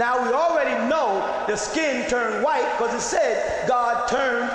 Now 0.00 0.24
we 0.24 0.32
already 0.32 0.88
know 0.88 1.44
the 1.46 1.56
skin 1.56 2.08
turned 2.08 2.42
white 2.42 2.64
because 2.78 2.94
it 2.94 3.02
said 3.02 3.68
God 3.68 4.08
turned 4.08 4.48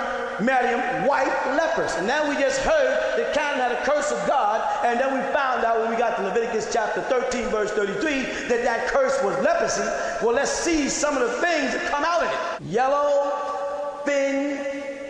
Miriam 0.44 1.06
white 1.06 1.30
lepers. 1.56 1.94
And 1.94 2.08
then 2.08 2.28
we 2.28 2.34
just 2.34 2.58
heard 2.62 3.16
that 3.16 3.32
Canaan 3.32 3.60
had 3.60 3.70
a 3.70 3.84
curse 3.84 4.10
of 4.10 4.26
God, 4.26 4.60
and 4.84 4.98
then 4.98 5.14
we 5.14 5.20
found 5.32 5.64
out 5.64 5.78
when 5.78 5.90
we 5.90 5.96
got 5.96 6.16
to 6.16 6.24
Leviticus 6.24 6.72
chapter 6.72 7.00
13, 7.02 7.44
verse 7.50 7.70
33, 7.70 8.22
that 8.48 8.64
that 8.64 8.88
curse 8.88 9.16
was 9.22 9.40
leprosy. 9.44 9.82
Well, 10.20 10.34
let's 10.34 10.50
see 10.50 10.88
some 10.88 11.16
of 11.16 11.20
the 11.20 11.40
things 11.40 11.72
that 11.74 11.92
come 11.92 12.02
out 12.02 12.24
of 12.24 12.60
it. 12.60 12.68
Yellow, 12.68 14.02
thin 14.04 14.56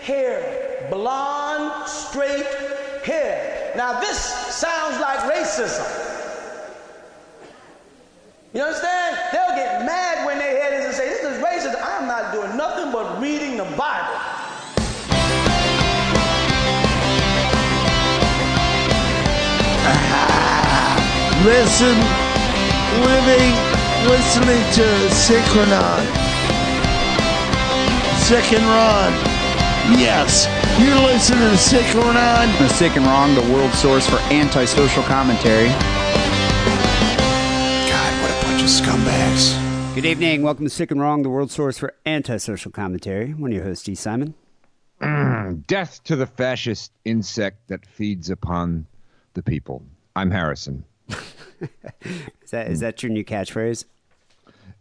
hair, 0.03 0.87
blonde, 0.91 1.89
straight 1.89 2.45
hair. 3.03 3.73
Now 3.75 4.01
this 4.01 4.19
sounds 4.19 5.01
like 5.01 5.21
racism. 5.21 6.07
You 8.57 8.63
understand? 8.63 9.19
They'll 9.33 9.55
get 9.55 9.85
mad 9.85 10.25
when 10.25 10.39
they 10.39 10.53
hear 10.53 10.71
this 10.71 10.87
and 10.87 10.95
say, 10.95 11.09
this 11.11 11.23
is 11.23 11.45
racist. 11.45 11.77
I'm 11.85 12.09
not 12.09 12.33
doing 12.33 12.56
nothing 12.69 12.91
but 12.91 13.21
reading 13.21 13.57
the 13.57 13.65
Bible. 13.77 14.19
Listen, 21.45 21.97
living, 23.07 23.53
listening 24.11 24.63
to 24.75 24.87
Synchronon. 25.15 26.03
Sick 28.27 28.53
and 28.53 28.67
Wrong. 28.67 29.13
Yes, 29.97 30.49
you're 30.81 31.01
listening 31.07 31.51
to 31.51 31.57
Synchronon. 31.57 32.59
The 32.59 32.69
Sick 32.69 32.97
and 32.97 33.07
Wrong, 33.07 33.35
the 33.35 33.53
world 33.53 33.73
source 33.75 34.09
for 34.09 34.19
antisocial 34.33 35.05
commentary. 35.05 35.69
God, 37.89 38.13
what 38.23 38.31
a 38.31 38.47
bunch 38.47 38.63
of 38.63 38.69
scumbags. 38.69 39.66
Good 39.97 40.05
evening. 40.05 40.43
Welcome 40.43 40.67
to 40.67 40.71
Sick 40.71 40.91
and 40.91 41.01
Wrong, 41.01 41.23
the 41.23 41.31
world 41.31 41.51
source 41.51 41.79
for 41.79 41.95
antisocial 42.05 42.71
commentary. 42.71 43.33
One 43.33 43.51
of 43.51 43.57
your 43.57 43.65
hosts, 43.65 43.89
E. 43.89 43.95
Simon. 43.95 44.35
Death 45.67 46.05
to 46.05 46.17
the 46.17 46.27
fascist 46.27 46.93
insect 47.07 47.69
that 47.69 47.87
feeds 47.87 48.29
upon 48.29 48.87
the 49.33 49.43
people. 49.43 49.83
I'm 50.15 50.31
Harrison. 50.31 50.85
Is 51.09 52.51
that 52.51 52.71
is 52.71 52.81
that 52.81 53.03
your 53.03 53.09
new 53.09 53.25
catchphrase? 53.25 53.87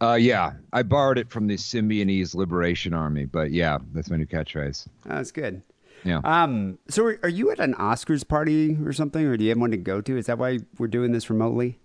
Uh, 0.01 0.17
yeah, 0.19 0.51
I 0.73 0.83
borrowed 0.83 1.17
it 1.17 1.29
from 1.29 1.47
the 1.47 1.55
Symbionese 1.55 2.35
Liberation 2.35 2.93
Army, 2.93 3.23
but 3.23 3.51
yeah, 3.51 3.77
that's 3.93 4.09
my 4.09 4.17
new 4.17 4.25
catchphrase. 4.25 4.85
Oh, 5.05 5.15
that's 5.15 5.31
good. 5.31 5.61
Yeah. 6.03 6.19
Um, 6.25 6.77
so 6.89 7.05
are, 7.05 7.19
are 7.23 7.29
you 7.29 7.51
at 7.51 7.61
an 7.61 7.73
Oscars 7.75 8.27
party 8.27 8.77
or 8.83 8.91
something, 8.91 9.25
or 9.25 9.37
do 9.37 9.45
you 9.45 9.51
have 9.51 9.59
one 9.59 9.71
to 9.71 9.77
go 9.77 10.01
to? 10.01 10.17
Is 10.17 10.25
that 10.25 10.37
why 10.37 10.59
we're 10.77 10.87
doing 10.87 11.13
this 11.13 11.29
remotely? 11.29 11.79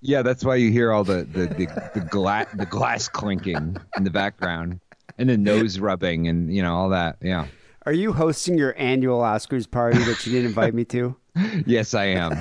Yeah, 0.00 0.22
that's 0.22 0.44
why 0.44 0.56
you 0.56 0.70
hear 0.70 0.92
all 0.92 1.04
the 1.04 1.24
the 1.24 1.46
the, 1.46 1.90
the, 1.94 2.00
gla- 2.00 2.46
the 2.54 2.66
glass 2.66 3.08
clinking 3.08 3.76
in 3.96 4.04
the 4.04 4.10
background 4.10 4.80
and 5.18 5.28
the 5.28 5.36
nose 5.38 5.78
rubbing 5.78 6.28
and 6.28 6.54
you 6.54 6.62
know 6.62 6.74
all 6.74 6.88
that. 6.90 7.16
Yeah. 7.22 7.46
Are 7.84 7.92
you 7.92 8.12
hosting 8.12 8.58
your 8.58 8.74
annual 8.76 9.20
Oscars 9.20 9.70
party 9.70 9.98
that 9.98 10.26
you 10.26 10.32
didn't 10.32 10.46
invite 10.46 10.74
me 10.74 10.84
to? 10.86 11.16
Yes, 11.66 11.92
I 11.92 12.04
am. 12.06 12.32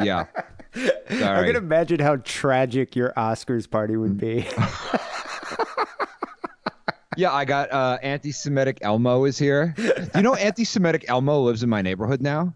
Yeah. 0.00 0.26
Sorry. 0.74 1.40
I 1.40 1.44
can 1.44 1.56
imagine 1.56 1.98
how 1.98 2.16
tragic 2.16 2.94
your 2.94 3.12
Oscars 3.16 3.68
party 3.68 3.96
would 3.96 4.16
be. 4.16 4.46
Yeah, 7.16 7.32
I 7.32 7.44
got 7.44 7.70
uh, 7.70 7.98
anti-Semitic 8.02 8.78
Elmo 8.80 9.24
is 9.24 9.38
here. 9.38 9.74
Do 9.76 9.92
you 10.14 10.22
know 10.22 10.34
anti-Semitic 10.34 11.04
Elmo 11.08 11.40
lives 11.42 11.62
in 11.62 11.68
my 11.68 11.82
neighborhood 11.82 12.22
now? 12.22 12.54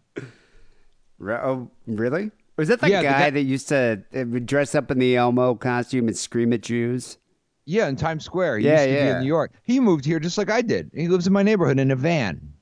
Oh, 1.21 1.71
really? 1.87 2.31
Was 2.57 2.69
that 2.69 2.81
the 2.81 2.89
Yeah, 2.91 3.03
the 3.03 3.09
guy 3.09 3.19
guy- 3.19 3.31
that 3.31 3.43
used 3.43 3.69
to 3.69 4.03
uh, 4.15 4.25
dress 4.45 4.75
up 4.75 4.91
in 4.91 4.99
the 4.99 5.17
Elmo 5.17 5.55
costume 5.55 6.09
and 6.09 6.17
scream 6.17 6.53
at 6.53 6.63
Jews? 6.63 7.19
Yeah, 7.67 7.89
in 7.89 7.97
Times 7.97 8.25
Square. 8.25 8.59
He 8.59 8.67
Yeah, 8.67 8.73
used 8.75 8.85
to 8.85 8.89
be 8.91 8.95
yeah. 8.97 9.17
in 9.17 9.21
New 9.23 9.27
York. 9.27 9.53
He 9.65 9.81
moved 9.81 10.05
here 10.05 10.21
just 10.21 10.39
like 10.39 10.51
I 10.51 10.63
did. 10.63 10.91
He 10.95 11.09
lives 11.09 11.27
in 11.27 11.33
my 11.33 11.43
neighborhood 11.43 11.79
in 11.81 11.91
a 11.91 11.97
van. 11.97 12.53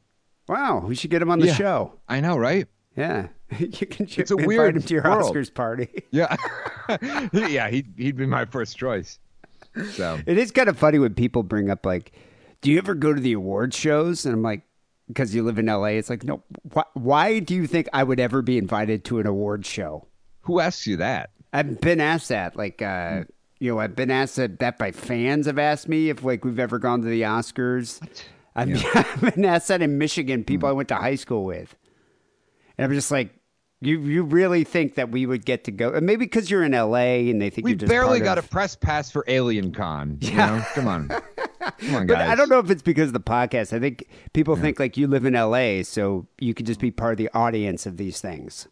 Wow, 0.49 0.85
we 0.87 0.95
should 0.95 1.11
get 1.11 1.23
him 1.23 1.31
on 1.31 1.39
the 1.41 1.47
Yeah. 1.47 1.55
show. 1.55 1.93
I 2.09 2.21
know, 2.21 2.37
right? 2.37 2.67
Yeah, 2.97 3.29
you 3.59 3.69
can 3.87 4.07
It's 4.17 4.31
a 4.31 4.35
invite 4.35 4.47
weird 4.47 4.77
him 4.77 4.83
to 4.83 4.95
your 4.95 5.03
world. 5.05 5.35
Oscars 5.35 5.53
party. 5.53 5.89
Yeah. 6.11 6.35
yeah, 7.33 7.69
he'd, 7.71 7.93
he'd 7.97 8.17
be 8.17 8.27
my 8.27 8.45
first 8.45 8.77
choice. 8.77 9.19
So, 9.93 10.19
It 10.27 10.39
is 10.39 10.51
kind 10.51 10.69
of 10.69 10.79
funny 10.79 10.99
when 10.99 11.15
people 11.15 11.43
bring 11.43 11.69
up 11.71 11.85
like, 11.85 12.13
"Do 12.61 12.71
you 12.71 12.79
ever 12.79 12.95
go 12.95 13.13
to 13.13 13.21
the 13.21 13.33
award 13.33 13.75
shows?" 13.75 14.25
And 14.25 14.35
I'm 14.35 14.43
like, 14.43 14.63
"Because 15.09 15.35
you 15.35 15.43
live 15.43 15.59
in 15.59 15.67
LA." 15.67 15.87
It's 15.99 16.11
like, 16.11 16.25
no. 16.25 16.43
Wh- 16.75 16.95
why 16.97 17.39
do 17.41 17.55
you 17.55 17.67
think 17.67 17.89
I 17.93 18.03
would 18.05 18.21
ever 18.21 18.43
be 18.43 18.59
invited 18.59 19.05
to 19.07 19.19
an 19.21 19.27
award 19.27 19.67
show? 19.67 20.07
who 20.43 20.61
asks 20.61 20.87
you 20.87 20.99
that? 20.99 21.31
I've 21.55 21.81
been 21.81 22.01
asked 22.01 22.29
that. 22.29 22.55
Like, 22.55 22.83
uh, 22.83 23.25
you 23.61 23.73
know, 23.73 23.79
I've 23.81 23.97
been 23.97 24.11
asked 24.11 24.37
that, 24.37 24.77
by 24.79 24.91
fans. 24.93 25.47
Have 25.47 25.59
asked 25.59 25.89
me 25.89 26.11
if 26.11 26.23
like 26.23 26.45
we've 26.45 26.59
ever 26.59 26.79
gone 26.79 27.01
to 27.01 27.09
the 27.09 27.23
Oscars. 27.23 28.01
I've, 28.55 28.69
I've 28.95 29.35
been 29.35 29.45
asked 29.45 29.69
that 29.69 29.81
in 29.81 29.97
Michigan. 29.97 30.45
People 30.45 30.69
I 30.69 30.73
went 30.73 30.89
to 30.89 30.97
high 30.97 31.15
school 31.15 31.45
with, 31.45 31.75
and 32.79 32.85
I'm 32.85 32.93
just 32.93 33.11
like. 33.11 33.35
You 33.81 34.01
you 34.01 34.23
really 34.23 34.65
think 34.65 34.95
that 34.95 35.11
we 35.11 35.27
would 35.27 35.45
get 35.45 35.65
to 35.65 35.71
go? 35.71 35.93
and 35.93 36.07
Maybe 36.07 36.25
because 36.25 36.51
you're 36.51 36.63
in 36.65 36.73
LA 36.73 37.29
and 37.29 37.43
they 37.43 37.51
think 37.51 37.67
We 37.67 37.75
barely 37.75 38.19
got 38.19 38.39
of- 38.39 38.47
a 38.47 38.49
press 38.49 38.75
pass 38.77 39.11
for 39.11 39.25
Alien 39.29 39.73
Con. 39.73 40.17
You 40.23 40.33
know? 40.37 40.65
Come 40.73 40.89
on. 40.89 41.11
On, 41.91 42.07
But. 42.07 42.19
I 42.19 42.35
don't 42.35 42.49
know 42.49 42.59
if 42.59 42.71
it's 42.71 42.83
because 42.83 43.09
of 43.09 43.13
the 43.13 43.21
podcast. 43.21 43.73
I 43.73 43.81
think 43.81 44.09
people 44.33 44.57
think 44.57 44.79
like 44.79 44.97
you 44.97 45.07
live 45.07 45.25
in 45.25 45.35
LA, 45.35 45.83
so 45.83 46.27
you 46.39 46.55
could 46.55 46.67
just 46.67 46.81
be 46.81 46.91
part 46.91 47.13
of 47.13 47.19
the 47.19 47.31
audience 47.35 47.87
of 47.87 47.97
these 47.97 48.21
things. 48.21 48.69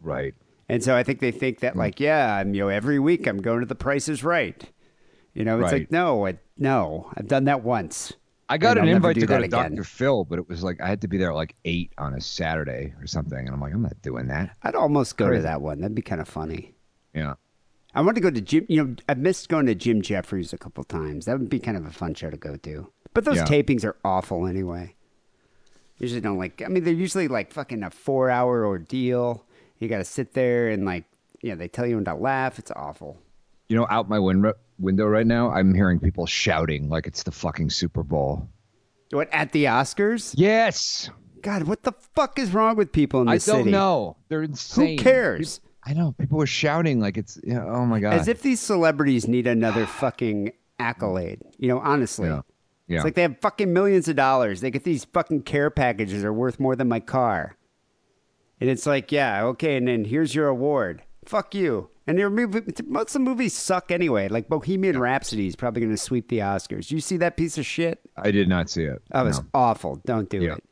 Right. 0.00 0.34
And 0.68 0.84
so 0.84 0.96
I 0.96 1.02
think 1.02 1.20
they 1.20 1.32
think 1.32 1.60
that 1.60 1.72
hmm. 1.74 1.80
like, 1.80 2.00
yeah, 2.00 2.36
I'm 2.36 2.54
you 2.54 2.60
know 2.60 2.68
every 2.68 2.98
week 2.98 3.26
I'm 3.26 3.42
going 3.42 3.60
to 3.60 3.66
the 3.66 3.74
Price 3.74 4.08
is 4.08 4.22
Right. 4.22 4.62
You 5.34 5.44
know, 5.44 5.60
it's 5.60 5.72
Right. 5.72 5.80
like 5.82 5.90
no, 5.90 6.26
I, 6.26 6.38
no, 6.56 7.10
I've 7.16 7.28
done 7.28 7.44
that 7.44 7.62
once. 7.62 8.12
I 8.48 8.58
got 8.58 8.78
an 8.78 8.88
invite 8.88 9.14
to 9.14 9.26
go 9.26 9.38
to 9.38 9.44
again. 9.44 9.76
Dr. 9.76 9.84
Phil, 9.84 10.24
but 10.24 10.40
it 10.40 10.48
was 10.48 10.64
like 10.64 10.80
I 10.80 10.88
had 10.88 11.00
to 11.02 11.08
be 11.08 11.18
there 11.18 11.30
at 11.30 11.36
like 11.36 11.54
eight 11.64 11.92
on 11.98 12.14
a 12.14 12.20
Saturday 12.20 12.92
or 13.00 13.06
something, 13.06 13.38
and 13.38 13.50
I'm 13.50 13.60
like, 13.60 13.72
I'm 13.72 13.82
not 13.82 14.02
doing 14.02 14.26
that. 14.26 14.56
I'd 14.64 14.74
almost 14.74 15.16
go 15.16 15.30
to 15.30 15.40
that 15.42 15.60
one. 15.62 15.80
That'd 15.80 15.94
be 15.94 16.02
kind 16.02 16.20
of 16.20 16.28
funny. 16.28 16.74
Yeah. 17.14 17.34
I 17.94 18.00
want 18.02 18.14
to 18.16 18.20
go 18.20 18.30
to 18.30 18.40
Jim. 18.40 18.66
You 18.68 18.84
know, 18.84 18.94
I've 19.08 19.18
missed 19.18 19.48
going 19.48 19.66
to 19.66 19.74
Jim 19.74 20.00
Jeffries 20.02 20.52
a 20.52 20.58
couple 20.58 20.84
times. 20.84 21.26
That 21.26 21.38
would 21.38 21.50
be 21.50 21.58
kind 21.58 21.76
of 21.76 21.86
a 21.86 21.90
fun 21.90 22.14
show 22.14 22.30
to 22.30 22.36
go 22.36 22.56
to. 22.56 22.90
But 23.14 23.24
those 23.24 23.36
Yeah. 23.38 23.44
tapings 23.46 23.84
are 23.84 23.96
awful 24.04 24.46
anyway. 24.46 24.94
Usually 25.98 26.20
don't 26.20 26.38
like. 26.38 26.62
I 26.64 26.68
mean, 26.68 26.84
they're 26.84 26.94
usually 26.94 27.28
like 27.28 27.52
fucking 27.52 27.82
a 27.82 27.90
four-hour 27.90 28.64
ordeal. 28.64 29.44
You 29.78 29.88
got 29.88 29.98
to 29.98 30.04
sit 30.04 30.32
there 30.34 30.68
and 30.70 30.84
like, 30.84 31.04
yeah, 31.42 31.54
they 31.56 31.68
tell 31.68 31.86
you 31.86 31.96
when 31.96 32.04
to 32.04 32.14
laugh. 32.14 32.58
It's 32.58 32.70
awful. 32.74 33.18
You 33.68 33.76
know, 33.76 33.86
out 33.90 34.08
my 34.08 34.18
window 34.18 34.54
window 34.78 35.06
right 35.06 35.26
now, 35.26 35.50
I'm 35.50 35.74
hearing 35.74 36.00
people 36.00 36.26
shouting 36.26 36.88
like 36.88 37.06
it's 37.06 37.22
the 37.24 37.30
fucking 37.32 37.70
Super 37.70 38.02
Bowl. 38.02 38.48
What 39.10 39.28
at 39.32 39.52
the 39.52 39.64
Oscars? 39.64 40.34
Yes. 40.36 41.10
God, 41.42 41.64
what 41.64 41.82
the 41.82 41.92
fuck 42.14 42.38
is 42.38 42.52
wrong 42.52 42.76
with 42.76 42.92
people 42.92 43.20
in 43.22 43.28
I 43.28 43.32
don't 43.32 43.40
city? 43.40 43.70
know. 43.70 44.16
They're 44.28 44.42
insane. 44.42 44.98
Who 44.98 45.02
cares? 45.04 45.60
I 45.84 45.94
know. 45.94 46.12
People 46.18 46.38
were 46.38 46.46
shouting 46.46 47.00
like 47.00 47.16
it's. 47.16 47.38
Yeah, 47.42 47.64
oh 47.64 47.86
my 47.86 48.00
god. 48.00 48.14
As 48.14 48.28
if 48.28 48.42
these 48.42 48.60
celebrities 48.60 49.26
need 49.26 49.46
another 49.46 49.86
fucking 49.86 50.52
accolade. 50.78 51.40
You 51.58 51.68
know, 51.68 51.78
honestly. 51.80 52.28
Yeah. 52.28 52.42
Yeah. 52.86 52.96
It's 52.96 53.04
like 53.04 53.14
they 53.14 53.22
have 53.22 53.38
fucking 53.40 53.72
millions 53.72 54.08
of 54.08 54.16
dollars. 54.16 54.60
They 54.60 54.70
get 54.72 54.82
these 54.84 55.04
fucking 55.04 55.42
care 55.42 55.70
packages 55.70 56.22
that 56.22 56.28
are 56.28 56.32
worth 56.32 56.58
more 56.58 56.74
than 56.74 56.88
my 56.88 56.98
car. 56.98 57.56
And 58.60 58.68
it's 58.68 58.84
like, 58.84 59.12
yeah, 59.12 59.44
okay, 59.44 59.76
and 59.76 59.86
then 59.88 60.04
here's 60.04 60.34
your 60.34 60.48
award. 60.48 61.02
Fuck 61.24 61.54
you. 61.54 61.88
And 62.06 62.18
your 62.18 62.30
movie, 62.30 62.62
most 62.86 63.10
of 63.10 63.12
the 63.14 63.20
movies 63.20 63.54
suck 63.54 63.92
anyway. 63.92 64.28
Like 64.28 64.48
Bohemian 64.48 64.98
Rhapsody 64.98 65.46
is 65.46 65.54
probably 65.54 65.80
going 65.82 65.92
to 65.92 65.96
sweep 65.96 66.28
the 66.28 66.38
Oscars. 66.38 66.90
You 66.90 66.98
see 67.00 67.16
that 67.18 67.36
piece 67.36 67.56
of 67.56 67.64
shit? 67.64 68.00
I 68.16 68.32
did 68.32 68.48
not 68.48 68.68
see 68.68 68.82
it. 68.82 69.00
That 69.12 69.22
was 69.22 69.38
No. 69.38 69.46
awful. 69.54 70.00
Don't 70.04 70.28
do 70.28 70.38
Yeah. 70.42 70.54
it. 70.54 70.64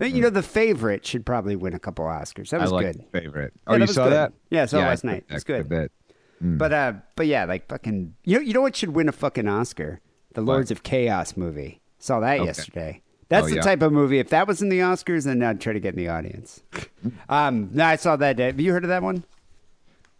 I 0.00 0.04
mean, 0.04 0.16
you 0.16 0.22
know, 0.22 0.30
the 0.30 0.42
favorite 0.42 1.06
should 1.06 1.26
probably 1.26 1.56
win 1.56 1.74
a 1.74 1.78
couple 1.78 2.04
Oscars. 2.04 2.50
That 2.50 2.60
I 2.60 2.64
was 2.64 2.72
like 2.72 2.86
good. 2.86 3.04
the 3.10 3.20
favorite. 3.20 3.52
Oh, 3.66 3.72
that 3.78 3.80
you 3.80 3.86
saw 3.86 4.04
good. 4.04 4.12
that? 4.12 4.32
Yeah, 4.50 4.62
I 4.62 4.66
saw 4.66 4.78
it 4.78 4.82
last 4.82 5.02
put 5.02 5.10
night. 5.10 5.24
It's 5.28 5.44
good. 5.44 5.68
bit. 5.68 5.92
But 6.40 6.72
uh, 6.72 6.92
but 7.16 7.26
yeah, 7.26 7.44
like 7.44 7.68
fucking, 7.68 8.14
you 8.24 8.36
know, 8.36 8.42
you 8.42 8.52
know 8.52 8.60
what 8.60 8.76
should 8.76 8.90
win 8.90 9.08
a 9.08 9.12
fucking 9.12 9.48
Oscar? 9.48 10.00
The 10.34 10.42
Lords 10.42 10.70
of 10.70 10.82
Chaos 10.82 11.36
movie. 11.36 11.80
Saw 11.98 12.20
that 12.20 12.36
Okay. 12.38 12.44
yesterday. 12.44 13.00
That's 13.30 13.46
Oh, 13.46 13.48
the 13.48 13.56
yeah. 13.56 13.62
type 13.62 13.80
of 13.82 13.92
movie. 13.92 14.18
If 14.18 14.28
that 14.30 14.46
was 14.46 14.60
in 14.60 14.68
the 14.68 14.80
Oscars, 14.80 15.24
then 15.24 15.42
I'd 15.42 15.60
try 15.60 15.72
to 15.72 15.80
get 15.80 15.94
in 15.94 15.98
the 15.98 16.08
audience. 16.08 16.62
um, 17.30 17.70
no, 17.72 17.84
I 17.84 17.96
saw 17.96 18.16
that. 18.16 18.38
Have 18.38 18.60
you 18.60 18.72
heard 18.72 18.84
of 18.84 18.88
that 18.88 19.02
one? 19.02 19.24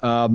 Uh, 0.00 0.28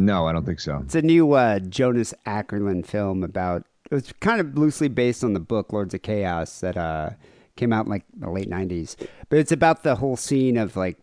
no, 0.00 0.26
I 0.26 0.32
don't 0.32 0.46
think 0.46 0.60
so. 0.60 0.80
It's 0.84 0.94
a 0.94 1.02
new 1.02 1.32
uh, 1.32 1.58
Jonas 1.60 2.14
Åkerlund 2.26 2.86
film 2.86 3.24
about. 3.24 3.64
It 3.90 3.94
was 3.94 4.12
kind 4.20 4.40
of 4.40 4.56
loosely 4.56 4.88
based 4.88 5.24
on 5.24 5.32
the 5.32 5.40
book 5.40 5.72
Lords 5.72 5.94
of 5.94 6.02
Chaos 6.02 6.60
that 6.60 6.76
uh, 6.76 7.10
came 7.56 7.72
out 7.72 7.86
in 7.86 7.90
like 7.90 8.04
the 8.16 8.30
late 8.30 8.48
'90s. 8.48 8.96
But 9.28 9.38
it's 9.38 9.52
about 9.52 9.82
the 9.82 9.96
whole 9.96 10.16
scene 10.16 10.56
of 10.56 10.76
like 10.76 10.98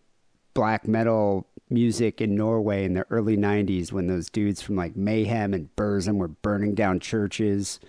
black 0.54 0.88
metal 0.88 1.48
music 1.70 2.22
in 2.22 2.34
Norway 2.36 2.86
in 2.86 2.94
the 2.94 3.06
early 3.10 3.36
'90s 3.36 3.92
when 3.92 4.08
those 4.08 4.30
dudes 4.30 4.62
from 4.62 4.76
like 4.76 4.96
Mayhem 4.96 5.54
and 5.54 5.76
Burzum 5.76 6.16
were 6.16 6.30
burning 6.30 6.76
down 6.76 7.00
churches. 7.00 7.80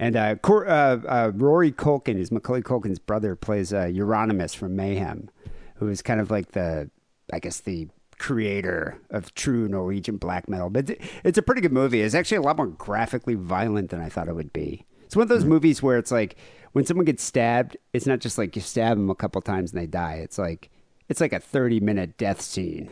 And 0.00 0.16
uh, 0.16 0.36
Cor- 0.36 0.66
uh, 0.66 1.00
uh, 1.06 1.32
Rory 1.34 1.70
Culkin, 1.70 2.16
is 2.16 2.32
Macaulay 2.32 2.62
Culkin's 2.62 2.98
brother, 2.98 3.36
plays 3.36 3.70
uh, 3.70 3.82
Euronymous 3.82 4.56
from 4.56 4.74
Mayhem, 4.74 5.28
who 5.74 5.88
is 5.88 6.00
kind 6.00 6.20
of 6.20 6.30
like 6.30 6.52
the, 6.52 6.88
I 7.34 7.38
guess 7.38 7.60
the 7.60 7.88
creator 8.18 8.98
of 9.10 9.34
true 9.34 9.68
Norwegian 9.68 10.16
black 10.16 10.48
metal. 10.48 10.70
But 10.70 10.96
it's 11.24 11.38
a 11.38 11.42
pretty 11.42 11.60
good 11.60 11.72
movie. 11.72 12.00
It's 12.00 12.14
actually 12.14 12.38
a 12.38 12.42
lot 12.42 12.56
more 12.56 12.66
graphically 12.66 13.34
violent 13.34 13.90
than 13.90 14.00
I 14.00 14.08
thought 14.08 14.28
it 14.28 14.34
would 14.34 14.52
be. 14.52 14.84
It's 15.04 15.16
one 15.16 15.22
of 15.22 15.28
those 15.28 15.42
hmm. 15.42 15.50
movies 15.50 15.82
where 15.82 15.98
it's 15.98 16.10
like 16.10 16.36
when 16.72 16.84
someone 16.84 17.04
gets 17.04 17.22
stabbed, 17.22 17.76
it's 17.92 18.06
not 18.06 18.20
just 18.20 18.38
like 18.38 18.56
you 18.56 18.62
stab 18.62 18.96
them 18.96 19.10
a 19.10 19.14
couple 19.14 19.40
times 19.42 19.72
and 19.72 19.80
they 19.80 19.86
die. 19.86 20.14
It's 20.14 20.38
like 20.38 20.70
it's 21.08 21.20
like 21.20 21.32
a 21.32 21.40
30 21.40 21.80
minute 21.80 22.16
death 22.16 22.40
scene. 22.40 22.90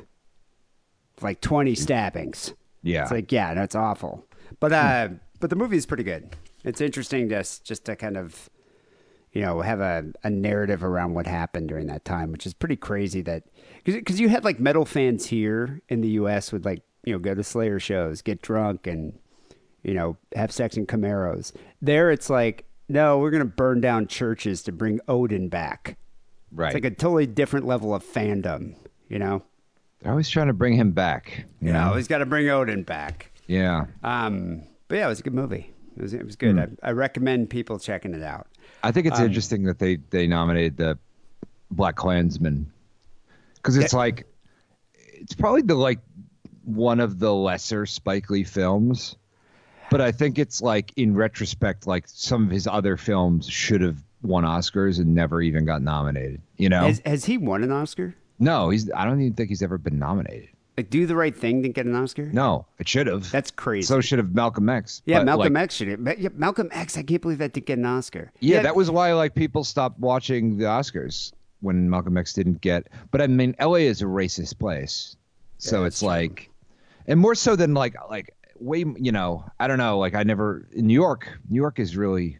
Like 1.21 1.41
20 1.41 1.71
hmm. 1.71 1.75
stabbings. 1.75 2.55
Yeah. 2.83 3.03
It's 3.03 3.13
like, 3.13 3.31
yeah, 3.33 3.55
no, 3.55 3.67
awful. 3.79 4.27
But 4.61 4.73
hmm. 4.73 4.77
uh 4.79 5.09
but 5.41 5.51
the 5.51 5.57
movie 5.57 5.77
is 5.77 5.87
pretty 5.87 6.05
good. 6.05 6.37
It's 6.65 6.81
interesting 6.81 7.29
just 7.29 7.65
just 7.65 7.85
to 7.87 7.97
kind 7.97 8.17
of 8.17 8.49
you 9.33 9.41
know, 9.41 9.63
have 9.63 9.81
a, 9.81 10.05
a 10.23 10.31
narrative 10.31 10.85
around 10.85 11.15
what 11.15 11.27
happened 11.27 11.69
during 11.69 11.87
that 11.87 12.05
time, 12.05 12.33
which 12.33 12.47
is 12.47 12.53
pretty 12.53 12.77
crazy 12.77 13.23
that 13.23 13.45
because 13.85 14.21
you 14.21 14.29
had 14.29 14.45
like 14.45 14.61
metal 14.61 14.85
fans 14.85 15.27
here 15.27 15.81
in 15.89 16.01
the 16.01 16.09
U.S. 16.11 16.53
would 16.53 16.65
like 16.65 16.83
you 17.05 17.13
know 17.13 17.19
go 17.19 17.35
to 17.35 17.43
Slayer 17.45 17.79
shows, 17.81 18.23
get 18.23 18.43
drunk, 18.43 18.87
and 18.87 19.19
you 19.83 19.95
know 19.95 20.17
have 20.35 20.53
sex 20.53 20.77
in 20.77 20.87
Camaros. 20.87 21.53
There, 21.81 22.11
it's 22.11 22.31
like 22.31 22.65
no, 22.89 23.19
we're 23.19 23.31
gonna 23.31 23.45
burn 23.45 23.81
down 23.81 24.07
churches 24.07 24.63
to 24.65 24.73
bring 24.73 25.01
Odin 25.09 25.49
back. 25.49 25.97
right. 26.53 26.69
It's 26.69 26.75
like 26.75 26.85
a 26.85 26.95
totally 26.95 27.27
different 27.27 27.67
level 27.67 27.95
of 27.95 28.05
fandom. 28.05 28.75
You 29.09 29.19
know, 29.19 29.43
They're 30.01 30.13
always 30.13 30.29
trying 30.31 30.47
to 30.47 30.53
bring 30.55 30.75
him 30.75 30.93
back. 30.93 31.45
You 31.61 31.69
you 31.69 31.73
know, 31.73 31.95
he's 31.95 32.09
got 32.09 32.19
to 32.19 32.27
bring 32.27 32.49
Odin 32.49 32.83
back. 32.83 33.31
Yeah. 33.47 33.87
Um, 34.03 34.63
but 34.89 34.97
yeah, 34.97 35.07
it 35.07 35.09
was 35.09 35.21
a 35.21 35.23
good 35.23 35.35
movie. 35.35 35.73
It 35.97 36.03
was 36.03 36.15
it 36.15 36.25
was 36.25 36.37
good. 36.37 36.59
I, 36.83 36.89
I 36.89 36.93
recommend 36.93 37.51
people 37.51 37.79
checking 37.79 38.15
it 38.15 38.23
out. 38.23 38.47
I 38.83 38.91
think 38.93 39.07
Um, 39.07 39.13
it's 39.13 39.21
interesting 39.21 39.65
that 39.65 39.79
they 39.79 39.97
they 40.11 40.27
nominated 40.27 40.77
the 40.79 40.99
Black 41.71 41.97
Klansman 41.97 42.71
because 43.63 43.77
it's 43.77 43.93
Yeah. 43.93 43.99
like 43.99 44.27
it's 44.95 45.35
probably 45.35 45.63
the 45.63 45.75
like 45.75 46.01
one 46.65 47.01
of 47.01 47.19
the 47.19 47.33
lesser 47.33 47.87
Spike 47.87 48.29
Lee 48.31 48.45
films, 48.45 49.17
but 49.91 50.01
I 50.01 50.13
think 50.13 50.39
it's 50.39 50.61
like 50.61 50.93
in 50.97 51.15
retrospect, 51.15 51.87
like 51.87 52.05
some 52.07 52.45
of 52.45 52.51
his 52.51 52.67
other 52.67 52.97
films 52.97 53.49
should 53.49 53.81
have 53.81 53.99
won 54.23 54.45
Oscars 54.45 54.99
and 54.99 55.15
never 55.15 55.43
even 55.43 55.65
got 55.65 55.83
nominated. 55.83 56.41
You 56.57 56.69
know? 56.69 56.83
Has, 56.83 57.01
has 57.05 57.25
he 57.25 57.39
won 57.39 57.63
an 57.63 57.73
Oscar? 57.73 58.15
no, 58.39 58.71
he's. 58.71 58.91
I 58.93 59.05
don't 59.05 59.21
even 59.21 59.35
think 59.35 59.49
he's 59.49 59.63
ever 59.63 59.79
been 59.79 59.99
nominated. 59.99 60.49
Like, 60.77 60.89
Do 60.89 61.05
the 61.07 61.15
Right 61.15 61.37
Thing 61.37 61.61
didn't 61.63 61.75
get 61.75 61.85
an 61.85 61.95
Oscar. 61.95 62.27
No, 62.33 62.65
it 62.79 62.89
should 62.89 63.07
have. 63.07 63.31
That's 63.31 63.51
crazy. 63.51 63.87
So 63.87 64.01
should 64.01 64.19
have 64.19 64.35
Malcolm 64.35 64.69
X. 64.71 65.03
Yeah, 65.05 65.19
But, 65.19 65.27
Malcolm 65.27 65.53
like, 65.53 65.63
X 65.65 65.75
should. 65.75 65.89
have- 65.89 66.19
Yeah, 66.19 66.31
Malcolm 66.35 66.69
X. 66.73 66.97
I 66.97 67.03
can't 67.03 67.21
believe 67.21 67.39
that 67.39 67.53
didn't 67.53 67.67
get 67.67 67.79
an 67.79 67.85
Oscar. 67.85 68.33
Yeah, 68.41 68.63
that 68.63 68.75
was 68.75 68.91
why 68.91 69.13
like 69.13 69.35
people 69.35 69.65
stopped 69.65 69.99
watching 70.01 70.57
the 70.57 70.65
Oscars 70.65 71.33
when 71.63 71.89
Malcolm 71.89 72.19
X 72.19 72.33
didn't 72.35 72.61
get. 72.61 72.89
But 73.11 73.23
I 73.23 73.27
mean, 73.27 73.55
LA 73.59 73.77
is 73.77 74.03
a 74.03 74.07
racist 74.07 74.59
place, 74.59 75.17
so 75.59 75.81
Yeah, 75.81 75.87
it's 75.87 76.01
true. 76.01 76.09
like, 76.09 76.51
and 77.07 77.19
more 77.19 77.35
so 77.35 77.57
than 77.57 77.73
like 77.75 77.97
like 78.11 78.35
way 78.61 78.85
you 78.97 79.11
know 79.11 79.45
I 79.59 79.67
don't 79.67 79.79
know 79.79 79.99
like 79.99 80.15
I 80.15 80.23
never 80.23 80.69
in 80.73 80.87
New 80.87 80.95
York. 80.95 81.29
New 81.49 81.57
York 81.57 81.79
is 81.79 81.97
really 81.97 82.39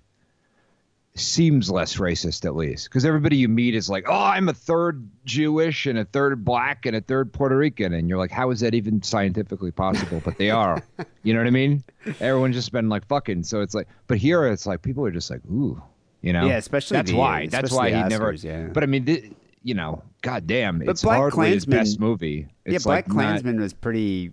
seems 1.15 1.71
less 1.71 1.97
racist 1.99 2.47
at 2.47 2.57
least 2.57 2.89
because 2.89 3.05
everybody 3.05 3.37
you 3.37 3.47
meet 3.47 3.75
is 3.75 3.91
like, 3.91 4.05
oh, 4.09 4.15
I'm 4.25 4.49
a 4.49 4.55
third 4.55 5.07
Jewish 5.27 5.85
and 5.85 5.99
a 5.99 6.07
third 6.07 6.43
black 6.43 6.87
and 6.87 6.97
a 6.97 7.03
third 7.03 7.33
Puerto 7.35 7.55
Rican, 7.57 7.93
and 7.93 8.09
you're 8.09 8.17
like, 8.17 8.31
how 8.31 8.51
is 8.51 8.61
that 8.61 8.73
even 8.75 9.03
scientifically 9.03 9.71
possible? 9.73 10.23
But 10.25 10.39
they 10.39 10.49
are. 10.49 10.83
you 11.23 11.35
know 11.35 11.41
what 11.41 11.47
I 11.47 11.51
mean? 11.51 11.85
Everyone's 12.21 12.57
just 12.57 12.73
been 12.73 12.89
like 12.89 13.07
fucking. 13.09 13.43
So 13.43 13.61
it's 13.61 13.75
like, 13.75 13.89
but 14.07 14.17
here 14.17 14.47
it's 14.47 14.65
like 14.65 14.81
people 14.81 15.05
are 15.05 15.11
just 15.11 15.31
like, 15.31 15.45
ooh, 15.51 15.83
you 16.23 16.33
know? 16.33 16.47
Yeah, 16.47 16.57
especially 16.57 16.97
that's 16.97 17.11
the- 17.11 17.17
why. 17.19 17.47
That's 17.49 17.71
why 17.73 17.91
the 17.91 18.03
he 18.03 18.09
never. 18.09 18.33
Yeah. 18.33 18.69
But 18.73 18.83
I 18.83 18.87
mean, 18.87 19.05
th- 19.05 19.33
you 19.63 19.75
know, 19.75 20.03
goddamn, 20.23 20.83
it's 20.83 21.03
Black 21.03 21.19
hardly 21.19 21.51
his 21.51 21.65
Klansman- 21.67 21.79
best 21.79 22.01
movie. 22.01 22.49
yeah, 22.67 22.75
It's 22.77 22.85
Black 22.85 23.07
like 23.09 23.09
not- 23.09 23.15
Klansman 23.15 23.61
was 23.61 23.73
pretty. 23.75 24.33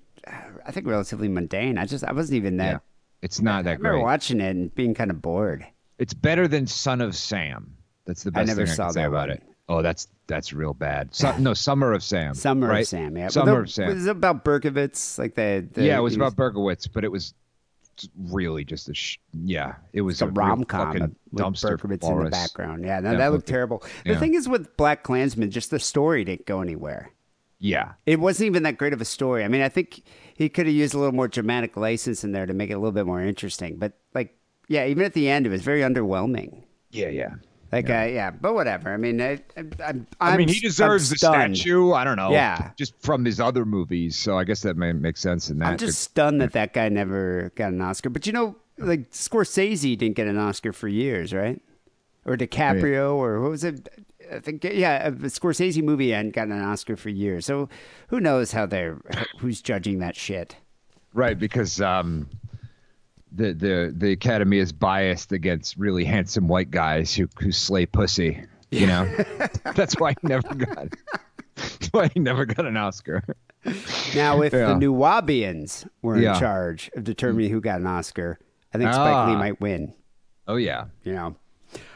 I 0.66 0.72
think 0.72 0.86
relatively 0.88 1.28
mundane. 1.28 1.78
I 1.78 1.86
just 1.86 2.04
I 2.04 2.12
wasn't 2.14 2.38
even 2.38 2.58
that. 2.58 2.72
yeah, 2.72 2.78
it's 3.22 3.42
not 3.42 3.60
I 3.60 3.62
that 3.64 3.78
remember 3.78 3.98
great. 3.98 4.04
watching 4.04 4.40
it 4.40 4.50
and 4.56 4.74
being 4.76 4.94
kind 4.94 5.10
of 5.12 5.22
bored. 5.22 5.66
It's 5.98 6.14
better 6.14 6.48
than 6.48 6.66
Son 6.68 7.02
of 7.02 7.16
Sam. 7.16 7.74
That's 8.06 8.24
the 8.24 8.32
I 8.34 8.42
best 8.42 8.48
never 8.48 8.66
thing 8.66 8.72
I 8.72 8.76
saw 8.76 8.86
can 8.86 8.94
say 8.94 9.04
about 9.04 9.30
one. 9.30 9.38
it. 9.38 9.44
Oh, 9.68 9.82
that's 9.82 10.08
that's 10.28 10.52
real 10.54 10.74
bad. 10.74 11.14
So, 11.14 11.36
no, 11.38 11.54
Summer 11.54 11.94
of 11.94 12.04
Sam. 12.04 12.34
Summer 12.34 12.68
right? 12.68 12.82
of 12.82 12.88
Sam. 12.88 13.16
Yeah, 13.18 13.28
Summer 13.30 13.54
Well, 13.54 13.62
of 13.62 13.70
Sam. 13.72 13.94
Was 13.94 14.06
it 14.08 14.10
about 14.12 14.44
Berkowitz? 14.46 15.18
Like 15.20 15.36
the, 15.36 15.68
the 15.74 15.84
yeah, 15.86 15.98
it 15.98 16.02
was 16.02 16.14
he 16.14 16.20
about 16.20 16.36
Berkowitz, 16.36 16.88
but 16.92 17.04
it 17.04 17.12
was 17.12 17.34
really 18.18 18.64
just 18.64 18.90
a 18.90 18.94
sh- 18.94 19.18
yeah. 19.44 19.76
It 19.94 20.02
was 20.02 20.22
a 20.22 20.26
a, 20.26 20.30
rom 20.30 20.64
com 20.64 20.94
with 20.94 21.42
dumpster 21.42 21.78
Berkowitz 21.78 22.10
in 22.10 22.24
the 22.24 22.30
background. 22.30 22.84
Yeah, 22.86 23.00
no, 23.00 23.12
Yeah, 23.12 23.18
that 23.18 23.32
looked 23.32 23.46
okay. 23.46 23.54
terrible. 23.54 23.84
The 24.06 24.12
Yeah. 24.12 24.20
thing 24.20 24.34
is 24.36 24.48
with 24.48 24.76
Black 24.78 25.04
Klansman, 25.04 25.52
just 25.52 25.72
the 25.72 25.80
story 25.80 26.24
didn't 26.24 26.46
go 26.46 26.62
anywhere. 26.62 27.12
Yeah, 27.62 27.94
It 28.06 28.22
wasn't 28.22 28.48
even 28.48 28.64
that 28.64 28.78
great 28.78 28.94
of 28.94 29.02
a 29.02 29.06
story. 29.06 29.44
I 29.44 29.50
mean, 29.50 29.62
I 29.62 29.68
think 29.68 30.02
he 30.34 30.48
could 30.48 30.66
have 30.66 30.74
used 30.76 30.94
a 30.94 30.98
little 30.98 31.14
more 31.14 31.28
dramatic 31.28 31.76
license 31.76 32.24
in 32.24 32.32
there 32.32 32.46
to 32.46 32.54
make 32.54 32.70
it 32.70 32.74
a 32.74 32.78
little 32.80 32.94
bit 32.94 33.06
more 33.06 33.22
interesting. 33.22 33.76
But 33.78 33.94
like, 34.14 34.34
yeah, 34.70 34.86
even 34.86 35.04
at 35.04 35.14
the 35.14 35.28
end, 35.28 35.46
it 35.46 35.50
was 35.50 35.62
very 35.62 35.82
underwhelming. 35.82 36.64
yeah, 36.92 37.10
yeah. 37.10 37.34
Like, 37.72 37.88
yeah, 37.88 38.02
uh, 38.02 38.06
yeah 38.06 38.32
but 38.32 38.54
whatever. 38.54 38.94
I 38.94 38.98
mean, 38.98 39.22
I, 39.22 39.40
I, 39.56 39.64
I'm, 39.86 40.08
I 40.20 40.38
mean, 40.38 40.48
he 40.48 40.60
deserves 40.60 41.10
the 41.10 41.18
statue. 41.18 41.92
I 41.94 42.04
don't 42.04 42.18
know. 42.18 42.32
Yeah. 42.32 42.72
just 42.78 43.00
from 43.02 43.24
his 43.26 43.40
other 43.40 43.66
movies. 43.66 44.16
So 44.18 44.38
I 44.38 44.44
guess 44.44 44.62
that 44.62 44.78
may 44.78 44.92
make 44.92 45.18
sense 45.18 45.50
in 45.50 45.60
that. 45.60 45.68
I'm 45.68 45.78
just 45.78 46.00
stunned 46.02 46.42
that 46.42 46.54
that 46.54 46.74
guy 46.74 46.90
never 46.90 47.52
got 47.56 47.72
an 47.72 47.82
Oscar. 47.82 48.10
But 48.10 48.26
you 48.26 48.34
know, 48.34 48.56
like 48.78 49.12
Scorsese 49.12 49.98
didn't 49.98 50.16
get 50.16 50.28
an 50.28 50.38
Oscar 50.38 50.74
for 50.74 50.88
years, 50.88 51.34
right? 51.34 51.62
Or 52.26 52.36
DiCaprio, 52.36 53.16
or 53.16 53.42
what 53.42 53.52
was 53.52 53.64
it? 53.64 53.88
I 54.32 54.40
think 54.40 54.64
yeah, 54.64 55.08
a 55.08 55.12
Scorsese 55.12 55.82
movie 55.82 56.12
hadn't 56.12 56.36
gotten 56.36 56.52
an 56.52 56.64
Oscar 56.64 56.96
for 56.96 57.10
years. 57.10 57.46
So 57.46 57.70
who 58.08 58.20
knows 58.20 58.52
how 58.52 58.66
they're 58.66 59.00
who's 59.40 59.62
judging 59.62 60.00
that 60.00 60.16
shit? 60.16 60.56
right 61.14 61.40
because 61.40 61.82
um, 61.82 62.30
the 63.32 63.54
the 63.54 63.94
the 63.96 64.12
Academy 64.12 64.58
is 64.58 64.72
biased 64.72 65.32
against 65.32 65.78
really 65.78 66.04
handsome 66.06 66.48
white 66.48 66.72
guys 66.72 67.14
who 67.16 67.28
who 67.40 67.52
slay 67.52 67.86
pussy. 67.86 68.44
You 68.72 68.88
know, 68.88 69.06
that's 69.76 69.96
why 70.00 70.12
he 70.22 70.28
never 70.28 70.54
got. 70.54 70.90
That's 71.56 71.88
why 71.88 72.08
he 72.14 72.20
never 72.20 72.46
got 72.46 72.66
an 72.66 72.78
Oscar. 72.78 73.24
Now, 74.16 74.42
if 74.42 74.54
Yeah. 74.54 74.68
the 74.68 74.74
Nuwaubians 74.76 75.88
were 76.02 76.16
in 76.18 76.24
Yeah. 76.24 76.40
charge 76.40 76.90
of 76.96 77.04
determining 77.04 77.52
who 77.52 77.62
got 77.62 77.80
an 77.82 77.88
Oscar, 77.88 78.40
I 78.74 78.78
think 78.78 78.94
Spike 78.94 79.28
Lee 79.28 79.34
Ah. 79.34 79.38
might 79.38 79.60
win. 79.60 79.94
Oh 80.48 80.56
yeah. 80.56 80.86
You 81.04 81.14
know, 81.14 81.36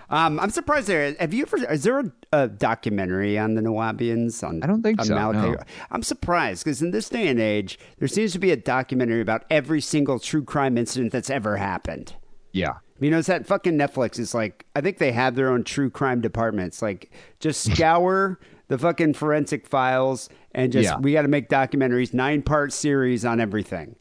um, 0.09 0.39
I'm 0.39 0.50
surprised 0.50 0.88
there. 0.88 1.15
Have 1.19 1.33
you 1.33 1.44
ever? 1.44 1.57
Is 1.71 1.83
there 1.83 2.00
a, 2.00 2.11
a 2.31 2.47
documentary 2.47 3.38
on 3.38 3.55
the 3.55 3.61
Nuwaubians? 3.61 4.44
On 4.47 4.61
I 4.63 4.67
don't 4.67 4.81
think 4.83 5.01
so, 5.03 5.13
no. 5.31 5.55
I'm 5.91 6.03
surprised 6.03 6.63
because 6.63 6.81
in 6.81 6.91
this 6.91 7.09
day 7.09 7.27
and 7.27 7.39
age, 7.39 7.79
there 8.00 8.07
seems 8.07 8.31
to 8.33 8.39
be 8.39 8.51
a 8.51 8.57
documentary 8.57 9.21
about 9.21 9.45
every 9.50 9.81
single 9.81 10.19
true 10.19 10.44
crime 10.44 10.77
incident 10.77 11.11
that's 11.11 11.29
ever 11.29 11.57
happened. 11.57 12.15
Yeah. 12.51 12.73
You 12.99 13.09
know, 13.11 13.18
it's 13.18 13.28
that 13.28 13.45
fucking 13.47 13.73
Netflix 13.73 14.19
is 14.19 14.33
like, 14.33 14.66
I 14.75 14.81
think 14.81 14.97
they 14.99 15.11
have 15.11 15.35
their 15.35 15.49
own 15.49 15.63
true 15.63 15.89
crime 15.89 16.21
departments. 16.21 16.81
Like, 16.81 17.11
just 17.39 17.63
scour 17.73 18.39
the 18.69 18.78
fucking 18.78 19.16
forensic 19.16 19.68
files 19.68 20.30
and 20.54 20.71
just, 20.71 20.89
Yeah. 20.89 20.97
we 20.99 21.13
got 21.13 21.23
to 21.23 21.28
make 21.28 21.49
documentaries, 21.49 22.13
nine 22.13 22.44
part 22.44 22.71
series 22.71 23.25
on 23.25 23.42
everything. 23.42 23.95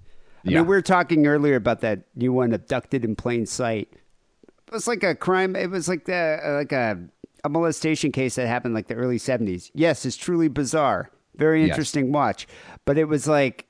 I 0.44 0.50
Yeah. 0.50 0.58
mean, 0.58 0.66
we 0.68 0.76
were 0.76 0.82
talking 0.82 1.26
earlier 1.26 1.56
about 1.56 1.80
that 1.80 2.04
new 2.14 2.32
one, 2.32 2.52
Abducted 2.52 3.04
in 3.04 3.16
Plain 3.16 3.46
Sight. 3.46 3.92
It 4.72 4.76
was 4.76 4.86
like 4.88 5.02
a 5.04 5.14
crime, 5.14 5.54
it 5.54 5.68
was 5.68 5.86
like, 5.86 6.06
the, 6.06 6.40
like 6.58 6.72
a, 6.72 6.98
a 7.44 7.50
molestation 7.50 8.10
case 8.10 8.36
that 8.36 8.46
happened 8.46 8.72
like 8.72 8.86
the 8.88 8.94
early 8.94 9.18
70s. 9.18 9.70
Yes, 9.74 10.06
it's 10.06 10.16
truly 10.16 10.48
bizarre. 10.48 11.10
Very 11.36 11.60
Yes. 11.60 11.68
interesting 11.72 12.10
watch. 12.10 12.46
But 12.86 12.96
it 12.96 13.04
was 13.04 13.26
like, 13.28 13.66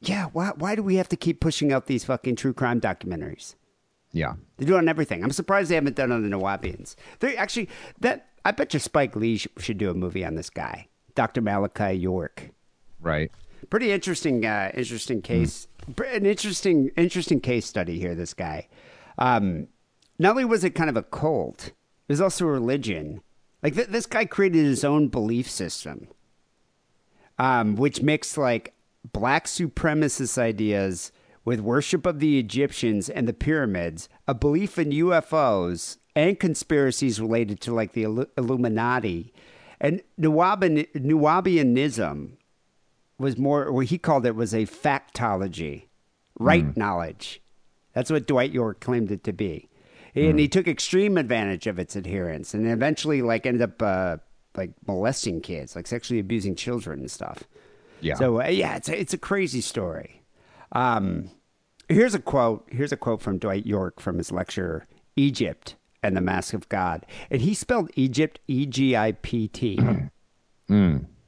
yeah, 0.00 0.28
why, 0.32 0.52
why 0.56 0.74
do 0.74 0.82
we 0.82 0.96
have 0.96 1.08
to 1.10 1.16
keep 1.16 1.40
pushing 1.40 1.70
out 1.70 1.84
these 1.84 2.02
fucking 2.04 2.36
true 2.36 2.54
crime 2.54 2.80
documentaries? 2.80 3.56
Yeah. 4.12 4.36
They 4.56 4.64
do 4.64 4.76
it 4.76 4.78
on 4.78 4.88
everything. 4.88 5.22
I'm 5.22 5.32
surprised 5.32 5.70
they 5.70 5.74
haven't 5.74 5.96
done 5.96 6.10
on 6.12 6.22
the 6.22 6.34
Nuwaubians. 6.34 6.94
They 7.18 7.36
actually 7.36 7.68
that 8.00 8.28
I 8.46 8.52
bet 8.52 8.72
you 8.72 8.80
Spike 8.80 9.14
Lee 9.16 9.36
sh- 9.36 9.48
should 9.58 9.76
do 9.76 9.90
a 9.90 9.94
movie 9.94 10.24
on 10.24 10.34
this 10.34 10.48
guy, 10.48 10.88
Dr. 11.14 11.42
Malachi 11.42 11.92
York. 11.92 12.48
Right. 13.02 13.30
Pretty 13.68 13.92
interesting, 13.92 14.46
uh, 14.46 14.70
interesting 14.74 15.20
case. 15.20 15.68
Pr- 15.94 16.04
An 16.04 16.24
interesting, 16.24 16.90
interesting 16.96 17.38
case 17.40 17.66
study 17.66 17.98
here. 17.98 18.14
This 18.14 18.32
guy. 18.32 18.66
Um, 19.18 19.66
not 20.18 20.30
only 20.30 20.44
was 20.44 20.64
it 20.64 20.70
kind 20.70 20.90
of 20.90 20.96
a 20.96 21.02
cult, 21.02 21.68
it 21.68 22.12
was 22.12 22.20
also 22.20 22.46
a 22.46 22.50
religion. 22.50 23.20
Like 23.62 23.74
th- 23.74 23.88
this 23.88 24.06
guy 24.06 24.24
created 24.24 24.64
his 24.64 24.84
own 24.84 25.08
belief 25.08 25.50
system, 25.50 26.08
um, 27.38 27.76
which 27.76 28.02
mixed 28.02 28.38
like 28.38 28.74
black 29.12 29.46
supremacist 29.46 30.38
ideas 30.38 31.12
with 31.44 31.60
worship 31.60 32.04
of 32.04 32.20
the 32.20 32.38
Egyptians 32.38 33.08
and 33.08 33.26
the 33.26 33.32
pyramids, 33.32 34.08
a 34.26 34.34
belief 34.34 34.78
in 34.78 34.90
UFOs, 34.90 35.98
and 36.14 36.38
conspiracies 36.38 37.20
related 37.20 37.60
to 37.60 37.74
like 37.74 37.92
the 37.92 38.02
Illu- 38.04 38.28
Illuminati. 38.36 39.32
And 39.80 40.02
Nuwaubian, 40.20 40.90
Nuwaubianism 40.94 42.32
was 43.18 43.38
more, 43.38 43.70
what 43.72 43.86
he 43.86 43.98
called 43.98 44.26
it 44.26 44.34
was 44.34 44.52
a 44.52 44.66
factology, 44.66 45.84
right 46.38 46.76
knowledge. 46.76 47.40
That's 47.92 48.10
what 48.10 48.26
Dwight 48.26 48.52
York 48.52 48.80
claimed 48.80 49.10
it 49.10 49.24
to 49.24 49.32
be. 49.32 49.67
And 50.26 50.38
he 50.38 50.48
took 50.48 50.66
extreme 50.66 51.16
advantage 51.18 51.66
of 51.66 51.78
its 51.78 51.96
adherents 51.96 52.54
and 52.54 52.66
eventually 52.66 53.22
like 53.22 53.46
ended 53.46 53.62
up 53.62 53.82
uh, 53.82 54.16
like 54.56 54.72
molesting 54.86 55.40
kids, 55.40 55.76
like 55.76 55.86
sexually 55.86 56.20
abusing 56.20 56.54
children 56.54 57.00
and 57.00 57.10
stuff. 57.10 57.44
Yeah. 58.00 58.14
So 58.14 58.40
uh, 58.40 58.48
yeah, 58.48 58.76
it's 58.76 58.88
a, 58.88 59.00
it's 59.00 59.14
a 59.14 59.18
crazy 59.18 59.60
story. 59.60 60.22
Um, 60.72 61.30
here's 61.88 62.14
a 62.14 62.20
quote. 62.20 62.68
Here's 62.70 62.92
a 62.92 62.96
quote 62.96 63.22
from 63.22 63.38
Dwight 63.38 63.66
York 63.66 64.00
from 64.00 64.18
his 64.18 64.30
lecture 64.30 64.86
Egypt 65.16 65.76
and 66.02 66.16
the 66.16 66.20
Mask 66.20 66.54
of 66.54 66.68
God, 66.68 67.06
and 67.30 67.40
he 67.40 67.54
spelled 67.54 67.90
Egypt 67.94 68.38
E 68.46 68.66
G 68.66 68.96
I 68.96 69.12
P 69.12 69.48
T. 69.48 69.78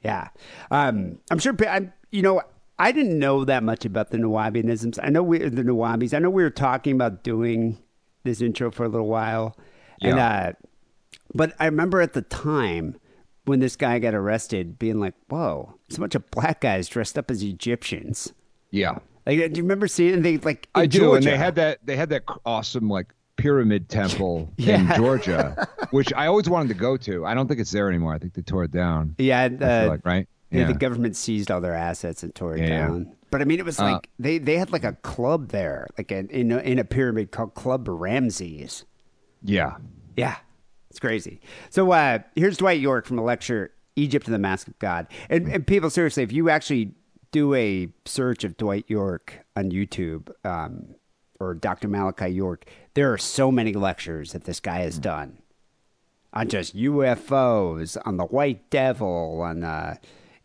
Yeah, 0.03 0.29
um, 0.69 1.19
I'm 1.29 1.39
sure. 1.39 1.55
I'm 1.67 1.93
you 2.11 2.21
know. 2.21 2.41
I 2.79 2.91
didn't 2.91 3.19
know 3.19 3.45
that 3.45 3.61
much 3.61 3.85
about 3.85 4.09
the 4.09 4.17
Nuwaubianisms. 4.17 4.97
I 5.03 5.09
know 5.09 5.21
we 5.21 5.37
the 5.37 5.61
Nawabis. 5.61 6.15
I 6.15 6.19
know 6.19 6.31
we 6.31 6.41
were 6.41 6.49
talking 6.49 6.95
about 6.95 7.23
doing 7.23 7.77
this 8.23 8.41
intro 8.41 8.71
for 8.71 8.83
a 8.85 8.89
little 8.89 9.07
while, 9.07 9.55
and 10.01 10.19
uh, 10.19 10.53
but 11.33 11.53
I 11.59 11.65
remember 11.65 12.01
at 12.01 12.13
the 12.13 12.21
time 12.21 12.95
when 13.45 13.59
this 13.59 13.75
guy 13.75 13.99
got 13.99 14.13
arrested, 14.13 14.77
being 14.79 14.99
like, 14.99 15.13
"Whoa, 15.29 15.75
it's 15.87 15.97
a 15.97 15.99
bunch 15.99 16.15
of 16.15 16.29
black 16.31 16.61
guys 16.61 16.87
dressed 16.87 17.17
up 17.17 17.31
as 17.31 17.43
Egyptians." 17.43 18.33
Yeah. 18.71 18.99
Like, 19.25 19.37
do 19.53 19.57
you 19.59 19.63
remember 19.63 19.87
seeing 19.87 20.21
they 20.23 20.37
like? 20.37 20.67
I 20.75 20.85
do, 20.87 21.13
and 21.15 21.25
they 21.25 21.37
had 21.37 21.55
that. 21.55 21.79
They 21.85 21.95
had 21.95 22.09
that 22.09 22.23
awesome 22.45 22.89
like 22.89 23.13
pyramid 23.37 23.89
temple 23.89 24.51
Yeah. 24.57 24.79
in 24.91 24.95
Georgia, 24.97 25.67
which 25.91 26.11
I 26.13 26.27
always 26.27 26.49
wanted 26.49 26.69
to 26.69 26.73
go 26.75 26.97
to. 26.97 27.25
I 27.25 27.33
don't 27.33 27.47
think 27.47 27.59
it's 27.59 27.71
there 27.71 27.89
anymore. 27.89 28.13
I 28.13 28.19
think 28.19 28.33
they 28.33 28.41
tore 28.41 28.63
it 28.63 28.71
down. 28.71 29.15
yeah, 29.17 29.47
the, 29.47 29.87
like 29.89 30.05
right. 30.05 30.27
yeah, 30.51 30.65
the 30.67 30.73
government 30.73 31.15
seized 31.15 31.49
all 31.51 31.61
their 31.61 31.73
assets 31.75 32.23
and 32.23 32.33
tore 32.35 32.55
it 32.55 32.61
Yeah, 32.61 32.67
yeah. 32.67 32.87
down. 32.87 33.15
But 33.31 33.41
I 33.41 33.45
mean, 33.45 33.59
it 33.59 33.65
was 33.65 33.79
Uh, 33.79 33.93
like 33.93 34.09
they 34.19 34.37
they 34.37 34.57
had 34.57 34.71
like 34.71 34.83
a 34.83 34.93
club 35.01 35.49
there, 35.49 35.87
like 35.97 36.11
in 36.11 36.29
in 36.29 36.51
a, 36.51 36.57
in 36.59 36.77
a 36.79 36.83
pyramid 36.83 37.31
called 37.31 37.53
Club 37.55 37.87
Ramses. 37.87 38.85
yeah. 39.41 39.77
Yeah, 40.17 40.35
it's 40.89 40.99
crazy. 40.99 41.39
So 41.69 41.91
uh, 41.93 42.19
here's 42.35 42.57
Dwight 42.57 42.81
York 42.81 43.05
from 43.05 43.17
a 43.17 43.23
lecture, 43.23 43.71
Egypt 43.95 44.27
and 44.27 44.35
the 44.35 44.39
Mask 44.39 44.67
of 44.67 44.77
God. 44.77 45.07
And, 45.29 45.47
and 45.47 45.65
people, 45.65 45.89
seriously, 45.89 46.21
if 46.23 46.33
you 46.33 46.49
actually 46.49 46.93
do 47.31 47.53
a 47.53 47.87
search 48.03 48.43
of 48.43 48.57
Dwight 48.57 48.83
York 48.89 49.39
on 49.55 49.71
YouTube 49.71 50.29
um, 50.43 50.95
or 51.39 51.53
Dr. 51.53 51.87
Malachi 51.87 52.27
York, 52.27 52.65
there 52.93 53.11
are 53.13 53.17
so 53.17 53.53
many 53.53 53.71
lectures 53.71 54.33
that 54.33 54.43
this 54.43 54.59
guy 54.59 54.79
has 54.79 54.99
done 54.99 55.37
on 56.33 56.49
just 56.49 56.75
UFOs, 56.75 57.97
on 58.05 58.17
the 58.17 58.25
White 58.25 58.69
Devil, 58.69 59.41
on 59.41 59.63
uh, 59.63 59.95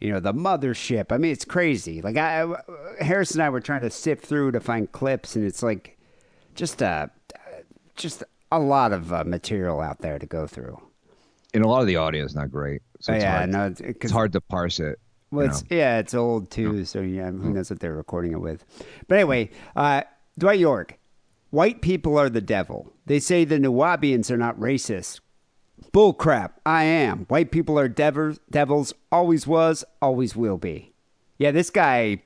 you 0.01 0.13
know 0.13 0.21
the 0.21 0.35
mothership. 0.35 1.07
I 1.11 1.19
mean, 1.19 1.33
it's 1.33 1.45
crazy. 1.45 2.03
Like 2.03 2.17
I, 2.17 2.47
Harris 3.01 3.33
and 3.33 3.43
I 3.43 3.49
were 3.49 3.61
trying 3.61 3.83
to 3.83 3.91
sift 3.91 4.25
through 4.25 4.53
to 4.53 4.61
find 4.61 4.91
clips, 4.93 5.37
and 5.37 5.45
it's 5.45 5.63
like 5.63 5.99
just 6.55 6.83
uh, 6.83 7.09
just 7.97 8.23
a 8.53 8.59
lot 8.59 8.93
of 8.93 9.13
uh, 9.13 9.25
material 9.25 9.81
out 9.81 10.01
there 10.01 10.19
to 10.19 10.27
go 10.27 10.47
through. 10.47 10.81
And 11.55 11.65
a 11.65 11.69
lot 11.69 11.81
of 11.81 11.87
the 11.87 11.97
audio 11.97 12.25
is 12.25 12.35
not 12.35 12.51
great. 12.51 12.83
So 13.01 13.13
it's, 13.13 13.23
yeah, 13.23 13.39
hard, 13.39 13.51
no, 13.51 13.75
it's 13.79 14.11
hard 14.11 14.33
to 14.33 14.41
parse 14.41 14.81
it. 14.81 14.99
well, 15.31 15.47
it's 15.47 15.63
know? 15.63 15.77
yeah, 15.77 15.99
it's 15.99 16.15
old 16.15 16.51
too. 16.51 16.85
So 16.85 17.01
yeah, 17.01 17.31
who 17.31 17.51
knows 17.51 17.71
what 17.71 17.81
they're 17.81 17.95
recording 17.95 18.33
it 18.33 18.41
with? 18.41 18.65
But 19.09 19.17
anyway, 19.17 19.51
uh, 19.75 20.03
Dwight 20.39 20.59
York, 20.59 20.99
white 21.51 21.81
people 21.81 22.19
are 22.19 22.29
the 22.29 22.41
devil. 22.41 22.93
They 23.07 23.21
say 23.21 23.45
the 23.45 23.59
Nuwaubians 23.59 24.31
are 24.31 24.37
not 24.37 24.59
racist. 24.59 25.21
Bull 25.93 26.13
crap. 26.13 26.61
I 26.65 26.85
am. 26.85 27.27
White 27.27 27.51
people 27.51 27.79
are 27.79 27.89
devers, 27.89 28.39
devils. 28.51 28.95
Always 29.11 29.47
was. 29.47 29.85
Always 30.01 30.37
will 30.37 30.59
be. 30.59 30.93
Yeah, 31.39 31.51
this 31.51 31.71
guy, 31.71 32.23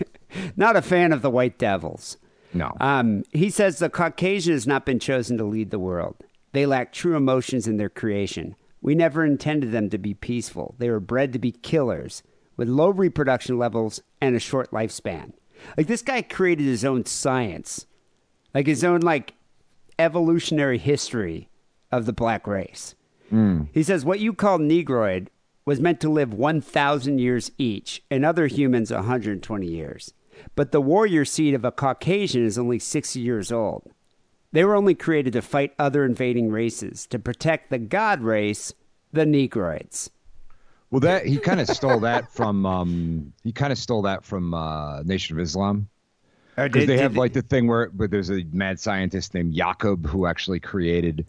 not 0.56 0.76
a 0.76 0.82
fan 0.82 1.12
of 1.12 1.22
the 1.22 1.30
white 1.30 1.58
devils. 1.58 2.16
No. 2.54 2.72
Um, 2.80 3.24
he 3.32 3.50
says 3.50 3.78
the 3.78 3.88
Caucasian 3.88 4.52
has 4.52 4.66
not 4.66 4.86
been 4.86 4.98
chosen 4.98 5.36
to 5.38 5.44
lead 5.44 5.70
the 5.70 5.78
world. 5.78 6.16
They 6.52 6.66
lack 6.66 6.92
true 6.92 7.16
emotions 7.16 7.66
in 7.66 7.76
their 7.76 7.88
creation. 7.88 8.54
We 8.80 8.94
never 8.94 9.24
intended 9.24 9.72
them 9.72 9.88
to 9.90 9.98
be 9.98 10.14
peaceful. 10.14 10.74
They 10.78 10.90
were 10.90 11.00
bred 11.00 11.32
to 11.32 11.38
be 11.38 11.52
killers 11.52 12.22
with 12.56 12.68
low 12.68 12.90
reproduction 12.90 13.58
levels 13.58 14.02
and 14.20 14.36
a 14.36 14.40
short 14.40 14.70
lifespan. 14.70 15.32
Like 15.76 15.86
this 15.86 16.02
guy 16.02 16.22
created 16.22 16.66
his 16.66 16.84
own 16.84 17.06
science, 17.06 17.86
like 18.52 18.66
his 18.66 18.84
own 18.84 19.00
like 19.00 19.34
evolutionary 19.98 20.78
history 20.78 21.48
of 21.92 22.06
the 22.06 22.12
black 22.12 22.46
race. 22.46 22.94
He 23.72 23.82
says 23.82 24.04
what 24.04 24.20
you 24.20 24.34
call 24.34 24.58
Negroid 24.58 25.30
was 25.64 25.80
meant 25.80 26.00
to 26.00 26.10
live 26.10 26.34
1,000 26.34 27.18
years 27.18 27.50
each, 27.56 28.02
and 28.10 28.26
other 28.26 28.46
humans 28.46 28.90
120 28.92 29.66
years. 29.66 30.12
But 30.54 30.70
the 30.72 30.80
warrior 30.82 31.24
seed 31.24 31.54
of 31.54 31.64
a 31.64 31.70
Caucasian 31.72 32.44
is 32.44 32.58
only 32.58 32.78
60 32.78 33.20
years 33.20 33.50
old. 33.50 33.90
They 34.50 34.64
were 34.66 34.74
only 34.76 34.94
created 34.94 35.32
to 35.32 35.40
fight 35.40 35.72
other 35.78 36.04
invading 36.04 36.50
races, 36.50 37.06
to 37.06 37.18
protect 37.18 37.70
the 37.70 37.78
god 37.78 38.20
race, 38.20 38.74
the 39.14 39.24
Negroids. 39.24 40.10
well, 40.90 41.00
that 41.00 41.24
he 41.24 41.38
kind 41.38 41.60
of 41.60 41.68
stole 41.68 42.00
that 42.00 42.30
from. 42.34 42.66
Um, 42.66 43.32
he 43.44 43.52
kind 43.52 43.72
of 43.72 43.78
stole 43.78 44.02
that 44.02 44.24
from 44.26 44.52
uh, 44.52 45.02
Nation 45.04 45.38
of 45.38 45.42
Islam. 45.42 45.88
Because 46.56 46.82
did- 46.82 46.88
they 46.90 46.98
have 46.98 47.16
like 47.16 47.32
the 47.32 47.40
thing 47.40 47.66
where, 47.66 47.86
where 47.96 48.08
there's 48.08 48.30
a 48.30 48.44
mad 48.52 48.78
scientist 48.78 49.32
named 49.32 49.54
Jakob 49.54 50.06
who 50.06 50.26
actually 50.26 50.60
created 50.60 51.24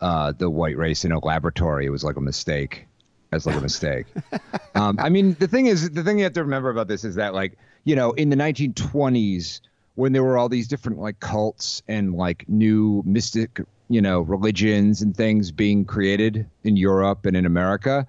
uh, 0.00 0.32
the 0.32 0.48
white 0.50 0.76
race 0.76 1.04
in 1.04 1.12
a 1.12 1.18
laboratory. 1.24 1.86
It 1.86 1.90
was 1.90 2.04
like 2.04 2.16
a 2.16 2.20
mistake. 2.20 2.86
As 3.32 3.46
like 3.46 3.56
a 3.56 3.60
mistake. 3.60 4.06
um, 4.74 4.96
I 4.98 5.08
mean, 5.08 5.36
the 5.38 5.46
thing 5.46 5.66
is, 5.66 5.90
the 5.90 6.02
thing 6.02 6.18
you 6.18 6.24
have 6.24 6.32
to 6.32 6.42
remember 6.42 6.68
about 6.68 6.88
this 6.88 7.04
is 7.04 7.14
that, 7.14 7.32
like, 7.32 7.56
you 7.84 7.94
know, 7.94 8.10
in 8.12 8.28
the 8.28 8.36
1920s, 8.36 9.60
when 9.94 10.12
there 10.12 10.24
were 10.24 10.36
all 10.36 10.48
these 10.48 10.66
different 10.66 10.98
like 10.98 11.20
cults 11.20 11.80
and 11.86 12.14
like 12.14 12.44
new 12.48 13.02
mystic, 13.06 13.60
you 13.88 14.00
know, 14.00 14.20
religions 14.22 15.00
and 15.02 15.16
things 15.16 15.52
being 15.52 15.84
created 15.84 16.48
in 16.64 16.76
Europe 16.76 17.24
and 17.26 17.36
in 17.36 17.46
America, 17.46 18.06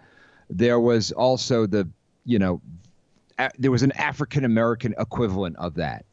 there 0.50 0.80
was 0.80 1.12
also 1.12 1.68
the, 1.68 1.88
you 2.26 2.40
know, 2.40 2.60
a- 3.38 3.52
there 3.60 3.72
was 3.72 3.84
an 3.84 3.92
African 3.94 4.44
American 4.46 4.96
equivalent 4.98 5.56
of 5.58 5.76
that 5.76 6.06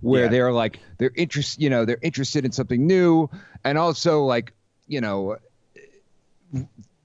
where 0.00 0.24
Yeah. 0.24 0.28
they're 0.28 0.52
like 0.52 0.80
they're 0.98 1.12
interest 1.16 1.58
you 1.60 1.70
know 1.70 1.86
they're 1.86 1.98
interested 2.02 2.44
in 2.44 2.52
something 2.52 2.86
new 2.86 3.28
and 3.64 3.78
also 3.78 4.22
like 4.22 4.52
you 4.88 5.00
know 5.00 5.36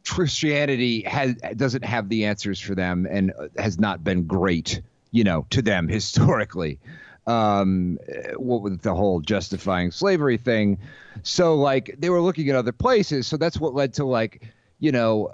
Christianity 0.08 1.02
has 1.04 1.36
doesn't 1.56 1.84
have 1.86 2.10
the 2.10 2.26
answers 2.26 2.60
for 2.60 2.76
them 2.76 3.08
and 3.10 3.32
has 3.58 3.80
not 3.80 4.04
been 4.04 4.26
great 4.26 4.82
you 5.12 5.24
know 5.24 5.46
to 5.52 5.62
them 5.62 5.88
historically. 6.00 6.80
Um 7.26 8.00
what 8.36 8.62
with 8.62 8.82
the 8.82 8.94
whole 8.94 9.22
justifying 9.22 9.92
slavery 9.92 10.38
thing. 10.38 10.78
So 11.24 11.56
like 11.56 11.96
they 11.98 12.10
were 12.10 12.20
looking 12.22 12.50
at 12.50 12.56
other 12.56 12.74
places. 12.74 13.28
So 13.28 13.38
that's 13.38 13.60
what 13.60 13.74
led 13.74 13.94
to 13.94 14.06
like 14.06 14.42
you 14.80 14.92
know 14.92 15.32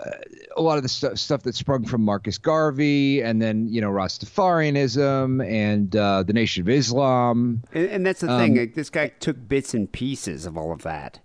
a 0.55 0.61
lot 0.61 0.77
of 0.77 0.83
the 0.83 0.89
stu- 0.89 1.15
stuff 1.15 1.41
that 1.43 1.55
sprung 1.55 1.83
from 1.85 2.03
Marcus 2.03 2.37
Garvey 2.37 3.23
and 3.23 3.41
then 3.41 3.67
you 3.67 3.81
know 3.81 3.89
Rastafarianism 3.89 5.43
and 5.49 5.95
uh, 5.95 6.21
the 6.21 6.33
Nation 6.33 6.61
of 6.61 6.69
Islam. 6.69 7.63
And, 7.73 7.89
and 7.89 8.05
that's 8.05 8.21
the 8.21 8.31
Um, 8.31 8.39
thing. 8.39 8.57
Like, 8.57 8.75
this 8.75 8.91
guy 8.91 9.07
took 9.19 9.47
bits 9.47 9.73
and 9.73 9.91
pieces 9.91 10.45
of 10.45 10.55
all 10.57 10.71
of 10.71 10.83
that 10.83 11.19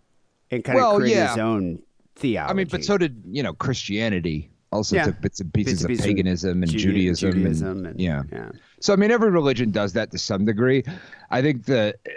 and 0.54 0.64
kind 0.64 0.76
Well, 0.76 0.92
of 0.92 1.00
created 1.00 1.16
yeah. 1.18 1.28
his 1.30 1.38
own 1.38 1.78
theology. 2.16 2.50
I 2.50 2.54
mean, 2.54 2.68
but 2.70 2.84
so 2.84 2.96
did 2.99 3.23
you 3.30 3.42
know 3.42 3.52
Christianity. 3.52 4.50
Also 4.73 4.96
Yeah. 4.96 5.04
took 5.04 5.20
bits 5.20 5.38
and 5.40 5.54
pieces 5.54 5.73
Bits 5.75 5.82
and 5.82 5.84
of 5.84 5.88
pieces 5.90 6.04
of 6.04 6.08
paganism 6.16 6.62
and 6.64 6.73
Ju- 6.73 6.78
Judaism. 6.78 7.28
and- 7.30 7.37
Judaism 7.38 7.87
and- 7.87 8.00
yeah. 8.00 8.23
yeah. 8.32 8.50
So 8.80 8.92
I 8.92 8.96
mean, 8.96 9.12
every 9.12 9.30
religion 9.30 9.70
does 9.70 9.92
that 9.92 10.11
to 10.11 10.18
some 10.18 10.44
degree. 10.44 10.82
I 11.30 11.42
think 11.42 11.66
that 11.66 11.96
uh, 12.06 12.11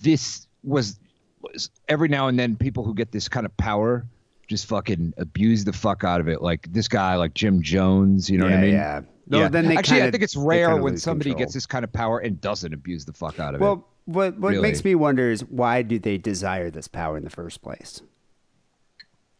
this 0.00 0.46
was, 0.62 0.98
was 1.42 1.70
every 1.88 2.08
now 2.08 2.28
and 2.28 2.38
then 2.38 2.54
people 2.56 2.84
who 2.84 2.94
get 2.94 3.10
this 3.12 3.28
kind 3.28 3.44
of 3.44 3.56
power 3.56 4.06
just 4.46 4.66
fucking 4.66 5.14
abuse 5.18 5.64
the 5.64 5.72
fuck 5.72 6.04
out 6.04 6.20
of 6.20 6.28
it. 6.28 6.42
Like 6.42 6.72
this 6.72 6.86
guy, 6.86 7.16
like 7.16 7.34
Jim 7.34 7.60
Jones. 7.62 8.30
You 8.30 8.38
know 8.38 8.44
what 8.44 8.54
I 8.54 8.60
mean? 8.60 8.72
yeah. 8.74 9.00
No, 9.26 9.48
then 9.48 9.66
they 9.68 9.76
Actually, 9.76 9.96
I 9.96 10.00
kinda- 10.00 10.12
think 10.12 10.22
it's 10.22 10.36
rare 10.36 10.76
when 10.76 10.96
somebody 10.98 11.30
control. 11.30 11.46
gets 11.46 11.54
this 11.54 11.66
kind 11.66 11.82
of 11.82 11.92
power 11.92 12.18
and 12.20 12.40
doesn't 12.40 12.72
abuse 12.74 13.04
the 13.04 13.12
fuck 13.14 13.40
out 13.40 13.54
of 13.54 13.60
it. 13.60 13.64
Well, 13.64 13.88
what 14.06 14.38
what 14.38 14.50
Really. 14.50 14.62
makes 14.62 14.84
me 14.84 14.94
wonder 14.94 15.30
is 15.30 15.42
why 15.44 15.82
do 15.82 15.98
they 15.98 16.18
desire 16.18 16.70
this 16.70 16.88
power 16.88 17.16
in 17.16 17.24
the 17.24 17.30
first 17.30 17.62
place? 17.62 18.02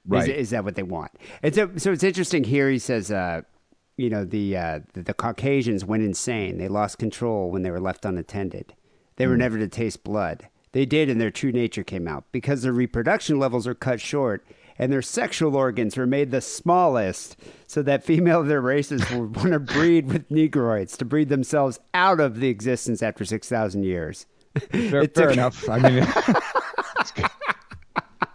Right. 0.06 0.28
Is, 0.28 0.36
is 0.36 0.50
that 0.50 0.64
what 0.64 0.74
they 0.74 0.82
want? 0.82 1.12
And 1.42 1.54
so, 1.54 1.70
so 1.76 1.90
it's 1.92 2.02
interesting 2.04 2.44
here. 2.44 2.68
He 2.68 2.78
says, 2.78 3.10
uh, 3.10 3.42
you 3.96 4.10
know, 4.10 4.24
the, 4.24 4.56
uh, 4.56 4.80
the 4.92 5.02
the 5.02 5.14
Caucasians 5.14 5.84
went 5.84 6.02
insane. 6.02 6.58
They 6.58 6.68
lost 6.68 6.98
control 6.98 7.50
when 7.50 7.62
they 7.62 7.70
were 7.70 7.80
left 7.80 8.04
unattended. 8.04 8.74
They 9.16 9.24
Hmm. 9.24 9.30
were 9.30 9.36
never 9.36 9.58
to 9.58 9.68
taste 9.68 10.04
blood. 10.04 10.48
They 10.72 10.84
did, 10.84 11.08
and 11.08 11.20
their 11.20 11.30
true 11.30 11.52
nature 11.52 11.84
came 11.84 12.08
out 12.08 12.24
because 12.32 12.62
their 12.62 12.72
reproduction 12.72 13.38
levels 13.38 13.66
are 13.66 13.74
cut 13.74 14.00
short 14.00 14.44
and 14.76 14.92
their 14.92 15.02
sexual 15.02 15.54
organs 15.54 15.96
were 15.96 16.04
made 16.06 16.32
the 16.32 16.40
smallest, 16.40 17.36
so 17.68 17.80
that 17.80 18.02
female 18.02 18.40
of 18.40 18.48
their 18.48 18.60
races 18.60 19.08
would 19.12 19.36
want 19.36 19.52
to 19.52 19.60
breed 19.60 20.06
with 20.06 20.28
Negroids 20.30 20.96
to 20.96 21.04
breed 21.04 21.28
themselves 21.28 21.78
out 21.94 22.18
of 22.18 22.40
the 22.40 22.48
existence 22.48 23.00
after 23.02 23.24
six 23.24 23.48
thousand 23.48 23.84
years. 23.84 24.26
Fair, 24.70 25.02
it 25.02 25.14
fair 25.14 25.30
enough. 25.30 25.68
I 25.68 25.78
mean, 25.78 26.04
it's 26.98 27.10
got- 27.12 27.32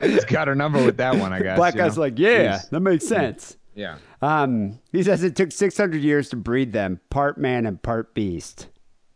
it's 0.01 0.25
got 0.25 0.47
her 0.47 0.55
number 0.55 0.83
with 0.83 0.97
that 0.97 1.15
one, 1.17 1.33
I 1.33 1.41
guess. 1.41 1.57
Black 1.57 1.75
guy's 1.75 1.97
know? 1.97 2.03
like, 2.03 2.17
yeah, 2.17 2.61
that 2.71 2.79
makes 2.79 3.05
sense. 3.05 3.57
Yeah. 3.75 3.97
Um, 4.21 4.79
he 4.93 5.03
says 5.03 5.23
it 5.23 5.35
took 5.35 5.51
600 5.51 6.01
years 6.01 6.29
to 6.29 6.35
breed 6.37 6.71
them, 6.71 6.99
part 7.09 7.37
man 7.37 7.65
and 7.65 7.81
part 7.81 8.13
beast. 8.13 8.67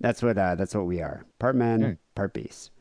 That's 0.01 0.22
what 0.22 0.38
uh, 0.38 0.55
that's 0.55 0.75
what 0.75 0.86
we 0.86 1.01
are, 1.01 1.25
part 1.39 1.55
man, 1.55 1.81
Hmm. 1.81 1.91
part 2.15 2.33
beast. 2.33 2.72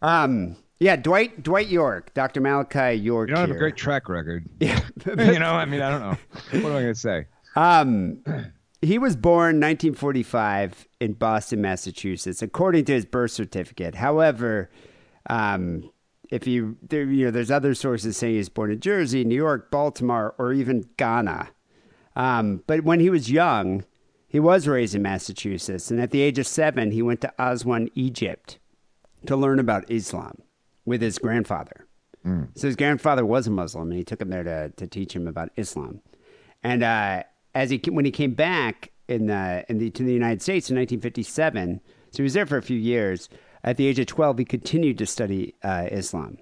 Um, 0.00 0.56
yeah, 0.78 0.96
Dwight 0.96 1.42
Dwight 1.42 1.68
York, 1.68 2.14
Dr. 2.14 2.40
Malachi 2.40 2.94
York. 2.94 3.28
You 3.28 3.34
don't 3.34 3.48
have 3.48 3.56
a 3.56 3.58
great 3.58 3.76
track 3.76 4.08
record. 4.08 4.46
Yeah. 4.60 4.80
you 5.06 5.38
know, 5.38 5.52
I 5.52 5.66
mean, 5.66 5.82
I 5.82 5.90
don't 5.90 6.00
know. 6.00 6.16
What 6.50 6.54
am 6.54 6.76
I 6.76 6.80
going 6.82 6.94
to 6.94 6.98
say? 6.98 7.26
Um, 7.56 8.22
he 8.84 8.98
was 8.98 9.16
born 9.16 9.60
1945 9.60 10.86
in 11.00 11.14
Boston, 11.14 11.60
Massachusetts, 11.60 12.42
according 12.42 12.84
to 12.86 12.92
his 12.92 13.04
birth 13.04 13.30
certificate. 13.32 13.96
However, 13.96 14.70
um, 15.28 15.90
if 16.30 16.46
you 16.46 16.76
there, 16.82 17.04
you 17.04 17.26
know, 17.26 17.30
there's 17.30 17.50
other 17.50 17.74
sources 17.74 18.16
saying 18.16 18.34
he 18.34 18.38
was 18.38 18.48
born 18.48 18.70
in 18.70 18.80
Jersey, 18.80 19.24
New 19.24 19.34
York, 19.34 19.70
Baltimore, 19.70 20.34
or 20.38 20.52
even 20.52 20.88
Ghana. 20.96 21.48
Um, 22.16 22.62
but 22.66 22.84
when 22.84 23.00
he 23.00 23.10
was 23.10 23.30
young, 23.30 23.84
he 24.28 24.40
was 24.40 24.66
raised 24.66 24.94
in 24.94 25.02
Massachusetts, 25.02 25.90
and 25.90 26.00
at 26.00 26.10
the 26.10 26.22
age 26.22 26.38
of 26.38 26.46
seven, 26.46 26.90
he 26.90 27.02
went 27.02 27.20
to 27.20 27.32
Aswan, 27.38 27.88
Egypt, 27.94 28.58
to 29.26 29.36
learn 29.36 29.58
about 29.58 29.90
Islam 29.90 30.38
with 30.84 31.02
his 31.02 31.18
grandfather. 31.18 31.86
So 32.54 32.68
his 32.68 32.76
grandfather 32.76 33.24
was 33.26 33.46
a 33.46 33.50
Muslim, 33.50 33.90
and 33.90 33.98
he 33.98 34.04
took 34.04 34.20
him 34.20 34.30
there 34.30 34.44
to, 34.44 34.70
to 34.70 34.86
teach 34.86 35.14
him 35.14 35.28
about 35.28 35.50
Islam. 35.56 36.00
And 36.62 36.82
uh, 36.82 37.24
as 37.54 37.70
he 37.70 37.80
when 37.90 38.04
he 38.04 38.10
came 38.10 38.34
back 38.34 38.90
in 39.08 39.26
the, 39.26 39.64
in 39.68 39.78
the 39.78 39.90
to 39.90 40.02
the 40.02 40.12
United 40.12 40.42
States 40.42 40.70
in 40.70 40.76
1957, 40.76 41.80
so 42.10 42.16
he 42.16 42.22
was 42.22 42.34
there 42.34 42.46
for 42.46 42.58
a 42.58 42.62
few 42.62 42.78
years. 42.78 43.28
At 43.62 43.78
the 43.78 43.86
age 43.86 43.98
of 43.98 44.06
12, 44.06 44.38
he 44.38 44.44
continued 44.44 44.98
to 44.98 45.06
study 45.06 45.54
uh, 45.62 45.88
Islam. 45.90 46.38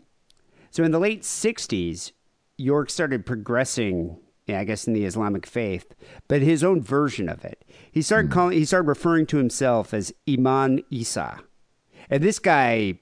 So 0.71 0.83
in 0.83 0.91
the 0.91 0.99
late 0.99 1.23
60s, 1.23 2.13
York 2.57 2.91
started 2.91 3.25
progressing, 3.25 4.19
yeah, 4.47 4.59
I 4.59 4.65
guess, 4.65 4.87
in 4.87 4.93
the 4.93 5.05
Islamic 5.05 5.47
faith, 5.47 5.95
but 6.27 6.43
his 6.43 6.65
own 6.65 6.83
version 6.83 7.29
of 7.29 7.45
it. 7.45 7.65
He 7.91 8.03
started 8.03 8.31
calling, 8.33 8.59
he 8.59 8.65
started 8.65 8.89
referring 8.89 9.27
to 9.27 9.37
himself 9.37 9.95
as 9.95 10.13
Imam 10.29 10.81
Isa. 10.91 11.41
And 12.11 12.23
this 12.23 12.39
guy 12.39 12.99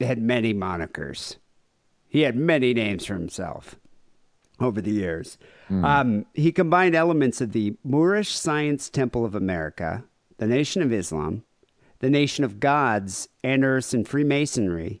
had 0.00 0.22
many 0.22 0.54
monikers. 0.54 1.36
He 2.08 2.20
had 2.20 2.36
many 2.36 2.74
names 2.74 3.06
for 3.06 3.14
himself 3.14 3.76
over 4.60 4.80
the 4.80 4.90
years. 4.92 5.38
Um, 5.70 6.26
he 6.34 6.52
combined 6.52 6.94
elements 6.94 7.40
of 7.40 7.52
the 7.52 7.76
Moorish 7.82 8.32
Science 8.34 8.88
Temple 8.88 9.24
of 9.24 9.34
America, 9.34 10.04
the 10.38 10.46
Nation 10.46 10.82
of 10.82 10.92
Islam, 10.92 11.42
the 12.00 12.10
Nation 12.10 12.44
of 12.44 12.60
Gods, 12.60 13.28
and 13.42 13.64
Earths, 13.64 13.94
and 13.94 14.06
Freemasonry, 14.06 15.00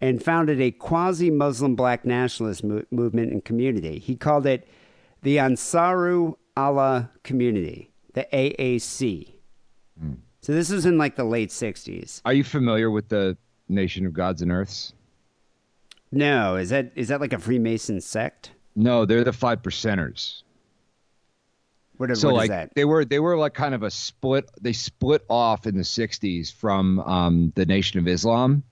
and 0.00 0.22
founded 0.22 0.60
a 0.60 0.70
quasi 0.70 1.30
Muslim 1.30 1.74
black 1.74 2.04
nationalist 2.04 2.62
mo- 2.62 2.84
movement 2.90 3.32
and 3.32 3.44
community. 3.44 3.98
He 3.98 4.16
called 4.16 4.46
it 4.46 4.68
the 5.22 5.38
Ansaru 5.38 6.34
Allah 6.56 7.10
Community, 7.22 7.90
the 8.14 8.26
AAC. 8.32 9.32
So 10.40 10.52
this 10.52 10.70
was 10.70 10.84
in 10.84 10.98
like 10.98 11.14
the 11.14 11.24
late 11.24 11.50
60s. 11.50 12.20
Are 12.24 12.32
you 12.32 12.42
familiar 12.42 12.90
with 12.90 13.08
the 13.08 13.36
Nation 13.68 14.04
of 14.04 14.12
Gods 14.12 14.42
and 14.42 14.50
Earths? 14.50 14.92
No, 16.10 16.56
is 16.56 16.68
that 16.70 16.92
is 16.94 17.08
that 17.08 17.20
like 17.20 17.32
a 17.32 17.38
Freemason 17.38 18.00
sect? 18.00 18.50
No, 18.74 19.04
they're 19.04 19.24
the 19.24 19.32
five 19.32 19.62
percenters. 19.62 20.42
What, 21.98 22.16
so 22.16 22.28
what 22.28 22.36
like 22.36 22.50
that? 22.50 22.74
they 22.74 22.84
were 22.84 23.04
they 23.04 23.20
were 23.20 23.36
like 23.36 23.54
kind 23.54 23.74
of 23.74 23.82
a 23.84 23.90
split 23.90 24.50
they 24.60 24.72
split 24.72 25.24
off 25.28 25.66
in 25.66 25.76
the 25.76 25.82
60s 25.84 26.52
from 26.52 26.98
um, 27.00 27.52
the 27.54 27.64
nation 27.64 28.00
of 28.00 28.08
islam 28.08 28.64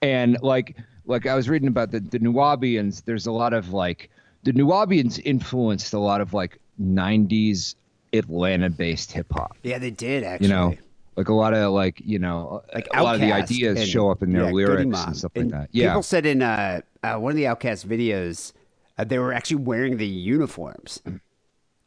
and 0.00 0.38
like 0.40 0.76
like 1.04 1.26
i 1.26 1.34
was 1.34 1.46
reading 1.48 1.68
about 1.68 1.90
the, 1.90 2.00
the 2.00 2.18
nuwaubians 2.20 3.04
there's 3.04 3.26
a 3.26 3.32
lot 3.32 3.52
of 3.52 3.72
like 3.74 4.08
the 4.44 4.52
nuwaubians 4.52 5.20
influenced 5.26 5.92
a 5.92 5.98
lot 5.98 6.22
of 6.22 6.32
like 6.32 6.58
90s 6.80 7.74
atlanta 8.14 8.70
based 8.70 9.12
hip-hop 9.12 9.56
Yeah, 9.62 9.78
they 9.78 9.90
did 9.90 10.22
actually. 10.22 10.46
you 10.46 10.52
know 10.54 10.74
like 11.16 11.28
a 11.28 11.34
lot 11.34 11.52
of 11.52 11.72
like 11.72 12.00
you 12.02 12.18
know 12.20 12.62
like 12.72 12.86
a 12.94 13.02
lot 13.02 13.14
of 13.16 13.20
the 13.20 13.32
ideas 13.32 13.78
and- 13.80 13.88
show 13.88 14.10
up 14.10 14.22
in 14.22 14.32
their 14.32 14.44
yeah, 14.44 14.50
lyrics 14.52 15.04
and 15.04 15.16
stuff 15.16 15.32
And 15.34 15.50
like 15.50 15.60
that 15.60 15.68
yeah 15.72 15.90
People 15.90 16.02
said 16.04 16.24
in 16.24 16.40
uh, 16.40 16.80
uh, 17.02 17.16
one 17.16 17.32
of 17.32 17.36
the 17.36 17.44
OutKast 17.44 17.84
videos, 17.84 18.52
uh, 18.98 19.04
they 19.04 19.18
were 19.18 19.32
actually 19.32 19.56
wearing 19.56 19.96
the 19.96 20.06
uniforms 20.06 21.02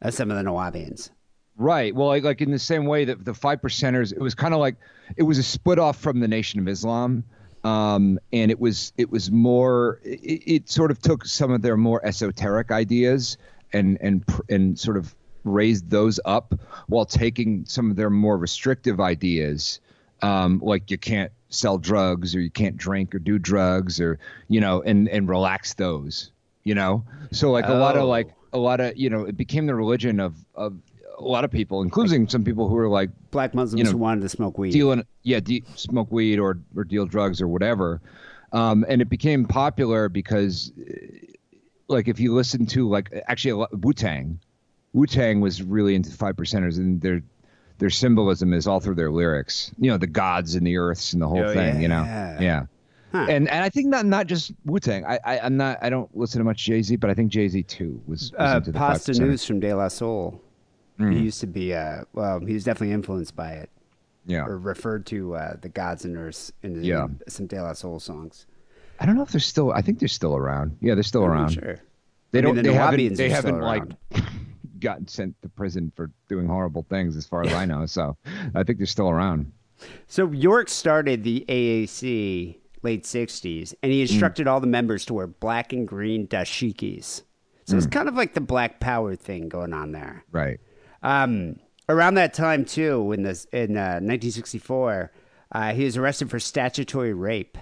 of 0.02 0.14
some 0.14 0.30
of 0.30 0.36
the 0.36 0.42
Nuwaubians. 0.42 1.10
Right. 1.56 1.94
Well, 1.94 2.08
like, 2.08 2.22
like 2.22 2.40
in 2.40 2.52
the 2.52 2.58
same 2.58 2.86
way 2.86 3.04
that 3.04 3.24
the 3.24 3.34
five 3.34 3.60
percenters, 3.60 4.12
it 4.12 4.20
was 4.20 4.34
kind 4.34 4.54
of 4.54 4.60
like 4.60 4.76
it 5.16 5.24
was 5.24 5.38
a 5.38 5.42
split 5.42 5.78
off 5.78 5.98
from 5.98 6.20
the 6.20 6.28
Nation 6.28 6.60
of 6.60 6.68
Islam, 6.68 7.24
um, 7.64 8.20
and 8.32 8.50
it 8.52 8.60
was 8.60 8.92
it 8.96 9.10
was 9.10 9.32
more. 9.32 10.00
It, 10.04 10.42
it 10.46 10.70
sort 10.70 10.92
of 10.92 11.00
took 11.00 11.24
some 11.24 11.50
of 11.50 11.62
their 11.62 11.76
more 11.76 12.04
esoteric 12.06 12.70
ideas 12.70 13.38
and 13.72 13.98
and 14.00 14.24
and 14.48 14.78
sort 14.78 14.96
of 14.96 15.16
raised 15.42 15.90
those 15.90 16.20
up 16.24 16.54
while 16.86 17.04
taking 17.04 17.64
some 17.64 17.90
of 17.90 17.96
their 17.96 18.10
more 18.10 18.36
restrictive 18.38 19.00
ideas, 19.00 19.80
um, 20.22 20.60
like 20.62 20.90
you 20.90 20.98
can't 20.98 21.32
sell 21.48 21.78
drugs 21.78 22.36
or 22.36 22.40
you 22.40 22.50
can't 22.50 22.76
drink 22.76 23.14
or 23.14 23.18
do 23.18 23.36
drugs 23.36 24.00
or 24.00 24.20
you 24.46 24.60
know, 24.60 24.80
and 24.82 25.08
and 25.08 25.28
relax 25.28 25.74
those. 25.74 26.30
You 26.68 26.74
know, 26.74 27.04
so 27.32 27.50
like 27.50 27.66
a 27.66 27.72
lot 27.74 27.96
of 27.96 28.02
Oh. 28.02 28.08
like 28.08 28.28
a 28.52 28.58
lot 28.58 28.78
of 28.80 28.96
you 28.96 29.08
know 29.10 29.22
it 29.30 29.36
became 29.36 29.64
the 29.66 29.74
religion 29.74 30.20
of 30.20 30.32
of 30.54 30.72
a 31.18 31.22
lot 31.36 31.44
of 31.46 31.50
people 31.50 31.82
including 31.82 32.28
some 32.28 32.44
people 32.44 32.68
who 32.68 32.74
were 32.74 32.88
like 33.00 33.10
Black 33.30 33.54
Muslims 33.54 33.78
You 33.78 33.84
know, 33.84 33.90
who 33.92 33.96
wanted 33.98 34.20
to 34.20 34.28
smoke 34.28 34.56
weed. 34.58 34.70
dealing 34.72 35.02
yeah 35.22 35.40
de- 35.40 35.64
smoke 35.76 36.10
weed 36.12 36.38
or 36.38 36.58
or 36.76 36.84
deal 36.84 37.06
drugs 37.06 37.40
or 37.40 37.48
whatever 37.48 38.00
um 38.52 38.84
and 38.88 39.00
it 39.02 39.08
became 39.08 39.44
popular 39.46 40.08
because 40.08 40.72
uh, 40.78 40.94
like 41.88 42.06
if 42.08 42.20
you 42.20 42.34
listen 42.34 42.66
to 42.66 42.88
like 42.88 43.06
actually 43.28 43.66
wu-tang 43.84 44.38
wu-tang 44.92 45.40
was 45.40 45.62
really 45.62 45.94
into 45.94 46.10
five 46.10 46.36
percenters 46.36 46.76
and 46.78 47.00
their 47.00 47.20
their 47.78 47.90
symbolism 47.90 48.52
is 48.52 48.66
all 48.66 48.80
through 48.80 48.94
their 49.02 49.10
lyrics 49.10 49.72
you 49.78 49.90
know 49.90 49.98
the 49.98 50.06
gods 50.22 50.54
and 50.54 50.66
the 50.66 50.76
earths 50.76 51.12
and 51.14 51.20
the 51.22 51.28
whole 51.28 51.44
Oh, 51.44 51.52
thing 51.54 51.80
you 51.82 51.88
know 51.88 52.04
yeah. 52.04 52.66
Huh. 53.12 53.26
and 53.28 53.48
and 53.48 53.64
I 53.64 53.68
think 53.70 53.86
not 53.88 54.04
not 54.04 54.26
just 54.26 54.52
Wu 54.66 54.78
Tang. 54.78 55.04
I, 55.06 55.18
I 55.24 55.38
I'm 55.40 55.56
not 55.56 55.78
I 55.80 55.88
don't 55.88 56.14
listen 56.16 56.38
to 56.40 56.44
much 56.44 56.62
Jay 56.64 56.82
Z, 56.82 56.96
but 56.96 57.08
I 57.10 57.14
think 57.14 57.30
Jay 57.32 57.48
Z 57.48 57.62
too 57.62 58.02
was, 58.06 58.32
was 58.32 58.40
uh, 58.54 58.56
into 58.58 58.72
the 58.72 58.78
Pasta 58.78 59.12
5%. 59.12 59.20
News 59.20 59.44
from 59.44 59.60
De 59.60 59.72
La 59.74 59.88
Soul. 59.88 60.42
Mm. 61.00 61.14
He 61.14 61.20
used 61.20 61.40
to 61.40 61.46
be, 61.46 61.72
uh, 61.72 62.02
well, 62.12 62.40
he 62.40 62.52
was 62.54 62.64
definitely 62.64 62.92
influenced 62.92 63.36
by 63.36 63.52
it, 63.52 63.70
Yeah, 64.26 64.44
or 64.44 64.58
referred 64.58 65.06
to 65.06 65.36
uh, 65.36 65.56
the 65.62 65.68
gods 65.68 66.04
and 66.04 66.16
earths 66.16 66.52
in, 66.64 66.82
Yeah. 66.82 67.04
in 67.04 67.20
some 67.28 67.46
De 67.46 67.62
La 67.62 67.72
Soul 67.72 68.00
songs. 68.00 68.46
I 68.98 69.06
don't 69.06 69.14
know 69.14 69.22
if 69.22 69.30
they're 69.30 69.40
still. 69.40 69.70
I 69.72 69.80
think 69.80 70.00
they're 70.00 70.08
still 70.08 70.34
around. 70.36 70.76
Yeah, 70.80 70.94
they're 70.94 71.04
still 71.04 71.22
I'm 71.24 71.30
around. 71.30 71.50
sure. 71.50 71.78
They 72.32 72.40
I 72.40 72.42
don't. 72.42 72.56
the 72.56 72.62
they 72.62 72.72
haven't. 72.74 73.14
They 73.14 73.30
haven't 73.30 73.60
like 73.60 73.84
gotten 74.80 75.06
sent 75.08 75.40
to 75.42 75.48
prison 75.48 75.92
for 75.96 76.10
doing 76.28 76.46
horrible 76.46 76.84
things, 76.90 77.16
as 77.16 77.24
far 77.26 77.42
as 77.44 77.52
I 77.52 77.64
know. 77.72 77.86
So 77.86 78.16
I 78.54 78.64
think 78.64 78.78
they're 78.78 78.86
still 78.86 79.08
around. 79.08 79.52
So 80.08 80.30
York 80.32 80.68
started 80.68 81.22
the 81.22 81.44
AAC 81.48 82.56
late 82.82 83.04
60s, 83.04 83.74
and 83.82 83.90
Mm. 83.90 83.94
he 83.94 84.00
instructed 84.02 84.46
all 84.46 84.60
the 84.60 84.66
members 84.66 85.04
to 85.06 85.14
wear 85.14 85.26
black 85.26 85.72
and 85.72 85.86
green 85.86 86.26
dashikis. 86.26 87.22
So 87.64 87.74
Mm. 87.74 87.78
it's 87.78 87.86
kind 87.86 88.08
of 88.08 88.14
like 88.14 88.34
the 88.34 88.40
black 88.40 88.80
power 88.80 89.14
thing 89.16 89.48
going 89.48 89.72
on 89.72 89.92
there. 89.92 90.24
Right. 90.32 90.60
Um, 91.02 91.56
around 91.88 92.14
that 92.14 92.34
time, 92.34 92.64
too, 92.64 93.12
in, 93.12 93.22
this, 93.22 93.44
in 93.52 93.76
uh, 93.76 94.00
1964, 94.00 95.10
uh, 95.52 95.72
he 95.72 95.84
was 95.84 95.96
arrested 95.96 96.30
for 96.30 96.38
statutory 96.38 97.12
rape 97.12 97.56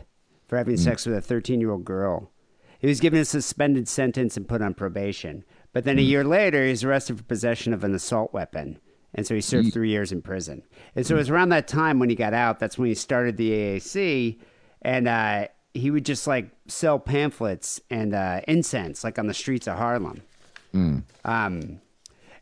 for 0.46 0.56
having 0.58 0.76
sex 0.76 1.06
with 1.06 1.16
a 1.16 1.20
13 1.20 1.60
year 1.60 1.70
old 1.70 1.84
girl. 1.84 2.30
He 2.78 2.86
was 2.86 3.00
given 3.00 3.20
a 3.20 3.24
suspended 3.24 3.88
sentence 3.88 4.36
and 4.36 4.46
put 4.46 4.62
on 4.62 4.74
probation. 4.74 5.44
But 5.72 5.84
then 5.84 5.98
a 5.98 6.02
year 6.02 6.24
later, 6.24 6.62
he 6.64 6.70
was 6.70 6.84
arrested 6.84 7.18
for 7.18 7.24
possession 7.24 7.72
of 7.72 7.84
an 7.84 7.94
assault 7.94 8.32
weapon. 8.32 8.78
And 9.14 9.26
so 9.26 9.34
he 9.34 9.40
served 9.40 9.72
three 9.72 9.88
years 9.88 10.12
in 10.12 10.20
prison. 10.20 10.62
And 10.94 11.06
so 11.06 11.14
it 11.14 11.18
was 11.18 11.30
around 11.30 11.48
that 11.50 11.68
time 11.68 11.98
when 11.98 12.10
he 12.10 12.14
got 12.14 12.34
out, 12.34 12.58
that's 12.58 12.76
when 12.78 12.88
he 12.88 12.94
started 12.94 13.36
the 13.36 13.50
AAC. 13.52 14.38
And 14.86 15.08
uh, 15.08 15.48
he 15.74 15.90
would 15.90 16.06
just 16.06 16.28
like 16.28 16.48
sell 16.68 17.00
pamphlets 17.00 17.80
and 17.90 18.14
uh, 18.14 18.42
incense, 18.46 19.02
like 19.02 19.18
on 19.18 19.26
the 19.26 19.34
streets 19.34 19.66
of 19.66 19.76
Harlem. 19.76 20.22
Um, 21.24 21.80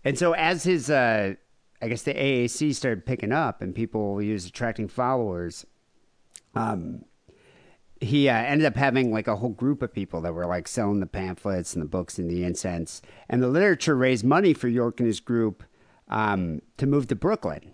and 0.05 0.19
so 0.19 0.35
as 0.35 0.65
his, 0.65 0.91
uh, 0.91 1.37
I 1.81 1.89
guess 1.89 2.03
the 2.03 2.13
AAC 2.13 2.75
started 2.75 3.07
picking 3.07 3.33
up 3.33 3.63
and 3.63 3.75
people 3.75 4.19
he 4.19 4.31
was 4.31 4.45
attracting 4.45 4.89
followers, 4.89 5.65
um, 6.55 7.07
he 7.99 8.29
uh, 8.29 8.35
ended 8.35 8.67
up 8.67 8.77
having 8.77 9.11
like 9.11 9.27
a 9.27 9.37
whole 9.37 9.49
group 9.49 9.81
of 9.81 9.95
people 9.95 10.21
that 10.21 10.35
were 10.35 10.45
like 10.45 10.69
selling 10.69 11.01
the 11.01 11.07
pamphlets 11.07 11.73
and 11.73 11.81
the 11.81 11.89
books 11.89 12.19
and 12.19 12.31
the 12.31 12.45
incense. 12.45 13.01
And 13.31 13.43
the 13.43 13.49
literature 13.49 13.97
raised 13.97 14.23
money 14.23 14.53
for 14.53 14.69
York 14.69 15.01
and 15.01 15.07
his 15.07 15.21
group 15.21 15.65
um, 16.09 16.61
to 16.77 16.87
move 16.87 17.07
to 17.07 17.15
Brooklyn 17.15 17.73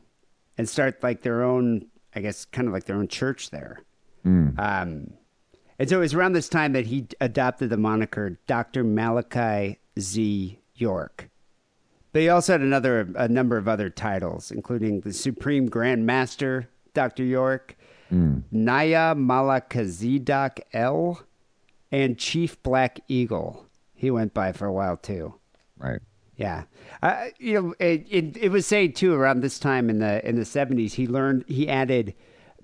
and 0.56 0.68
start 0.68 1.02
like 1.02 1.22
their 1.22 1.42
own, 1.42 1.86
I 2.14 2.20
guess, 2.20 2.44
kind 2.44 2.68
of 2.68 2.72
like 2.72 2.84
their 2.84 2.96
own 2.96 3.08
church 3.08 3.50
there. 3.50 3.82
Um, 4.58 5.12
and 5.78 5.88
so 5.88 5.96
it 5.96 6.00
was 6.00 6.14
around 6.14 6.34
this 6.34 6.48
time 6.48 6.72
that 6.74 6.86
he 6.86 7.06
adopted 7.20 7.70
the 7.70 7.76
moniker 7.76 8.38
Dr. 8.46 8.84
Malachi 8.84 9.78
Z. 9.98 10.58
York. 10.74 11.30
But 12.12 12.22
he 12.22 12.28
also 12.28 12.54
had 12.54 12.60
another 12.60 13.08
a 13.14 13.28
number 13.28 13.56
of 13.56 13.68
other 13.68 13.88
titles, 13.88 14.50
including 14.50 15.00
the 15.00 15.12
Supreme 15.12 15.66
Grand 15.66 16.04
Master, 16.04 16.68
Dr. 16.92 17.22
York, 17.22 17.76
Naya 18.50 19.14
Malakazidak 19.14 20.60
L, 20.72 21.22
and 21.92 22.18
Chief 22.18 22.60
Black 22.62 23.00
Eagle. 23.06 23.66
He 23.94 24.10
went 24.10 24.34
by 24.34 24.52
for 24.52 24.66
a 24.66 24.72
while 24.72 24.96
too. 24.96 25.34
Right. 25.78 26.00
Yeah, 26.36 26.64
uh, 27.02 27.26
you 27.38 27.54
know, 27.54 27.74
it, 27.78 28.06
it 28.10 28.36
it 28.38 28.48
was 28.48 28.66
saying 28.66 28.94
too 28.94 29.12
around 29.12 29.40
this 29.42 29.58
time 29.58 29.90
in 29.90 29.98
the 29.98 30.26
in 30.26 30.36
the 30.36 30.46
seventies, 30.46 30.94
he 30.94 31.06
learned 31.06 31.44
he 31.46 31.68
added 31.68 32.14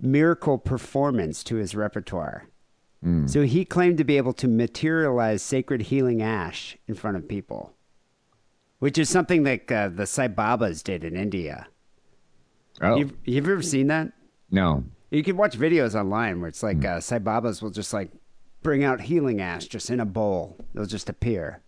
miracle 0.00 0.58
performance 0.58 1.42
to 1.44 1.56
his 1.56 1.74
repertoire. 1.74 2.48
So 3.26 3.42
he 3.42 3.64
claimed 3.64 3.98
to 3.98 4.04
be 4.04 4.16
able 4.16 4.32
to 4.32 4.48
materialize 4.48 5.40
sacred 5.40 5.82
healing 5.82 6.22
ash 6.22 6.76
in 6.88 6.94
front 6.96 7.16
of 7.16 7.28
people. 7.28 7.72
which 8.80 8.98
is 8.98 9.08
something 9.08 9.44
like 9.44 9.70
uh, 9.70 9.88
the 9.88 10.06
Sai 10.06 10.26
Babas 10.28 10.82
did 10.82 11.04
in 11.04 11.14
India. 11.16 11.68
Oh 12.80 12.96
You've, 12.96 13.12
you've 13.24 13.48
ever 13.48 13.62
seen 13.62 13.86
that? 13.88 14.12
no. 14.50 14.84
You 15.12 15.22
can 15.22 15.36
watch 15.36 15.56
videos 15.56 15.94
online 15.98 16.40
where 16.40 16.48
it's 16.48 16.64
like 16.64 16.78
Hmm. 16.78 16.86
uh, 16.96 17.00
Sai 17.00 17.20
Babas 17.20 17.62
will 17.62 17.70
just 17.70 17.92
like 17.92 18.10
bring 18.62 18.82
out 18.82 19.00
healing 19.02 19.40
ash 19.40 19.66
just 19.66 19.88
in 19.88 20.00
a 20.00 20.04
bowl. 20.04 20.56
It'll 20.74 20.84
just 20.86 21.08
appear. 21.08 21.62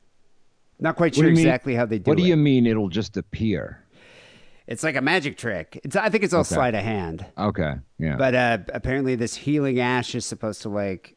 Not 0.81 0.97
quite 0.97 1.15
sure 1.15 1.27
you 1.29 1.31
mean- 1.37 1.47
exactly 1.47 1.75
how 1.77 1.87
they 1.87 1.99
do 1.99 2.09
it. 2.09 2.11
What 2.11 2.19
do 2.19 2.25
it. 2.25 2.29
you 2.29 2.37
mean 2.37 2.67
it'll 2.67 2.89
just 2.89 3.17
appear? 3.17 3.85
It's 4.69 4.83
like 4.85 4.95
a 4.97 5.01
magic 5.01 5.37
trick. 5.39 5.81
It's 5.83 5.97
I 5.97 6.11
think 6.11 6.23
it's 6.25 6.33
all 6.35 6.41
Okay. 6.43 6.55
sleight 6.55 6.75
of 6.75 6.83
hand. 6.85 7.25
Okay. 7.37 7.75
Yeah. 7.99 8.17
But 8.17 8.35
uh, 8.35 8.59
apparently, 8.75 9.15
this 9.17 9.35
healing 9.35 9.81
ash 9.81 10.15
is 10.15 10.25
supposed 10.27 10.63
to 10.63 10.69
like 10.69 11.17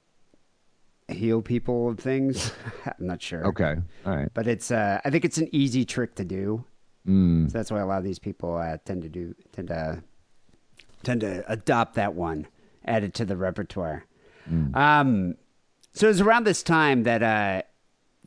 heal 1.10 1.42
people 1.42 1.90
of 1.90 2.00
things. 2.00 2.54
I'm 2.86 3.06
not 3.08 3.22
sure. 3.22 3.46
okay. 3.48 3.76
All 4.06 4.16
right. 4.16 4.30
But 4.34 4.48
it's 4.48 4.72
uh, 4.72 5.02
I 5.04 5.10
think 5.10 5.26
it's 5.26 5.38
an 5.38 5.50
easy 5.52 5.84
trick 5.86 6.16
to 6.16 6.24
do. 6.26 6.64
Mm. 7.06 7.52
So 7.52 7.58
that's 7.58 7.70
why 7.72 7.80
a 7.82 7.86
lot 7.86 7.98
of 7.98 8.04
these 8.06 8.20
people 8.20 8.56
uh, 8.56 8.78
tend 8.86 9.02
to 9.04 9.10
do 9.10 9.36
tend 9.52 9.68
to 9.68 10.02
tend 11.04 11.22
to 11.22 11.44
adopt 11.52 11.96
that 11.96 12.14
one, 12.16 12.48
add 12.86 13.04
it 13.04 13.14
to 13.16 13.26
the 13.26 13.36
repertoire. 13.36 14.06
Um, 14.74 15.36
so 15.94 16.08
it 16.08 16.10
was 16.10 16.22
around 16.22 16.46
this 16.46 16.62
time 16.64 17.04
that 17.04 17.22
uh, 17.24 17.62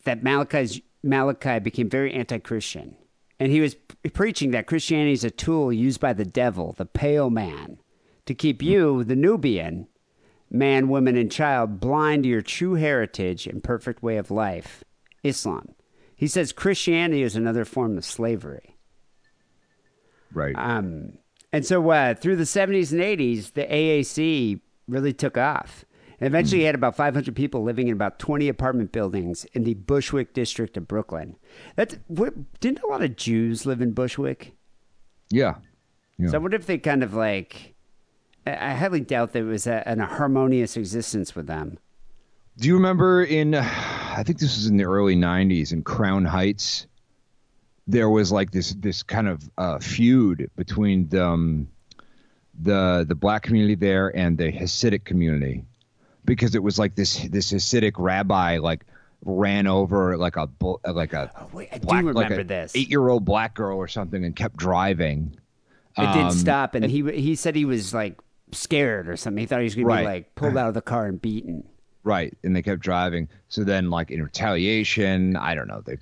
that 0.05 0.23
Malachi's, 0.23 0.81
Malachi 1.03 1.59
became 1.59 1.89
very 1.91 2.13
anti-Christian, 2.15 2.97
and 3.39 3.51
he 3.51 3.61
was 3.61 3.75
p- 3.75 4.11
preaching 4.11 4.51
that 4.53 4.67
Christianity 4.67 5.13
is 5.13 5.25
a 5.25 5.31
tool 5.31 5.73
used 5.73 6.01
by 6.01 6.13
the 6.13 6.25
devil, 6.25 6.73
the 6.73 6.87
pale 6.87 7.31
man, 7.31 7.79
to 8.27 8.35
keep 8.35 8.63
you, 8.63 9.05
the 9.05 9.17
Nubian, 9.17 9.89
man, 10.51 10.89
woman, 10.89 11.17
and 11.17 11.31
child, 11.31 11.81
blind 11.81 12.23
to 12.23 12.29
your 12.29 12.43
true 12.43 12.75
heritage 12.75 13.47
and 13.47 13.63
perfect 13.63 14.03
way 14.03 14.17
of 14.17 14.31
life, 14.31 14.85
Islam. 15.23 15.75
He 16.17 16.27
says 16.27 16.53
Christianity 16.53 17.23
is 17.23 17.37
another 17.37 17.65
form 17.65 17.99
of 17.99 18.05
slavery. 18.05 18.77
Right. 20.33 20.55
Um, 20.57 21.19
and 21.53 21.67
so 21.67 21.89
uh, 21.91 22.15
through 22.15 22.37
the 22.37 22.45
70s 22.45 22.93
and 22.93 23.01
80s, 23.01 23.53
the 23.53 23.65
AAC 23.65 24.61
really 24.89 25.13
took 25.13 25.37
off. 25.37 25.85
And 26.25 26.33
eventually, 26.33 26.61
he 26.61 26.65
had 26.65 26.75
about 26.75 26.97
500 26.97 27.37
people 27.37 27.63
living 27.63 27.89
in 27.89 27.93
about 27.93 28.19
20 28.19 28.49
apartment 28.49 28.93
buildings 28.93 29.45
in 29.53 29.65
the 29.65 29.75
Bushwick 29.75 30.33
district 30.33 30.75
of 30.79 30.89
Brooklyn. 30.89 31.37
That's 31.77 31.99
what, 32.07 32.33
didn't 32.61 32.83
a 32.83 32.87
lot 32.87 33.03
of 33.03 33.15
Jews 33.15 33.67
live 33.67 33.83
in 33.83 33.93
Bushwick? 33.93 34.55
yeah. 35.31 35.57
Yeah. 36.17 36.29
So 36.29 36.37
I 36.37 36.39
wonder 36.39 36.57
if 36.57 36.65
they 36.65 36.79
kind 36.79 37.03
of 37.03 37.13
like. 37.13 37.75
I 38.47 38.73
highly 38.73 39.01
doubt 39.01 39.33
there 39.33 39.45
was 39.45 39.67
a, 39.67 39.87
an 39.87 39.99
harmonious 39.99 40.79
existence 40.79 41.35
with 41.35 41.47
them. 41.47 41.77
Do 42.57 42.69
you 42.69 42.75
remember 42.75 43.25
in, 43.25 43.55
I 43.55 44.23
think 44.25 44.39
this 44.39 44.57
was 44.57 44.67
in 44.67 44.77
the 44.77 44.85
early 44.85 45.17
'90s 45.17 45.73
in 45.73 45.83
Crown 45.83 46.25
Heights, 46.25 46.87
there 47.87 48.09
was 48.09 48.33
like 48.33 48.53
this 48.53 48.75
this 48.75 49.03
kind 49.03 49.29
of 49.29 49.51
uh, 49.59 49.79
feud 49.79 50.51
between 50.57 51.09
the, 51.09 51.27
um, 51.27 51.69
the 52.59 53.05
the 53.07 53.15
black 53.15 53.43
community 53.43 53.75
there 53.75 54.17
and 54.17 54.39
the 54.39 54.53
Hasidic 54.53 55.05
community, 55.05 55.65
because 56.25 56.55
it 56.55 56.63
was 56.63 56.79
like 56.79 56.95
this 56.95 57.19
this 57.29 57.53
Hasidic 57.53 57.93
rabbi 57.99 58.59
like 58.59 58.85
ran 59.25 59.67
over 59.67 60.17
like 60.17 60.37
a 60.37 60.49
like 60.87 61.13
a 61.13 61.31
Oh, 61.39 61.49
wait, 61.53 61.69
I 61.73 61.79
do 61.79 61.87
black, 61.87 62.05
like 62.05 62.15
remember 62.31 62.41
a 62.41 62.45
this. 62.45 62.77
eight 62.77 62.89
year 62.91 63.09
old 63.09 63.25
black 63.25 63.55
girl 63.55 63.79
or 63.79 63.89
something 63.89 64.25
and 64.25 64.35
kept 64.37 64.57
driving. 64.57 65.37
It 65.97 66.13
did 66.13 66.25
Um, 66.25 66.31
stop, 66.33 66.75
and 66.75 66.85
he 66.85 67.03
he 67.13 67.35
said 67.37 67.55
he 67.55 67.65
was 67.65 67.95
like 67.95 68.19
scared 68.53 69.09
or 69.09 69.17
something. 69.17 69.41
He 69.41 69.47
thought 69.47 69.61
he 69.61 69.65
was 69.65 69.75
going 69.75 69.89
to 69.89 69.97
be 69.97 70.05
like 70.05 70.35
pulled 70.35 70.57
out 70.57 70.69
of 70.69 70.75
the 70.75 70.83
car 70.83 71.07
and 71.07 71.21
beaten. 71.23 71.65
Right, 72.03 72.37
and 72.43 72.55
they 72.55 72.63
kept 72.63 72.81
driving. 72.81 73.29
So 73.49 73.65
then, 73.65 73.89
like 73.91 74.11
in 74.11 74.23
retaliation, 74.23 75.37
I 75.37 75.55
don't 75.55 75.69
know, 75.69 75.83
they 75.87 75.97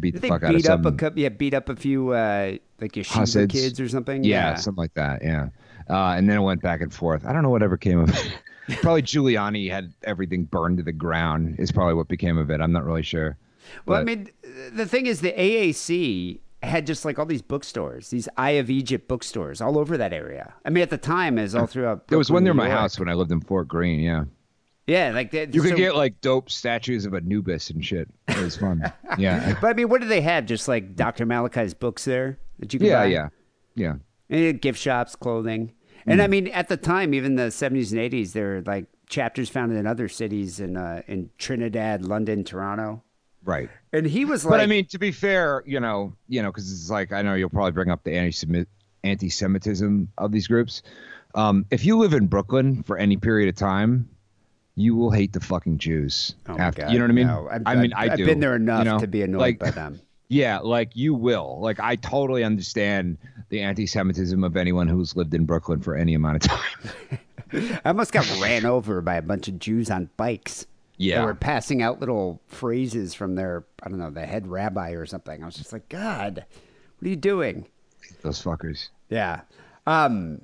beat 0.00 0.10
the 0.14 0.18
Did 0.18 0.22
they 0.22 0.28
fuck 0.28 0.42
out 0.42 0.50
of 0.54 0.56
beat 0.56 0.68
up 0.68 0.80
a 0.80 0.82
some. 0.84 0.96
couple? 0.96 1.18
Yeah, 1.20 1.28
beat 1.30 1.54
up 1.54 1.68
a 1.68 1.76
few 1.76 2.10
uh, 2.10 2.56
like 2.80 2.92
yeshiva 2.92 3.20
Hasids. 3.22 3.52
kids 3.52 3.80
or 3.80 3.88
something. 3.88 4.24
yeah, 4.24 4.56
something 4.56 4.82
like 4.82 4.94
that. 4.94 5.22
Yeah, 5.22 5.48
uh, 5.88 6.14
and 6.16 6.28
then 6.28 6.36
it 6.38 6.42
went 6.42 6.60
back 6.60 6.80
and 6.80 6.92
forth. 6.92 7.24
I 7.24 7.32
don't 7.32 7.42
know 7.42 7.50
whatever 7.50 7.76
came 7.76 8.00
of 8.00 8.10
it. 8.10 8.32
Probably 8.80 9.02
Giuliani 9.02 9.70
had 9.70 9.92
everything 10.04 10.44
burned 10.44 10.78
to 10.78 10.82
the 10.82 10.92
ground. 10.92 11.56
Is 11.58 11.72
probably 11.72 11.94
what 11.94 12.08
became 12.08 12.38
of 12.38 12.50
it. 12.50 12.60
I'm 12.60 12.72
not 12.72 12.84
really 12.84 13.02
sure. 13.02 13.36
Well, 13.86 14.00
I 14.00 14.04
mean, 14.04 14.28
the 14.72 14.86
thing 14.86 15.06
is, 15.06 15.20
the 15.20 15.32
AAC 15.32 16.40
had 16.62 16.86
just 16.86 17.04
like 17.04 17.18
all 17.18 17.26
these 17.26 17.42
bookstores, 17.42 18.10
these 18.10 18.28
Eye 18.36 18.50
of 18.52 18.70
Egypt 18.70 19.08
bookstores 19.08 19.60
all 19.60 19.78
over 19.78 19.96
that 19.96 20.12
area. 20.12 20.54
I 20.64 20.70
mean, 20.70 20.82
at 20.82 20.90
the 20.90 20.98
time, 20.98 21.38
as 21.38 21.54
all 21.54 21.66
throughout. 21.66 22.08
There 22.08 22.18
was 22.18 22.30
one 22.30 22.44
near 22.44 22.54
my 22.54 22.68
house 22.68 22.98
when 22.98 23.08
I 23.08 23.14
lived 23.14 23.32
in 23.32 23.40
Fort 23.40 23.66
Greene. 23.68 24.00
Yeah, 24.00 24.24
Yeah, 24.86 25.10
like 25.12 25.30
that. 25.32 25.54
you 25.54 25.60
could 25.60 25.70
so- 25.70 25.76
get 25.76 25.96
like 25.96 26.20
dope 26.20 26.50
statues 26.50 27.04
of 27.04 27.14
Anubis 27.14 27.70
and 27.70 27.84
shit. 27.84 28.08
It 28.28 28.38
was 28.38 28.56
fun. 28.56 28.82
yeah, 29.18 29.56
But 29.60 29.68
I 29.68 29.72
mean, 29.74 29.88
what 29.88 30.00
did 30.00 30.10
they 30.10 30.20
have? 30.20 30.46
Just 30.46 30.68
like 30.68 30.94
Dr. 30.94 31.26
Malachi's 31.26 31.74
books 31.74 32.04
there 32.04 32.38
that 32.60 32.72
you 32.72 32.78
could 32.78 32.88
yeah, 32.88 33.00
buy? 33.00 33.06
yeah, 33.06 33.28
yeah. 33.74 33.94
And 34.30 34.60
gift 34.60 34.78
shops, 34.78 35.16
clothing. 35.16 35.72
And 36.06 36.20
Mm. 36.20 36.24
I 36.24 36.26
mean, 36.26 36.48
at 36.48 36.68
the 36.68 36.76
time, 36.76 37.14
even 37.14 37.36
the 37.36 37.50
70s 37.50 37.92
and 37.92 38.00
80s, 38.00 38.32
there 38.32 38.46
were 38.48 38.62
like 38.66 38.86
chapters 39.08 39.48
founded 39.48 39.78
in 39.78 39.86
other 39.86 40.08
cities 40.08 40.58
in 40.60 40.76
uh, 40.76 41.02
in 41.06 41.30
Trinidad, 41.38 42.04
London, 42.04 42.44
Toronto. 42.44 43.02
Right. 43.44 43.68
And 43.92 44.06
he 44.06 44.24
was 44.24 44.44
like, 44.44 44.52
But 44.52 44.60
I 44.60 44.66
mean, 44.66 44.86
to 44.86 44.98
be 44.98 45.10
fair, 45.12 45.62
you 45.66 45.80
know, 45.80 46.14
you 46.28 46.42
know, 46.42 46.50
because 46.50 46.70
it's 46.72 46.90
like 46.90 47.12
I 47.12 47.22
know 47.22 47.34
you'll 47.34 47.50
probably 47.50 47.72
bring 47.72 47.90
up 47.90 48.04
the 48.04 48.12
anti 48.14 48.64
anti-Semitism 49.04 50.08
of 50.18 50.32
these 50.32 50.46
groups. 50.46 50.82
Um, 51.34 51.66
if 51.70 51.84
you 51.84 51.96
live 51.98 52.12
in 52.12 52.26
Brooklyn 52.26 52.82
for 52.82 52.96
any 52.98 53.16
period 53.16 53.48
of 53.48 53.56
time, 53.56 54.08
you 54.74 54.94
will 54.94 55.10
hate 55.10 55.32
the 55.32 55.40
fucking 55.40 55.78
Jews. 55.78 56.34
oh 56.48 56.56
after- 56.58 56.82
God, 56.82 56.92
you 56.92 56.98
know 56.98 57.04
what 57.04 57.10
I 57.10 57.14
mean? 57.14 57.26
no. 57.26 57.48
I've, 57.50 57.62
I 57.66 57.74
mean, 57.76 57.92
I've, 57.94 58.10
I 58.10 58.12
I've 58.14 58.18
been 58.18 58.40
there 58.40 58.54
enough 58.56 58.84
you 58.84 58.90
know? 58.92 58.98
to 59.00 59.06
be 59.06 59.22
annoyed 59.22 59.40
like, 59.40 59.58
by 59.58 59.70
them. 59.70 60.00
Yeah, 60.32 60.60
like 60.60 60.96
you 60.96 61.14
will. 61.14 61.58
Like 61.60 61.78
I 61.78 61.96
totally 61.96 62.42
understand 62.42 63.18
the 63.50 63.60
anti-Semitism 63.60 64.42
of 64.42 64.56
anyone 64.56 64.88
who's 64.88 65.14
lived 65.14 65.34
in 65.34 65.44
Brooklyn 65.44 65.80
for 65.82 65.94
any 65.94 66.14
amount 66.14 66.36
of 66.36 66.50
time. 66.50 67.18
I 67.84 67.88
almost 67.90 68.12
got 68.12 68.26
ran 68.40 68.64
over 68.64 69.02
by 69.02 69.16
a 69.16 69.22
bunch 69.22 69.46
of 69.48 69.58
Jews 69.58 69.90
on 69.90 70.08
bikes. 70.16 70.66
Yeah. 70.96 71.20
They 71.20 71.26
were 71.26 71.34
passing 71.34 71.82
out 71.82 72.00
little 72.00 72.40
phrases 72.46 73.12
from 73.12 73.34
their, 73.34 73.64
I 73.82 73.90
don't 73.90 73.98
know, 73.98 74.10
the 74.10 74.24
head 74.24 74.46
rabbi 74.46 74.92
or 74.92 75.04
something. 75.04 75.42
I 75.42 75.44
was 75.44 75.56
just 75.56 75.70
like, 75.70 75.86
God, 75.90 76.46
what 76.98 77.06
are 77.06 77.10
you 77.10 77.16
doing? 77.16 77.66
Those 78.22 78.42
fuckers. 78.42 78.88
Yeah. 79.10 79.42
Um, 79.86 80.40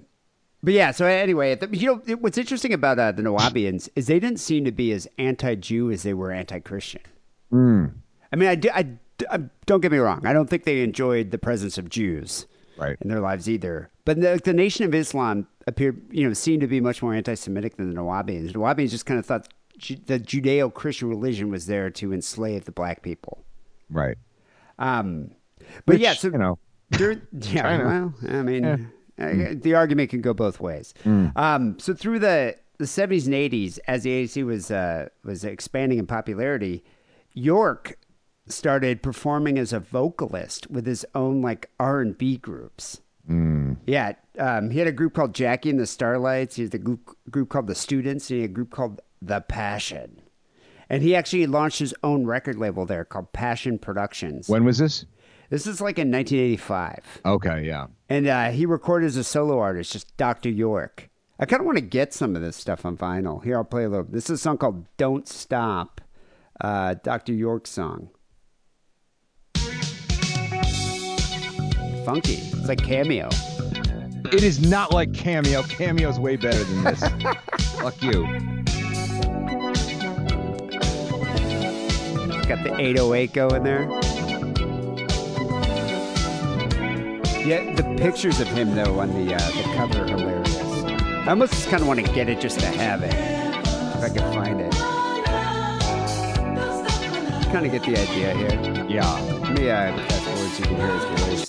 but 0.62 0.74
yeah, 0.74 0.90
so 0.90 1.06
anyway, 1.06 1.54
the, 1.54 1.74
you 1.74 1.86
know, 2.06 2.16
what's 2.16 2.36
interesting 2.36 2.74
about 2.74 2.98
uh, 2.98 3.12
the 3.12 3.22
Nuwaubians 3.22 3.88
is 3.96 4.06
they 4.06 4.20
didn't 4.20 4.40
seem 4.40 4.66
to 4.66 4.72
be 4.72 4.92
as 4.92 5.08
anti 5.16 5.54
Jew 5.54 5.90
as 5.90 6.02
they 6.02 6.12
were 6.12 6.30
anti 6.30 6.58
Christian. 6.58 7.00
I 8.30 8.36
mean, 8.36 8.48
I, 8.50 8.54
do- 8.54 8.70
I- 8.74 8.98
don't 9.66 9.80
get 9.80 9.92
me 9.92 9.98
wrong. 9.98 10.26
I 10.26 10.32
don't 10.32 10.48
think 10.48 10.64
they 10.64 10.82
enjoyed 10.82 11.30
the 11.30 11.38
presence 11.38 11.78
of 11.78 11.88
Jews 11.88 12.46
Right. 12.76 12.96
in 13.00 13.08
their 13.08 13.20
lives 13.20 13.48
either. 13.48 13.90
But 14.04 14.20
the, 14.20 14.40
the 14.42 14.52
Nation 14.52 14.84
of 14.84 14.94
Islam 14.94 15.46
appeared, 15.66 16.00
you 16.10 16.26
know, 16.26 16.32
seemed 16.32 16.60
to 16.60 16.66
be 16.68 16.80
much 16.80 17.02
more 17.02 17.12
anti 17.14 17.34
Semitic 17.34 17.76
than 17.76 17.92
the 17.92 18.00
Nuwaubians. 18.00 18.48
The 18.52 18.58
Nuwaubians 18.58 18.90
just 18.90 19.04
kind 19.06 19.18
of 19.18 19.26
thought 19.26 19.48
Ju- 19.78 19.96
the 20.06 20.18
Judeo 20.20 20.72
Christian 20.72 21.08
religion 21.08 21.50
was 21.50 21.66
there 21.66 21.90
to 21.90 22.12
enslave 22.12 22.64
the 22.64 22.72
black 22.72 23.02
people. 23.02 23.44
Right. 23.90 24.16
Um, 24.78 25.32
but 25.84 25.94
Which, 25.94 26.00
yeah, 26.00 26.14
so 26.14 26.28
you 26.28 26.38
know, 26.38 26.58
yeah, 26.92 27.14
Kinda. 27.40 27.84
well, 27.84 28.14
I 28.38 28.42
mean, 28.42 28.64
uh, 28.64 29.54
the 29.60 29.74
argument 29.74 30.10
can 30.10 30.20
go 30.20 30.32
both 30.32 30.60
ways. 30.60 30.94
Um, 31.04 31.78
so 31.80 31.92
through 31.94 32.20
the 32.20 32.54
the 32.78 32.86
seventies 32.86 33.26
and 33.26 33.34
eighties, 33.34 33.78
as 33.88 34.04
the 34.04 34.10
AAC 34.24 34.46
was 34.46 34.70
uh, 34.70 35.08
was 35.24 35.42
expanding 35.44 35.98
in 35.98 36.06
popularity, 36.06 36.84
York 37.34 37.97
started 38.52 39.02
performing 39.02 39.58
as 39.58 39.72
a 39.72 39.80
vocalist 39.80 40.70
with 40.70 40.86
his 40.86 41.04
own 41.14 41.42
like 41.42 41.70
R 41.78 42.00
and 42.00 42.16
B 42.16 42.36
groups. 42.36 43.00
Yeah, 43.86 44.12
um, 44.38 44.70
he 44.70 44.78
had 44.78 44.88
a 44.88 44.92
group 44.92 45.12
called 45.14 45.34
Jackie 45.34 45.68
and 45.70 45.78
the 45.78 45.86
Starlights. 45.86 46.54
He 46.56 46.62
had 46.62 46.74
a 46.74 46.78
group, 46.78 47.16
group 47.30 47.50
called 47.50 47.66
the 47.66 47.74
Students, 47.74 48.30
and 48.30 48.36
he 48.36 48.42
had 48.42 48.50
a 48.50 48.54
group 48.54 48.70
called 48.70 49.02
the 49.20 49.40
Passion. 49.42 50.22
And 50.88 51.02
he 51.02 51.14
actually 51.14 51.46
launched 51.46 51.78
his 51.78 51.94
own 52.02 52.24
record 52.24 52.56
label 52.56 52.86
there 52.86 53.04
called 53.04 53.32
Passion 53.34 53.78
Productions. 53.78 54.48
when 54.48 54.64
was 54.64 54.78
this? 54.78 55.04
This 55.50 55.66
is 55.66 55.80
like 55.80 55.98
in 55.98 56.10
1985. 56.10 57.20
Okay, 57.24 57.62
yeah. 57.66 57.86
And 58.08 58.26
uh, 58.26 58.50
he 58.50 58.66
recorded 58.66 59.06
as 59.06 59.16
a 59.16 59.24
solo 59.24 59.58
artist, 59.58 59.92
just 59.92 60.16
Dr. 60.16 60.50
York. 60.50 61.08
I 61.38 61.46
kind 61.46 61.60
of 61.60 61.66
want 61.66 61.78
to 61.78 61.84
get 61.84 62.12
some 62.12 62.34
of 62.36 62.42
this 62.42 62.56
stuff 62.56 62.84
on 62.84 62.96
vinyl. 62.96 63.42
Here, 63.42 63.56
I'll 63.56 63.64
play 63.64 63.84
a 63.84 63.88
little. 63.88 64.06
This 64.08 64.24
is 64.24 64.30
a 64.30 64.38
song 64.38 64.58
called 64.58 64.86
Don't 64.96 65.28
Stop, 65.28 66.00
uh, 66.60 66.94
Dr. 67.02 67.32
York's 67.32 67.70
song. 67.70 68.10
Funky. 72.08 72.36
It's 72.36 72.68
like 72.68 72.82
Cameo. 72.82 73.28
It 74.32 74.42
is 74.42 74.66
not 74.66 74.94
like 74.94 75.12
Cameo. 75.12 75.62
Cameo's 75.64 76.18
way 76.18 76.36
better 76.36 76.64
than 76.64 76.84
this. 76.84 77.00
Fuck 77.82 78.02
you. 78.02 78.22
Got 82.48 82.64
the 82.64 82.74
808 82.78 83.32
going 83.34 83.62
there. 83.62 83.82
Yeah, 87.46 87.74
the 87.74 87.94
pictures 87.98 88.40
of 88.40 88.48
him, 88.48 88.74
though, 88.74 89.00
on 89.00 89.10
the, 89.10 89.34
uh, 89.34 89.38
the 89.38 89.62
cover 89.76 90.02
are 90.02 90.08
hilarious. 90.08 90.56
I 90.56 91.28
almost 91.28 91.52
just 91.52 91.68
kind 91.68 91.82
of 91.82 91.88
want 91.88 92.00
to 92.06 92.10
get 92.14 92.30
it 92.30 92.40
just 92.40 92.58
to 92.60 92.68
have 92.68 93.02
it. 93.02 93.12
If 93.12 94.02
I 94.02 94.08
can 94.08 94.32
find 94.32 94.60
it. 94.62 94.72
kind 97.52 97.66
of 97.66 97.72
get 97.72 97.82
the 97.82 98.00
idea 98.00 98.34
here. 98.34 98.86
Yeah. 98.88 99.52
Me 99.52 99.68
uh, 99.68 99.94
fast 99.94 100.24
forward 100.24 100.50
so 100.52 100.58
you 100.58 100.64
can 100.64 100.76
hear 100.76 100.98
his 100.98 101.20
voice. 101.26 101.47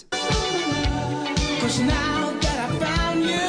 Cause 1.59 1.79
now 1.81 2.31
that 2.41 2.71
I 2.71 2.79
found 2.79 3.23
you, 3.23 3.39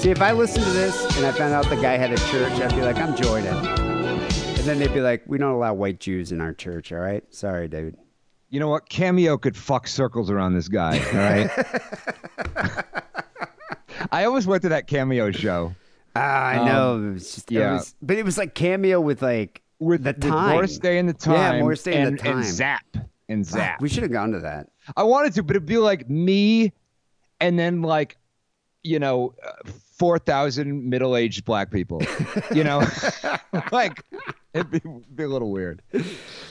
See, 0.00 0.10
if 0.10 0.20
I 0.20 0.32
listened 0.32 0.64
to 0.64 0.70
this 0.72 1.16
and 1.16 1.24
I 1.24 1.32
found 1.32 1.54
out 1.54 1.68
the 1.70 1.76
guy 1.76 1.96
had 1.96 2.12
a 2.12 2.16
church, 2.30 2.52
I'd 2.60 2.74
be 2.74 2.82
like, 2.82 2.96
I'm 2.96 3.16
Jordan. 3.16 3.56
And 3.56 4.64
then 4.64 4.78
they'd 4.78 4.92
be 4.92 5.00
like, 5.00 5.22
we 5.26 5.38
don't 5.38 5.52
allow 5.52 5.72
white 5.74 5.98
Jews 6.00 6.30
in 6.32 6.40
our 6.42 6.52
church, 6.52 6.92
all 6.92 6.98
right? 6.98 7.22
Sorry, 7.32 7.68
dude. 7.68 7.96
You 8.50 8.60
know 8.60 8.68
what? 8.68 8.88
Cameo 8.88 9.38
could 9.38 9.56
fuck 9.56 9.86
circles 9.88 10.30
around 10.30 10.54
this 10.54 10.68
guy. 10.68 10.98
All 10.98 11.14
right. 11.14 11.50
I 14.12 14.24
always 14.24 14.46
went 14.46 14.62
to 14.62 14.68
that 14.70 14.86
Cameo 14.86 15.30
show 15.30 15.74
Ah, 16.16 16.46
I 16.48 16.64
know. 16.64 17.02
It 17.02 17.12
was 17.14 17.34
just, 17.34 17.50
yeah. 17.50 17.70
it 17.70 17.72
was, 17.74 17.94
but 18.00 18.16
it 18.16 18.24
was 18.24 18.38
like 18.38 18.54
cameo 18.54 19.00
with 19.00 19.20
like 19.22 19.62
with 19.80 20.04
the 20.04 20.10
with 20.12 20.20
time. 20.20 20.52
Morris 20.52 20.78
Day 20.78 20.98
and 20.98 21.08
the 21.08 21.12
time. 21.14 21.54
Yeah, 21.56 21.60
Morris 21.60 21.82
Day 21.82 21.94
and 21.96 22.06
and 22.08 22.18
the 22.18 22.22
time. 22.22 22.36
and 22.38 22.46
Zap 22.46 22.84
and 23.28 23.44
Zap. 23.46 23.80
We 23.80 23.88
should 23.88 24.02
have 24.02 24.12
gone 24.12 24.32
to 24.32 24.40
that. 24.40 24.68
I 24.96 25.02
wanted 25.02 25.34
to, 25.34 25.42
but 25.42 25.56
it'd 25.56 25.66
be 25.66 25.78
like 25.78 26.08
me, 26.10 26.72
and 27.40 27.58
then 27.58 27.82
like, 27.82 28.16
you 28.82 28.98
know, 28.98 29.34
four 29.96 30.18
thousand 30.18 30.88
middle-aged 30.90 31.44
black 31.44 31.70
people. 31.70 32.02
You 32.52 32.64
know, 32.64 32.82
like 33.72 34.02
it'd 34.52 34.70
be, 34.70 34.80
be 35.14 35.22
a 35.24 35.28
little 35.28 35.50
weird. 35.50 35.82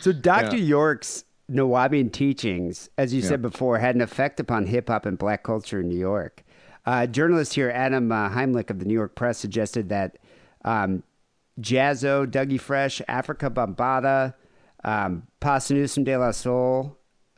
So 0.02 0.12
Dr. 0.12 0.58
Yeah. 0.58 0.64
York's 0.64 1.26
Nuwaubian 1.52 2.12
teachings, 2.12 2.90
as 2.98 3.14
you 3.14 3.22
Yeah. 3.22 3.28
said 3.30 3.42
before, 3.42 3.78
had 3.78 3.96
an 3.96 4.02
effect 4.02 4.40
upon 4.40 4.66
hip 4.66 4.88
hop 4.90 5.06
and 5.06 5.18
black 5.18 5.44
culture 5.44 5.80
in 5.82 5.90
New 5.90 6.00
York. 6.00 6.44
Uh, 6.86 7.06
journalist 7.06 7.54
here, 7.54 7.70
Adam 7.70 8.12
uh, 8.12 8.30
Heimlich 8.30 8.70
of 8.70 8.80
the 8.80 8.86
New 8.86 8.94
York 8.94 9.16
Press, 9.16 9.38
suggested 9.38 9.90
that 9.90 10.18
um, 10.66 11.04
Jaz-O, 11.62 12.26
Dougie 12.26 12.60
Fresh, 12.60 13.02
Afrika 13.08 13.50
Bambaataa, 13.54 14.34
um, 14.84 15.24
Pasa 15.40 15.74
Newsom 15.74 16.04
De 16.04 16.16
La 16.18 16.32
Soul, 16.32 16.98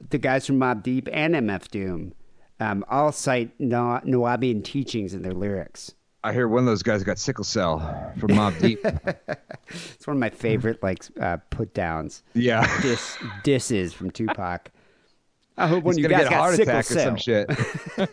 the 0.10 0.18
guys 0.18 0.46
from 0.46 0.60
Mobb 0.60 0.84
Deep, 0.84 1.08
and 1.12 1.36
MF 1.36 1.70
Doom 1.70 2.14
um, 2.60 2.86
all 2.90 3.12
cite 3.12 3.58
Nuwaubian 3.60 4.64
teachings 4.64 5.14
in 5.14 5.22
their 5.22 5.34
lyrics. 5.34 5.94
I 6.24 6.34
hear 6.34 6.48
one 6.48 6.60
of 6.62 6.66
those 6.66 6.82
guys 6.84 7.04
got 7.04 7.20
sickle 7.20 7.44
cell 7.44 7.80
from 8.20 8.32
Mobb 8.32 8.60
Deep. 8.62 8.80
It's 9.68 10.08
one 10.08 10.18
of 10.18 10.20
my 10.22 10.30
favorite 10.32 10.82
like 10.82 11.04
uh, 11.20 11.38
put 11.52 11.74
downs. 11.74 12.24
yeah. 12.34 12.66
Diss 12.82 13.18
disses 13.44 13.94
from 13.94 14.10
Tupac. 14.12 14.72
I 15.58 15.68
hope 15.68 15.84
when 15.86 15.98
you 15.98 16.08
guys 16.08 16.24
get 16.24 16.28
a 16.28 16.30
got 16.32 16.34
heart 16.40 16.56
sickle 16.56 16.74
attack 16.80 16.92
or 16.92 17.00
some 17.00 17.16
shit. 17.16 17.50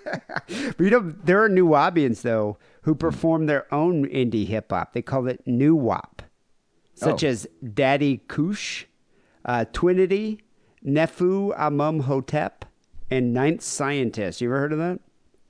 But 0.76 0.80
you 0.84 0.90
know, 0.90 1.14
there 1.24 1.42
are 1.42 1.48
Nuwaubians 1.48 2.22
though 2.22 2.58
who 2.82 2.94
perform 2.94 3.46
their 3.46 3.72
own 3.74 4.06
indie 4.08 4.46
hip 4.46 4.70
hop. 4.70 4.92
They 4.92 5.02
call 5.02 5.26
it 5.28 5.40
New 5.46 5.74
Wop, 5.74 6.22
such 6.94 7.24
Oh. 7.24 7.28
as 7.28 7.46
Daddy 7.74 8.18
Kush, 8.28 8.84
uh, 9.44 9.64
Twinity, 9.72 10.40
Nefu 10.84 11.56
Amum 11.58 12.00
Hotep, 12.02 12.64
and 13.10 13.32
Ninth 13.32 13.62
Scientist. 13.62 14.40
You 14.40 14.48
ever 14.48 14.58
heard 14.58 14.72
of 14.72 14.78
that? 14.78 15.00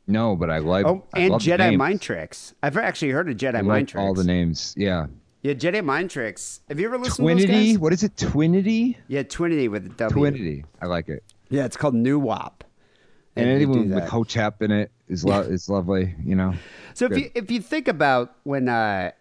No, 0.07 0.37
but 0.37 0.51
I 0.51 0.59
like. 0.59 0.85
Oh, 0.85 1.05
I 1.15 1.21
and 1.21 1.35
Jedi. 1.35 1.77
Mind 1.77 2.01
Tricks. 2.01 2.55
I've 2.63 2.77
actually 2.77 3.13
heard 3.13 3.31
of 3.31 3.37
Jedi 3.37 3.59
I 3.59 3.63
Mind 3.63 3.67
like 3.69 3.89
Tricks. 3.89 4.01
all 4.03 4.15
the 4.15 4.25
names. 4.25 4.75
Yeah. 4.77 5.07
Yeah, 5.43 5.55
Jedi 5.55 5.85
Mind 5.85 6.11
Tricks. 6.11 6.61
Have 6.69 6.79
you 6.79 6.87
ever 6.87 6.99
listened 6.99 7.27
to 7.27 7.47
Twinity. 7.47 7.79
What 7.79 7.93
is 7.93 8.03
it? 8.03 8.15
Twinity. 8.17 8.97
Yeah, 9.09 9.23
Twinity 9.23 9.71
with 9.71 9.87
a 9.87 9.89
W. 9.91 10.31
Twinity. 10.31 10.65
I 10.81 10.87
like 10.87 11.09
it. 11.09 11.25
Yeah, 11.51 11.65
it's 11.65 11.77
called 11.77 11.95
New 11.95 12.19
Wop. 12.19 12.65
And 13.37 13.47
do 13.47 13.53
anyone 13.53 13.91
with. 13.91 14.09
Hotep 14.09 14.63
in 14.63 14.71
it 14.71 14.91
is 15.09 15.25
lo- 15.25 15.41
is 15.41 15.69
lovely. 15.69 16.15
You 16.25 16.35
know. 16.35 16.55
So 16.95 17.07
if 17.07 17.17
you 17.17 17.31
if 17.35 17.51
you 17.51 17.61
think 17.63 17.89
about 17.89 18.37
when 18.43 18.69
uh, 18.69 19.13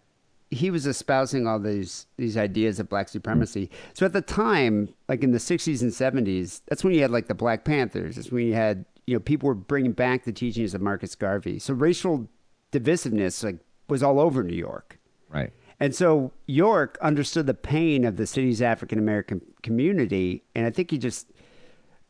he 0.51 0.69
was 0.69 0.85
espousing 0.85 1.47
all 1.47 1.59
these 1.59 2.05
these 2.17 2.37
ideas 2.37 2.79
of 2.79 2.89
black 2.89 3.09
supremacy, 3.09 3.71
so 3.93 4.05
at 4.05 4.13
the 4.13 4.21
time, 4.21 4.89
like 5.07 5.23
in 5.23 5.31
the 5.31 5.37
'60s 5.37 5.81
and 5.81 5.91
'70s, 5.91 6.61
that's 6.67 6.83
when 6.83 6.93
you 6.93 7.01
had 7.01 7.11
like 7.11 7.27
the 7.27 7.33
Black 7.33 7.63
Panthers. 7.63 8.17
That's 8.17 8.31
when 8.31 8.45
you 8.45 8.53
had 8.53 8.85
you 9.07 9.15
know 9.15 9.19
people 9.19 9.47
were 9.47 9.55
bringing 9.55 9.93
back 9.93 10.25
the 10.25 10.33
teachings 10.33 10.73
of 10.73 10.81
Marcus 10.81 11.15
Garvey. 11.15 11.57
So 11.57 11.73
racial 11.73 12.29
divisiveness 12.71 13.43
like 13.43 13.57
was 13.87 14.03
all 14.03 14.19
over 14.19 14.43
New 14.43 14.55
York. 14.55 14.99
Right. 15.29 15.51
And 15.79 15.95
so 15.95 16.31
York 16.45 16.97
understood 17.01 17.47
the 17.47 17.55
pain 17.55 18.05
of 18.05 18.17
the 18.17 18.27
city's 18.27 18.61
African 18.61 18.99
American 18.99 19.41
community, 19.63 20.43
and 20.53 20.65
I 20.65 20.69
think 20.69 20.91
he 20.91 20.97
just 20.97 21.31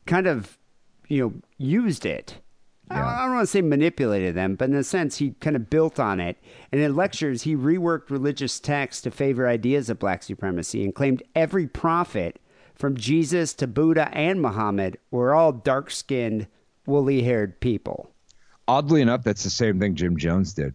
kind 0.05 0.27
of, 0.27 0.57
you 1.07 1.21
know, 1.21 1.33
used 1.57 2.05
it. 2.05 2.41
I 2.91 2.95
don't- 2.95 3.03
Yeah. 3.05 3.19
I 3.19 3.25
don't 3.25 3.35
want 3.35 3.43
to 3.43 3.47
say 3.51 3.61
manipulated 3.61 4.35
them, 4.35 4.55
but 4.55 4.69
in 4.69 4.75
a 4.75 4.83
sense, 4.83 5.17
he 5.17 5.31
kind 5.39 5.55
of 5.55 5.69
built 5.69 5.99
on 5.99 6.19
it. 6.19 6.37
And 6.71 6.81
in 6.81 6.95
lectures, 6.95 7.43
he 7.43 7.55
reworked 7.55 8.09
religious 8.09 8.59
texts 8.59 9.01
to 9.03 9.11
favor 9.11 9.47
ideas 9.47 9.89
of 9.89 9.99
black 9.99 10.23
supremacy 10.23 10.83
and 10.83 10.93
claimed 10.93 11.23
every 11.35 11.67
prophet, 11.67 12.39
from 12.75 12.95
Jesus 12.95 13.53
to 13.55 13.67
Buddha 13.67 14.09
and 14.11 14.41
Muhammad, 14.41 14.97
were 15.11 15.33
all 15.35 15.51
dark 15.51 15.91
skinned, 15.91 16.47
woolly 16.87 17.21
haired 17.23 17.59
people. 17.59 18.11
Oddly 18.67 19.01
enough, 19.01 19.23
that's 19.23 19.43
the 19.43 19.49
same 19.49 19.79
thing 19.79 19.95
Jim 19.95 20.17
Jones 20.17 20.53
did. 20.53 20.73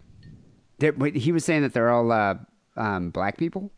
That- 0.79 1.17
He 1.17 1.33
was 1.33 1.45
saying 1.45 1.63
that 1.63 1.73
they're 1.75 1.91
all 1.91 2.13
uh, 2.13 2.37
um, 2.77 3.11
black 3.11 3.39
people? 3.39 3.73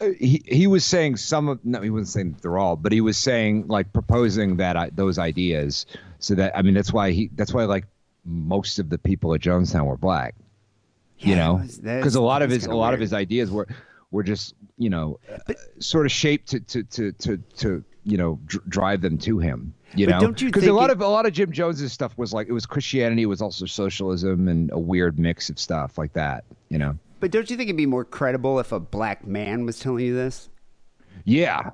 Uh, 0.00 0.10
He 0.18 0.42
he 0.46 0.66
was 0.66 0.84
saying 0.84 1.16
some 1.16 1.48
of 1.48 1.64
no, 1.64 1.80
he 1.80 1.90
wasn't 1.90 2.08
saying 2.08 2.36
they're 2.42 2.58
all, 2.58 2.76
but 2.76 2.92
he 2.92 3.00
was 3.00 3.16
saying 3.16 3.66
like 3.68 3.92
proposing 3.92 4.56
that 4.58 4.76
I, 4.76 4.90
those 4.90 5.18
ideas. 5.18 5.86
So 6.20 6.34
that 6.36 6.56
I 6.56 6.62
mean, 6.62 6.74
that's 6.74 6.92
why 6.92 7.10
he 7.10 7.30
that's 7.34 7.52
why 7.52 7.64
like 7.64 7.84
most 8.24 8.78
of 8.78 8.90
the 8.90 8.98
people 8.98 9.34
at 9.34 9.40
Jonestown 9.40 9.86
were 9.86 9.96
black. 9.96 10.34
you 11.18 11.34
know, 11.34 11.56
it 11.58 11.62
was- 11.62 11.78
that 11.78 11.96
because 11.96 12.14
a 12.14 12.20
lot 12.22 12.42
of 12.42 12.50
his 12.50 12.66
a 12.66 12.74
lot 12.74 12.94
of 12.94 13.00
his 13.00 13.12
ideas 13.12 13.50
were 13.50 13.66
were 14.10 14.22
just 14.22 14.54
you 14.78 14.88
know 14.90 15.18
uh, 15.48 15.52
sort 15.80 16.06
of 16.06 16.12
shaped 16.12 16.48
to 16.50 16.60
to 16.60 16.82
to 16.84 17.12
to, 17.12 17.36
to 17.56 17.84
you 18.04 18.16
know 18.16 18.38
dr- 18.46 18.68
drive 18.68 19.00
them 19.00 19.18
to 19.18 19.38
him. 19.38 19.74
You 19.94 20.06
But 20.06 20.12
know, 20.12 20.20
don't 20.20 20.40
you 20.40 20.48
because 20.48 20.66
a 20.66 20.72
lot 20.72 20.90
it- 20.90 20.94
of 20.94 21.00
a 21.00 21.08
lot 21.08 21.26
of 21.26 21.32
Jim 21.32 21.50
Jones's 21.50 21.92
stuff 21.92 22.16
was 22.16 22.32
like 22.32 22.46
it 22.48 22.52
was 22.52 22.66
Christianity, 22.66 23.22
it 23.22 23.26
was 23.26 23.42
also 23.42 23.66
socialism 23.66 24.46
and 24.48 24.70
a 24.72 24.78
weird 24.78 25.18
mix 25.18 25.50
of 25.50 25.58
stuff 25.58 25.98
like 25.98 26.12
that. 26.12 26.44
You 26.68 26.78
know, 26.78 26.98
But 27.20 27.30
don't 27.30 27.48
you 27.50 27.56
think 27.56 27.68
it'd 27.68 27.76
be 27.76 27.86
more 27.86 28.04
credible 28.04 28.58
if 28.60 28.72
a 28.72 28.80
black 28.80 29.26
man 29.26 29.64
was 29.66 29.78
telling 29.80 30.04
you 30.04 30.14
this? 30.14 30.48
yeah. 31.24 31.70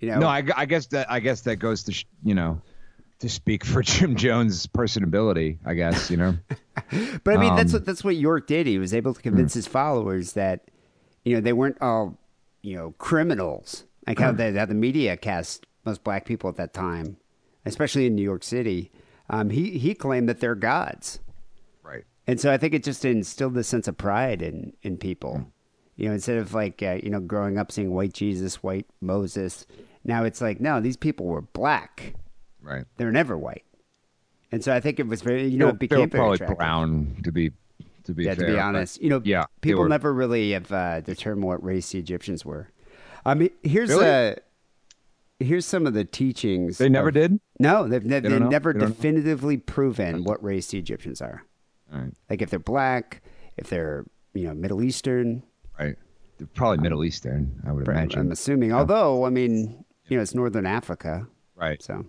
You 0.00 0.10
know, 0.10 0.18
No, 0.20 0.26
I, 0.28 0.42
I 0.54 0.66
guess 0.66 0.86
that 0.88 1.10
I 1.10 1.20
guess 1.20 1.40
that 1.42 1.56
goes 1.56 1.82
to 1.84 1.92
sh- 1.92 2.04
you 2.22 2.34
know 2.34 2.60
to 3.20 3.28
speak 3.30 3.64
for 3.64 3.82
Jim 3.94 4.14
Jones' 4.14 4.66
personability. 4.66 5.58
I 5.64 5.72
guess 5.74 6.10
you 6.10 6.18
know. 6.18 6.36
but 7.24 7.34
I 7.34 7.38
mean 7.38 7.56
that's 7.56 7.72
um, 7.72 7.78
what 7.80 7.86
that's 7.86 8.04
what 8.04 8.16
York 8.16 8.46
did. 8.46 8.66
He 8.66 8.78
was 8.78 8.92
able 8.92 9.14
to 9.14 9.22
convince 9.22 9.54
Hmm. 9.54 9.58
his 9.58 9.66
followers 9.66 10.34
that 10.34 10.70
you 11.24 11.34
know 11.34 11.40
they 11.40 11.54
weren't 11.54 11.78
all 11.80 12.18
you 12.62 12.76
know 12.76 12.94
criminals. 12.98 13.84
Like 14.06 14.18
how 14.18 14.32
the 14.32 14.52
how 14.52 14.66
the 14.66 14.74
media 14.74 15.16
cast 15.16 15.66
most 15.86 16.04
black 16.04 16.26
people 16.26 16.50
at 16.50 16.56
that 16.56 16.74
time, 16.74 17.16
especially 17.64 18.06
in 18.06 18.14
New 18.14 18.22
York 18.22 18.44
City. 18.44 18.90
Um, 19.30 19.48
he 19.50 19.78
he 19.78 19.94
claimed 19.94 20.28
that 20.28 20.40
they're 20.40 20.54
gods. 20.54 21.20
And 22.26 22.40
so 22.40 22.52
I 22.52 22.58
think 22.58 22.74
it 22.74 22.82
just 22.82 23.04
instilled 23.04 23.54
this 23.54 23.68
sense 23.68 23.88
of 23.88 23.96
pride 23.96 24.42
in 24.42 24.72
in 24.82 24.96
people. 24.96 25.46
You 25.96 26.08
know, 26.08 26.14
instead 26.14 26.38
of 26.38 26.52
like 26.54 26.82
uh, 26.82 26.98
you 27.02 27.10
know 27.10 27.20
growing 27.20 27.58
up 27.58 27.72
seeing 27.72 27.90
white 27.92 28.12
Jesus, 28.12 28.62
white 28.62 28.86
Moses, 29.00 29.66
now 30.04 30.24
it's 30.24 30.40
like 30.40 30.60
no, 30.60 30.80
these 30.80 30.96
people 30.96 31.26
were 31.26 31.42
black. 31.42 32.14
Right. 32.60 32.84
They're 32.96 33.12
never 33.12 33.38
white. 33.38 33.64
And 34.52 34.62
so 34.62 34.72
I 34.74 34.80
think 34.80 34.98
it 35.00 35.06
was 35.08 35.22
very, 35.22 35.46
you 35.46 35.58
know, 35.58 35.68
it 35.68 35.78
became 35.78 36.08
probably 36.10 36.34
attractive. 36.34 36.56
brown 36.58 37.16
to 37.24 37.32
be 37.32 37.52
to 38.04 38.12
be 38.14 38.24
Yeah, 38.24 38.34
fair, 38.34 38.46
to 38.46 38.52
be 38.54 38.58
honest, 38.58 39.00
you 39.02 39.08
know, 39.10 39.20
yeah, 39.24 39.44
people 39.60 39.82
were- 39.82 39.88
never 39.88 40.12
really 40.12 40.52
have 40.52 40.70
uh, 40.70 41.00
determined 41.00 41.46
what 41.46 41.62
race 41.64 41.90
the 41.92 41.98
Egyptians 41.98 42.44
were. 42.44 42.68
I 43.24 43.34
mean, 43.34 43.50
here's 43.62 43.88
Really? 43.90 44.06
uh, 44.08 44.34
here's 45.40 45.66
some 45.66 45.86
of 45.86 45.94
the 45.94 46.04
teachings. 46.04 46.78
They 46.78 46.88
never 46.88 47.08
of- 47.08 47.14
did. 47.14 47.40
No, 47.58 47.88
they've, 47.88 48.04
ne- 48.04 48.20
they 48.20 48.28
they've 48.28 48.40
never 48.42 48.72
They 48.72 48.80
don't 48.80 48.88
know? 48.90 48.94
definitively 48.94 49.56
proven 49.56 50.22
what 50.24 50.42
race 50.44 50.68
the 50.68 50.78
Egyptians 50.78 51.20
are. 51.22 51.42
Right. 51.92 52.12
Like 52.28 52.42
if 52.42 52.50
they're 52.50 52.58
black, 52.58 53.22
if 53.56 53.68
they're 53.68 54.04
you 54.34 54.48
know 54.48 54.54
Middle 54.54 54.82
Eastern. 54.82 55.42
Right. 55.78 55.96
They're 56.38 56.46
probably 56.48 56.78
Middle 56.78 57.04
Eastern, 57.04 57.62
I 57.66 57.72
would 57.72 57.88
imagine. 57.88 58.20
I'm 58.20 58.32
assuming. 58.32 58.72
Although 58.72 59.24
I 59.24 59.30
mean, 59.30 59.84
you 60.08 60.16
know, 60.16 60.22
it's 60.22 60.34
Northern 60.34 60.66
Africa, 60.66 61.26
right. 61.54 61.82
so. 61.82 62.04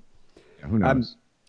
Yeah, 0.59 0.67
who 0.67 0.79
knows? 0.79 0.89
Um, 0.89 1.05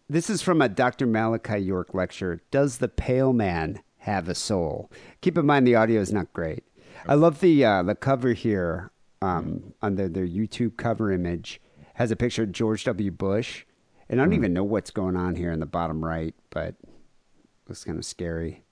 this 0.09 0.31
is 0.31 0.43
from 0.43 0.63
a 0.63 0.69
Dr. 0.69 1.07
Malachi 1.07 1.59
York 1.59 1.93
lecture. 1.93 2.41
Does 2.51 2.79
the 2.79 2.89
pale 2.89 3.33
man 3.33 3.83
have 3.99 4.29
a 4.29 4.35
soul? 4.35 4.91
Keep 5.21 5.37
in 5.39 5.47
mind 5.47 5.67
the 5.67 5.75
audio 5.75 6.01
is 6.01 6.13
not 6.13 6.33
great. 6.33 6.65
I 7.07 7.15
love 7.15 7.41
the 7.41 7.65
uh, 7.65 7.83
the 7.83 7.95
cover 7.95 8.33
here 8.33 8.91
um, 9.23 9.75
on 9.83 9.97
their, 9.97 10.09
their 10.09 10.27
YouTube 10.27 10.77
cover 10.77 11.13
image 11.13 11.61
has 11.95 12.11
a 12.11 12.17
picture 12.17 12.45
of 12.45 12.53
George 12.53 12.85
W. 12.85 13.11
Bush, 13.11 13.65
and 14.09 14.21
I 14.21 14.25
don't 14.25 14.33
even 14.33 14.53
know 14.53 14.65
what's 14.65 14.91
going 14.91 15.17
on 15.17 15.35
here 15.35 15.53
in 15.53 15.61
the 15.61 15.67
bottom 15.67 16.05
right, 16.05 16.35
but 16.51 16.75
looks 17.69 17.85
kind 17.85 17.99
of 17.99 18.05
scary. 18.05 18.63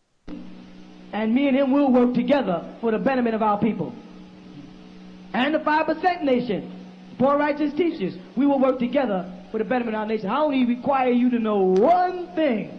and 1.13 1.35
me 1.35 1.49
and 1.49 1.57
him 1.57 1.73
will 1.73 1.91
work 1.93 2.15
together 2.15 2.65
for 2.81 2.91
the 2.91 2.99
betterment 2.99 3.35
of 3.35 3.43
our 3.43 3.59
people. 3.59 3.95
And 5.35 5.55
the 5.55 5.59
5% 5.59 6.23
nation, 6.23 6.73
poor 7.19 7.37
righteous 7.37 7.73
teachers, 7.75 8.17
we 8.37 8.47
will 8.47 8.59
work 8.59 8.79
together 8.79 9.31
for 9.51 9.59
the 9.59 9.65
betterment 9.65 9.95
of 9.97 10.01
our 10.01 10.07
nation. 10.07 10.29
I 10.31 10.39
only 10.41 10.65
require 10.65 11.11
you 11.11 11.31
to 11.31 11.39
know 11.39 11.59
one 11.59 12.29
thing, 12.35 12.71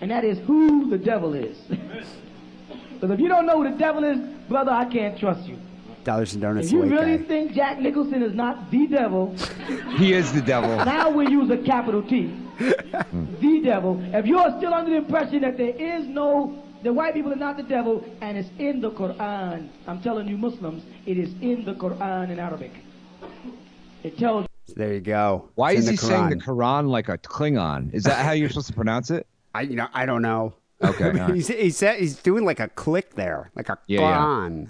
and 0.00 0.10
that 0.10 0.24
is 0.24 0.38
who 0.46 0.88
the 0.90 0.98
devil 0.98 1.34
is. 1.34 1.58
Because 3.00 3.12
if 3.14 3.20
you 3.20 3.28
don't 3.28 3.46
know 3.46 3.62
who 3.62 3.70
the 3.70 3.76
devil 3.78 4.02
is, 4.02 4.18
brother, 4.48 4.72
I 4.72 4.84
can't 4.86 5.16
trust 5.16 5.46
you. 5.48 5.56
Dollars 6.02 6.32
and 6.32 6.42
donuts. 6.42 6.66
If 6.66 6.72
you 6.72 6.82
really 6.82 7.16
guy. 7.18 7.24
think 7.24 7.52
Jack 7.52 7.78
Nicholson 7.78 8.24
is 8.24 8.34
not 8.34 8.72
the 8.72 8.88
devil, 8.88 9.36
He 9.98 10.14
is 10.14 10.32
the 10.32 10.40
devil. 10.42 10.74
now 10.84 11.08
we 11.08 11.28
use 11.28 11.48
a 11.50 11.58
capital 11.58 12.02
T. 12.02 12.34
the 13.40 13.60
devil. 13.64 14.00
If 14.14 14.26
you 14.26 14.38
are 14.38 14.56
still 14.58 14.74
under 14.74 14.90
the 14.90 14.96
impression 14.96 15.42
that 15.42 15.56
there 15.56 15.74
is 15.76 16.06
no, 16.06 16.62
the 16.82 16.92
white 16.92 17.14
people 17.14 17.32
are 17.32 17.36
not 17.36 17.56
the 17.56 17.62
devil, 17.62 18.04
and 18.20 18.36
it's 18.36 18.48
in 18.58 18.80
the 18.80 18.90
Quran, 18.90 19.68
I'm 19.86 20.00
telling 20.02 20.28
you 20.28 20.36
Muslims, 20.36 20.82
it 21.06 21.18
is 21.18 21.30
in 21.40 21.64
the 21.64 21.74
Quran 21.74 22.30
in 22.30 22.38
Arabic. 22.38 22.72
It 24.02 24.18
tells 24.18 24.46
there 24.76 24.92
you 24.92 25.00
go. 25.00 25.48
Why 25.54 25.72
It's 25.72 25.80
is 25.82 25.88
he 25.88 25.96
the 25.96 26.02
saying 26.02 26.28
the 26.30 26.36
Quran. 26.36 26.84
Quran 26.84 26.88
like 26.88 27.08
a 27.08 27.18
Klingon? 27.18 27.92
Is 27.94 28.04
that 28.04 28.24
how 28.24 28.32
you're 28.32 28.48
supposed 28.48 28.66
to 28.68 28.74
pronounce 28.74 29.10
it? 29.10 29.26
I 29.54 29.62
you 29.62 29.76
know 29.76 29.88
I 29.94 30.04
don't 30.06 30.22
know. 30.22 30.54
Okay, 30.82 31.04
all 31.06 31.12
right. 31.12 31.34
he's 31.34 31.48
he 31.48 31.70
said 31.70 31.98
he's 31.98 32.16
doing 32.16 32.44
like 32.44 32.60
a 32.60 32.68
click 32.68 33.14
there, 33.14 33.50
like 33.56 33.68
a 33.70 33.78
Yeah, 33.86 34.00
yeah. 34.00 34.64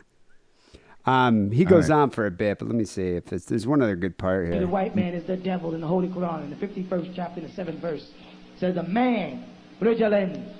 Quran. 1.08 1.28
Um, 1.28 1.50
he 1.50 1.64
goes 1.64 1.88
right. 1.88 1.96
on 1.96 2.10
for 2.10 2.26
a 2.26 2.30
bit, 2.30 2.58
but 2.58 2.68
let 2.68 2.74
me 2.74 2.84
see 2.84 3.08
if 3.08 3.32
it's, 3.32 3.46
there's 3.46 3.66
one 3.66 3.82
other 3.82 3.96
good 3.96 4.18
part 4.18 4.48
here. 4.48 4.60
the 4.60 4.66
white 4.66 4.94
man 4.94 5.14
is 5.14 5.24
the 5.24 5.36
devil 5.36 5.74
in 5.74 5.80
the 5.80 5.86
Holy 5.86 6.08
Quran, 6.08 6.44
in 6.44 6.50
the 6.50 6.66
51st 6.66 7.12
chapter, 7.14 7.40
in 7.40 7.46
the 7.46 7.52
7th 7.52 7.78
verse. 7.80 8.10
says 8.58 8.76
a 8.76 8.82
man, 8.82 9.44
Rajalen, 9.80 10.52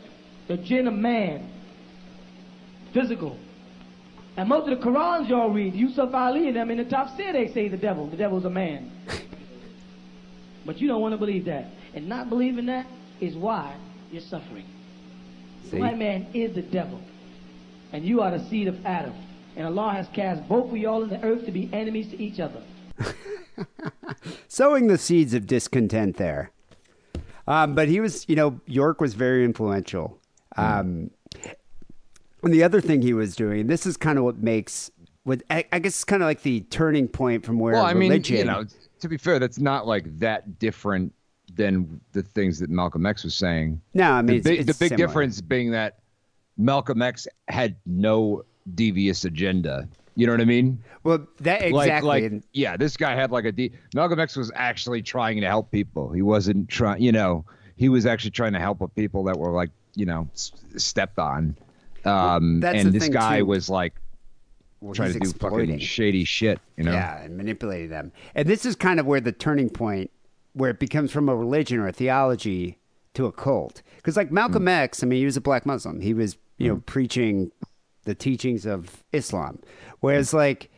the 0.47 0.57
jinn 0.57 0.87
of 0.87 0.95
man, 0.95 1.51
physical. 2.93 3.37
And 4.37 4.49
most 4.49 4.69
of 4.69 4.79
the 4.79 4.85
Qurans 4.85 5.29
y'all 5.29 5.51
read, 5.51 5.75
Yusuf 5.75 6.15
Ali 6.15 6.47
and 6.47 6.57
them 6.57 6.71
in 6.71 6.79
the 6.79 6.85
top 6.85 7.17
tier, 7.17 7.33
they 7.33 7.53
say 7.53 7.69
the 7.69 7.77
devil. 7.77 8.07
The 8.07 8.17
devil's 8.17 8.45
a 8.45 8.51
man. 8.51 8.93
but 10.65 10.81
you 10.81 10.87
don't 10.87 11.03
want 11.03 11.13
to 11.13 11.19
believe 11.19 11.45
that. 11.47 11.67
And 11.93 12.09
not 12.09 12.29
believing 12.29 12.67
that 12.67 12.87
is 13.21 13.35
why 13.35 13.75
you're 14.13 14.23
suffering. 14.23 14.65
See? 15.65 15.71
The 15.71 15.79
white 15.79 15.99
man 15.99 16.29
is 16.35 16.55
the 16.55 16.63
devil. 16.63 17.01
And 17.93 18.05
you 18.05 18.21
are 18.21 18.31
the 18.31 18.49
seed 18.49 18.69
of 18.69 18.87
Adam. 18.87 19.15
And 19.59 19.67
Allah 19.67 19.91
has 19.93 20.07
cast 20.13 20.49
both 20.49 20.71
of 20.71 20.77
y'all 20.77 21.03
in 21.03 21.11
the 21.11 21.21
earth 21.25 21.45
to 21.47 21.51
be 21.51 21.69
enemies 21.73 22.09
to 22.11 22.23
each 22.23 22.39
other. 22.39 22.63
Sowing 24.49 24.87
the 24.87 24.97
seeds 24.97 25.35
of 25.35 25.49
discontent 25.49 26.17
there. 26.17 26.53
Um, 27.49 27.75
but 27.75 27.89
he 27.89 27.99
was, 27.99 28.25
you 28.29 28.37
know, 28.37 28.61
York 28.67 29.01
was 29.01 29.15
very 29.15 29.45
influential. 29.45 30.17
Um, 30.57 31.11
and 32.45 32.55
the 32.55 32.63
other 32.63 32.81
thing 32.81 33.03
he 33.03 33.13
was 33.13 33.35
doing, 33.35 33.67
this 33.67 33.85
is 33.85 33.97
kind 33.97 34.17
of 34.17 34.23
what 34.23 34.39
makes, 34.39 34.93
what 35.25 35.43
I, 35.51 35.65
I 35.73 35.81
guess, 35.81 35.95
it's 35.95 36.05
kind 36.05 36.23
of 36.23 36.29
like 36.29 36.43
the 36.43 36.61
turning 36.61 37.09
point 37.09 37.45
from 37.45 37.59
where 37.59 37.75
Well, 37.75 37.85
I 37.85 37.95
mean, 37.95 38.13
you 38.27 38.45
know, 38.45 38.65
to 39.01 39.09
be 39.09 39.17
fair, 39.17 39.41
that's 39.41 39.59
not 39.59 39.89
like 39.89 40.21
that 40.21 40.61
different 40.61 41.13
than 41.57 42.01
the 42.13 42.23
things 42.23 42.61
that 42.61 42.71
Malcolm 42.71 43.07
X 43.07 43.25
was 43.25 43.35
saying. 43.35 43.81
no, 43.93 44.13
I 44.13 44.23
mean, 44.23 44.27
the 44.27 44.35
it's, 44.37 44.45
big, 44.45 44.61
it's 44.61 44.67
the 44.79 44.85
big 44.85 44.91
similar. 44.91 45.09
difference 45.09 45.41
being 45.41 45.73
that 45.73 45.99
Malcolm 46.57 47.03
X 47.03 47.27
had 47.49 47.75
no 47.87 48.45
devious 48.75 49.25
agenda. 49.25 49.89
You 50.15 50.27
know 50.27 50.33
what 50.33 50.41
I 50.41 50.47
mean? 50.47 50.83
Well, 51.05 51.27
that 51.41 51.63
exactly. 51.63 52.09
Like, 52.09 52.33
like, 52.33 52.43
yeah, 52.53 52.77
this 52.77 52.97
guy 52.97 53.15
had 53.15 53.31
like 53.31 53.45
a 53.45 53.53
de- 53.53 53.71
Malcolm 53.95 54.19
X 54.19 54.37
was 54.37 54.51
actually 54.55 55.01
trying 55.01 55.41
to 55.41 55.47
help 55.47 55.71
people. 55.71 56.11
He 56.11 56.23
wasn't 56.23 56.69
trying, 56.69 57.01
you 57.01 57.13
know, 57.13 57.45
he 57.77 57.89
was 57.89 58.05
actually 58.05 58.33
trying 58.33 58.53
to 58.55 58.59
help 58.59 58.83
people 58.97 59.23
that 59.25 59.39
were 59.39 59.53
like, 59.53 59.71
you 59.95 60.07
know, 60.07 60.29
s- 60.35 60.51
stepped 60.77 61.21
on. 61.21 61.57
Um, 62.05 62.59
that's 62.61 62.83
and 62.85 62.93
this 62.93 63.09
guy 63.09 63.39
too. 63.39 63.47
was 63.47 63.69
like 63.69 63.95
well, 64.81 64.95
trying 64.95 65.13
to 65.13 65.21
do 65.21 65.33
fucking 65.33 65.79
shady 65.79 66.25
shit. 66.25 66.59
You 66.77 66.85
know? 66.85 66.93
Yeah, 66.93 67.23
and 67.23 67.37
manipulating 67.37 67.91
them. 67.91 68.13
And 68.35 68.49
this 68.49 68.67
is 68.67 68.75
kind 68.75 68.99
of 68.99 69.07
where 69.07 69.21
the 69.21 69.33
turning 69.33 69.71
point, 69.71 70.11
where 70.53 70.71
it 70.71 70.81
becomes 70.81 71.13
from 71.13 71.29
a 71.29 71.37
religion 71.37 71.79
or 71.79 71.89
a 71.89 71.93
theology 71.93 72.79
to 73.15 73.27
a 73.27 73.33
cult. 73.33 73.83
Because 73.97 74.17
like 74.17 74.33
Malcolm 74.33 74.65
Mm. 74.65 74.71
X, 74.71 75.03
I 75.03 75.07
mean, 75.07 75.21
he 75.21 75.25
was 75.25 75.37
a 75.37 75.41
black 75.41 75.65
Muslim. 75.65 76.01
He 76.01 76.13
was, 76.15 76.37
you 76.57 76.69
know, 76.69 76.83
preaching 76.87 77.51
the 78.09 78.15
teachings 78.15 78.67
of 78.67 79.05
Islam. 79.13 79.61
Whereas 80.01 80.35
like 80.35 80.71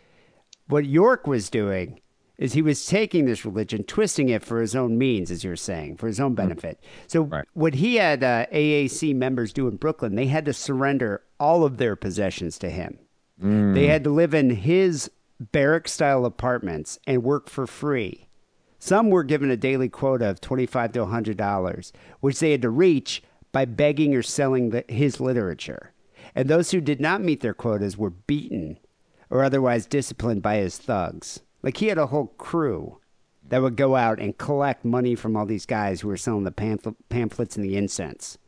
what 0.68 0.84
York 0.84 1.26
was 1.26 1.48
doing 1.48 2.00
is 2.36 2.52
he 2.54 2.62
was 2.62 2.86
taking 2.86 3.24
this 3.26 3.44
religion, 3.44 3.84
twisting 3.84 4.28
it 4.30 4.42
for 4.42 4.60
his 4.60 4.74
own 4.74 4.96
means, 4.98 5.30
as 5.30 5.44
you're 5.44 5.56
saying, 5.56 5.96
for 5.96 6.06
his 6.06 6.18
own 6.20 6.34
benefit. 6.34 6.80
So 7.06 7.22
Right. 7.22 7.44
what 7.52 7.74
he 7.74 7.96
had 7.96 8.24
uh, 8.24 8.46
AAC 8.52 9.14
members 9.14 9.52
do 9.52 9.68
in 9.68 9.76
Brooklyn, 9.76 10.14
they 10.16 10.26
had 10.26 10.44
to 10.46 10.52
surrender 10.52 11.22
all 11.38 11.64
of 11.64 11.76
their 11.76 11.96
possessions 11.96 12.58
to 12.58 12.70
him. 12.70 12.98
They 13.42 13.86
had 13.86 14.04
to 14.04 14.10
live 14.10 14.34
in 14.34 14.50
his 14.50 15.10
barrack 15.38 15.88
style 15.88 16.26
apartments 16.26 16.98
and 17.06 17.22
work 17.22 17.48
for 17.48 17.66
free. 17.66 18.26
Some 18.78 19.08
were 19.10 19.24
given 19.24 19.50
a 19.50 19.56
daily 19.56 19.88
quota 19.88 20.26
of 20.30 20.40
25 20.42 20.92
to 20.92 20.98
$100, 21.06 21.92
which 22.20 22.38
they 22.40 22.50
had 22.52 22.62
to 22.62 22.70
reach 22.70 23.22
by 23.52 23.64
begging 23.66 24.14
or 24.14 24.22
selling 24.22 24.70
the, 24.70 24.84
his 24.88 25.20
literature. 25.20 25.92
And 26.34 26.48
those 26.48 26.70
who 26.70 26.80
did 26.80 27.00
not 27.00 27.20
meet 27.22 27.40
their 27.40 27.54
quotas 27.54 27.96
were 27.98 28.10
beaten 28.10 28.78
or 29.30 29.42
otherwise 29.44 29.86
disciplined 29.86 30.42
by 30.42 30.56
his 30.56 30.78
thugs. 30.78 31.40
Like 31.62 31.76
he 31.78 31.86
had 31.88 31.98
a 31.98 32.06
whole 32.06 32.28
crew 32.38 32.98
that 33.48 33.62
would 33.62 33.76
go 33.76 33.96
out 33.96 34.18
and 34.20 34.38
collect 34.38 34.84
money 34.84 35.14
from 35.14 35.36
all 35.36 35.46
these 35.46 35.66
guys 35.66 36.00
who 36.00 36.08
were 36.08 36.16
selling 36.16 36.44
the 36.44 36.52
pamphlet, 36.52 36.94
pamphlets 37.08 37.56
and 37.56 37.64
the 37.64 37.76
incense. 37.76 38.38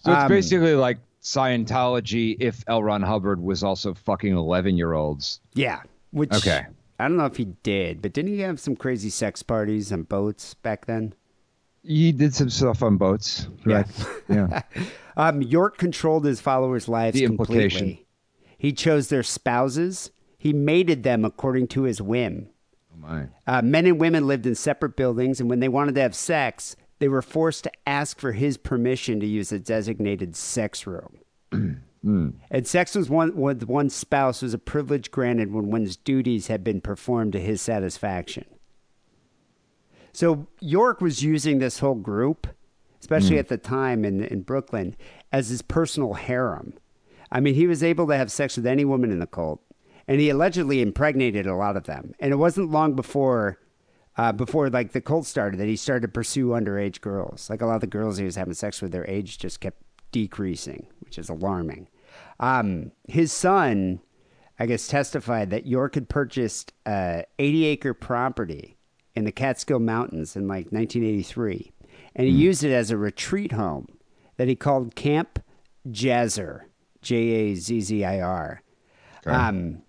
So 0.00 0.12
it's 0.12 0.22
Um, 0.22 0.28
basically 0.28 0.74
like 0.74 0.98
Scientology 1.22 2.36
if 2.40 2.62
L. 2.66 2.82
Ron 2.82 3.02
Hubbard 3.02 3.40
was 3.40 3.62
also 3.62 3.94
fucking 3.94 4.36
11 4.36 4.76
year 4.76 4.92
olds. 4.92 5.40
Yeah. 5.54 5.82
Which 6.10 6.32
Okay. 6.32 6.66
I 6.98 7.08
don't 7.08 7.16
know 7.16 7.26
if 7.26 7.36
he 7.36 7.46
did, 7.62 8.00
but 8.02 8.12
didn't 8.12 8.32
he 8.32 8.40
have 8.40 8.60
some 8.60 8.76
crazy 8.76 9.10
sex 9.10 9.42
parties 9.42 9.90
and 9.90 10.08
boats 10.08 10.54
back 10.54 10.86
then? 10.86 11.14
He 11.82 12.12
did 12.12 12.34
some 12.34 12.50
stuff 12.50 12.82
on 12.82 12.96
boats. 12.96 13.48
Yeah. 13.66 13.84
Correct. 13.84 14.06
Yeah. 14.28 14.62
Um, 15.16 15.42
York 15.42 15.76
controlled 15.76 16.24
his 16.24 16.40
followers' 16.40 16.88
lives 16.88 17.18
The 17.18 17.26
completely. 17.26 18.06
He 18.56 18.72
chose 18.72 19.08
their 19.08 19.22
spouses. 19.22 20.10
He 20.38 20.52
mated 20.52 21.02
them 21.02 21.24
according 21.24 21.68
to 21.68 21.82
his 21.82 22.00
whim. 22.00 22.48
oh 22.94 22.98
my. 22.98 23.26
Uh, 23.46 23.60
men 23.60 23.86
and 23.86 24.00
women 24.00 24.26
lived 24.26 24.46
in 24.46 24.54
separate 24.54 24.96
buildings, 24.96 25.38
and 25.40 25.50
when 25.50 25.60
they 25.60 25.68
wanted 25.68 25.94
to 25.96 26.00
have 26.00 26.14
sex, 26.14 26.76
they 26.98 27.08
were 27.08 27.20
forced 27.20 27.64
to 27.64 27.72
ask 27.86 28.18
for 28.18 28.32
his 28.32 28.56
permission 28.56 29.20
to 29.20 29.26
use 29.26 29.52
a 29.52 29.58
designated 29.58 30.34
sex 30.36 30.86
room. 30.86 31.18
And 32.04 32.66
sex 32.66 32.96
was 32.96 33.08
one 33.08 33.36
with 33.36 33.62
one 33.62 33.88
spouse 33.88 34.42
was 34.42 34.54
a 34.54 34.58
privilege 34.58 35.12
granted 35.12 35.52
when 35.52 35.70
one's 35.70 35.96
duties 35.96 36.48
had 36.48 36.64
been 36.64 36.80
performed 36.80 37.32
to 37.34 37.40
his 37.40 37.62
satisfaction. 37.62 38.44
So 40.12 40.46
York 40.60 41.00
was 41.00 41.22
using 41.22 41.58
this 41.58 41.78
whole 41.78 41.94
group, 41.94 42.46
especially 43.00 43.38
at 43.38 43.48
the 43.48 43.56
time 43.56 44.04
in 44.04 44.22
in 44.24 44.42
Brooklyn, 44.42 44.96
as 45.32 45.48
his 45.48 45.62
personal 45.62 46.14
harem. 46.14 46.74
I 47.30 47.40
mean, 47.40 47.54
he 47.54 47.66
was 47.66 47.82
able 47.82 48.06
to 48.08 48.16
have 48.16 48.30
sex 48.30 48.56
with 48.56 48.66
any 48.66 48.84
woman 48.84 49.10
in 49.10 49.18
the 49.18 49.26
cult, 49.26 49.62
and 50.06 50.20
he 50.20 50.28
allegedly 50.28 50.82
impregnated 50.82 51.46
a 51.46 51.54
lot 51.54 51.76
of 51.78 51.84
them. 51.84 52.14
And 52.20 52.30
it 52.30 52.36
wasn't 52.36 52.70
long 52.70 52.94
before, 52.94 53.58
uh, 54.18 54.32
before 54.32 54.68
like 54.68 54.92
the 54.92 55.00
cult 55.00 55.24
started, 55.24 55.58
that 55.58 55.66
he 55.66 55.76
started 55.76 56.02
to 56.02 56.12
pursue 56.12 56.48
underage 56.48 57.00
girls. 57.00 57.48
Like 57.48 57.62
a 57.62 57.66
lot 57.66 57.76
of 57.76 57.80
the 57.80 57.86
girls 57.86 58.18
he 58.18 58.24
was 58.26 58.36
having 58.36 58.52
sex 58.52 58.82
with, 58.82 58.92
their 58.92 59.08
age 59.08 59.38
just 59.38 59.60
kept 59.60 59.82
decreasing, 60.12 60.86
which 61.00 61.18
is 61.18 61.30
alarming. 61.30 61.88
Um, 62.38 62.92
his 63.08 63.32
son, 63.32 64.00
I 64.58 64.66
guess, 64.66 64.86
testified 64.86 65.48
that 65.50 65.66
York 65.66 65.94
had 65.94 66.10
purchased 66.10 66.74
a 66.86 67.24
80 67.38 67.64
acre 67.64 67.94
property 67.94 68.76
in 69.14 69.24
the 69.24 69.32
Catskill 69.32 69.78
Mountains 69.78 70.36
in 70.36 70.48
like 70.48 70.72
1983, 70.72 71.72
and 72.14 72.26
he 72.26 72.32
used 72.32 72.64
it 72.64 72.72
as 72.72 72.90
a 72.90 72.96
retreat 72.96 73.52
home 73.52 73.86
that 74.36 74.48
he 74.48 74.56
called 74.56 74.94
Camp 74.94 75.38
Jazzir, 75.88 76.62
J 77.00 77.16
A 77.16 77.54
Z 77.54 77.80
Z 77.80 78.04
I 78.04 78.20
R. 78.20 78.62
Um, 79.26 79.82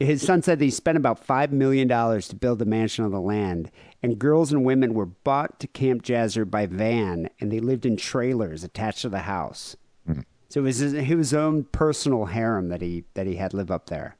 his 0.00 0.22
son 0.22 0.42
said 0.42 0.58
that 0.58 0.64
he 0.64 0.70
spent 0.70 0.98
about 0.98 1.24
$5 1.26 1.52
million 1.52 1.88
to 1.88 2.36
build 2.36 2.60
a 2.60 2.64
mansion 2.64 3.04
on 3.04 3.12
the 3.12 3.20
land, 3.20 3.70
and 4.02 4.18
girls 4.18 4.52
and 4.52 4.64
women 4.64 4.92
were 4.92 5.06
bought 5.06 5.60
to 5.60 5.66
Camp 5.68 6.02
Jazzir 6.02 6.50
by 6.50 6.66
van, 6.66 7.30
and 7.40 7.50
they 7.52 7.60
lived 7.60 7.86
in 7.86 7.96
trailers 7.96 8.64
attached 8.64 9.02
to 9.02 9.08
the 9.08 9.20
house. 9.20 9.76
So 10.48 10.60
it 10.60 10.64
was 10.64 10.78
his, 10.78 10.92
his 10.92 11.32
own 11.34 11.64
personal 11.64 12.26
harem 12.26 12.68
that 12.68 12.82
he, 12.82 13.04
that 13.14 13.26
he 13.26 13.36
had 13.36 13.54
live 13.54 13.70
up 13.70 13.86
there. 13.86 14.16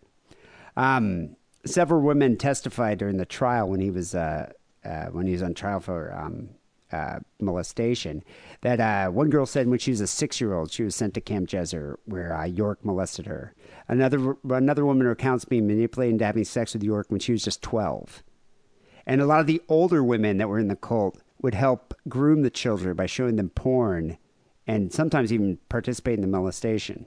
Um, 0.77 1.37
several 1.64 2.00
women 2.03 2.37
testified 2.37 2.98
during 2.98 3.16
the 3.16 3.27
trial 3.27 3.68
when 3.68 3.81
he 3.81 3.90
was 3.90 4.14
uh, 4.14 4.53
uh, 4.85 5.06
when 5.06 5.27
he 5.27 5.33
was 5.33 5.42
on 5.42 5.54
trial 5.54 5.81
for 5.81 6.15
um, 6.15 6.50
uh, 6.92 7.19
molestation. 7.40 8.23
That 8.60 8.81
uh, 8.81 9.10
one 9.10 9.31
girl 9.31 9.46
said 9.46 9.67
when 9.69 9.79
she 9.79 9.90
was 9.90 10.00
a 10.00 10.06
six 10.06 10.40
year 10.40 10.54
old, 10.54 10.71
she 10.71 10.85
was 10.85 10.94
sent 10.94 11.15
to 11.15 11.21
Camp 11.21 11.48
Jazzir 11.48 11.96
where 12.04 12.37
uh, 12.37 12.44
York 12.44 12.85
molested 12.85 13.27
her. 13.27 13.54
Another 13.88 14.37
another 14.48 14.85
woman 14.85 15.06
recounts 15.06 15.44
being 15.44 15.67
manipulated 15.67 16.15
into 16.15 16.25
having 16.25 16.44
sex 16.44 16.75
with 16.75 16.83
York 16.83 17.06
when 17.08 17.21
she 17.21 17.33
was 17.33 17.44
just 17.44 17.62
twelve. 17.62 18.23
And 19.06 19.21
a 19.21 19.27
lot 19.27 19.40
of 19.40 19.46
the 19.46 19.62
older 19.69 20.02
women 20.02 20.38
that 20.38 20.48
were 20.48 20.58
in 20.58 20.69
the 20.69 20.77
cult 20.77 21.21
would 21.42 21.54
help 21.54 21.94
groom 22.08 22.42
the 22.42 22.50
children 22.50 22.96
by 22.96 23.04
showing 23.04 23.37
them 23.37 23.50
porn 23.50 24.17
and 24.67 24.90
sometimes 24.92 25.31
even 25.31 25.58
participate 25.69 26.15
in 26.15 26.23
the 26.23 26.27
molestation. 26.27 27.04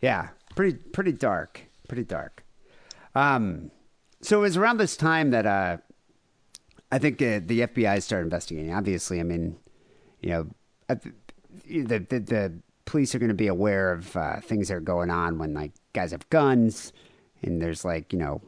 Yeah, 0.00 0.28
pretty 0.54 0.78
pretty 0.78 1.12
dark, 1.12 1.62
pretty 1.88 2.04
dark. 2.04 2.43
Um, 3.14 3.70
so 4.20 4.38
it 4.38 4.42
was 4.42 4.56
around 4.56 4.78
this 4.78 4.96
time 4.96 5.30
that 5.30 5.46
uh, 5.46 5.76
I 6.90 6.98
think 6.98 7.20
uh, 7.20 7.40
the 7.44 7.60
FBI 7.60 8.02
started 8.02 8.24
investigating. 8.24 8.72
Obviously, 8.72 9.20
I 9.20 9.22
mean, 9.22 9.56
you 10.20 10.30
know, 10.30 10.46
the 10.88 11.98
the, 11.98 12.18
the 12.18 12.52
police 12.84 13.14
are 13.14 13.18
going 13.18 13.28
to 13.28 13.34
be 13.34 13.46
aware 13.46 13.92
of 13.92 14.16
uh, 14.16 14.40
things 14.40 14.68
that 14.68 14.74
are 14.74 14.80
going 14.80 15.10
on 15.10 15.38
when 15.38 15.54
like 15.54 15.72
guys 15.92 16.12
have 16.12 16.28
guns, 16.30 16.92
and 17.42 17.60
there's 17.60 17.84
like 17.84 18.12
you 18.12 18.18
know 18.18 18.40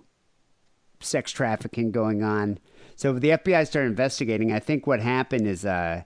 sex 1.01 1.31
trafficking 1.31 1.91
going 1.91 2.23
on. 2.23 2.59
So 2.97 3.13
the 3.13 3.31
FBI 3.31 3.67
started 3.67 3.89
investigating. 3.89 4.53
I 4.53 4.59
think 4.59 4.87
what 4.87 5.01
happened 5.01 5.47
is 5.47 5.65
uh, 5.65 6.03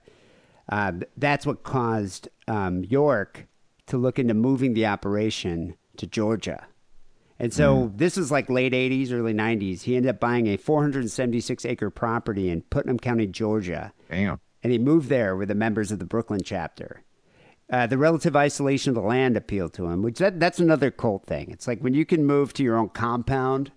uh, 0.69 0.91
that's 1.17 1.45
what 1.45 1.63
caused 1.63 2.27
um, 2.47 2.83
York 2.83 3.47
to 3.87 3.97
look 3.97 4.19
into 4.19 4.33
moving 4.33 4.73
the 4.73 4.85
operation 4.85 5.75
to 5.97 6.07
Georgia. 6.07 6.67
And 7.41 7.51
so 7.51 7.91
this 7.95 8.19
is 8.19 8.29
like 8.29 8.51
late 8.51 8.71
80s, 8.71 9.11
early 9.11 9.33
90s. 9.33 9.81
He 9.81 9.95
ended 9.95 10.11
up 10.11 10.19
buying 10.19 10.45
a 10.45 10.57
476 10.57 11.65
acre 11.65 11.89
property 11.89 12.51
in 12.51 12.61
Putnam 12.61 12.99
County, 12.99 13.25
Georgia 13.25 13.93
Damn. 14.11 14.39
and 14.61 14.71
he 14.71 14.77
moved 14.77 15.09
there 15.09 15.35
with 15.35 15.47
the 15.47 15.55
members 15.55 15.91
of 15.91 15.97
the 15.97 16.05
Brooklyn 16.05 16.41
chapter. 16.43 17.01
Uh, 17.67 17.87
the 17.87 17.97
relative 17.97 18.35
isolation 18.35 18.91
of 18.91 18.95
the 18.95 19.01
land 19.01 19.35
appealed 19.35 19.73
to 19.73 19.87
him, 19.87 20.03
which 20.03 20.19
that, 20.19 20.39
that's 20.39 20.59
another 20.59 20.91
cult 20.91 21.25
thing. 21.25 21.49
It's 21.49 21.67
like 21.67 21.79
when 21.79 21.95
you 21.95 22.05
can 22.05 22.25
move 22.25 22.53
to 22.53 22.63
your 22.63 22.77
own 22.77 22.89
compound 22.89 23.71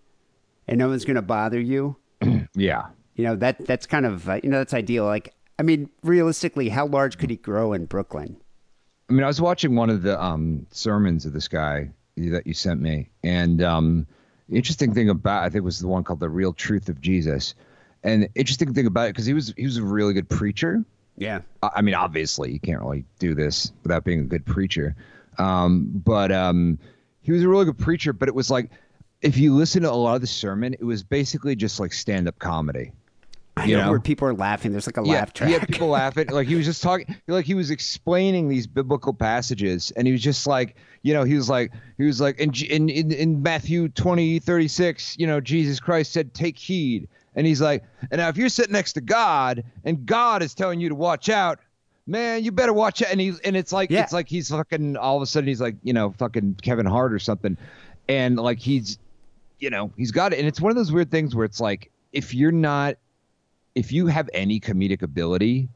and 0.68 0.78
no 0.78 0.88
one's 0.88 1.06
going 1.06 1.16
to 1.16 1.22
bother 1.22 1.58
you. 1.60 1.96
Yeah. 2.54 2.88
You 3.16 3.24
know 3.24 3.36
that 3.36 3.64
that's 3.64 3.86
kind 3.86 4.06
of 4.06 4.28
uh, 4.28 4.40
you 4.42 4.50
know 4.50 4.58
that's 4.58 4.74
ideal. 4.74 5.04
Like 5.04 5.34
I 5.58 5.62
mean, 5.62 5.88
realistically, 6.02 6.68
how 6.68 6.86
large 6.86 7.16
could 7.16 7.30
he 7.30 7.36
grow 7.36 7.72
in 7.72 7.86
Brooklyn? 7.86 8.36
I 9.08 9.12
mean, 9.12 9.22
I 9.22 9.28
was 9.28 9.40
watching 9.40 9.76
one 9.76 9.88
of 9.88 10.02
the 10.02 10.20
um, 10.22 10.66
sermons 10.70 11.26
of 11.26 11.32
this 11.32 11.46
guy 11.46 11.90
that 12.16 12.46
you 12.46 12.54
sent 12.54 12.80
me, 12.80 13.10
and 13.22 13.62
um, 13.62 14.06
the 14.48 14.56
interesting 14.56 14.94
thing 14.94 15.08
about 15.08 15.42
I 15.42 15.46
think 15.46 15.56
it 15.56 15.64
was 15.64 15.80
the 15.80 15.88
one 15.88 16.04
called 16.04 16.20
"The 16.20 16.28
Real 16.28 16.52
Truth 16.52 16.88
of 16.88 17.00
Jesus," 17.00 17.54
and 18.02 18.24
the 18.24 18.30
interesting 18.34 18.74
thing 18.74 18.86
about 18.86 19.06
it 19.06 19.14
because 19.14 19.26
he 19.26 19.34
was 19.34 19.52
he 19.56 19.64
was 19.64 19.76
a 19.76 19.84
really 19.84 20.14
good 20.14 20.28
preacher. 20.28 20.84
Yeah, 21.16 21.40
I 21.62 21.70
I 21.76 21.82
mean, 21.82 21.94
obviously, 21.94 22.52
you 22.52 22.60
can't 22.60 22.80
really 22.80 23.04
do 23.18 23.34
this 23.34 23.72
without 23.82 24.04
being 24.04 24.20
a 24.20 24.24
good 24.24 24.46
preacher. 24.46 24.96
Um, 25.38 25.90
but 25.92 26.30
um, 26.30 26.78
he 27.22 27.32
was 27.32 27.42
a 27.42 27.48
really 27.48 27.64
good 27.64 27.78
preacher. 27.78 28.12
But 28.12 28.28
it 28.28 28.34
was 28.34 28.50
like, 28.50 28.70
if 29.20 29.36
you 29.36 29.54
listen 29.54 29.82
to 29.82 29.90
a 29.90 29.92
lot 29.92 30.14
of 30.14 30.20
the 30.20 30.26
sermon, 30.26 30.74
it 30.74 30.84
was 30.84 31.02
basically 31.02 31.56
just 31.56 31.80
like 31.80 31.92
stand 31.92 32.28
up 32.28 32.38
comedy. 32.38 32.92
I 33.56 33.66
You 33.66 33.76
know, 33.76 33.84
know? 33.84 33.90
where 33.90 34.00
people 34.00 34.26
are 34.26 34.34
laughing. 34.34 34.72
There's 34.72 34.86
like 34.88 34.96
a 34.96 35.04
yeah, 35.06 35.12
laugh 35.20 35.32
track. 35.32 35.50
Had 35.50 35.68
people 35.68 35.88
laughing. 35.88 36.28
Like 36.28 36.48
he 36.48 36.56
was 36.56 36.66
just 36.66 36.82
talking, 36.82 37.14
like 37.28 37.44
he 37.44 37.54
was 37.54 37.70
explaining 37.70 38.48
these 38.48 38.66
biblical 38.66 39.14
passages, 39.14 39.92
and 39.96 40.06
he 40.08 40.12
was 40.12 40.22
just 40.22 40.46
like, 40.46 40.76
you 41.02 41.14
know, 41.14 41.22
he 41.22 41.34
was 41.34 41.48
like, 41.48 41.70
he 41.96 42.04
was 42.04 42.20
like, 42.20 42.38
in 42.40 42.52
in 42.68 42.88
in, 42.88 43.12
in 43.12 43.42
Matthew 43.42 43.88
twenty 43.90 44.38
thirty 44.40 44.66
six, 44.68 45.16
you 45.18 45.26
know, 45.26 45.40
Jesus 45.40 45.78
Christ 45.78 46.12
said, 46.12 46.34
"Take 46.34 46.58
heed," 46.58 47.06
and 47.36 47.46
he's 47.46 47.60
like, 47.60 47.84
and 48.10 48.18
now 48.18 48.28
if 48.28 48.36
you're 48.36 48.48
sitting 48.48 48.72
next 48.72 48.94
to 48.94 49.00
God, 49.00 49.62
and 49.84 50.04
God 50.04 50.42
is 50.42 50.52
telling 50.54 50.80
you 50.80 50.88
to 50.88 50.94
watch 50.96 51.28
out. 51.28 51.60
Man, 52.06 52.44
you 52.44 52.52
better 52.52 52.74
watch 52.74 53.00
out. 53.02 53.12
And 53.12 53.18
he 53.18 53.32
and 53.44 53.56
it's 53.56 53.72
like 53.72 53.88
Yeah. 53.90 54.02
it's 54.02 54.12
like 54.12 54.28
he's 54.28 54.50
fucking 54.50 54.98
all 54.98 55.16
of 55.16 55.22
a 55.22 55.26
sudden 55.26 55.48
he's 55.48 55.60
like, 55.62 55.76
you 55.82 55.94
know, 55.94 56.12
fucking 56.18 56.56
Kevin 56.60 56.84
Hart 56.84 57.14
or 57.14 57.18
something. 57.18 57.56
And 58.10 58.36
like 58.36 58.58
he's 58.58 58.98
you 59.58 59.70
know, 59.70 59.90
he's 59.96 60.10
got 60.10 60.34
it. 60.34 60.38
And 60.38 60.46
it's 60.46 60.60
one 60.60 60.68
of 60.70 60.76
those 60.76 60.92
weird 60.92 61.10
things 61.10 61.34
where 61.34 61.46
it's 61.46 61.60
like, 61.60 61.90
if 62.12 62.34
you're 62.34 62.52
not, 62.52 62.96
if 63.74 63.92
you 63.92 64.06
have 64.06 64.28
any 64.34 64.60
comedic 64.60 65.02
ability, 65.02 65.68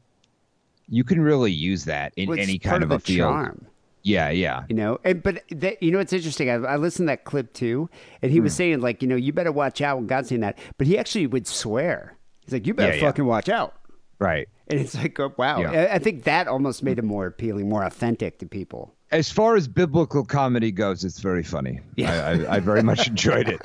you 0.87 1.03
can 1.03 1.21
really 1.21 1.51
use 1.51 1.85
that 1.85 2.13
in 2.15 2.29
Well, 2.29 2.39
any 2.39 2.57
kind 2.57 2.83
of, 2.83 2.91
a 2.91 2.99
field. 2.99 3.19
charm. 3.31 3.65
Yeah, 4.01 4.29
yeah. 4.29 4.63
You 4.69 4.75
know, 4.75 4.99
and 5.03 5.21
but 5.21 5.43
that, 5.51 5.83
you 5.83 5.91
know 5.91 5.99
it's 5.99 6.13
interesting. 6.13 6.49
I, 6.49 6.53
I 6.55 6.75
listened 6.77 7.07
to 7.07 7.11
that 7.11 7.25
clip 7.25 7.53
too, 7.53 7.89
and 8.21 8.31
he 8.31 8.39
was 8.39 8.53
Hmm. 8.53 8.57
saying 8.57 8.81
like, 8.81 9.01
you 9.01 9.07
know, 9.07 9.15
you 9.17 9.33
better 9.33 9.51
watch 9.51 9.81
out 9.81 9.97
when 9.97 10.07
God's 10.07 10.29
saying 10.29 10.41
that. 10.41 10.57
But 10.77 10.87
he 10.87 10.97
actually 10.97 11.27
would 11.27 11.45
swear. 11.47 12.15
He's 12.45 12.53
like, 12.53 12.65
you 12.65 12.73
better 12.73 12.93
Yeah, 12.93 13.01
yeah. 13.01 13.07
fucking 13.07 13.25
watch 13.25 13.49
out. 13.49 13.75
Right. 14.17 14.47
And 14.67 14.79
it's 14.79 14.95
like, 14.95 15.19
oh, 15.19 15.33
wow. 15.37 15.59
Yeah. 15.61 15.71
I, 15.91 15.95
I 15.95 15.99
think 15.99 16.23
that 16.23 16.47
almost 16.47 16.81
made 16.83 16.97
him 16.99 17.05
more 17.05 17.25
appealing, 17.25 17.67
more 17.69 17.83
authentic 17.83 18.37
to 18.39 18.45
people. 18.45 18.93
As 19.11 19.31
far 19.31 19.55
as 19.55 19.67
biblical 19.67 20.23
comedy 20.23 20.71
goes, 20.71 21.03
it's 21.03 21.19
very 21.19 21.43
funny. 21.43 21.79
Yeah. 21.95 22.25
I, 22.25 22.31
I, 22.31 22.55
I 22.55 22.59
very 22.59 22.83
much 22.83 23.07
enjoyed 23.07 23.49
it. 23.49 23.61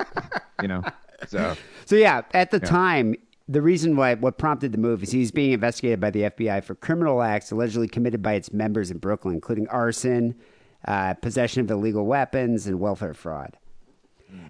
You 0.61 0.67
know, 0.67 0.83
so 1.27 1.55
So 1.85 1.95
yeah, 1.95 2.21
at 2.33 2.51
the 2.51 2.59
time, 2.59 3.15
the 3.47 3.61
reason 3.61 3.95
why 3.95 4.15
what 4.15 4.37
prompted 4.37 4.71
the 4.71 4.77
move 4.77 5.03
is 5.03 5.11
he's 5.11 5.31
being 5.31 5.51
investigated 5.51 5.99
by 5.99 6.09
the 6.09 6.23
FBI 6.23 6.63
for 6.63 6.75
criminal 6.75 7.21
acts 7.21 7.51
allegedly 7.51 7.87
committed 7.87 8.21
by 8.21 8.33
its 8.33 8.51
members 8.51 8.89
in 8.89 8.97
Brooklyn, 8.97 9.35
including 9.35 9.67
arson, 9.67 10.35
uh, 10.87 11.13
possession 11.15 11.61
of 11.61 11.69
illegal 11.69 12.05
weapons, 12.05 12.67
and 12.67 12.79
welfare 12.79 13.13
fraud. 13.13 13.57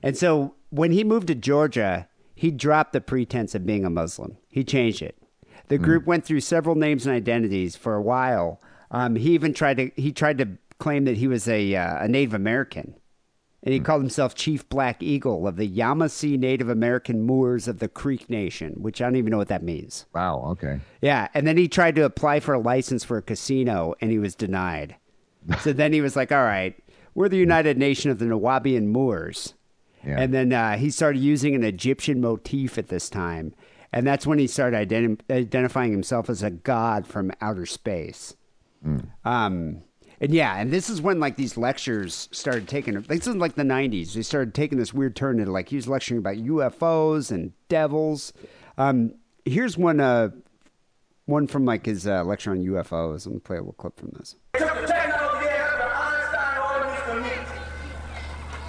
And 0.01 0.17
so 0.17 0.55
when 0.69 0.91
he 0.91 1.03
moved 1.03 1.27
to 1.27 1.35
Georgia, 1.35 2.07
he 2.33 2.51
dropped 2.51 2.93
the 2.93 3.01
pretense 3.01 3.53
of 3.55 3.65
being 3.65 3.85
a 3.85 3.89
Muslim. 3.89 4.37
He 4.49 4.63
changed 4.63 5.01
it. 5.01 5.17
The 5.67 5.77
group 5.77 6.05
went 6.05 6.25
through 6.25 6.41
several 6.41 6.75
names 6.75 7.07
and 7.07 7.15
identities 7.15 7.75
for 7.75 7.95
a 7.95 8.01
while. 8.01 8.61
Um, 8.91 9.15
he 9.15 9.31
even 9.31 9.53
tried 9.53 9.77
to 9.77 9.91
he 9.95 10.11
tried 10.11 10.37
to 10.37 10.49
claim 10.79 11.05
that 11.05 11.17
he 11.17 11.27
was 11.27 11.47
a 11.47 11.75
uh, 11.75 12.03
a 12.03 12.07
Native 12.07 12.33
American, 12.33 12.95
and 13.65 13.73
he 13.73 13.79
called 13.79 14.01
himself 14.01 14.35
Chief 14.35 14.67
Black 14.69 15.01
Eagle 15.01 15.47
of 15.47 15.55
the 15.57 15.69
Yamasee 15.69 16.37
Native 16.37 16.69
American 16.69 17.23
Moors 17.23 17.67
of 17.67 17.79
the 17.79 17.87
Creek 17.87 18.29
Nation, 18.29 18.75
which 18.77 19.01
I 19.01 19.05
don't 19.05 19.15
even 19.15 19.31
know 19.31 19.37
what 19.37 19.47
that 19.47 19.63
means. 19.63 20.05
wow, 20.13 20.43
okay. 20.51 20.79
Yeah, 21.01 21.27
and 21.33 21.47
then 21.47 21.57
he 21.57 21.67
tried 21.67 21.95
to 21.95 22.05
apply 22.05 22.39
for 22.39 22.53
a 22.53 22.59
license 22.59 23.03
for 23.03 23.17
a 23.17 23.21
casino, 23.23 23.95
and 23.99 24.11
he 24.11 24.19
was 24.19 24.35
denied. 24.35 24.95
so 25.61 25.73
then 25.73 25.91
he 25.93 26.01
was 26.01 26.15
like, 26.15 26.31
"All 26.31 26.43
right, 26.43 26.75
we're 27.13 27.29
the 27.29 27.37
United 27.37 27.77
Nation 27.77 28.11
of 28.11 28.19
the 28.19 28.25
Nuwaubian 28.25 28.87
Moors." 28.87 29.55
Yeah. 30.05 30.19
And 30.19 30.33
then 30.33 30.53
uh, 30.53 30.77
he 30.77 30.91
started 30.91 31.19
using 31.19 31.55
an 31.55 31.63
Egyptian 31.63 32.21
motif 32.21 32.77
at 32.77 32.89
this 32.89 33.09
time. 33.09 33.53
And 33.91 34.05
that's 34.05 34.27
when 34.27 34.39
he 34.39 34.47
started 34.47 34.89
identi- 34.89 35.19
identifying 35.31 35.91
himself 35.91 36.29
as 36.29 36.43
a 36.43 36.51
god 36.51 37.07
from 37.07 37.31
outer 37.41 37.65
space. 37.65 38.35
Um, 39.23 39.81
and 40.21 40.33
yeah, 40.33 40.55
and 40.57 40.71
this 40.71 40.89
is 40.89 41.01
when 41.01 41.19
like 41.19 41.35
these 41.35 41.57
lectures 41.57 42.29
started 42.31 42.67
taking. 42.67 42.99
This 43.01 43.27
is 43.27 43.35
like 43.35 43.55
the 43.55 43.63
'90s. 43.63 44.13
They 44.13 44.21
started 44.21 44.53
taking 44.53 44.77
this 44.77 44.93
weird 44.93 45.15
turn 45.15 45.39
into 45.39 45.51
like 45.51 45.69
he 45.69 45.75
was 45.75 45.87
lecturing 45.87 46.19
about 46.19 46.35
UFOs 46.35 47.31
and 47.31 47.53
devils. 47.69 48.33
Um, 48.77 49.15
here's 49.45 49.77
one. 49.77 49.99
Uh, 49.99 50.29
one 51.25 51.47
from 51.47 51.65
like 51.65 51.85
his 51.85 52.07
uh, 52.07 52.23
lecture 52.23 52.51
on 52.51 52.59
UFOs. 52.59 53.25
Let 53.25 53.33
me 53.33 53.39
play 53.39 53.57
a 53.57 53.59
little 53.59 53.73
clip 53.73 53.99
from 53.99 54.11
this. 54.17 54.35
took 54.53 54.67
the 54.69 54.87
technology 54.87 55.47
after 55.47 55.83
Einstein 55.83 56.57
always 56.61 56.91
used 56.93 57.05
to 57.05 57.15
meet. 57.15 57.47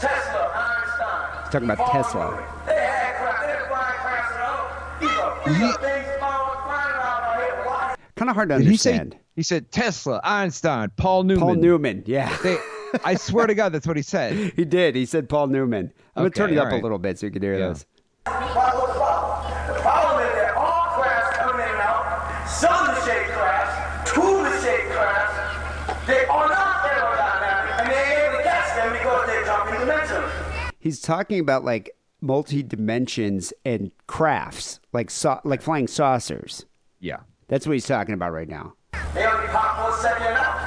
Tesla, 0.01 0.53
Einstein. 0.55 1.43
He's 1.43 1.53
talking 1.53 1.71
about 1.71 1.93
Tesla. 1.93 2.63
They 2.67 2.75
had 2.75 3.17
crap, 3.17 3.41
they 3.43 3.53
had 3.53 3.69
flying 3.69 3.99
crafts 3.99 4.33
and 4.33 4.43
all. 4.43 4.67
These 5.01 5.11
are, 5.11 5.49
these 5.49 5.63
are 5.63 5.81
things 5.83 6.21
falling, 6.21 6.61
flying 6.65 6.93
around 6.97 7.25
out 7.25 7.37
here. 7.37 7.65
Why? 7.67 7.97
Kind 8.17 8.31
of 8.31 8.37
hard 8.37 8.49
to 8.49 8.59
Did 8.59 8.67
he 8.67 8.77
say 8.77 8.99
understand. 8.99 9.26
He 9.37 9.43
said 9.43 9.71
Tesla, 9.71 10.21
Einstein, 10.25 10.91
Paul 10.97 11.23
Newman. 11.25 11.41
Paul 11.47 11.55
Newman. 11.57 12.03
Yeah. 12.07 12.37
They, 12.43 12.57
I 13.05 13.15
swear 13.15 13.47
to 13.47 13.55
God, 13.55 13.73
that's 13.73 13.87
what 13.87 13.97
he 13.97 14.03
said. 14.03 14.53
He 14.57 14.65
did. 14.65 14.95
He 14.97 15.07
said 15.07 15.29
Paul 15.29 15.49
Newman. 15.49 15.93
I'm 16.17 16.23
gonna 16.23 16.31
turn 16.31 16.51
it 16.53 16.59
up 16.59 16.65
all 16.67 16.71
right. 16.73 16.81
a 16.81 16.83
little 16.83 16.99
bit 16.99 17.19
so 17.19 17.27
you 17.27 17.33
can 17.33 17.43
hear 17.43 17.59
Yeah. 17.59 17.69
this. 17.69 17.87
Why, 18.25 18.33
what's 18.75 18.93
the 18.93 18.99
problem? 18.99 19.75
The 19.77 19.81
problem 19.83 20.27
is 20.27 20.35
that 20.35 20.55
all 20.57 20.85
crafts 20.99 21.37
coming 21.37 21.61
in 21.67 21.71
and 21.73 21.81
out, 21.81 22.49
some 22.49 22.89
of 22.89 22.95
the 22.97 23.05
shaped 23.05 23.31
crafts, 23.31 24.11
two 24.11 24.23
of 24.23 24.45
the 24.45 24.61
shaped 24.63 24.91
crafts, 24.93 26.07
they 26.07 26.25
are 26.27 26.49
not 26.49 26.77
aerodynamic, 26.87 27.81
and 27.81 27.91
they 27.91 28.03
ain't 28.03 28.29
able 28.29 28.39
to 28.39 28.43
catch 28.45 28.77
them 28.77 28.93
because 28.93 29.27
they're 29.27 29.45
jumping 29.45 29.81
dimensions. 29.81 30.73
He's 30.81 31.01
talking 31.01 31.39
about 31.41 31.65
like 31.65 31.91
multi 32.23 32.63
dimensions 32.63 33.53
and 33.65 33.91
crafts, 34.07 34.81
like 34.93 35.11
sau- 35.11 35.41
like 35.45 35.61
flying 35.63 35.87
saucers. 35.89 36.65
Yeah. 37.01 37.19
That's 37.49 37.67
what 37.67 37.75
he's 37.75 37.87
talking 37.87 38.15
about 38.15 38.33
right 38.33 38.49
now. 38.49 38.75
They 39.15 39.25
only 39.25 39.49
pop 39.49 39.77
for 39.77 39.99
a 39.99 40.03
second 40.03 40.27
and 40.27 40.37
out. 40.37 40.59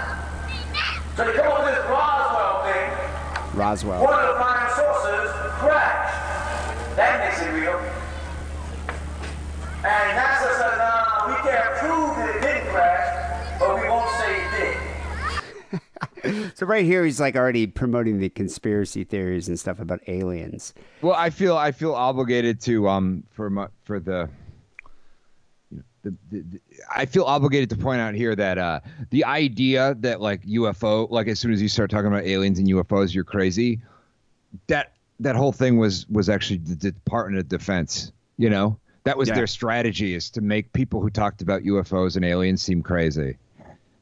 So 1.15 1.25
they 1.25 1.33
come 1.33 1.47
up 1.47 1.65
with 1.65 1.75
this 1.75 1.85
Roswell 1.85 2.63
thing. 2.63 3.57
Roswell. 3.57 4.03
One 4.03 4.13
of 4.13 4.27
the 4.29 4.35
flying 4.39 4.69
saucers 4.73 5.31
crashed. 5.59 6.95
That 6.95 7.19
makes 7.27 7.41
it 7.41 7.51
real. 7.51 7.77
And 9.83 10.17
NASA 10.17 10.49
says, 10.59 10.77
nah, 10.77 11.27
we 11.27 11.35
can't 11.49 11.75
prove 11.77 12.15
that 12.17 12.35
it 12.35 12.41
didn't 12.41 12.67
crash, 12.71 13.59
but 13.59 13.75
we 13.81 13.87
won't 13.87 14.09
say 14.17 14.31
it 14.41 14.51
did. 14.51 14.75
So 16.55 16.65
right 16.65 16.83
here, 16.83 17.05
he's 17.05 17.19
like 17.21 17.35
already 17.37 17.65
promoting 17.65 18.19
the 18.19 18.29
conspiracy 18.29 19.05
theories 19.05 19.47
and 19.47 19.57
stuff 19.57 19.79
about 19.79 20.01
aliens. 20.07 20.73
Well, 21.01 21.15
I 21.15 21.29
feel 21.29 21.55
I 21.55 21.71
feel 21.71 21.93
obligated 21.95 22.59
to 22.61 22.89
um 22.89 23.23
for 23.31 23.49
my, 23.49 23.67
for 23.83 24.01
the, 24.01 24.29
you 25.71 25.77
know, 25.77 25.83
the, 26.03 26.15
the, 26.29 26.41
the 26.41 26.61
I 26.95 27.05
feel 27.05 27.23
obligated 27.23 27.69
to 27.71 27.77
point 27.77 28.01
out 28.01 28.13
here 28.15 28.35
that 28.35 28.57
uh 28.57 28.79
the 29.09 29.23
idea 29.25 29.95
that 29.99 30.21
like 30.21 30.43
UFO 30.45 31.09
like 31.09 31.27
as 31.27 31.39
soon 31.39 31.51
as 31.51 31.61
you 31.61 31.69
start 31.69 31.89
talking 31.89 32.07
about 32.07 32.23
aliens 32.25 32.59
and 32.59 32.67
UFOs 32.67 33.13
you're 33.13 33.23
crazy 33.23 33.79
that 34.67 34.93
that 35.19 35.35
whole 35.35 35.51
thing 35.51 35.77
was 35.77 36.07
was 36.09 36.29
actually 36.29 36.57
the 36.57 36.91
Department 36.91 37.39
of 37.39 37.47
Defense 37.49 38.11
you 38.37 38.49
know 38.49 38.77
that 39.03 39.17
was 39.17 39.29
Yeah. 39.29 39.35
their 39.35 39.47
strategy 39.47 40.13
is 40.13 40.29
to 40.31 40.41
make 40.41 40.71
people 40.73 41.01
who 41.01 41.09
talked 41.09 41.41
about 41.41 41.63
UFOs 41.63 42.15
and 42.15 42.25
aliens 42.25 42.61
seem 42.61 42.81
crazy 42.83 43.37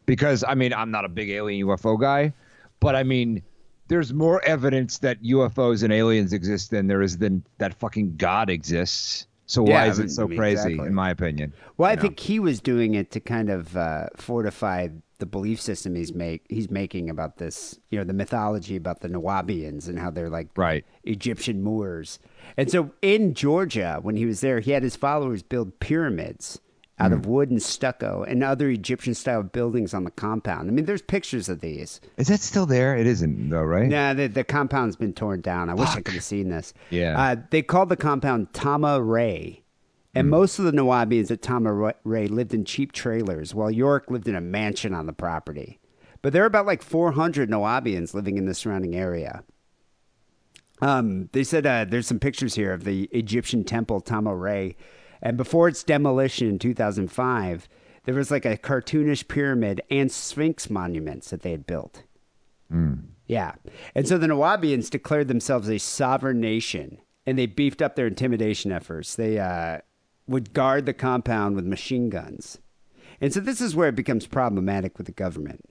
because 0.06 0.44
I 0.48 0.56
mean 0.56 0.74
I'm 0.74 0.92
not 0.92 1.06
a 1.06 1.10
big 1.10 1.30
alien 1.30 1.68
UFO 1.68 2.00
guy, 2.00 2.34
but 2.80 2.96
I 2.96 3.04
mean 3.04 3.42
there's 3.90 4.14
more 4.14 4.44
evidence 4.44 4.98
that 5.00 5.22
UFOs 5.24 5.84
and 5.84 5.94
aliens 5.94 6.34
exist 6.34 6.72
than 6.72 6.88
there 6.88 7.02
is 7.02 7.18
than 7.18 7.42
that 7.58 7.74
fucking 7.74 8.18
God 8.18 8.50
exists. 8.50 9.28
So 9.48 9.66
Yeah, 9.66 9.74
why 9.76 9.86
is 9.88 9.98
it 10.00 10.12
so 10.12 10.28
mean, 10.28 10.38
crazy, 10.38 10.54
exactly. 10.56 10.88
in 10.88 10.94
my 10.94 11.10
opinion? 11.10 11.54
Well, 11.78 11.90
I 11.90 11.96
know? 11.96 12.02
think 12.02 12.20
he 12.20 12.40
was 12.40 12.60
doing 12.62 12.94
it 12.96 13.12
to 13.12 13.20
kind 13.20 13.50
of 13.50 13.76
uh, 13.76 14.08
fortify 14.16 14.90
the 15.20 15.26
belief 15.26 15.60
system 15.60 15.96
he's 15.96 16.14
make 16.14 16.46
he's 16.48 16.70
making 16.70 17.10
about 17.10 17.38
this, 17.38 17.80
you 17.90 17.98
know, 17.98 18.04
the 18.04 18.14
mythology 18.14 18.76
about 18.76 19.00
the 19.00 19.08
Nuwaubians 19.10 19.88
and 19.88 19.98
how 19.98 20.12
they're 20.12 20.30
like 20.30 20.50
Right. 20.56 20.86
Egyptian 21.06 21.64
Moors. 21.64 22.20
And 22.56 22.70
so 22.70 22.92
in 23.02 23.34
Georgia, 23.34 24.00
when 24.02 24.16
he 24.16 24.26
was 24.28 24.42
there, 24.42 24.60
he 24.60 24.72
had 24.72 24.84
his 24.84 24.96
followers 24.96 25.42
build 25.42 25.80
pyramids 25.80 26.60
out 27.00 27.14
of 27.14 27.26
wood 27.28 27.52
and 27.52 27.62
stucco 27.62 28.24
and 28.28 28.44
other 28.44 28.70
Egyptian 28.70 29.14
style 29.14 29.44
buildings 29.44 29.94
on 29.94 30.04
the 30.04 30.12
compound. 30.12 30.68
I 30.68 30.74
mean, 30.74 30.86
there's 30.86 31.02
pictures 31.02 31.48
of 31.48 31.62
these. 31.62 32.02
Is 32.18 32.28
that 32.28 32.40
still 32.40 32.66
there? 32.66 32.98
It 32.98 33.06
isn't 33.06 33.50
though, 33.50 33.64
right? 33.64 33.88
Nah, 33.88 34.14
the, 34.14 34.28
the 34.28 34.44
compound's 34.44 34.96
been 34.96 35.14
torn 35.14 35.42
down. 35.42 35.70
I 35.70 35.76
wish 35.76 35.90
I 35.90 36.02
could 36.02 36.16
have 36.16 36.24
seen 36.24 36.50
this. 36.50 36.74
Yeah. 36.90 37.20
Uh, 37.20 37.36
they 37.52 37.62
called 37.62 37.90
the 37.90 37.98
compound 37.98 38.54
Tama-Re. 38.54 39.64
And 40.16 40.32
most 40.32 40.58
of 40.58 40.66
the 40.66 40.72
Nuwaubians 40.72 41.30
at 41.30 41.44
Tama 41.44 41.72
Ra- 41.72 41.92
Ray 42.04 42.26
lived 42.26 42.52
in 42.52 42.66
cheap 42.66 42.92
trailers, 42.92 43.54
while 43.54 43.70
York 43.70 44.10
lived 44.10 44.28
in 44.28 44.36
a 44.36 44.42
mansion 44.42 44.96
on 44.96 45.06
the 45.06 45.14
property. 45.14 45.80
But 46.24 46.34
there 46.34 46.42
are 46.42 46.48
about 46.48 46.66
like 46.66 46.82
400 46.82 47.52
Nuwaubians 47.52 48.16
living 48.16 48.40
in 48.40 48.48
the 48.48 48.56
surrounding 48.56 48.96
area. 48.96 49.44
Um, 50.82 51.30
they 51.34 51.44
said 51.44 51.68
uh, 51.68 51.86
there's 51.86 52.08
some 52.08 52.20
pictures 52.20 52.56
here 52.56 52.74
of 52.74 52.84
the 52.84 53.04
Egyptian 53.12 53.64
temple 53.64 54.02
Tama-Re, 54.02 54.76
and 55.22 55.38
before 55.38 55.68
its 55.68 55.84
demolition 55.84 56.48
in 56.48 56.60
2005, 56.60 57.68
there 58.06 58.16
was 58.16 58.32
like 58.32 58.46
a 58.46 58.58
cartoonish 58.58 59.28
pyramid 59.28 59.82
and 59.90 60.12
Sphinx 60.12 60.70
monuments 60.70 61.30
that 61.30 61.42
they 61.42 61.52
had 61.52 61.68
built. 61.68 62.04
Yeah, 63.28 63.56
and 63.96 64.08
so 64.08 64.18
the 64.18 64.28
Nuwaubians 64.28 64.90
declared 64.90 65.28
themselves 65.28 65.70
a 65.70 65.78
sovereign 65.78 66.40
nation, 66.40 67.00
and 67.26 67.38
they 67.38 67.46
beefed 67.46 67.82
up 67.82 67.96
their 67.96 68.08
intimidation 68.08 68.72
efforts. 68.72 69.16
They 69.16 69.40
uh, 69.40 69.80
would 70.28 70.54
guard 70.54 70.86
the 70.86 70.94
compound 70.94 71.56
with 71.56 71.66
machine 71.66 72.10
guns, 72.10 72.60
and 73.20 73.34
so 73.34 73.40
this 73.40 73.62
is 73.62 73.76
where 73.76 73.90
it 73.90 73.96
becomes 73.96 74.28
problematic 74.28 74.98
with 74.98 75.08
the 75.08 75.14
government. 75.14 75.62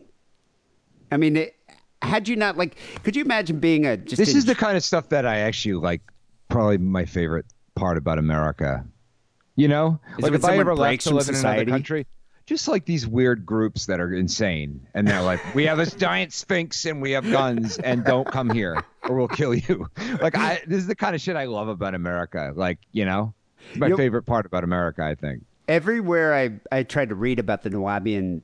I 1.10 1.16
mean, 1.16 1.36
it, 1.36 1.56
had 2.02 2.28
you 2.28 2.36
not 2.36 2.56
like, 2.56 2.76
could 3.02 3.16
you 3.16 3.24
imagine 3.24 3.60
being 3.60 3.86
a 3.86 3.96
just 3.96 4.18
This 4.18 4.34
is 4.34 4.44
the 4.44 4.54
kind 4.54 4.76
of 4.76 4.84
stuff 4.84 5.08
that 5.10 5.26
I 5.26 5.38
actually 5.38 5.74
like. 5.74 6.02
Probably 6.48 6.78
my 6.78 7.04
favorite 7.04 7.46
part 7.74 7.96
about 7.96 8.18
America. 8.18 8.84
You 9.56 9.68
know, 9.68 9.98
Is 10.18 10.22
like 10.22 10.32
if 10.34 10.44
I 10.44 10.58
ever 10.58 10.74
left 10.74 11.02
to 11.02 11.10
live 11.10 11.28
in 11.28 11.34
society? 11.34 11.62
another 11.62 11.70
country, 11.78 12.06
just 12.44 12.68
like 12.68 12.84
these 12.84 13.06
weird 13.06 13.44
groups 13.46 13.86
that 13.86 14.00
are 14.00 14.12
insane, 14.12 14.86
and 14.94 15.08
they're 15.08 15.22
like, 15.22 15.40
"We 15.54 15.64
have 15.66 15.78
this 15.78 15.94
giant 15.94 16.32
sphinx 16.34 16.84
and 16.84 17.00
we 17.00 17.12
have 17.12 17.24
guns, 17.30 17.78
and 17.78 18.04
don't 18.04 18.30
come 18.30 18.50
here 18.50 18.84
or 19.08 19.16
we'll 19.16 19.28
kill 19.28 19.54
you." 19.54 19.88
Like, 20.20 20.36
I 20.36 20.60
this 20.66 20.78
is 20.78 20.86
the 20.86 20.94
kind 20.94 21.14
of 21.14 21.20
shit 21.22 21.36
I 21.36 21.44
love 21.46 21.68
about 21.68 21.94
America. 21.94 22.52
Like, 22.54 22.78
you 22.92 23.04
know, 23.06 23.32
my 23.76 23.86
You 23.88 23.96
favorite 23.96 24.24
part 24.24 24.44
about 24.46 24.62
America. 24.62 25.02
I 25.02 25.14
think. 25.14 25.42
everywhere 25.68 26.34
I, 26.34 26.60
I 26.70 26.82
tried 26.84 27.08
to 27.08 27.14
read 27.14 27.38
about 27.38 27.62
the 27.62 27.70
Nuwaubian 27.70 28.42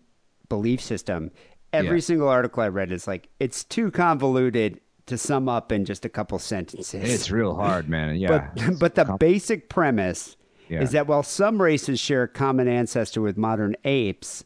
belief 0.49 0.81
system, 0.81 1.31
every 1.73 1.99
Yeah. 1.99 2.01
single 2.03 2.29
article 2.29 2.63
I 2.63 2.69
read 2.69 2.91
is 2.91 3.07
like, 3.07 3.29
it's 3.39 3.63
too 3.65 3.91
convoluted 3.91 4.81
to 5.07 5.17
sum 5.19 5.49
up 5.49 5.71
in 5.73 5.85
just 5.85 6.05
a 6.05 6.09
couple 6.09 6.39
sentences. 6.39 6.95
It's 6.95 7.31
real 7.31 7.55
hard, 7.55 7.89
man. 7.89 8.17
Yeah. 8.17 8.51
but, 8.57 8.79
but 8.81 8.95
the 8.97 9.17
basic 9.19 9.69
premise 9.69 10.37
Yeah. 10.73 10.81
is 10.83 10.93
that 10.93 11.07
while 11.07 11.23
some 11.23 11.61
races 11.61 12.01
share 12.01 12.23
a 12.23 12.29
common 12.29 12.67
ancestor 12.67 13.21
with 13.21 13.37
modern 13.37 13.77
apes, 13.85 14.45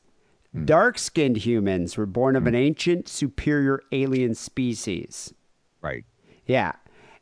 Hmm. 0.53 0.64
dark 0.64 0.99
skinned 0.99 1.39
humans 1.39 1.97
were 1.97 2.07
born 2.07 2.35
of 2.37 2.47
an 2.47 2.55
ancient, 2.55 3.09
superior 3.09 3.81
alien 3.93 4.35
species. 4.35 5.33
right. 5.83 6.05
Yeah. 6.47 6.72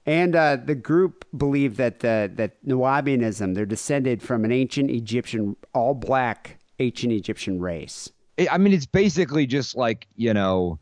And 0.06 0.36
uh, 0.36 0.56
the 0.56 0.74
group 0.74 1.24
believed 1.36 1.76
that 1.78 2.00
the, 2.00 2.30
that 2.34 2.64
Nuwaubianism, 2.66 3.54
they're 3.54 3.64
descended 3.66 4.22
from 4.22 4.44
an 4.44 4.52
ancient 4.52 4.90
Egyptian, 4.90 5.56
all 5.74 5.94
black 5.94 6.58
ancient 6.78 7.12
Egyptian 7.12 7.58
race. 7.58 8.10
I 8.50 8.58
mean, 8.58 8.72
it's 8.74 8.84
basically 8.86 9.46
just 9.46 9.76
like 9.76 10.06
you 10.16 10.34
know, 10.34 10.78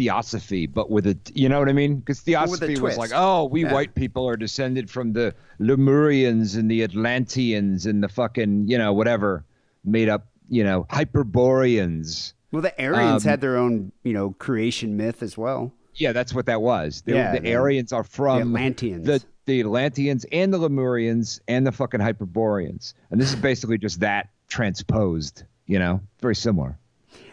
theosophy, 0.00 0.66
but 0.66 0.90
with 0.90 1.06
a 1.06 1.16
you 1.34 1.48
know 1.48 1.58
what 1.58 1.68
I 1.68 1.72
mean? 1.74 1.96
Because 1.96 2.20
theosophy 2.20 2.78
was 2.80 2.96
like, 2.96 3.10
oh, 3.14 3.44
we 3.44 3.62
Yeah. 3.64 3.72
white 3.74 3.94
people 3.94 4.26
are 4.26 4.36
descended 4.36 4.88
from 4.90 5.12
the 5.12 5.34
Lemurians 5.60 6.56
and 6.56 6.70
the 6.70 6.82
Atlanteans 6.82 7.84
and 7.86 8.02
the 8.02 8.08
fucking 8.08 8.66
you 8.68 8.78
know 8.78 8.92
whatever 8.94 9.44
made 9.84 10.08
up 10.08 10.26
you 10.48 10.64
know 10.64 10.86
Hyperboreans. 10.90 12.34
Well, 12.52 12.62
the 12.62 12.74
Aryans 12.82 13.24
Um, 13.24 13.30
had 13.30 13.40
their 13.40 13.56
own, 13.56 13.92
you 14.02 14.12
know, 14.12 14.30
creation 14.38 14.96
myth 14.96 15.22
as 15.22 15.38
well. 15.38 15.72
Yeah, 15.94 16.12
that's 16.12 16.34
what 16.34 16.46
that 16.46 16.62
was. 16.62 17.02
They, 17.02 17.14
Yeah, 17.14 17.34
the 17.34 17.40
the- 17.40 17.54
Aryans 17.54 17.92
are 17.92 18.02
from 18.04 18.38
the 18.38 18.42
Atlanteans. 18.58 19.06
the 19.06 19.22
the 19.46 19.60
Atlanteans 19.60 20.24
and 20.32 20.52
the 20.52 20.58
Lemurians 20.58 21.40
and 21.48 21.66
the 21.66 21.72
fucking 21.72 22.00
Hyperboreans, 22.00 22.94
and 23.10 23.20
this 23.20 23.30
is 23.30 23.36
basically 23.36 23.78
just 23.78 24.00
that 24.00 24.30
transposed. 24.48 25.44
You 25.66 25.78
know, 25.78 26.00
very 26.20 26.34
similar. 26.34 26.76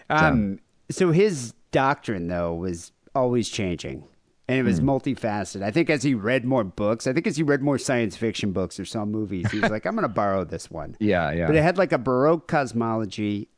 Um, 0.09 0.59
so 0.91 1.11
his 1.11 1.53
doctrine, 1.71 2.27
though, 2.27 2.53
was 2.55 2.91
always 3.15 3.49
changing. 3.49 4.03
And 4.49 4.57
it 4.59 4.63
was 4.63 4.79
Hmm. 4.79 4.89
multifaceted. 4.89 5.61
I 5.61 5.71
think 5.71 5.89
as 5.89 6.03
he 6.03 6.13
read 6.13 6.45
more 6.45 6.63
books, 6.63 7.05
I 7.05 7.11
think 7.13 7.27
as 7.27 7.35
he 7.35 7.43
read 7.43 7.61
more 7.61 7.77
science 7.77 8.15
fiction 8.15 8.53
books 8.53 8.79
or 8.79 8.85
saw 8.85 9.03
movies, 9.03 9.51
he 9.51 9.59
was 9.59 9.69
like, 9.71 9.85
I'm 9.85 9.93
going 9.95 10.03
to 10.03 10.07
borrow 10.13 10.45
this 10.45 10.71
one. 10.71 10.95
Yeah, 10.99 11.31
yeah. 11.31 11.47
But 11.47 11.57
it 11.57 11.63
had 11.63 11.77
like 11.77 11.91
a 11.91 11.97
Baroque 11.97 12.47
cosmology, 12.47 13.49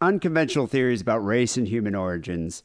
unconventional 0.00 0.66
theories 0.66 1.02
about 1.02 1.18
race 1.24 1.58
and 1.58 1.68
human 1.68 1.94
origins, 1.94 2.62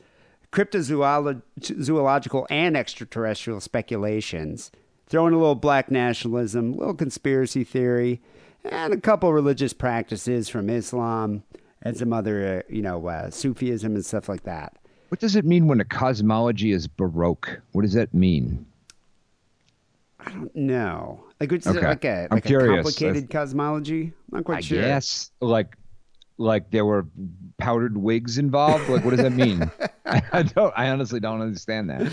cryptozoological 0.53 2.45
and 2.49 2.77
extraterrestrial 2.77 3.59
speculations, 3.59 4.71
throwing 5.07 5.33
a 5.33 5.37
little 5.37 5.55
black 5.55 5.91
nationalism, 5.91 6.73
a 6.73 6.77
little 6.77 6.93
conspiracy 6.93 7.63
theory, 7.63 8.21
and 8.63 8.93
a 8.93 9.01
couple 9.01 9.33
religious 9.33 9.73
practices 9.73 10.49
from 10.49 10.69
Islam 10.69 11.43
and 11.83 11.95
some 11.95 12.11
other, 12.13 12.63
uh, 12.67 12.73
you 12.73 12.81
know, 12.81 13.05
uh, 13.07 13.29
Sufism 13.29 13.93
and 13.95 14.05
stuff 14.05 14.27
like 14.29 14.43
that. 14.43 14.77
What 15.09 15.19
does 15.19 15.35
it 15.35 15.45
mean 15.45 15.67
when 15.67 15.79
a 15.79 15.85
cosmology 15.85 16.71
is 16.71 16.87
baroque? 16.87 17.61
What 17.73 17.83
does 17.83 17.93
that 17.93 18.13
mean? 18.13 18.65
No, 20.55 21.23
like 21.39 21.51
is 21.51 21.67
it 21.67 21.75
Okay. 21.77 21.85
like 21.87 22.05
a 22.05 22.23
I'm 22.31 22.35
like 22.37 22.45
a 22.45 22.47
curious. 22.47 22.83
complicated 22.97 23.29
cosmology? 23.29 24.13
I'm 24.31 24.37
not 24.37 24.43
quite 24.45 24.57
I 24.59 24.61
sure. 24.61 24.79
Yes, 24.79 25.31
like 25.41 25.75
like 26.37 26.71
there 26.71 26.85
were 26.85 27.05
powdered 27.57 27.97
wigs 27.97 28.37
involved. 28.37 28.87
Like 28.89 29.03
what 29.03 29.11
does 29.11 29.19
that 29.21 29.33
mean? 29.33 29.69
I 30.05 30.43
don't. 30.43 30.73
I 30.77 30.89
honestly 30.89 31.19
don't 31.19 31.41
understand 31.41 31.89
that. 31.89 32.11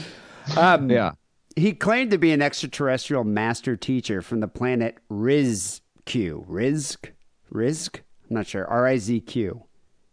Um, 0.57 0.91
Yeah. 0.91 1.13
He 1.57 1.73
claimed 1.73 2.11
to 2.13 2.19
be 2.19 2.33
an 2.33 2.43
extraterrestrial 2.43 3.25
master 3.25 3.77
teacher 3.77 4.23
from 4.23 4.41
the 4.41 4.49
planet 4.49 4.99
Rizq. 5.11 5.81
Rizq? 6.07 7.11
Rizq? 7.53 8.01
I'm 8.31 8.37
not 8.37 8.47
sure. 8.47 8.67
R 8.67 8.87
I 8.87 8.97
Z 8.97 9.21
Q. 9.23 9.65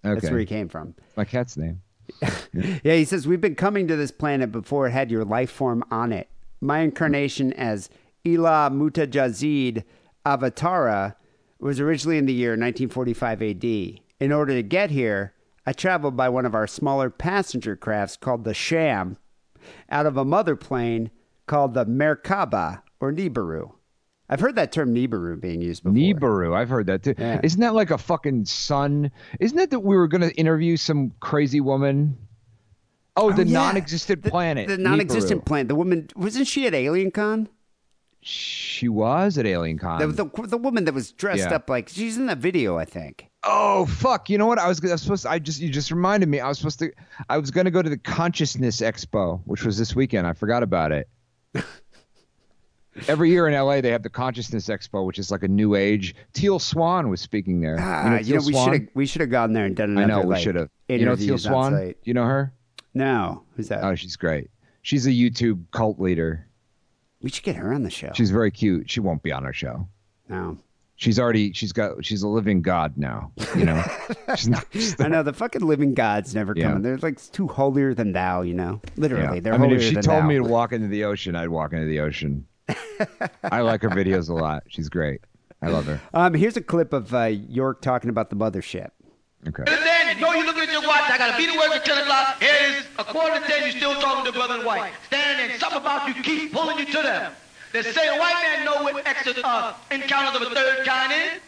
That's 0.02 0.24
where 0.32 0.40
he 0.40 0.46
came 0.46 0.68
from. 0.70 0.96
My 1.16 1.26
cat's 1.26 1.58
name. 1.58 1.82
Yeah, 2.54 2.96
he 2.96 3.06
says, 3.06 3.28
We've 3.28 3.42
been 3.42 3.56
coming 3.56 3.88
to 3.88 3.96
this 3.96 4.12
planet 4.12 4.52
before 4.52 4.88
it 4.88 4.92
had 4.92 5.12
your 5.12 5.26
life 5.26 5.52
form 5.52 5.84
on 5.92 6.12
it. 6.12 6.30
My 6.62 6.80
incarnation 6.80 7.54
as 7.54 7.90
Ila 8.26 8.72
Mutajazid 8.72 9.84
Avatara 10.26 11.16
was 11.60 11.80
originally 11.80 12.18
in 12.18 12.26
the 12.26 12.34
year 12.34 12.52
1945 12.52 13.42
AD. 13.42 13.64
In 14.20 14.32
order 14.32 14.54
to 14.54 14.64
get 14.64 14.90
here, 14.90 15.34
I 15.66 15.74
traveled 15.74 16.16
by 16.16 16.30
one 16.30 16.46
of 16.46 16.56
our 16.56 16.66
smaller 16.66 17.10
passenger 17.10 17.76
crafts 17.76 18.18
called 18.18 18.44
the 18.44 18.54
Sham 18.54 19.18
out 19.90 20.06
of 20.06 20.18
a 20.18 20.26
mother 20.26 20.56
plane 20.56 21.12
called 21.46 21.74
the 21.74 21.86
Merkaba 21.86 22.82
or 23.00 23.12
Nibiru. 23.12 23.74
I've 24.30 24.40
heard 24.42 24.56
that 24.56 24.72
term 24.72 24.94
Nibiru 24.94 25.40
being 25.40 25.62
used 25.62 25.84
before. 25.84 25.96
Nibiru. 25.98 26.56
I've 26.56 26.70
heard 26.70 26.88
that 26.88 27.04
too. 27.04 27.16
Yeah. 27.18 27.40
Isn't 27.44 27.62
that 27.62 27.74
like 27.74 27.92
a 27.92 27.98
fucking 27.98 28.46
sun? 28.46 29.10
Isn't 29.40 29.58
that 29.58 29.70
that 29.70 29.80
we 29.80 29.96
were 29.96 30.08
going 30.08 30.22
to 30.22 30.32
interview 30.36 30.76
some 30.78 31.14
crazy 31.22 31.62
woman? 31.62 32.18
Oh, 33.16 33.32
the 33.32 33.44
Oh, 33.44 33.46
yeah. 33.46 33.54
non-existent 33.54 34.24
The- 34.24 34.30
planet. 34.30 34.68
The 34.68 34.78
non-existent 34.78 35.42
Nibiru. 35.42 35.46
planet. 35.46 35.68
The 35.70 35.76
woman 35.76 36.10
wasn't 36.16 36.48
she 36.48 36.68
at 36.68 36.74
AlienCon? 36.74 37.48
She 38.22 38.90
was 38.90 39.38
at 39.38 39.46
Alien 39.46 39.78
Con. 39.78 40.00
The, 40.00 40.08
the, 40.26 40.48
the 40.48 40.58
woman 40.58 40.84
that 40.86 40.94
was 40.94 41.12
dressed 41.14 41.50
Yeah. 41.50 41.56
up 41.56 41.70
like 41.70 41.88
she's 41.88 42.18
in 42.18 42.26
that 42.26 42.40
video, 42.40 42.78
I 42.78 42.84
think. 42.84 43.30
Oh 43.44 43.86
fuck! 43.86 44.30
You 44.30 44.38
know 44.38 44.48
what? 44.48 44.60
I 44.60 44.68
was, 44.68 44.84
I 44.84 44.92
was 44.92 45.02
supposed. 45.02 45.24
To, 45.24 45.30
I 45.32 45.40
just 45.40 45.62
you 45.62 45.70
just 45.70 45.92
reminded 45.92 46.28
me. 46.28 46.42
I 46.42 46.50
was 46.50 46.58
supposed 46.58 46.80
to. 46.80 46.92
I 47.30 47.38
was 47.38 47.52
going 47.52 47.64
to 47.66 47.72
go 47.72 47.82
to 47.82 47.90
the 47.90 47.98
Consciousness 47.98 48.82
Expo, 48.82 49.40
which 49.46 49.64
was 49.64 49.78
this 49.78 49.96
weekend. 49.96 50.28
I 50.28 50.34
forgot 50.34 50.62
about 50.64 50.92
it. 50.92 51.08
Every 53.08 53.30
year 53.30 53.48
in 53.48 53.54
LA, 53.54 53.82
they 53.82 53.92
have 53.92 54.04
the 54.04 54.10
Consciousness 54.10 54.68
Expo, 54.68 55.06
which 55.06 55.20
is 55.20 55.32
like 55.32 55.44
a 55.44 55.48
new 55.48 55.76
age. 55.76 56.16
Teal 56.34 56.60
Swan 56.60 57.10
was 57.10 57.22
speaking 57.22 57.62
there. 57.62 57.78
Ah, 57.80 58.06
you 58.06 58.10
know, 58.10 58.40
Teal 58.42 58.46
we 58.48 58.54
Swan? 58.54 58.66
should 58.66 58.82
have 58.82 58.90
we 58.94 59.06
should 59.06 59.22
have 59.22 59.30
gone 59.32 59.54
there 59.54 59.66
and 59.66 59.76
done 59.76 59.92
Another, 59.92 60.04
I 60.14 60.16
know 60.16 60.22
we 60.22 60.34
like, 60.36 60.44
should 60.44 60.56
have. 60.56 60.70
You 60.90 61.06
know 61.06 61.16
Teal 61.16 61.38
Swan? 61.38 61.74
site. 61.74 61.98
You 62.04 62.14
know 62.14 62.26
her? 62.26 62.54
No, 62.94 63.44
who's 63.56 63.68
that? 63.70 63.84
Oh, 63.84 63.94
she's 63.96 64.16
great. 64.16 64.50
She's 64.82 65.06
a 65.06 65.12
YouTube 65.12 65.64
cult 65.72 66.00
leader. 66.00 66.48
we 67.22 67.30
should 67.30 67.44
get 67.44 67.56
her 67.58 67.74
on 67.74 67.84
the 67.84 67.90
show. 67.90 68.12
She's 68.16 68.32
very 68.32 68.52
cute. 68.52 68.90
She 68.90 69.00
won't 69.00 69.22
be 69.22 69.32
on 69.32 69.46
our 69.46 69.54
show. 69.54 69.88
no, 70.30 70.58
She's 71.00 71.20
already. 71.20 71.54
She's 71.54 71.72
got. 71.74 72.04
She's 72.04 72.24
a 72.24 72.28
living 72.28 72.64
god 72.64 72.98
now. 72.98 73.32
You 73.56 73.66
know. 73.66 73.84
she's 74.36 74.48
not. 74.50 74.66
she's 74.74 75.00
I 75.00 75.08
know 75.08 75.22
the 75.22 75.32
fucking 75.34 75.62
living 75.62 75.94
gods 75.94 76.34
never 76.34 76.54
Yeah. 76.56 76.70
coming. 76.70 76.82
They're 76.82 76.98
like 76.98 77.22
too 77.32 77.48
holier 77.48 77.94
than 77.94 78.14
thou. 78.14 78.42
You 78.42 78.56
know, 78.56 78.82
literally. 78.96 79.36
Yeah. 79.36 79.42
They're 79.42 79.54
I 79.54 79.58
mean, 79.60 79.70
if 79.72 79.84
she 79.84 79.94
told 79.94 80.24
thou. 80.24 80.28
me 80.28 80.36
to 80.38 80.44
walk 80.44 80.74
into 80.74 80.88
the 80.88 81.04
ocean, 81.04 81.36
I'd 81.36 81.50
walk 81.50 81.74
into 81.74 81.86
the 81.86 82.00
ocean. 82.00 82.48
I 83.44 83.62
like 83.62 83.82
her 83.82 83.90
videos 83.90 84.30
a 84.30 84.34
lot. 84.34 84.64
She's 84.68 84.90
great. 84.90 85.22
I 85.62 85.70
love 85.70 85.86
her. 85.86 86.02
Um, 86.14 86.34
here's 86.34 86.58
a 86.58 86.62
clip 86.62 86.94
of 86.94 87.14
uh, 87.14 87.26
York 87.26 87.82
talking 87.82 88.10
about 88.10 88.30
the 88.30 88.36
mothership. 88.36 88.90
Okay. 89.48 89.64
Then 89.66 90.16
you 90.16 90.22
know 90.22 90.34
you're 90.34 90.46
looking 90.46 90.64
at 90.64 90.72
your 90.72 90.82
watch. 90.82 91.10
I 91.10 91.18
gotta 91.18 91.38
be 91.38 91.48
to 91.52 91.58
work 91.58 91.72
at 91.72 91.86
10 91.86 91.98
o'clock. 92.00 92.42
Here 92.42 92.50
it 92.52 92.76
is, 92.78 92.88
a 93.00 93.04
quarter 93.04 93.40
to 93.40 93.46
10. 93.46 93.62
You're 93.64 93.72
still 93.72 93.96
talking 94.02 94.26
to 94.26 94.38
brother 94.38 94.60
in 94.60 94.66
white. 94.66 94.92
Standing 95.08 95.48
there, 95.48 95.60
something 95.60 95.80
about 95.80 96.08
you 96.08 96.22
keep 96.24 96.52
pulling 96.52 96.78
you 96.80 96.86
to 96.86 97.02
them. 97.02 97.32
They 97.74 97.84
say 97.84 98.08
a 98.08 98.20
white 98.20 98.42
man 98.42 98.66
know 98.66 98.84
what 98.84 99.06
extra 99.06 99.34
uh, 99.44 99.74
encounters 99.92 100.42
of 100.42 100.52
a 100.52 100.56
third 100.56 100.86
kind 100.86 101.12
is. 101.14 101.42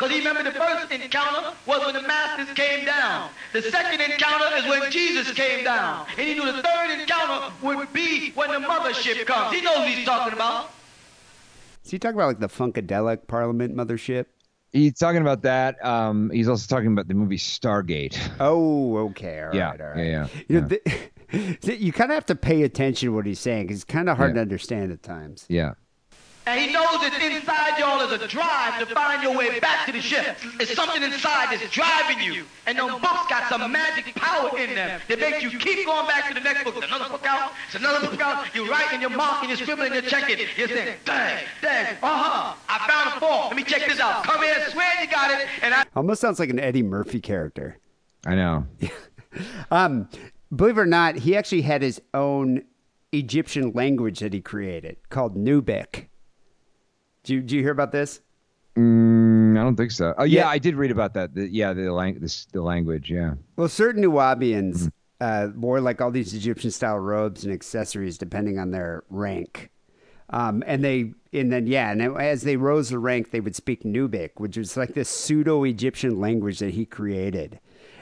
Because 0.00 0.14
he 0.14 0.18
remember 0.26 0.42
the 0.42 0.58
first 0.58 0.90
encounter 0.90 1.52
was 1.66 1.84
when 1.84 1.92
the 1.94 2.08
masters 2.08 2.48
came 2.56 2.86
down. 2.86 3.28
The 3.52 3.60
second 3.60 4.00
encounter 4.00 4.56
is 4.56 4.66
when 4.66 4.90
Jesus 4.90 5.30
came 5.32 5.62
down. 5.62 6.06
And 6.16 6.26
he 6.26 6.32
knew 6.32 6.46
the 6.50 6.62
third 6.62 6.98
encounter 6.98 7.52
would 7.62 7.92
be 7.92 8.30
when 8.30 8.50
the 8.50 8.66
mothership 8.66 9.26
comes. 9.26 9.54
He 9.54 9.60
knows 9.62 9.76
what 9.76 9.88
he's 9.88 10.06
talking 10.06 10.32
about. 10.32 10.70
Is 11.84 11.90
he 11.90 11.98
talking 11.98 12.14
about 12.16 12.28
like 12.28 12.38
the 12.40 12.48
Funkadelic 12.48 13.26
Parliament 13.26 13.76
mothership? 13.76 14.24
He's 14.72 14.94
talking 14.98 15.20
about 15.20 15.42
that. 15.42 15.84
Um, 15.84 16.30
he's 16.30 16.48
also 16.48 16.66
talking 16.74 16.92
about 16.92 17.06
the 17.06 17.12
movie 17.14 17.36
Stargate. 17.36 18.16
Oh, 18.40 18.96
okay. 19.08 19.40
All 19.40 19.46
right, 19.48 19.54
Yeah, 19.54 19.70
all 19.72 19.76
right. 19.76 19.96
yeah, 19.98 20.02
yeah, 20.06 20.26
You 20.48 20.60
know, 20.62 20.68
the, 20.68 21.76
you 21.78 21.92
kind 21.92 22.10
of 22.10 22.14
have 22.14 22.26
to 22.26 22.34
pay 22.36 22.62
attention 22.62 23.08
to 23.08 23.12
what 23.14 23.26
he's 23.26 23.38
saying 23.40 23.64
because 23.66 23.82
it's 23.82 23.84
kind 23.84 24.08
of 24.08 24.16
hard 24.16 24.30
Yeah. 24.30 24.34
to 24.36 24.40
understand 24.40 24.92
at 24.92 25.02
times. 25.02 25.44
Yeah. 25.50 25.72
And 26.50 26.60
he 26.60 26.72
knows 26.72 26.98
that 27.00 27.14
inside 27.22 27.78
y'all 27.78 28.00
is 28.00 28.10
a 28.10 28.26
drive 28.26 28.78
to 28.80 28.86
find 28.92 29.22
your 29.22 29.36
way 29.36 29.60
back 29.60 29.86
to 29.86 29.92
the 29.92 30.00
ship. 30.00 30.36
It's 30.58 30.74
something 30.74 31.02
inside 31.02 31.52
that's 31.52 31.70
driving 31.70 32.20
you. 32.20 32.44
And 32.66 32.76
them 32.76 33.00
books 33.00 33.26
got 33.28 33.48
some 33.48 33.70
magic 33.70 34.14
power 34.16 34.58
in 34.58 34.74
them 34.74 35.00
that 35.08 35.20
makes 35.20 35.42
you 35.42 35.58
keep 35.58 35.86
going 35.86 36.06
back 36.08 36.28
to 36.28 36.34
the 36.34 36.40
next 36.40 36.64
book. 36.64 36.74
It's 36.76 36.86
another 36.86 37.08
book 37.08 37.24
out. 37.24 37.52
It's 37.66 37.76
another 37.76 38.06
book 38.06 38.20
out. 38.20 38.52
You're 38.54 38.68
writing, 38.68 39.00
you're 39.00 39.10
marking, 39.10 39.48
you're 39.48 39.58
scribbling, 39.58 39.92
you're 39.92 40.02
checking. 40.02 40.38
You're 40.56 40.68
saying, 40.68 40.96
dang, 41.04 41.44
dang, 41.62 41.96
uh-huh. 42.02 42.54
I 42.68 42.88
found 42.90 43.16
a 43.16 43.20
form. 43.20 43.46
Let 43.48 43.56
me 43.56 43.64
check 43.64 43.88
this 43.88 44.00
out. 44.00 44.24
Come 44.24 44.42
here, 44.42 44.68
swear 44.70 44.90
you 45.00 45.08
got 45.08 45.30
it. 45.30 45.46
And 45.62 45.72
I 45.72 45.84
Almost 45.94 46.20
sounds 46.20 46.40
like 46.40 46.50
an 46.50 46.58
Eddie 46.58 46.82
Murphy 46.82 47.20
character. 47.20 47.78
I 48.26 48.34
know. 48.34 48.66
Um, 49.70 50.08
believe 50.54 50.76
it 50.76 50.80
or 50.80 50.86
not, 50.86 51.14
he 51.14 51.36
actually 51.36 51.62
had 51.62 51.82
his 51.82 52.02
own 52.14 52.64
Egyptian 53.12 53.72
language 53.72 54.18
that 54.18 54.32
he 54.32 54.40
created 54.40 54.96
called 55.08 55.36
Nubic. 55.36 56.06
Do 57.22 57.34
you, 57.34 57.40
do 57.42 57.56
you 57.56 57.62
hear 57.62 57.72
about 57.72 57.92
this? 57.92 58.20
Mm, 58.76 59.58
I 59.58 59.62
don't 59.62 59.76
think 59.76 59.90
so. 59.90 60.14
Oh 60.16 60.24
yeah, 60.24 60.40
Yeah. 60.42 60.48
I 60.48 60.58
did 60.58 60.74
read 60.76 60.90
about 60.90 61.14
that. 61.14 61.34
The, 61.34 61.48
yeah, 61.48 61.72
the, 61.72 61.92
lang- 61.92 62.20
this, 62.20 62.46
the 62.46 62.62
language. 62.62 63.10
Yeah. 63.10 63.34
Well, 63.56 63.68
certain 63.68 64.00
Nubians 64.02 64.88
uh, 65.20 65.48
wore 65.54 65.80
like 65.80 66.00
all 66.00 66.10
these 66.10 66.32
Egyptian 66.34 66.70
style 66.70 66.98
robes 66.98 67.44
and 67.44 67.52
accessories 67.52 68.16
depending 68.16 68.58
on 68.58 68.70
their 68.70 69.04
rank. 69.10 69.70
Um, 70.30 70.62
and 70.66 70.84
they, 70.84 71.12
and 71.32 71.52
then, 71.52 71.66
yeah, 71.66 71.90
and 71.90 72.00
as 72.16 72.42
they 72.42 72.56
rose 72.56 72.90
the 72.90 73.00
rank, 73.00 73.32
they 73.32 73.40
would 73.40 73.56
speak 73.56 73.82
Nubic, 73.82 74.30
which 74.36 74.56
was 74.56 74.76
like 74.76 74.94
this 74.94 75.08
pseudo 75.08 75.64
Egyptian 75.64 76.20
language 76.20 76.60
that 76.60 76.74
he 76.74 76.86
created. 76.86 77.58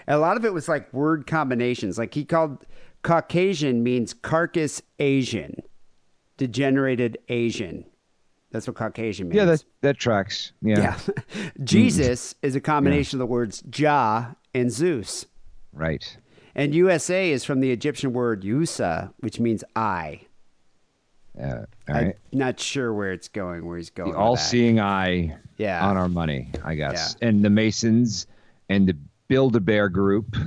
And 0.07 0.15
a 0.15 0.19
lot 0.19 0.37
of 0.37 0.45
it 0.45 0.53
was 0.53 0.69
like 0.69 0.93
word 0.93 1.27
combinations. 1.27 1.97
Like 1.97 2.13
he 2.13 2.27
called 2.27 2.67
Caucasian 3.03 3.83
means 3.83 4.13
carcass 4.13 4.83
Asian, 4.99 5.63
degenerated 6.37 7.17
Asian. 7.31 7.87
That's 8.51 8.67
what 8.67 8.77
Caucasian 8.77 9.29
means. 9.29 9.37
Yeah, 9.37 9.45
that 9.45 9.65
that 9.83 9.99
tracks. 9.99 10.53
Yeah. 10.63 10.79
yeah. 11.07 11.51
Jesus 11.65 12.35
is 12.43 12.55
a 12.57 12.61
combination 12.61 13.17
of 13.17 13.21
the 13.21 13.27
words 13.27 13.63
Jah 13.69 14.37
and 14.55 14.71
Zeus. 14.73 15.27
Right. 15.73 16.17
And 16.55 16.75
USA 16.75 17.31
is 17.31 17.45
from 17.45 17.61
the 17.61 17.71
Egyptian 17.71 18.13
word 18.13 18.43
Yusa, 18.43 19.13
which 19.21 19.39
means 19.39 19.63
eye. 19.77 20.23
Uh, 21.41 21.45
all 21.89 21.95
right. 21.95 22.17
I'm 22.33 22.39
not 22.39 22.59
sure 22.59 22.93
where 22.93 23.13
it's 23.13 23.29
going, 23.29 23.65
where 23.65 23.77
he's 23.77 23.91
going. 23.91 24.11
the 24.13 24.19
all-seeing 24.19 24.81
eye 24.81 25.37
Yeah. 25.57 25.87
on 25.87 25.97
our 25.97 26.09
money, 26.09 26.49
I 26.65 26.75
guess. 26.75 27.15
Yeah. 27.23 27.29
And 27.29 27.45
the 27.45 27.51
Masons 27.51 28.27
and 28.69 28.89
the 28.89 28.97
Build-A-Bear 29.29 29.89
group. 29.91 30.35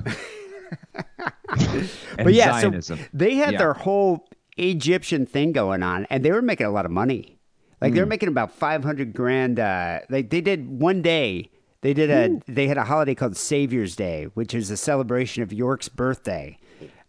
But 2.17 2.33
yeah, 2.33 2.59
Zionism. 2.61 2.97
so 2.97 3.03
they 3.13 3.35
had 3.35 3.53
Yeah. 3.53 3.57
their 3.59 3.73
whole 3.73 4.27
Egyptian 4.57 5.25
thing 5.25 5.51
going 5.51 5.83
on, 5.83 6.05
and 6.09 6.23
they 6.23 6.31
were 6.31 6.41
making 6.41 6.65
a 6.65 6.71
lot 6.71 6.85
of 6.85 6.91
money. 6.91 7.37
Like 7.81 7.91
Hmm. 7.91 7.95
they're 7.95 8.05
making 8.05 8.29
about 8.29 8.51
five 8.53 8.83
hundred 8.83 9.13
grand. 9.13 9.59
Uh, 9.59 9.99
like 10.09 10.29
they 10.29 10.41
did 10.41 10.69
one 10.69 11.01
day. 11.01 11.49
They 11.81 11.93
did 11.93 12.11
a. 12.11 12.39
They 12.51 12.67
had 12.67 12.77
a 12.77 12.83
holiday 12.83 13.15
called 13.15 13.35
Savior's 13.35 13.95
Day, 13.95 14.25
which 14.35 14.53
is 14.53 14.69
a 14.69 14.77
celebration 14.77 15.41
of 15.41 15.51
York's 15.51 15.89
birthday, 15.89 16.59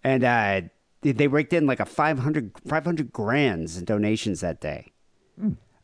and 0.03 0.25
uh, 0.25 0.63
they- 1.03 1.29
raked 1.29 1.53
in 1.53 1.67
like 1.67 1.79
a 1.81 1.85
500, 1.85 2.53
500 2.67 3.13
grands 3.13 3.77
in 3.77 3.85
donations 3.85 4.41
that 4.41 4.61
day. 4.63 4.93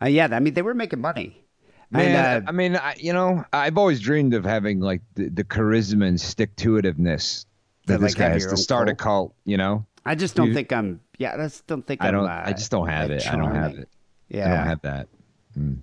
Uh, 0.01 0.07
yeah, 0.07 0.29
I 0.33 0.41
mean 0.41 0.55
they 0.55 0.63
were 0.63 0.73
making 0.75 1.01
money. 1.01 1.45
Man, 1.91 2.15
and, 2.15 2.45
uh, 2.47 2.49
I 2.49 2.53
mean, 2.53 2.77
I, 2.77 2.95
you 2.99 3.13
know, 3.15 3.45
I've 3.53 3.77
always 3.79 3.99
dreamed 4.01 4.33
of 4.35 4.45
having 4.45 4.79
like 4.81 5.01
the, 5.15 5.29
the 5.31 5.43
charisma 5.45 6.07
and 6.07 6.21
stick 6.21 6.55
to 6.57 6.73
itiveness 6.77 7.47
that 7.87 7.95
To, 7.97 7.99
this 8.03 8.13
like, 8.13 8.19
guy 8.19 8.29
has 8.35 8.47
to 8.47 8.57
start 8.59 8.89
a 8.91 8.95
cult? 8.95 9.31
cult. 9.31 9.35
You 9.45 9.57
know, 9.57 9.85
I 10.07 10.15
just 10.15 10.35
don't 10.35 10.49
you- 10.49 10.55
think 10.55 10.73
I'm. 10.73 11.01
Yeah, 11.19 11.35
I 11.35 11.39
just 11.45 11.67
don't 11.67 11.87
think 11.87 12.03
I 12.03 12.09
I'm, 12.09 12.15
don't. 12.15 12.25
uh, 12.27 12.43
I 12.47 12.53
just 12.53 12.71
don't 12.71 12.89
have 12.89 13.11
it. 13.11 13.27
I 13.27 13.37
don't 13.37 13.55
have 13.55 13.75
it. 13.75 13.89
Yeah, 14.29 14.53
I 14.53 14.57
don't 14.57 14.67
have 14.67 14.83
that. 14.83 15.09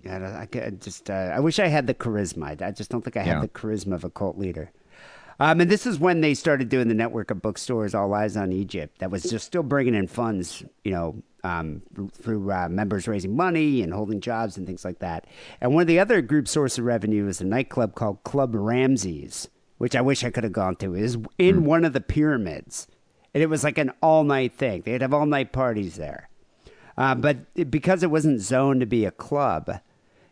Yeah, 0.04 0.16
I 0.16 0.20
don't- 0.20 0.36
I, 0.36 0.46
ca- 0.46 0.70
just 0.72 1.10
uh, 1.10 1.14
I 1.34 1.39
wish 1.39 1.60
I 1.60 1.68
had 1.68 1.88
the 1.88 1.93
charisma. 1.93 2.62
I, 2.62 2.72
just 2.72 2.89
don't 2.89 3.02
think 3.04 3.18
I 3.18 3.22
have 3.24 3.38
Yeah. 3.38 3.41
the 3.41 3.48
charisma 3.50 3.93
of 3.93 4.04
a 4.04 4.10
cult 4.10 4.38
leader. 4.38 4.72
Um, 5.38 5.60
and 5.60 5.70
this 5.70 5.86
is 5.86 6.00
when 6.00 6.22
they 6.22 6.34
started 6.34 6.70
doing 6.70 6.88
the 6.88 6.93
network 6.93 7.30
of 7.30 7.41
bookstores, 7.41 7.93
All 7.93 8.14
Eyes 8.14 8.38
on 8.38 8.54
Egypt, 8.54 9.00
that 9.00 9.12
was 9.12 9.24
just 9.24 9.46
still 9.46 9.64
bringing 9.64 9.93
in 9.93 10.08
funds, 10.08 10.64
you 10.86 10.91
know, 10.91 11.22
um, 11.43 11.82
through 12.14 12.50
uh, 12.52 12.70
members 12.70 13.06
raising 13.08 13.36
money 13.36 13.82
and 13.82 13.93
holding 13.93 14.22
jobs 14.22 14.56
and 14.56 14.66
things 14.66 14.86
like 14.86 15.00
that. 15.00 15.26
And 15.60 15.74
one 15.74 15.82
of 15.82 15.88
the 15.88 16.00
other 16.00 16.22
group 16.22 16.48
source 16.48 16.78
of 16.78 16.86
revenue 16.86 17.28
is 17.28 17.41
a 17.41 17.46
nightclub 17.46 17.96
called 17.96 18.24
Club 18.24 18.56
Ramses, 18.56 19.50
which 19.78 19.93
I 19.96 20.00
wish 20.02 20.24
I 20.24 20.30
could 20.30 20.46
have 20.46 20.54
gone 20.54 20.78
to. 20.78 20.96
It 20.96 21.02
is 21.04 21.18
in 21.38 21.66
one 21.66 21.84
of 21.84 21.91
the 21.91 22.00
pyramids, 22.02 22.88
and 23.34 23.43
it 23.43 23.48
was 23.50 23.64
like 23.66 23.78
an 23.78 23.91
all 24.02 24.24
night 24.24 24.54
thing. 24.56 24.84
They'd 24.86 25.02
have 25.02 25.14
all 25.14 25.26
night 25.26 25.52
parties 25.52 25.96
there. 25.98 26.30
Uh, 26.98 27.16
but 27.16 27.70
because 27.70 28.04
it 28.04 28.12
wasn't 28.12 28.39
zoned 28.41 28.80
to 28.80 28.86
be 28.86 29.06
a 29.06 29.12
club, 29.12 29.70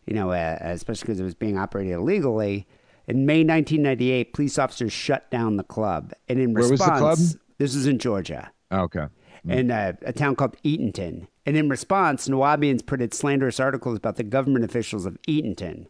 you 0.06 0.14
know, 0.14 0.32
uh, 0.32 0.58
especially 0.62 1.06
because 1.08 1.20
it 1.20 1.24
was 1.24 1.36
being 1.36 1.58
operated 1.58 1.94
illegally, 1.94 2.68
in 3.08 3.26
May 3.26 3.40
1998, 3.44 4.34
police 4.34 4.58
officers 4.58 4.94
shut 4.94 5.30
down 5.30 5.58
the 5.58 5.64
club. 5.64 6.14
And 6.30 6.40
in 6.40 6.54
Where 6.54 6.62
was 6.62 6.80
the 6.80 6.86
response, 6.86 7.00
club? 7.00 7.42
this 7.58 7.76
is 7.76 7.86
in 7.86 8.00
Georgia, 8.00 8.50
Oh, 8.72 8.82
okay. 8.84 9.08
in 9.46 9.72
uh, 9.72 9.94
a 10.04 10.14
town 10.14 10.36
called 10.38 10.56
Eatonton. 10.64 11.28
And 11.46 11.58
in 11.58 11.68
response, 11.68 12.30
Nuwaubians 12.30 12.86
printed 12.86 13.14
slanderous 13.14 13.60
articles 13.60 13.98
about 13.98 14.16
the 14.16 14.24
government 14.24 14.64
officials 14.64 15.06
of 15.06 15.18
Eatonton. 15.28 15.88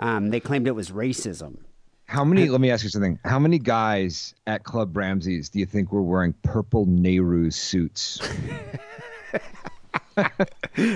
Um, 0.00 0.30
they 0.30 0.40
claimed 0.40 0.66
it 0.66 0.72
was 0.74 0.90
racism. 0.90 1.58
How 2.06 2.24
many? 2.24 2.48
let 2.48 2.60
me 2.60 2.70
ask 2.70 2.82
you 2.82 2.90
something. 2.90 3.18
How 3.24 3.38
many 3.38 3.58
guys 3.60 4.34
at 4.48 4.64
Club 4.64 4.96
Ramses 4.96 5.48
do 5.48 5.60
you 5.60 5.66
think 5.66 5.92
were 5.92 6.02
wearing 6.02 6.34
purple 6.42 6.84
Nehru 6.86 7.50
suits? 7.52 8.20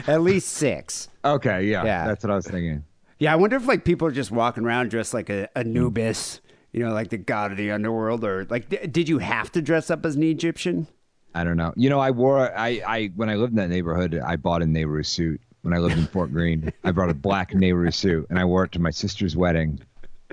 At 0.07 0.22
least 0.22 0.49
six. 0.49 1.09
Okay, 1.24 1.64
yeah, 1.66 1.84
Yeah. 1.84 2.07
that's 2.07 2.24
what 2.24 2.30
I 2.30 2.36
was 2.36 2.46
thinking. 2.46 2.84
Yeah, 3.18 3.32
I 3.32 3.36
wonder 3.36 3.57
if 3.57 3.66
like 3.66 3.84
people 3.84 4.07
are 4.09 4.12
just 4.12 4.30
walking 4.30 4.64
around 4.64 4.90
dressed 4.90 5.12
like 5.14 5.28
a 5.28 5.49
Anubis, 5.59 6.40
you 6.72 6.84
know, 6.84 6.92
like 6.92 7.09
the 7.11 7.18
god 7.18 7.51
of 7.51 7.57
the 7.57 7.70
underworld, 7.72 8.24
or 8.24 8.46
like, 8.49 8.68
d- 8.68 8.86
did 8.86 9.09
you 9.09 9.18
have 9.18 9.51
to 9.53 9.62
dress 9.62 9.90
up 9.90 10.07
as 10.07 10.14
an 10.14 10.22
Egyptian? 10.22 10.86
I 11.34 11.42
don't 11.44 11.57
know. 11.57 11.72
You 11.76 11.90
know, 11.90 11.99
I 12.01 12.11
wore 12.12 12.57
I 12.57 12.80
I 12.86 13.07
when 13.16 13.28
I 13.28 13.34
lived 13.34 13.53
in 13.53 13.57
that 13.57 13.68
neighborhood, 13.70 14.14
I 14.24 14.36
bought 14.36 14.62
a 14.62 14.66
Nehru 14.66 15.03
suit. 15.03 15.40
When 15.62 15.74
I 15.74 15.78
lived 15.78 15.99
in 15.99 16.07
Fort 16.07 16.32
Greene, 16.32 16.72
I 16.84 16.92
brought 16.92 17.11
a 17.11 17.14
black 17.14 17.53
Nehru 17.55 17.90
suit, 17.90 18.26
and 18.30 18.38
I 18.38 18.44
wore 18.44 18.64
it 18.64 18.72
to 18.72 18.78
my 18.78 18.90
sister's 18.90 19.36
wedding. 19.36 19.80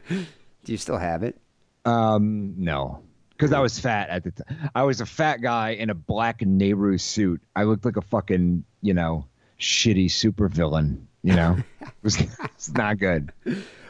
Do 0.08 0.26
you 0.72 0.78
still 0.78 0.98
have 0.98 1.24
it? 1.24 1.38
Um, 1.86 2.54
no, 2.58 3.02
because 3.38 3.52
I 3.52 3.60
was 3.60 3.80
fat 3.80 4.10
at 4.10 4.24
the 4.24 4.32
time. 4.32 4.70
I 4.74 4.84
was 4.84 5.02
a 5.02 5.06
fat 5.06 5.42
guy 5.42 5.72
in 5.72 5.90
a 5.90 5.96
black 5.96 6.42
Nehru 6.42 6.98
suit. 6.98 7.42
I 7.56 7.64
looked 7.64 7.86
like 7.86 7.98
a 7.98 8.02
fucking, 8.02 8.64
you 8.82 8.94
know, 8.94 9.26
shitty 9.60 10.06
supervillain. 10.06 11.06
You 11.24 11.36
know, 11.36 11.58
it 11.82 11.90
was 12.04 12.20
it's 12.44 12.72
not 12.74 12.98
good. 12.98 13.32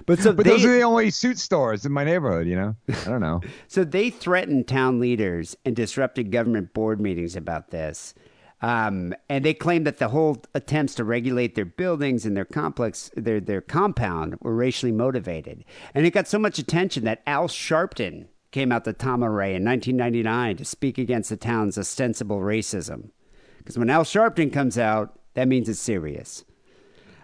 But 0.06 0.20
so 0.20 0.34
But 0.34 0.46
they, 0.46 0.52
those 0.52 0.66
are 0.66 0.74
the 0.74 0.84
only 0.84 1.10
suit 1.12 1.38
stores 1.38 1.86
in 1.86 1.92
my 1.92 2.04
neighborhood. 2.04 2.48
You 2.48 2.56
know, 2.56 2.76
I 2.90 3.06
don't 3.06 3.22
know. 3.22 3.42
so 3.68 3.84
they 3.84 4.10
threatened 4.10 4.68
town 4.68 5.00
leaders 5.00 5.56
and 5.66 5.76
disrupted 5.76 6.32
government 6.32 6.74
board 6.74 7.00
meetings 7.00 7.36
about 7.36 7.72
this. 7.72 8.14
Um, 8.62 9.14
and 9.30 9.44
they 9.44 9.54
claimed 9.54 9.86
that 9.86 10.00
the 10.00 10.08
whole 10.08 10.42
attempts 10.56 10.96
to 10.96 11.04
regulate 11.04 11.56
their 11.56 11.66
buildings 11.66 12.26
and 12.26 12.38
their 12.38 12.46
complex, 12.46 13.12
their 13.16 13.40
their 13.40 13.62
compound, 13.62 14.38
were 14.42 14.56
racially 14.56 14.92
motivated. 14.92 15.66
And 15.94 16.06
it 16.06 16.12
got 16.12 16.28
so 16.28 16.40
much 16.40 16.58
attention 16.58 17.04
that 17.04 17.22
Al 17.28 17.48
Sharpton 17.48 18.28
came 18.56 18.72
out 18.72 18.86
to 18.86 18.94
Tama-Re 18.94 19.54
in 19.54 19.66
1999 19.66 20.56
to 20.56 20.64
speak 20.64 20.98
against 20.98 21.30
the 21.30 21.36
town's 21.36 21.78
ostensible 21.78 22.40
racism. 22.40 23.10
Because 23.58 23.78
when 23.78 23.90
Al 23.90 24.06
Sharpton 24.06 24.54
comes 24.54 24.78
out, 24.78 25.20
that 25.34 25.50
means 25.50 25.68
it's 25.68 25.78
serious. 25.78 26.46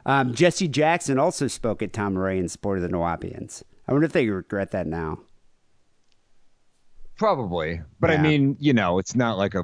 Um, 0.06 0.34
Jesse 0.34 0.68
Jackson 0.68 1.18
also 1.18 1.48
spoke 1.48 1.82
at 1.82 1.94
Tama-Re 1.94 2.38
in 2.38 2.50
support 2.50 2.80
of 2.80 2.82
the 2.82 2.90
Nuwaubians. 2.90 3.64
I 3.88 3.94
wonder 3.94 4.06
if 4.06 4.12
they 4.12 4.28
regret 4.28 4.72
that 4.72 4.88
now. 4.88 5.20
Probably, 7.18 7.82
but 8.02 8.12
I 8.12 8.18
mean, 8.18 8.58
you 8.60 8.74
know, 8.74 9.00
it's 9.00 9.16
not 9.16 9.38
like 9.38 9.56
a, 9.56 9.64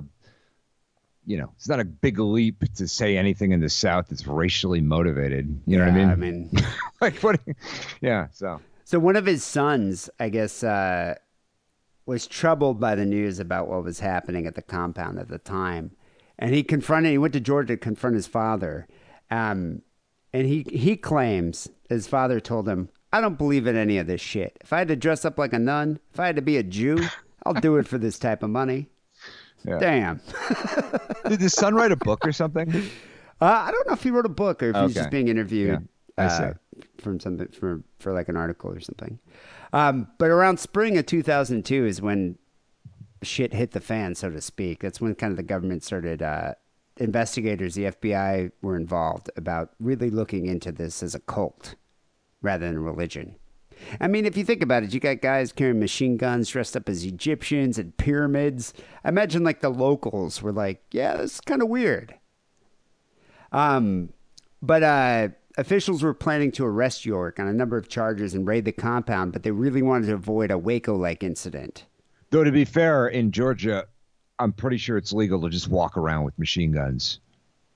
you 1.26 1.36
know, 1.36 1.52
it's 1.58 1.68
not 1.68 1.82
a 1.82 1.86
big 1.86 2.18
leap 2.18 2.64
to 2.76 2.88
say 2.88 3.18
anything 3.18 3.52
in 3.52 3.60
the 3.60 3.68
South 3.68 4.08
that's 4.08 4.26
racially 4.26 4.80
motivated. 4.80 5.60
You 5.66 5.80
know 5.80 5.84
what 5.84 5.94
I 5.94 5.98
mean? 5.98 6.10
I 6.10 6.16
mean, 6.16 6.52
like 7.02 7.18
what? 7.24 7.42
Yeah. 8.00 8.28
So 8.32 8.62
so 8.88 9.00
one 9.00 9.18
of 9.18 9.26
his 9.26 9.44
sons, 9.44 10.10
I 10.18 10.30
guess, 10.30 10.64
uh, 10.64 11.16
was 12.08 12.26
troubled 12.26 12.80
by 12.80 12.96
the 12.96 13.06
news 13.06 13.38
about 13.38 13.68
what 13.68 13.84
was 13.84 14.00
happening 14.00 14.48
at 14.48 14.56
the 14.56 14.62
compound 14.62 15.20
at 15.20 15.28
the 15.28 15.38
time, 15.38 15.92
and 16.40 16.56
he 16.56 16.64
confronted. 16.64 17.12
He 17.12 17.18
went 17.18 17.34
to 17.34 17.40
Georgia 17.40 17.76
to 17.76 17.78
confront 17.78 18.16
his 18.16 18.26
father, 18.26 18.88
um, 19.30 19.84
and 20.34 20.48
he 20.48 20.66
he 20.72 20.96
claims 20.98 21.68
his 21.90 22.08
father 22.08 22.40
told 22.40 22.68
him, 22.68 22.90
"I 23.14 23.22
don't 23.22 23.38
believe 23.38 23.68
in 23.68 23.76
any 23.76 23.98
of 23.98 24.08
this 24.08 24.22
shit. 24.22 24.58
If 24.62 24.74
I 24.74 24.80
had 24.80 24.88
to 24.88 24.96
dress 24.96 25.26
up 25.26 25.38
like 25.38 25.54
a 25.54 25.60
nun, 25.60 26.00
if 26.14 26.20
I 26.20 26.26
had 26.26 26.38
to 26.38 26.42
be 26.42 26.58
a 26.58 26.64
Jew, 26.64 27.06
I'll 27.46 27.54
do 27.54 27.78
it 27.78 27.88
for 27.88 27.98
this 27.98 28.18
type 28.18 28.42
of 28.42 28.50
money." 28.50 28.90
Yeah. 29.66 29.80
Damn. 29.80 30.22
Did 31.28 31.42
his 31.42 31.54
son 31.54 31.76
write 31.76 31.92
a 31.92 31.98
book 31.98 32.26
or 32.26 32.32
something? 32.32 32.70
Uh, 33.42 33.46
I 33.46 33.72
don't 33.72 33.88
know 33.88 33.94
if 33.94 34.04
he 34.04 34.12
wrote 34.12 34.26
a 34.26 34.30
book 34.30 34.64
or 34.64 34.70
if 34.70 34.76
he's 34.78 34.96
just 34.96 35.10
being 35.12 35.28
interviewed 35.28 35.88
Yeah, 36.18 36.24
I 36.24 36.26
uh, 36.26 36.54
see. 36.54 36.82
from 37.02 37.20
something 37.20 37.48
for 37.50 37.82
for 38.00 38.14
like 38.14 38.30
an 38.30 38.38
article 38.38 38.72
or 38.72 38.80
something. 38.80 39.20
Um, 39.74 40.08
but 40.18 40.30
around 40.30 40.60
spring 40.60 40.98
of 40.98 41.06
2002 41.06 41.86
is 41.86 42.02
when 42.02 42.38
shit 43.22 43.54
hit 43.54 43.72
the 43.72 43.82
fan, 43.82 44.16
so 44.16 44.30
to 44.30 44.42
speak. 44.42 44.82
That's 44.82 45.02
when 45.02 45.16
kind 45.16 45.32
of 45.32 45.38
the 45.38 45.44
government 45.44 45.84
started. 45.84 46.22
Uh, 46.22 46.54
investigators, 46.98 47.76
the 47.76 47.86
FBI, 47.86 48.52
were 48.62 48.76
involved 48.76 49.30
about 49.36 49.72
really 49.80 50.10
looking 50.10 50.46
into 50.46 50.72
this 50.72 51.04
as 51.04 51.16
a 51.16 51.20
cult 51.20 51.76
rather 52.42 52.66
than 52.66 52.80
religion. 52.80 53.36
I 54.02 54.08
mean, 54.08 54.26
if 54.26 54.36
you 54.36 54.44
think 54.44 54.64
about 54.64 54.84
it, 54.84 54.94
you 54.94 55.00
got 55.00 55.22
guys 55.22 55.52
carrying 55.52 55.80
machine 55.80 56.18
guns 56.18 56.50
dressed 56.50 56.76
up 56.76 56.90
as 56.90 57.06
Egyptians 57.06 57.78
and 57.78 57.96
pyramids. 57.98 58.74
I 59.04 59.10
imagine 59.10 59.44
like 59.44 59.62
the 59.62 59.70
locals 59.70 60.42
were 60.42 60.52
like, 60.52 60.84
yeah, 60.92 61.18
this 61.18 61.36
is 61.36 61.42
kind 61.42 61.62
of 61.62 61.70
weird. 61.70 62.16
Um, 63.52 64.10
but 64.62 64.84
uh, 64.84 65.30
officials 65.58 66.04
were 66.04 66.14
planning 66.14 66.52
to 66.54 66.66
arrest 66.66 67.06
York 67.06 67.40
on 67.40 67.48
a 67.48 67.54
number 67.54 67.78
of 67.78 67.90
charges 67.90 68.34
and 68.34 68.48
raid 68.48 68.66
the 68.66 68.72
compound, 68.72 69.34
but 69.34 69.44
they 69.44 69.52
really 69.52 69.82
wanted 69.82 70.08
to 70.08 70.14
avoid 70.14 70.52
a 70.52 70.58
Waco-like 70.58 71.24
incident. 71.24 71.86
Though 72.30 72.44
to 72.44 72.52
be 72.52 72.66
fair, 72.66 73.08
in 73.08 73.32
Georgia, 73.32 73.86
I'm 74.40 74.54
pretty 74.54 74.78
sure 74.78 74.98
it's 74.98 75.14
legal 75.14 75.42
to 75.42 75.50
just 75.50 75.68
walk 75.68 75.98
around 75.98 76.24
with 76.26 76.38
machine 76.38 76.72
guns. 76.72 77.20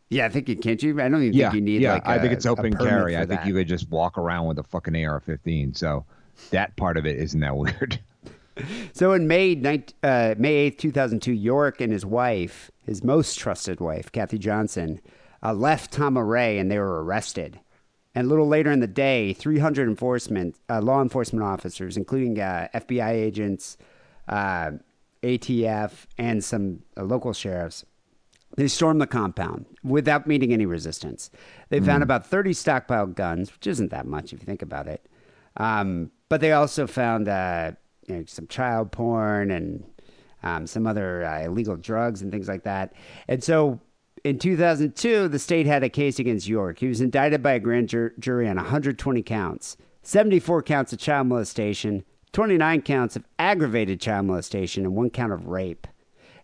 Yeah, 0.09 0.25
I 0.25 0.29
think 0.29 0.49
you 0.49 0.57
can't. 0.57 0.82
You, 0.84 1.01
I 1.01 1.07
don't 1.07 1.23
even 1.23 1.34
yeah, 1.34 1.45
think 1.45 1.55
you 1.55 1.61
need 1.61 1.82
yeah. 1.82 1.93
like. 1.93 2.07
I 2.07 2.15
I 2.15 2.19
think 2.19 2.34
it's 2.34 2.45
open 2.45 2.75
carry. 2.75 3.15
I 3.15 3.25
think 3.25 3.41
that. 3.41 3.47
you 3.47 3.53
could 3.53 3.67
just 3.67 3.89
walk 3.89 4.17
around 4.17 4.45
with 4.47 4.59
a 4.59 4.63
fucking 4.63 4.93
AR-15. 4.93 5.77
So 5.77 6.05
that 6.49 6.75
part 6.75 6.97
of 6.97 7.05
it 7.05 7.17
isn't 7.17 7.39
that 7.39 7.55
weird. 7.55 7.99
So 8.93 9.13
in 9.13 9.27
May, 9.27 9.55
19, 9.55 9.95
uh, 10.03 10.36
May 10.38 10.69
8th, 10.69 10.77
2002, 10.79 11.32
York 11.32 11.79
and 11.79 11.93
his 11.93 12.05
wife, 12.05 12.69
his 12.86 13.03
most 13.03 13.39
trusted 13.39 13.79
wife, 13.79 14.11
Kathy 14.11 14.38
Johnson, 14.38 14.99
uh, 15.41 15.53
left 15.53 15.93
Tama-Re 15.93 16.57
and 16.57 16.69
they 16.69 16.77
were 16.77 17.01
arrested. 17.03 17.61
And 18.14 18.26
a 18.26 18.30
little 18.30 18.47
later 18.47 18.72
in 18.72 18.82
the 18.82 18.88
day, 18.88 19.34
300 19.34 19.88
enforcement, 19.88 20.55
uh, 20.70 20.82
law 20.82 21.01
enforcement 21.01 21.45
officers, 21.45 21.95
including 21.95 22.39
uh, 22.39 22.68
FBI 22.74 23.12
agents, 23.12 23.78
uh, 24.28 24.72
ATF, 25.24 26.05
and 26.18 26.43
some 26.43 26.84
uh, 26.97 27.03
local 27.03 27.32
sheriffs, 27.32 27.86
they 28.57 28.68
stormed 28.68 28.99
the 28.99 29.07
compound 29.07 29.66
without 29.84 30.28
meeting 30.28 30.51
any 30.51 30.66
resistance. 30.66 31.32
They 31.70 31.80
found 31.80 32.03
about 32.03 32.26
30 32.26 32.51
stockpiled 32.51 33.16
guns, 33.16 33.51
which 33.53 33.66
isn't 33.66 33.91
that 33.91 34.05
much 34.05 34.34
if 34.34 34.41
you 34.41 34.45
think 34.45 34.62
about 34.62 34.88
it. 34.88 35.07
Um, 35.55 36.12
but 36.28 36.41
they 36.41 36.51
also 36.51 36.86
found 36.86 37.30
uh, 37.30 37.72
you 38.07 38.16
know, 38.16 38.24
some 38.28 38.47
child 38.47 38.91
porn 38.91 39.51
and 39.51 39.86
um, 40.43 40.68
some 40.68 40.86
other 40.86 41.24
uh, 41.24 41.43
illegal 41.43 41.78
drugs 41.78 42.22
and 42.22 42.32
things 42.32 42.49
like 42.49 42.64
that. 42.64 42.93
And 43.28 43.43
so 43.43 43.80
in 44.24 44.38
2002, 44.39 45.28
the 45.28 45.39
state 45.39 45.65
had 45.65 45.84
a 45.84 45.89
case 45.89 46.19
against 46.19 46.47
York. 46.47 46.80
He 46.80 46.88
was 46.88 47.01
indicted 47.01 47.41
by 47.41 47.53
a 47.53 47.59
grand 47.59 47.89
jur- 47.89 48.13
jury 48.19 48.47
on 48.47 48.55
120 48.55 49.22
counts 49.24 49.78
74 50.03 50.63
counts 50.63 50.93
of 50.93 50.99
child 50.99 51.28
molestation, 51.28 52.03
29 52.34 52.82
counts 52.82 53.15
of 53.15 53.24
aggravated 53.38 54.01
child 54.01 54.26
molestation, 54.26 54.84
and 54.84 54.95
one 54.95 55.09
count 55.09 55.32
of 55.32 55.47
rape. 55.47 55.86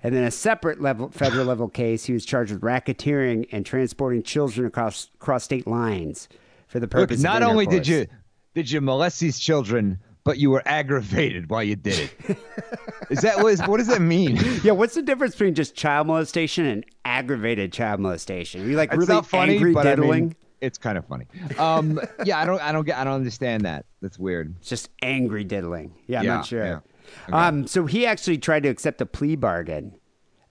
And 0.04 0.14
then 0.14 0.24
a 0.24 0.32
separate 0.32 0.80
level, 0.80 1.10
federal 1.10 1.46
level 1.52 1.68
case, 1.68 2.06
he 2.06 2.14
was 2.14 2.26
charged 2.26 2.52
with 2.52 2.62
racketeering 2.62 3.48
and 3.52 3.66
transporting 3.66 4.22
children 4.24 4.68
across 4.68 5.10
across 5.16 5.44
state 5.44 5.66
lines 5.68 6.30
for 6.68 6.80
the 6.80 6.86
Look, 6.86 6.92
purpose. 6.92 7.22
not 7.22 7.42
of 7.42 7.50
only 7.50 7.66
did 7.66 7.88
you 7.88 8.06
did 8.54 8.70
you 8.70 8.82
molest 8.82 9.20
these 9.20 9.40
children, 9.40 10.00
but 10.28 10.38
you 10.38 10.52
were 10.52 10.62
aggravated 10.66 11.50
while 11.50 11.64
you 11.64 11.78
did 11.78 11.98
it. 12.28 12.38
Is 13.10 13.22
that 13.22 13.38
what, 13.42 13.54
is, 13.54 13.62
what 13.62 13.78
does 13.78 13.88
that 13.88 14.02
mean? 14.02 14.38
Yeah, 14.64 14.74
what's 14.74 14.94
the 14.94 15.02
difference 15.02 15.34
between 15.36 15.56
just 15.56 15.74
child 15.74 16.06
molestation 16.08 16.66
and 16.66 16.86
aggravated 17.06 17.72
child 17.72 18.02
molestation? 18.02 18.62
Are 18.62 18.66
you 18.66 18.76
like 18.76 18.90
It's 18.92 18.98
really 19.00 19.14
not 19.14 19.26
funny, 19.26 19.56
angry 19.56 19.74
but 19.74 19.88
I 19.88 19.96
mean, 19.96 20.36
it's 20.60 20.78
kind 20.78 20.98
of 20.98 21.06
funny. 21.06 21.28
Um, 21.58 22.02
yeah, 22.26 22.40
I 22.40 22.46
don't, 22.46 22.62
I 22.62 22.74
don't 22.74 22.86
get, 22.86 22.98
I 22.98 23.06
don't 23.06 23.14
understand 23.14 23.64
that. 23.64 23.86
That's 24.02 24.20
weird. 24.20 24.54
It's 24.60 24.68
just 24.68 24.90
angry 25.02 25.46
diddling. 25.46 25.94
Yeah, 26.08 26.20
I'm 26.20 26.26
Yeah, 26.26 26.36
not 26.36 26.46
sure. 26.46 26.66
yeah. 26.66 26.80
Okay. 27.30 27.38
Um, 27.38 27.66
so 27.66 27.86
he 27.86 28.06
actually 28.06 28.38
tried 28.38 28.64
to 28.64 28.70
accept 28.70 29.00
a 29.00 29.06
plea 29.06 29.38
bargain 29.38 29.98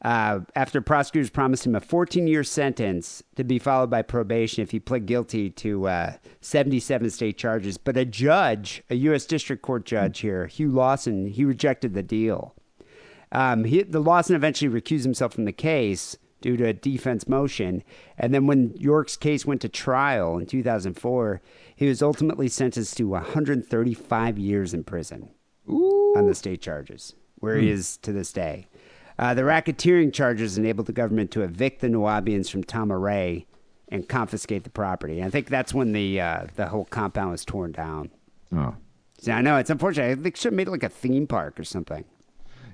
uh, 0.03 0.41
after 0.55 0.81
prosecutors 0.81 1.31
promised 1.31 1.67
him 1.67 1.75
a 1.75 1.81
14 1.81 2.27
year 2.27 2.45
sentence 2.45 3.23
to 3.35 3.45
be 3.45 3.59
followed 3.59 3.91
by 3.91 4.03
probation 4.03 4.63
if 4.63 4.71
he 4.71 4.79
pled 4.79 5.07
guilty 5.07 5.51
to 5.51 5.89
uh, 5.89 6.13
77 6.41 7.11
state 7.11 7.39
charges. 7.39 7.79
But 7.79 7.97
a 7.97 8.05
judge, 8.05 8.83
a 8.91 8.95
U.S. 8.97 9.27
District 9.27 9.63
Court 9.63 9.85
judge 9.85 10.21
here, 10.21 10.47
Hugh 10.47 10.71
Lawson, 10.71 11.27
he 11.27 11.45
rejected 11.45 11.95
the 11.95 12.03
deal. 12.03 12.55
Um, 13.33 13.65
he, 13.65 13.83
the 13.83 14.01
Lawson 14.01 14.37
eventually 14.37 14.71
recused 14.71 15.03
himself 15.03 15.35
from 15.35 15.47
the 15.47 15.53
case 15.53 16.17
due 16.41 16.57
to 16.57 16.67
a 16.67 16.73
defense 16.73 17.27
motion. 17.27 17.83
And 18.19 18.33
then 18.33 18.47
when 18.47 18.75
York's 18.77 19.17
case 19.17 19.45
went 19.45 19.63
to 19.63 19.69
trial 19.69 20.39
in 20.39 20.47
2004, 20.47 21.41
he 21.75 21.89
was 21.89 22.03
ultimately 22.03 22.49
sentenced 22.49 22.97
to 22.99 23.09
135 23.09 24.39
years 24.39 24.73
in 24.73 24.85
prison 24.85 25.31
on 26.17 26.27
the 26.27 26.35
state 26.35 26.61
charges, 26.61 27.15
where 27.41 27.57
he 27.57 27.71
is 27.71 27.97
to 27.99 28.13
this 28.13 28.33
day. 28.33 28.69
Uh, 29.19 29.35
the 29.35 29.43
racketeering 29.43 30.13
charges 30.13 30.59
enabled 30.59 30.87
the 30.87 30.93
government 30.93 31.31
to 31.31 31.43
evict 31.43 31.81
the 31.81 31.89
Nuwaubians 31.89 32.51
from 32.51 32.65
Tama-Re 32.65 33.47
and 33.89 34.09
confiscate 34.09 34.65
the 34.65 34.71
property. 34.71 35.19
And 35.19 35.27
I 35.27 35.31
think 35.31 35.49
that's 35.49 35.73
when 35.73 35.93
the 35.93 36.21
uh, 36.21 36.47
the 36.57 36.67
whole 36.67 36.85
compound 36.85 37.31
was 37.33 37.45
torn 37.45 37.73
down. 37.73 38.11
Oh. 38.55 38.75
So 39.19 39.33
I 39.33 39.41
know 39.41 39.57
it's 39.57 39.71
unfortunate. 39.71 40.05
I 40.05 40.15
think 40.15 40.23
they 40.23 40.31
should 40.39 40.53
have 40.53 40.55
made 40.55 40.69
it 40.69 40.73
like 40.73 40.83
a 40.83 40.89
theme 40.89 41.27
park 41.27 41.59
or 41.59 41.65
something. 41.65 42.05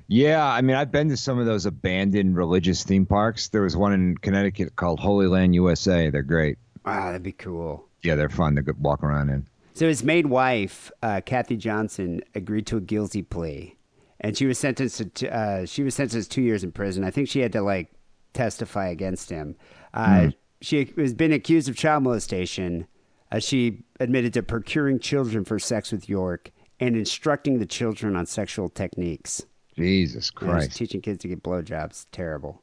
Yeah, 0.08 0.44
I 0.44 0.60
mean, 0.60 0.76
I've 0.76 0.90
been 0.90 1.08
to 1.08 1.16
some 1.16 1.38
of 1.38 1.46
those 1.46 1.64
abandoned 1.64 2.36
religious 2.36 2.82
theme 2.82 3.06
parks. 3.06 3.48
There 3.48 3.62
was 3.62 3.76
one 3.76 3.92
in 3.92 4.16
Connecticut 4.18 4.76
called 4.76 5.00
Holy 5.00 5.26
Land 5.26 5.54
USA. 5.54 6.10
They're 6.10 6.22
great. 6.22 6.58
Wow, 6.84 7.06
that'd 7.06 7.22
be 7.22 7.32
cool. 7.32 7.88
Yeah, 8.02 8.16
they're 8.16 8.28
fun 8.28 8.56
to 8.56 8.74
walk 8.80 9.02
around 9.02 9.30
in. 9.30 9.46
So 9.74 9.86
his 9.86 10.02
maid 10.02 10.26
wife, 10.26 10.90
uh, 11.02 11.22
Kathy 11.24 11.56
Johnson, 11.56 12.20
agreed 12.34 12.66
to 12.66 12.76
a 12.76 12.80
guilty 12.80 13.22
plea, 13.22 13.76
and 14.22 14.36
she 14.36 14.46
was 14.46 14.58
sentenced 14.58 14.96
to 14.98 15.04
t- 15.06 15.28
uh, 15.28 15.66
she 15.66 15.82
was 15.82 15.94
sentenced 15.94 16.30
to 16.30 16.34
two 16.36 16.42
years 16.42 16.64
in 16.64 16.72
prison. 16.72 17.04
I 17.04 17.10
think 17.10 17.28
she 17.28 17.40
had 17.40 17.52
to 17.52 17.60
like 17.62 17.92
testify 18.32 18.88
against 18.88 19.28
him. 19.30 19.56
Uh, 19.92 20.30
She 20.62 20.92
has 20.96 21.12
been 21.12 21.32
accused 21.32 21.68
of 21.68 21.76
child 21.76 22.04
molestation. 22.04 22.86
Uh, 23.32 23.40
she 23.40 23.82
admitted 23.98 24.32
to 24.34 24.42
procuring 24.42 25.00
children 25.00 25.44
for 25.44 25.58
sex 25.58 25.90
with 25.90 26.08
York 26.08 26.50
and 26.78 26.96
instructing 26.96 27.58
the 27.58 27.66
children 27.66 28.14
on 28.14 28.26
sexual 28.26 28.68
techniques. 28.68 29.44
Jesus 29.76 30.30
Christ. 30.30 30.76
teaching 30.76 31.00
kids 31.00 31.18
to 31.22 31.28
get 31.28 31.42
blowjobs, 31.42 32.06
terrible. 32.12 32.62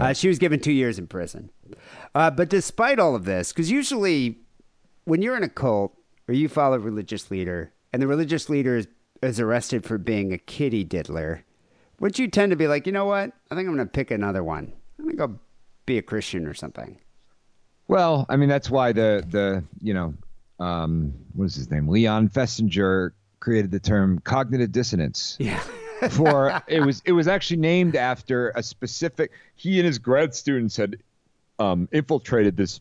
Uh, 0.00 0.12
she 0.12 0.26
was 0.28 0.38
given 0.38 0.58
two 0.58 0.72
years 0.72 0.98
in 0.98 1.06
prison. 1.06 1.50
Uh, 2.14 2.30
but 2.30 2.48
despite 2.48 2.98
all 2.98 3.14
of 3.14 3.24
this, 3.26 3.52
because 3.52 3.70
usually 3.70 4.38
when 5.04 5.20
you're 5.20 5.36
in 5.36 5.42
a 5.44 5.48
cult 5.48 5.94
or 6.28 6.34
you 6.34 6.48
follow 6.48 6.76
a 6.76 6.80
religious 6.80 7.30
leader 7.30 7.72
and 7.92 8.00
the 8.00 8.06
religious 8.06 8.48
leader 8.48 8.76
is, 8.76 8.88
is 9.24 9.40
arrested 9.40 9.84
for 9.84 9.98
being 9.98 10.32
a 10.32 10.38
kitty 10.38 10.84
diddler, 10.84 11.44
would 12.00 12.18
you 12.18 12.28
tend 12.28 12.50
to 12.50 12.56
be 12.56 12.68
like, 12.68 12.86
you 12.86 12.92
know 12.92 13.06
what? 13.06 13.32
I 13.50 13.54
think 13.54 13.68
I'm 13.68 13.74
going 13.74 13.86
to 13.86 13.92
pick 13.92 14.10
another 14.10 14.44
one. 14.44 14.72
I'm 14.98 15.04
going 15.04 15.16
to 15.16 15.26
go 15.26 15.38
be 15.86 15.98
a 15.98 16.02
Christian 16.02 16.46
or 16.46 16.54
something. 16.54 16.98
Well, 17.88 18.26
I 18.28 18.36
mean, 18.36 18.48
that's 18.48 18.70
why 18.70 18.92
the 18.92 19.24
the 19.28 19.62
you 19.82 19.92
know, 19.92 20.14
um, 20.58 21.12
what 21.34 21.46
is 21.46 21.54
his 21.54 21.70
name? 21.70 21.88
Leon 21.88 22.30
Festinger 22.30 23.10
created 23.40 23.70
the 23.70 23.80
term 23.80 24.20
cognitive 24.20 24.72
dissonance. 24.72 25.36
Yeah. 25.38 25.62
for 26.10 26.62
it 26.66 26.80
was 26.80 27.02
it 27.04 27.12
was 27.12 27.28
actually 27.28 27.58
named 27.58 27.96
after 27.96 28.50
a 28.50 28.62
specific. 28.62 29.32
He 29.54 29.78
and 29.78 29.86
his 29.86 29.98
grad 29.98 30.34
students 30.34 30.76
had 30.76 30.96
um, 31.58 31.88
infiltrated 31.92 32.56
this 32.56 32.80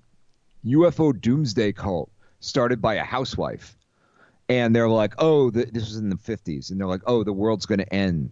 UFO 0.65 1.19
doomsday 1.19 1.73
cult 1.73 2.09
started 2.39 2.81
by 2.81 2.95
a 2.95 3.03
housewife, 3.03 3.77
and 4.49 4.75
they're 4.75 4.89
like, 4.89 5.13
"Oh, 5.17 5.49
the, 5.49 5.65
this 5.65 5.83
was 5.83 5.97
in 5.97 6.09
the 6.09 6.15
'50s," 6.15 6.71
and 6.71 6.79
they're 6.79 6.87
like, 6.87 7.01
"Oh, 7.05 7.23
the 7.23 7.33
world's 7.33 7.65
going 7.65 7.79
to 7.79 7.93
end 7.93 8.31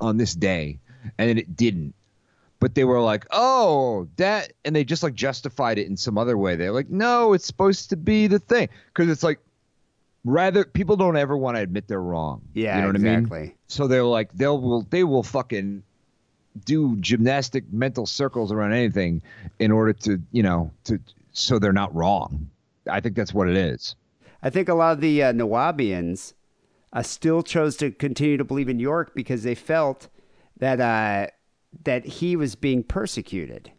on 0.00 0.16
this 0.16 0.34
day," 0.34 0.78
and 1.18 1.28
then 1.28 1.38
it 1.38 1.56
didn't. 1.56 1.94
But 2.60 2.74
they 2.74 2.84
were 2.84 3.00
like, 3.00 3.26
"Oh, 3.30 4.08
that," 4.16 4.52
and 4.64 4.74
they 4.74 4.84
just 4.84 5.02
like 5.02 5.14
justified 5.14 5.78
it 5.78 5.86
in 5.86 5.96
some 5.96 6.18
other 6.18 6.38
way. 6.38 6.56
They're 6.56 6.72
like, 6.72 6.90
"No, 6.90 7.32
it's 7.32 7.46
supposed 7.46 7.90
to 7.90 7.96
be 7.96 8.26
the 8.26 8.38
thing," 8.38 8.68
because 8.92 9.10
it's 9.10 9.22
like 9.22 9.38
rather 10.24 10.64
people 10.64 10.96
don't 10.96 11.16
ever 11.16 11.36
want 11.36 11.56
to 11.56 11.62
admit 11.62 11.86
they're 11.88 12.00
wrong. 12.00 12.42
Yeah, 12.54 12.76
you 12.76 12.82
know 12.82 12.88
what 12.88 12.96
I 12.96 12.98
mean? 13.00 13.12
exactly. 13.14 13.54
So 13.68 13.86
they're 13.86 14.04
like 14.04 14.32
they'll 14.32 14.60
will 14.60 14.82
they 14.90 15.04
will 15.04 15.22
fucking 15.22 15.82
do 16.64 16.96
gymnastic 16.96 17.64
mental 17.72 18.06
circles 18.06 18.52
around 18.52 18.72
anything 18.72 19.20
in 19.58 19.72
order 19.72 19.92
to 19.92 20.22
you 20.32 20.42
know 20.42 20.70
to 20.84 21.00
so 21.32 21.58
they're 21.58 21.72
not 21.72 21.94
wrong. 21.94 22.48
I 22.88 23.00
think 23.00 23.16
that's 23.16 23.34
what 23.34 23.48
it 23.48 23.56
is. 23.56 23.96
I 24.44 24.50
think 24.50 24.68
a 24.68 24.74
lot 24.74 24.92
of 24.92 25.00
the 25.00 25.22
uh, 25.22 25.32
Nuwaubians, 25.32 26.34
uh, 26.92 27.02
still 27.02 27.42
chose 27.42 27.76
to 27.78 27.90
continue 27.90 28.36
to 28.36 28.44
believe 28.44 28.68
in 28.68 28.78
York 28.78 29.12
because 29.14 29.42
they 29.42 29.54
felt 29.56 30.08
that 30.58 30.80
uh, 30.80 31.26
that 31.82 32.04
he 32.04 32.36
was 32.36 32.54
being 32.54 32.84
persecuted 32.84 33.72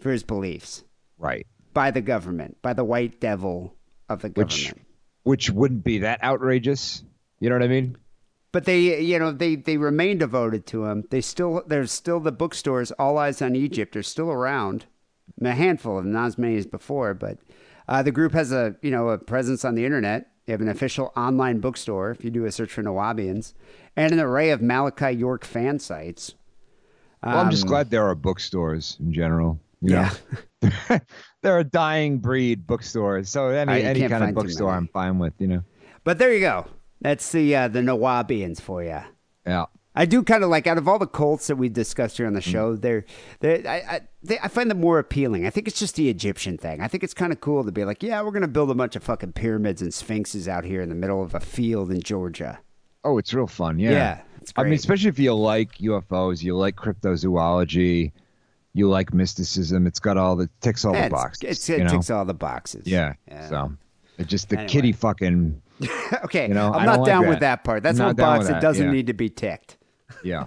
for 0.00 0.10
his 0.10 0.24
beliefs 0.24 0.82
Right. 1.18 1.46
by 1.72 1.92
the 1.92 2.00
government, 2.00 2.56
by 2.60 2.72
the 2.72 2.82
white 2.82 3.20
devil 3.20 3.76
of 4.08 4.22
the 4.22 4.28
Which 4.30 4.64
government. 4.64 4.86
which 5.22 5.50
wouldn't 5.50 5.84
be 5.84 5.98
that 5.98 6.24
outrageous. 6.24 7.04
You 7.38 7.50
know 7.50 7.54
what 7.56 7.62
I 7.62 7.68
mean? 7.68 7.96
But 8.50 8.64
they, 8.64 9.00
you 9.00 9.18
know, 9.18 9.30
they 9.32 9.54
they 9.56 9.76
remain 9.76 10.18
devoted 10.18 10.66
to 10.68 10.86
him. 10.86 11.04
They 11.10 11.20
still 11.20 11.62
there's 11.66 11.92
still 11.92 12.20
the 12.20 12.32
bookstores. 12.32 12.90
All 12.92 13.18
Eyes 13.18 13.42
on 13.42 13.54
Egypt 13.54 13.96
are 13.96 14.02
still 14.02 14.30
around. 14.30 14.86
A 15.42 15.50
handful 15.52 15.98
of 15.98 16.04
them, 16.04 16.12
not 16.12 16.26
as 16.26 16.38
many 16.38 16.56
as 16.56 16.66
before. 16.66 17.14
But 17.14 17.38
uh, 17.88 18.02
the 18.02 18.12
group 18.12 18.32
has 18.32 18.52
a 18.52 18.76
you 18.82 18.90
know 18.90 19.08
a 19.10 19.18
presence 19.18 19.64
on 19.64 19.74
the 19.74 19.84
internet. 19.84 20.30
They 20.46 20.52
have 20.52 20.60
an 20.60 20.68
official 20.68 21.12
online 21.16 21.60
bookstore. 21.60 22.10
If 22.10 22.22
you 22.24 22.30
do 22.30 22.44
a 22.44 22.52
search 22.52 22.70
for 22.72 22.82
Nuwaubians, 22.82 23.54
and 23.96 24.12
an 24.12 24.20
array 24.20 24.50
of 24.50 24.60
Malachi 24.60 25.10
York 25.10 25.44
fan 25.44 25.78
sites. 25.78 26.34
Well, 27.24 27.38
I'm 27.38 27.50
just 27.50 27.64
Um, 27.64 27.68
glad 27.70 27.90
there 27.90 28.06
are 28.06 28.14
bookstores 28.14 28.98
in 29.00 29.12
general. 29.12 29.58
you 29.80 29.92
Yeah. 29.94 30.10
know? 30.62 30.98
they're 31.42 31.58
a 31.58 31.64
dying 31.64 32.18
breed 32.18 32.66
bookstores. 32.66 33.28
So 33.30 33.48
any 33.48 33.72
Uh, 33.72 33.88
any 33.88 34.08
kind 34.08 34.24
of 34.24 34.34
bookstore. 34.34 34.70
I'm 34.72 34.88
fine 34.88 35.18
with. 35.18 35.32
You 35.38 35.46
know. 35.48 35.62
But 36.04 36.18
there 36.18 36.32
you 36.32 36.40
go. 36.40 36.66
That's 37.00 37.32
the 37.32 37.56
uh, 37.56 37.68
the 37.68 37.80
Nuwaubians 37.80 38.60
for 38.60 38.82
you. 38.82 39.00
Yeah. 39.46 39.66
I 39.96 40.06
do 40.06 40.22
kind 40.24 40.42
of 40.42 40.50
like 40.50 40.66
out 40.66 40.76
of 40.78 40.88
all 40.88 40.98
the 40.98 41.06
Colts 41.06 41.46
that 41.46 41.56
we 41.56 41.68
discussed 41.68 42.16
here 42.16 42.26
on 42.26 42.32
the 42.32 42.40
Mm. 42.40 42.50
show, 42.52 42.74
they're, 42.76 43.04
they're 43.40 43.62
I, 43.66 43.76
I, 43.96 44.00
they, 44.24 44.38
I 44.40 44.48
find 44.48 44.68
them 44.70 44.80
more 44.80 44.98
appealing. 44.98 45.46
I 45.46 45.50
think 45.50 45.68
it's 45.68 45.78
just 45.78 45.94
the 45.94 46.08
Egyptian 46.10 46.58
thing. 46.58 46.80
I 46.80 46.88
think 46.88 47.04
it's 47.04 47.14
kind 47.14 47.32
of 47.32 47.40
cool 47.40 47.62
to 47.64 47.70
be 47.70 47.84
like, 47.84 48.02
yeah, 48.02 48.20
we're 48.22 48.32
gonna 48.32 48.48
build 48.48 48.70
a 48.70 48.74
bunch 48.74 48.96
of 48.96 49.04
fucking 49.04 49.32
pyramids 49.34 49.80
and 49.82 49.94
sphinxes 49.94 50.48
out 50.48 50.64
here 50.64 50.80
in 50.82 50.88
the 50.88 50.94
middle 50.96 51.22
of 51.22 51.34
a 51.34 51.40
field 51.40 51.90
in 51.92 52.00
Georgia. 52.02 52.58
Oh, 53.04 53.18
it's 53.18 53.32
real 53.32 53.46
fun. 53.46 53.78
Yeah. 53.78 53.90
Yeah, 53.90 54.20
it's 54.40 54.52
I 54.56 54.64
mean, 54.64 54.72
especially 54.72 55.10
if 55.10 55.18
you 55.18 55.32
like 55.34 55.74
UFOs, 55.78 56.42
you 56.42 56.56
like 56.56 56.74
cryptozoology, 56.76 58.12
you 58.72 58.88
like 58.88 59.14
mysticism. 59.14 59.86
It's 59.86 60.00
got 60.00 60.16
all 60.16 60.36
the 60.36 60.48
ticks 60.60 60.84
all 60.84 60.94
Yeah, 60.94 61.04
the 61.08 61.10
boxes. 61.14 61.42
it's- 61.42 61.68
you 61.68 61.76
it 61.76 61.84
know? 61.84 61.90
ticks 61.90 62.10
all 62.10 62.24
the 62.24 62.34
boxes. 62.34 62.86
Yeah. 62.86 63.14
Yeah. 63.28 63.48
So 63.48 63.72
it's 64.18 64.28
just 64.28 64.48
the 64.48 64.56
Anyway. 64.58 64.68
kitty 64.68 64.92
fucking. 64.92 65.60
okay, 66.24 66.48
You 66.48 66.54
know, 66.54 66.72
I'm 66.72 66.86
not 66.86 66.96
don't 66.96 66.98
like 67.00 67.06
down 67.06 67.20
with 67.28 67.40
that. 67.40 67.58
that 67.58 67.64
part. 67.64 67.82
That's 67.82 67.98
one 67.98 68.08
not 68.08 68.16
down 68.16 68.36
box 68.38 68.46
that 68.46 68.54
that, 68.54 68.62
doesn't 68.62 68.86
yeah. 68.86 68.92
need 68.92 69.06
to 69.08 69.12
be 69.14 69.28
ticked. 69.28 69.76
Yeah. 70.22 70.46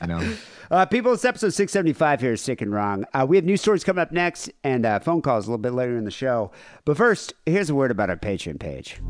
I 0.00 0.06
know. 0.06 0.36
Uh, 0.70 0.86
people, 0.86 1.12
it's 1.12 1.24
episode 1.24 1.52
675 1.52 2.20
here, 2.20 2.36
Sick 2.36 2.60
and 2.60 2.72
Wrong. 2.72 3.04
Uh, 3.12 3.26
we 3.28 3.36
have 3.36 3.44
news 3.44 3.60
stories 3.60 3.82
coming 3.82 4.00
up 4.00 4.12
next 4.12 4.52
and 4.62 4.86
uh, 4.86 5.00
phone 5.00 5.20
calls 5.20 5.48
a 5.48 5.50
little 5.50 5.60
bit 5.60 5.72
later 5.72 5.98
in 5.98 6.04
the 6.04 6.12
show. 6.12 6.52
But 6.84 6.96
first, 6.96 7.34
here's 7.44 7.70
a 7.70 7.74
word 7.74 7.90
about 7.90 8.08
our 8.08 8.16
Patreon 8.16 8.60
page. 8.60 9.00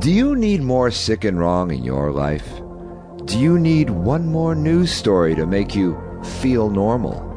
Do 0.00 0.12
you 0.12 0.36
need 0.36 0.62
more 0.62 0.92
sick 0.92 1.24
and 1.24 1.36
wrong 1.36 1.72
in 1.72 1.82
your 1.82 2.12
life? 2.12 2.46
Do 3.24 3.40
you 3.40 3.58
need 3.58 3.90
one 3.90 4.26
more 4.28 4.54
news 4.54 4.92
story 4.92 5.34
to 5.34 5.46
make 5.46 5.74
you 5.74 6.00
feel 6.40 6.70
normal? 6.70 7.28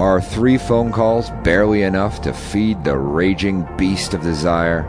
Are 0.00 0.20
three 0.20 0.58
phone 0.58 0.90
calls 0.90 1.30
barely 1.44 1.82
enough 1.82 2.20
to 2.22 2.32
feed 2.32 2.82
the 2.82 2.96
raging 2.96 3.68
beast 3.76 4.14
of 4.14 4.22
desire? 4.22 4.82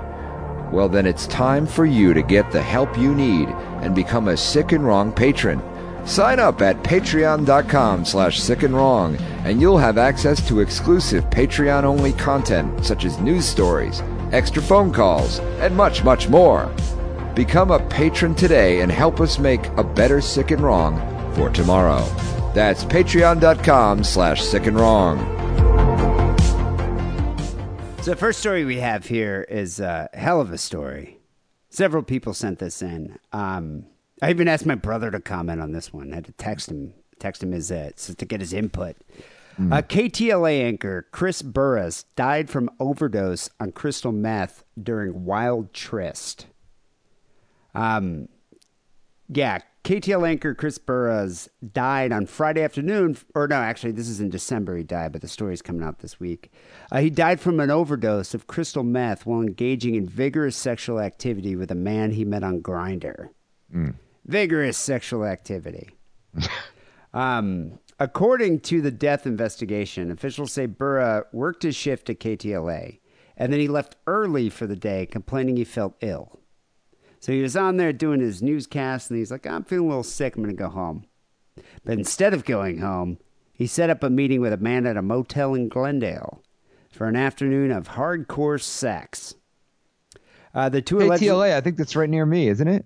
Well, 0.72 0.90
then 0.90 1.06
it's 1.06 1.26
time 1.28 1.66
for 1.66 1.86
you 1.86 2.14
to 2.14 2.22
get 2.22 2.52
the 2.52 2.62
help 2.62 2.98
you 2.98 3.14
need 3.14 3.50
and 3.82 3.96
become 3.96 4.28
a 4.28 4.38
sick 4.38 4.72
and 4.72 4.86
wrong 4.86 5.12
patron. 5.12 5.62
Sign 6.06 6.40
up 6.40 6.62
at 6.62 6.82
patreon.com 6.84 8.06
slash 8.06 8.40
sick 8.40 8.64
and 8.64 8.74
wrong, 8.76 9.16
and 9.46 9.62
you'll 9.62 9.78
have 9.78 9.98
access 9.98 10.46
to 10.48 10.60
exclusive 10.60 11.24
Patreon 11.26 11.84
only 11.84 12.14
content 12.14 12.84
such 12.84 13.06
as 13.06 13.20
news 13.20 13.46
stories, 13.46 14.02
extra 14.32 14.62
phone 14.62 14.92
calls, 14.92 15.40
and 15.60 15.76
much, 15.76 16.04
much 16.04 16.28
more. 16.28 16.74
Become 17.36 17.72
a 17.72 17.86
patron 17.90 18.34
today 18.34 18.82
and 18.82 18.92
help 18.92 19.20
us 19.20 19.40
make 19.40 19.66
a 19.78 19.84
better 19.84 20.20
sick 20.20 20.52
and 20.52 20.62
wrong 20.62 20.98
for 21.36 21.50
tomorrow. 21.50 22.04
That's 22.54 22.84
patreon.com 22.86 24.04
slash 24.04 24.42
sick 24.44 24.66
and 24.66 24.80
wrong. 24.80 25.20
So 28.02 28.12
the 28.12 28.18
first 28.18 28.40
story 28.40 28.66
we 28.66 28.78
have 28.78 29.06
here 29.06 29.46
is 29.48 29.80
a 29.80 30.10
hell 30.14 30.42
of 30.42 30.52
a 30.52 30.58
story. 30.58 31.19
Several 31.70 32.04
people 32.04 32.34
sent 32.34 32.60
this 32.60 32.82
in. 32.82 33.18
Um, 33.32 33.86
I 34.22 34.30
even 34.32 34.48
asked 34.48 34.66
my 34.66 34.76
brother 34.76 35.12
to 35.12 35.20
comment 35.20 35.62
on 35.62 35.72
this 35.72 35.94
one. 35.94 36.12
I 36.12 36.16
had 36.16 36.26
to 36.26 36.32
text 36.34 36.70
him, 36.70 36.94
text 37.20 37.44
him 37.44 37.52
his 37.52 37.72
uh, 37.72 37.92
to 37.96 38.26
get 38.26 38.42
his 38.42 38.54
input. 38.54 38.96
Uh, 39.60 39.82
KTLA 39.82 40.62
anchor 40.64 41.08
Chris 41.12 41.42
Burrous 41.42 42.04
died 42.16 42.50
from 42.50 42.70
overdose 42.80 43.50
on 43.60 43.74
crystal 43.74 44.14
meth 44.14 44.64
during 44.82 45.26
Wild 45.26 45.74
Tryst. 45.74 46.46
Um, 47.76 48.30
yeah, 49.28 49.60
KTLA 49.84 50.30
anchor 50.30 50.54
Chris 50.54 50.78
Burrous 50.78 51.50
died 51.72 52.12
on 52.12 52.26
Friday 52.26 52.62
afternoon. 52.62 53.18
Or 53.34 53.48
no, 53.48 53.56
actually, 53.56 53.94
this 53.94 54.10
is 54.10 54.20
in 54.20 54.30
December 54.30 54.78
he 54.78 54.84
died, 54.84 55.14
but 55.14 55.22
the 55.22 55.28
story's 55.28 55.62
coming 55.62 55.84
out 55.84 56.00
this 56.00 56.20
week. 56.20 56.52
Uh, 56.92 57.00
he 57.00 57.10
died 57.10 57.40
from 57.40 57.60
an 57.60 57.72
overdose 57.72 58.34
of 58.34 58.48
crystal 58.48 58.84
meth 58.84 59.26
while 59.26 59.42
engaging 59.42 59.96
in 59.96 60.06
vigorous 60.06 60.58
sexual 60.58 61.00
activity 61.00 61.56
with 61.56 61.72
a 61.72 61.76
man 61.76 62.12
he 62.12 62.26
met 62.26 62.44
on 62.44 62.62
Grindr. 62.62 63.30
Vigorous 64.26 64.78
sexual 64.78 65.26
activity. 65.26 65.90
um, 67.14 67.80
according 68.00 68.60
to 68.60 68.82
the 68.82 68.92
death 68.92 69.26
investigation, 69.26 70.12
officials 70.12 70.52
say 70.52 70.66
Burrous 70.66 71.24
worked 71.32 71.64
his 71.64 71.76
shift 71.76 72.10
at 72.10 72.20
KTLA, 72.20 73.00
and 73.38 73.52
then 73.52 73.60
he 73.60 73.68
left 73.68 73.96
early 74.06 74.50
for 74.50 74.68
the 74.68 74.76
day, 74.76 75.06
complaining 75.06 75.56
he 75.56 75.64
felt 75.64 75.96
ill. 76.02 76.40
So 77.20 77.32
he 77.32 77.42
was 77.42 77.58
on 77.58 77.78
there 77.78 77.92
doing 77.92 78.22
his 78.22 78.42
newscast, 78.42 79.10
and 79.10 79.20
he's 79.20 79.32
like, 79.32 79.46
I'm 79.46 79.64
feeling 79.64 79.86
a 79.86 79.90
little 79.90 80.04
sick. 80.04 80.36
I'm 80.36 80.44
going 80.44 80.56
to 80.56 80.62
go 80.62 80.70
home. 80.70 81.06
But 81.84 81.98
instead 81.98 82.34
of 82.34 82.46
going 82.46 82.80
home, 82.80 83.18
he 83.52 83.68
set 83.68 83.90
up 83.90 84.04
a 84.04 84.10
meeting 84.10 84.40
with 84.40 84.54
a 84.54 84.58
man 84.58 84.86
at 84.86 84.96
a 84.96 85.02
motel 85.02 85.54
in 85.54 85.68
Glendale 85.68 86.42
for 86.92 87.08
an 87.08 87.18
afternoon 87.18 87.72
of 87.72 87.90
hardcore 87.90 88.62
sex. 88.62 89.36
Uh, 90.54 90.70
the 90.70 90.82
two 90.82 91.00
alleged 91.00 91.24
KTLA, 91.24 91.54
I 91.54 91.62
think 91.62 91.78
that's 91.78 91.96
right 91.96 92.10
near 92.10 92.26
me, 92.26 92.48
isn't 92.48 92.68
it? 92.68 92.86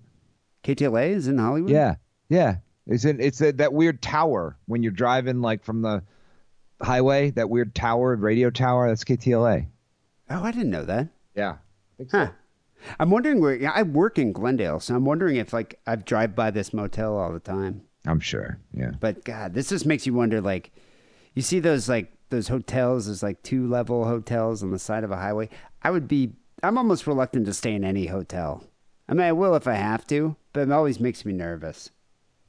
KTLA 0.64 1.10
is 1.10 1.28
in 1.28 1.38
Hollywood. 1.38 1.70
Yeah. 1.70 1.94
Yeah. 2.28 2.56
It's 2.86 3.04
in, 3.04 3.20
it's 3.20 3.40
a, 3.40 3.52
that 3.52 3.72
weird 3.72 4.02
tower 4.02 4.58
when 4.66 4.82
you're 4.82 4.92
driving 4.92 5.40
like 5.40 5.64
from 5.64 5.82
the 5.82 6.02
highway, 6.82 7.30
that 7.30 7.48
weird 7.48 7.74
tower, 7.74 8.16
radio 8.16 8.50
tower, 8.50 8.88
that's 8.88 9.04
KTLA. 9.04 9.66
Oh, 10.28 10.42
I 10.42 10.50
didn't 10.50 10.70
know 10.70 10.84
that. 10.84 11.08
Yeah. 11.34 11.56
Huh. 12.10 12.30
I'm 12.98 13.10
wondering 13.10 13.40
where. 13.40 13.54
Yeah, 13.54 13.72
I 13.74 13.82
work 13.82 14.18
in 14.18 14.32
Glendale, 14.32 14.80
so 14.80 14.94
I'm 14.94 15.04
wondering 15.04 15.36
if 15.36 15.52
like 15.52 15.80
I 15.86 15.96
drive 15.96 16.34
by 16.34 16.50
this 16.50 16.72
motel 16.72 17.16
all 17.16 17.32
the 17.32 17.40
time. 17.40 17.82
I'm 18.06 18.20
sure. 18.20 18.58
Yeah. 18.72 18.92
But 19.00 19.24
God, 19.24 19.54
this 19.54 19.70
just 19.70 19.86
makes 19.86 20.06
you 20.06 20.14
wonder. 20.14 20.40
Like, 20.40 20.70
you 21.34 21.42
see 21.42 21.60
those 21.60 21.88
like 21.88 22.12
those 22.30 22.48
hotels, 22.48 23.06
those 23.06 23.22
like 23.22 23.42
two 23.42 23.66
level 23.68 24.04
hotels 24.04 24.62
on 24.62 24.70
the 24.70 24.78
side 24.78 25.04
of 25.04 25.10
a 25.10 25.16
highway. 25.16 25.48
I 25.82 25.90
would 25.90 26.08
be. 26.08 26.32
I'm 26.62 26.78
almost 26.78 27.06
reluctant 27.06 27.46
to 27.46 27.52
stay 27.52 27.74
in 27.74 27.84
any 27.84 28.06
hotel. 28.06 28.64
I 29.08 29.14
mean, 29.14 29.26
I 29.26 29.32
will 29.32 29.54
if 29.54 29.66
I 29.66 29.74
have 29.74 30.06
to, 30.06 30.34
but 30.52 30.60
it 30.60 30.72
always 30.72 30.98
makes 30.98 31.24
me 31.24 31.32
nervous. 31.32 31.90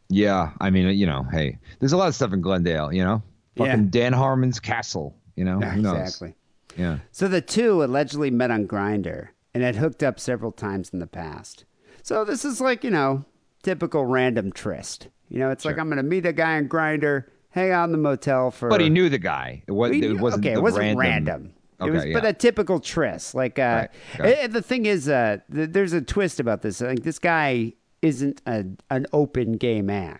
Yeah. 0.10 0.52
I 0.62 0.70
mean, 0.70 0.88
you 0.98 1.06
know, 1.06 1.24
hey, 1.32 1.58
there's 1.80 1.92
a 1.92 1.98
lot 1.98 2.08
of 2.08 2.16
stuff 2.16 2.34
in 2.34 2.42
Glendale, 2.42 2.94
you 2.94 3.04
know? 3.04 3.22
Yeah. 3.56 3.66
Fucking 3.66 3.90
Dan 3.90 4.14
Harmon's 4.14 4.60
castle, 4.60 5.16
you 5.36 5.44
know? 5.44 5.60
Who 5.60 5.82
knows? 5.82 6.00
exactly. 6.00 6.36
Yeah. 6.78 7.00
So 7.12 7.28
the 7.28 7.42
two 7.42 7.84
allegedly 7.84 8.32
met 8.32 8.52
on 8.52 8.68
Grindr 8.68 9.30
and 9.56 9.64
had 9.64 9.78
hooked 9.78 10.04
up 10.04 10.20
several 10.20 10.52
times 10.52 10.90
in 10.92 11.00
the 11.00 11.08
past. 11.08 11.64
So 12.04 12.26
this 12.26 12.44
is 12.44 12.60
like, 12.60 12.84
you 12.84 12.92
know, 12.92 13.24
typical 13.64 14.06
random 14.06 14.52
tryst. 14.52 15.08
You 15.30 15.40
know, 15.40 15.50
it's 15.50 15.64
like 15.64 15.80
I'm 15.80 15.88
going 15.88 15.98
to 15.98 16.04
meet 16.04 16.26
a 16.26 16.34
guy 16.34 16.58
in 16.58 16.68
Grindr, 16.68 17.24
hang 17.50 17.72
out 17.72 17.86
in 17.86 17.94
the 17.94 17.98
motel 17.98 18.52
for. 18.52 18.68
But 18.70 18.82
he 18.82 18.90
knew 18.90 19.10
the 19.10 19.18
guy. 19.18 19.64
It, 19.66 19.72
was, 19.72 19.92
it 19.92 20.20
wasn't 20.20 20.46
okay, 20.46 20.54
it 20.54 20.62
wasn't 20.62 20.98
random. 20.98 20.98
random. 20.98 21.54
Okay, 21.80 21.90
it 21.90 21.94
was, 21.94 22.06
yeah. 22.06 22.14
but 22.14 22.26
a 22.26 22.34
typical 22.34 22.80
tryst. 22.82 23.34
Like, 23.34 23.58
uh, 23.58 23.88
Right, 24.20 24.30
it. 24.30 24.40
eh, 24.40 24.48
the 24.48 24.62
thing 24.62 24.86
is, 24.86 25.08
uh, 25.08 25.38
th- 25.54 25.70
there's 25.72 25.94
a 25.94 26.02
twist 26.02 26.42
about 26.42 26.62
this. 26.62 26.82
Like, 26.82 27.04
this 27.04 27.18
guy 27.18 27.74
isn't 28.02 28.42
a, 28.46 28.66
an 28.90 29.08
open 29.14 29.54
gay 29.54 29.82
man. 29.82 30.20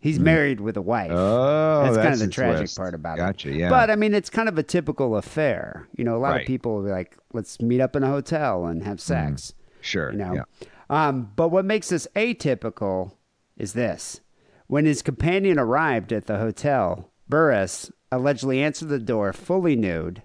He's 0.00 0.18
mm. 0.18 0.22
married 0.22 0.60
with 0.60 0.78
a 0.78 0.82
wife. 0.82 1.10
Oh, 1.12 1.82
that's, 1.84 1.96
kind 1.98 2.14
of 2.14 2.18
the 2.20 2.28
tragic 2.28 2.60
twist. 2.60 2.76
part 2.76 2.94
about 2.94 3.18
it. 3.18 3.20
Gotcha, 3.20 3.52
yeah. 3.52 3.68
But 3.68 3.90
I 3.90 3.96
mean, 3.96 4.14
it's 4.14 4.30
kind 4.30 4.48
of 4.48 4.56
a 4.56 4.62
typical 4.62 5.16
affair. 5.16 5.86
You 5.94 6.04
know, 6.04 6.16
a 6.16 6.18
lot 6.18 6.32
Right. 6.32 6.40
of 6.40 6.46
people 6.46 6.76
will 6.76 6.84
be 6.84 6.90
like, 6.90 7.16
"Let's 7.34 7.60
meet 7.60 7.80
up 7.80 7.94
in 7.94 8.02
a 8.02 8.08
hotel 8.08 8.64
and 8.64 8.82
have 8.82 8.96
mm. 8.96 9.00
sex." 9.00 9.52
Sure. 9.82 10.10
You 10.10 10.18
know. 10.18 10.34
Yeah. 10.34 10.42
Um, 10.88 11.30
but 11.36 11.48
what 11.48 11.66
makes 11.66 11.90
this 11.90 12.08
atypical 12.16 13.12
is 13.58 13.74
this: 13.74 14.22
when 14.68 14.86
his 14.86 15.02
companion 15.02 15.58
arrived 15.58 16.12
at 16.12 16.26
the 16.26 16.38
hotel, 16.38 17.10
Burrous 17.28 17.92
allegedly 18.10 18.62
answered 18.62 18.88
the 18.88 18.98
door 18.98 19.34
fully 19.34 19.76
nude, 19.76 20.22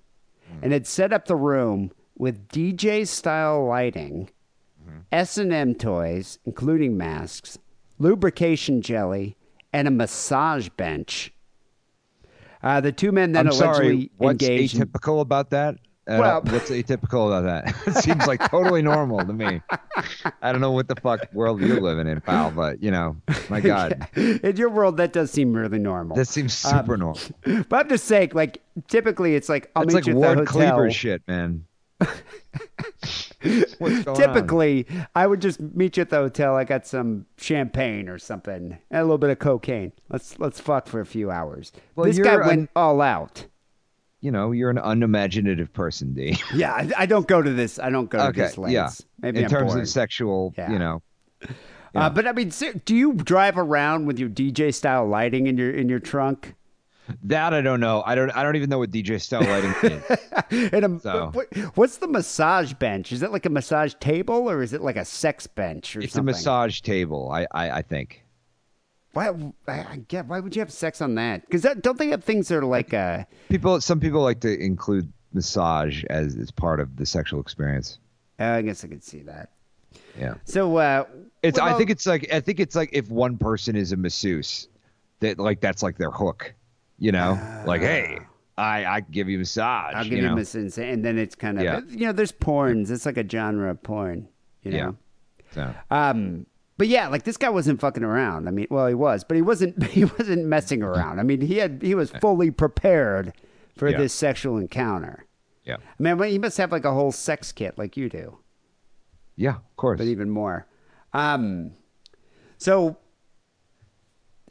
mm. 0.50 0.64
and 0.64 0.72
had 0.72 0.88
set 0.88 1.12
up 1.12 1.26
the 1.26 1.36
room 1.36 1.92
with 2.18 2.48
DJ 2.48 3.06
style 3.06 3.66
lighting, 3.66 4.30
mm-hmm. 4.82 5.00
S 5.12 5.38
and 5.38 5.52
M 5.52 5.76
toys, 5.76 6.40
including 6.46 6.96
masks, 6.96 7.58
lubrication 8.00 8.82
jelly, 8.82 9.36
and 9.76 9.88
a 9.90 9.92
massage 9.92 10.70
bench. 10.70 11.34
Uh, 12.64 12.80
the 12.82 12.92
two 12.92 13.12
men 13.12 13.34
then 13.34 13.48
I'm 13.48 13.54
allegedly 13.54 13.86
sorry. 13.86 14.12
What's 14.18 14.44
engaged. 14.44 14.76
in- 14.78 14.84
atypical 14.88 15.20
about 15.22 15.50
that? 15.52 15.76
I 16.08 16.20
Well- 16.20 16.42
what's 16.46 16.70
atypical 16.70 17.28
about 17.28 17.44
that? 17.44 17.76
it 17.88 17.96
seems 18.04 18.26
like 18.26 18.40
totally 18.50 18.82
normal 18.82 19.20
to 19.26 19.34
me. 19.34 19.62
I 20.42 20.52
don't 20.52 20.62
know 20.62 20.72
what 20.72 20.88
the 20.88 20.96
fuck 20.96 21.32
world 21.34 21.60
you're 21.62 21.82
living 21.82 22.08
in, 22.08 22.22
pal, 22.22 22.52
but 22.52 22.82
you 22.82 22.90
know, 22.92 23.18
my 23.50 23.60
God, 23.72 24.08
In 24.16 24.56
your 24.56 24.70
world, 24.70 24.96
that 24.98 25.12
does 25.14 25.30
seem 25.32 25.54
really 25.54 25.80
normal. 25.80 26.16
That 26.16 26.28
seems 26.28 26.54
super 26.54 26.96
normal. 26.96 27.20
but 27.44 27.74
I'm 27.74 27.90
just 27.90 28.06
saying, 28.06 28.32
like, 28.34 28.62
typically 28.88 29.36
it's 29.36 29.50
like 29.50 29.70
I'll 29.76 29.84
It's 29.84 29.94
meet 29.94 29.96
like 29.96 30.08
you 30.08 30.14
at 30.14 30.16
the 30.16 30.20
Ward 30.20 30.38
hotel. 30.48 30.54
Cleaver 30.54 30.92
shit, 30.92 31.22
man. 31.28 31.66
Going 33.80 34.08
on? 34.08 34.16
Typically, 34.16 34.86
I 35.16 35.28
would 35.28 35.42
just 35.42 35.60
meet 35.60 35.98
you 35.98 36.02
at 36.02 36.10
the 36.10 36.18
hotel. 36.18 36.56
I 36.56 36.64
got 36.64 36.86
some 36.88 37.26
champagne 37.38 38.10
or 38.10 38.18
something, 38.18 38.78
and 38.92 39.00
a 39.00 39.04
little 39.04 39.18
bit 39.18 39.30
of 39.30 39.40
cocaine. 39.40 39.92
Let's 40.10 40.40
let's 40.40 40.60
fuck 40.60 40.88
for 40.88 41.00
a 41.00 41.06
few 41.06 41.32
hours. 41.32 41.72
Well, 41.96 42.06
this 42.06 42.20
guy 42.20 42.38
went 42.38 42.52
un- 42.52 42.70
all 42.76 43.02
out. 43.02 43.46
you 44.22 44.32
know, 44.32 44.52
you're 44.52 44.70
an 44.72 44.78
unimaginative 44.80 45.72
person, 45.74 46.14
Dee. 46.14 46.38
Yeah, 46.56 46.74
I, 46.74 46.90
I 47.00 47.06
don't 47.06 47.28
go 47.28 47.42
to 47.42 47.52
this. 47.52 47.78
I 47.80 47.90
don't 47.90 48.10
go 48.10 48.18
to 48.18 48.26
okay, 48.30 48.42
this 48.42 48.58
lengths. 48.58 48.74
yeah. 48.74 48.90
Maybe 49.20 49.40
in 49.40 49.46
I'm 49.46 49.52
terms 49.52 49.76
of 49.76 49.88
sexual, 49.88 50.54
Yeah. 50.58 50.72
you 50.72 50.80
know, 50.80 51.02
Uh, 51.94 52.10
but 52.10 52.28
I 52.28 52.32
mean, 52.34 52.52
do 52.86 52.96
you 52.96 53.14
drive 53.14 53.58
around 53.58 54.06
with 54.06 54.20
your 54.20 54.28
DJ 54.30 54.74
style 54.74 55.06
lighting 55.08 55.48
in 55.48 55.58
your 55.58 55.72
in 55.72 55.88
your 55.90 56.00
trunk? 56.00 56.56
That 57.24 57.54
I 57.54 57.62
don't 57.62 57.80
know. 57.80 58.04
I 58.06 58.16
don't. 58.16 58.30
I 58.32 58.44
don't 58.44 58.56
even 58.56 58.70
know 58.70 58.80
what 58.80 58.92
DJ 58.92 59.22
style 59.22 59.42
lighting 59.42 59.74
is. 60.52 60.72
And 60.74 60.86
a, 60.86 61.00
So- 61.00 61.30
what, 61.34 61.48
what's 61.76 61.98
the 61.98 62.08
massage 62.08 62.74
bench? 62.74 63.12
Is 63.12 63.22
it 63.22 63.32
like 63.32 63.46
a 63.46 63.50
massage 63.50 63.94
table 64.00 64.50
or 64.50 64.62
is 64.64 64.74
it 64.74 64.82
like 64.82 64.96
a 64.96 65.06
sex 65.06 65.48
bench 65.48 65.96
or 65.96 66.02
something? 66.02 66.04
It's 66.04 66.14
something? 66.14 66.34
a 66.34 66.38
massage 66.38 66.82
table. 66.82 67.30
I, 67.32 67.48
I, 67.52 67.70
I 67.72 67.82
think. 67.82 68.24
Why? 69.14 69.30
I, 69.68 70.04
get. 70.08 70.26
Why 70.28 70.40
would 70.40 70.56
you 70.56 70.60
have 70.60 70.72
sex 70.72 71.02
on 71.02 71.16
that? 71.16 71.42
Because 71.50 71.66
don't 71.82 71.98
they 71.98 72.08
have 72.10 72.24
things 72.24 72.50
that 72.50 72.58
are 72.58 72.66
like 72.66 72.94
uh 72.94 73.24
People. 73.50 73.80
Some 73.82 74.00
people 74.00 74.22
like 74.22 74.42
to 74.42 74.60
include 74.60 75.12
massage 75.34 76.04
as 76.10 76.36
as 76.36 76.52
part 76.52 76.80
of 76.80 76.98
the 76.98 77.06
sexual 77.06 77.40
experience. 77.40 78.00
I 78.40 78.62
guess 78.62 78.84
I 78.84 78.88
could 78.88 79.04
see 79.04 79.22
that. 79.22 79.52
Yeah. 80.20 80.36
So 80.44 80.76
uh, 80.78 81.06
It's. 81.44 81.58
I 81.60 81.78
think 81.78 81.90
it's 81.90 82.06
like. 82.06 82.32
I 82.34 82.42
think 82.42 82.60
it's 82.60 82.76
like 82.76 82.90
if 82.92 83.10
one 83.10 83.38
person 83.38 83.76
is 83.78 83.94
a 83.94 83.98
masseuse, 83.98 84.68
that 85.22 85.40
like 85.40 85.62
that's 85.62 85.82
like 85.82 85.98
their 85.98 86.12
hook. 86.12 86.54
You 86.98 87.12
know, 87.12 87.38
like 87.66 87.82
hey, 87.82 88.20
I 88.58 88.86
I 88.86 89.00
give 89.02 89.28
you 89.30 89.38
a 89.38 89.40
massage. 89.40 89.94
I'll 89.96 90.04
give 90.04 90.14
you 90.14 90.22
know? 90.22 90.38
a 90.38 90.46
sense, 90.46 90.78
and 90.78 91.04
then 91.04 91.18
it's 91.18 91.36
kind 91.36 91.58
of 91.58 91.64
Yeah. 91.64 91.82
you 91.90 92.06
know, 92.06 92.14
there's 92.14 92.32
porns. 92.32 92.90
It's 92.90 93.06
like 93.06 93.18
a 93.18 93.28
genre 93.28 93.70
of 93.72 93.84
porn. 93.84 94.28
You 94.64 94.72
know. 94.72 94.78
Yeah. 94.78 94.92
So. 95.52 95.76
Um, 95.92 96.46
but 96.78 96.88
yeah, 96.88 97.08
like 97.08 97.24
this 97.24 97.38
guy 97.38 97.50
wasn't 97.50 97.80
fucking 97.80 98.04
around. 98.04 98.48
I 98.48 98.52
mean, 98.52 98.68
well, 98.70 98.88
he 98.88 98.94
was, 98.94 99.24
but 99.24 99.36
he 99.36 99.42
wasn't. 99.42 99.82
He 99.92 100.06
wasn't 100.06 100.46
messing 100.46 100.84
around. 100.84 101.20
I 101.20 101.24
mean, 101.24 101.42
he 101.42 101.58
had 101.58 101.82
he 101.82 101.96
was 101.96 102.12
fully 102.12 102.50
prepared 102.52 103.34
for 103.78 103.90
Yeah. 103.90 103.98
this 103.98 104.14
sexual 104.14 104.58
encounter. 104.58 105.26
Yeah. 105.66 105.78
I 105.78 106.04
mean, 106.04 106.18
well, 106.18 106.30
he 106.30 106.40
must 106.40 106.58
have 106.58 106.72
like 106.72 106.86
a 106.86 106.94
whole 106.94 107.12
sex 107.12 107.52
kit 107.52 107.78
like 107.78 107.98
you 107.98 108.08
do, 108.10 108.38
Yeah. 109.36 109.56
Of 109.56 109.76
course. 109.78 109.98
but 109.98 110.08
even 110.08 110.30
more. 110.30 110.66
Um, 111.14 111.72
so 112.58 112.98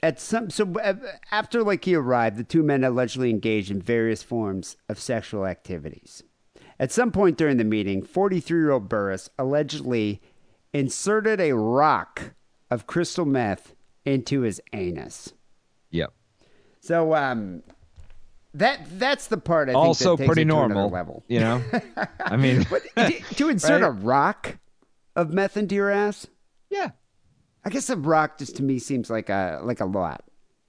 at 0.05 0.21
some 0.21 0.51
so 0.51 0.71
uh, 0.75 0.95
after 1.33 1.63
like 1.63 1.87
he 1.87 1.95
arrived, 1.95 2.37
the 2.37 2.45
two 2.45 2.63
men 2.63 2.85
allegedly 2.85 3.31
engaged 3.31 3.71
in 3.71 3.81
various 3.81 4.23
forms 4.23 4.77
of 4.87 5.01
sexual 5.01 5.47
activities. 5.47 6.23
At 6.79 6.93
some 6.93 7.11
point 7.11 7.39
during 7.39 7.57
the 7.57 7.65
meeting, 7.65 8.03
43 8.03 8.59
year 8.61 8.71
old 8.71 8.89
Burrous 8.89 9.31
allegedly 9.39 10.21
inserted 10.75 11.41
a 11.41 11.53
rock 11.55 12.35
of 12.71 12.87
crystal 12.87 13.25
meth 13.25 13.75
into 14.05 14.43
his 14.43 14.61
anus. 14.75 15.33
Yep. 15.91 16.13
So 16.81 17.15
um, 17.15 17.63
that 18.53 18.81
that's 18.99 19.29
the 19.29 19.39
part 19.39 19.71
I 19.71 19.73
think 19.73 19.85
Also 19.85 20.17
that 20.17 20.25
takes 20.25 20.27
pretty 20.29 20.43
it 20.43 20.45
to 20.45 20.49
normal. 20.49 20.91
level. 20.91 21.25
You 21.29 21.41
know. 21.41 21.63
I 22.21 22.37
mean. 22.37 22.65
to, 22.65 23.11
to 23.37 23.49
insert 23.49 23.81
Right? 23.81 23.89
a 23.89 23.91
rock 23.91 24.59
of 25.17 25.33
meth 25.33 25.57
into 25.57 25.75
your 25.75 25.91
ass, 25.91 26.27
yeah. 26.69 26.91
I 27.65 27.71
guess 27.71 27.89
a 27.91 27.97
rock 27.97 28.39
just 28.39 28.57
to 28.57 28.63
me 28.63 28.79
seems 28.79 29.11
like 29.11 29.29
a 29.31 29.61
like 29.63 29.81
a 29.81 29.87
lot. 29.87 30.25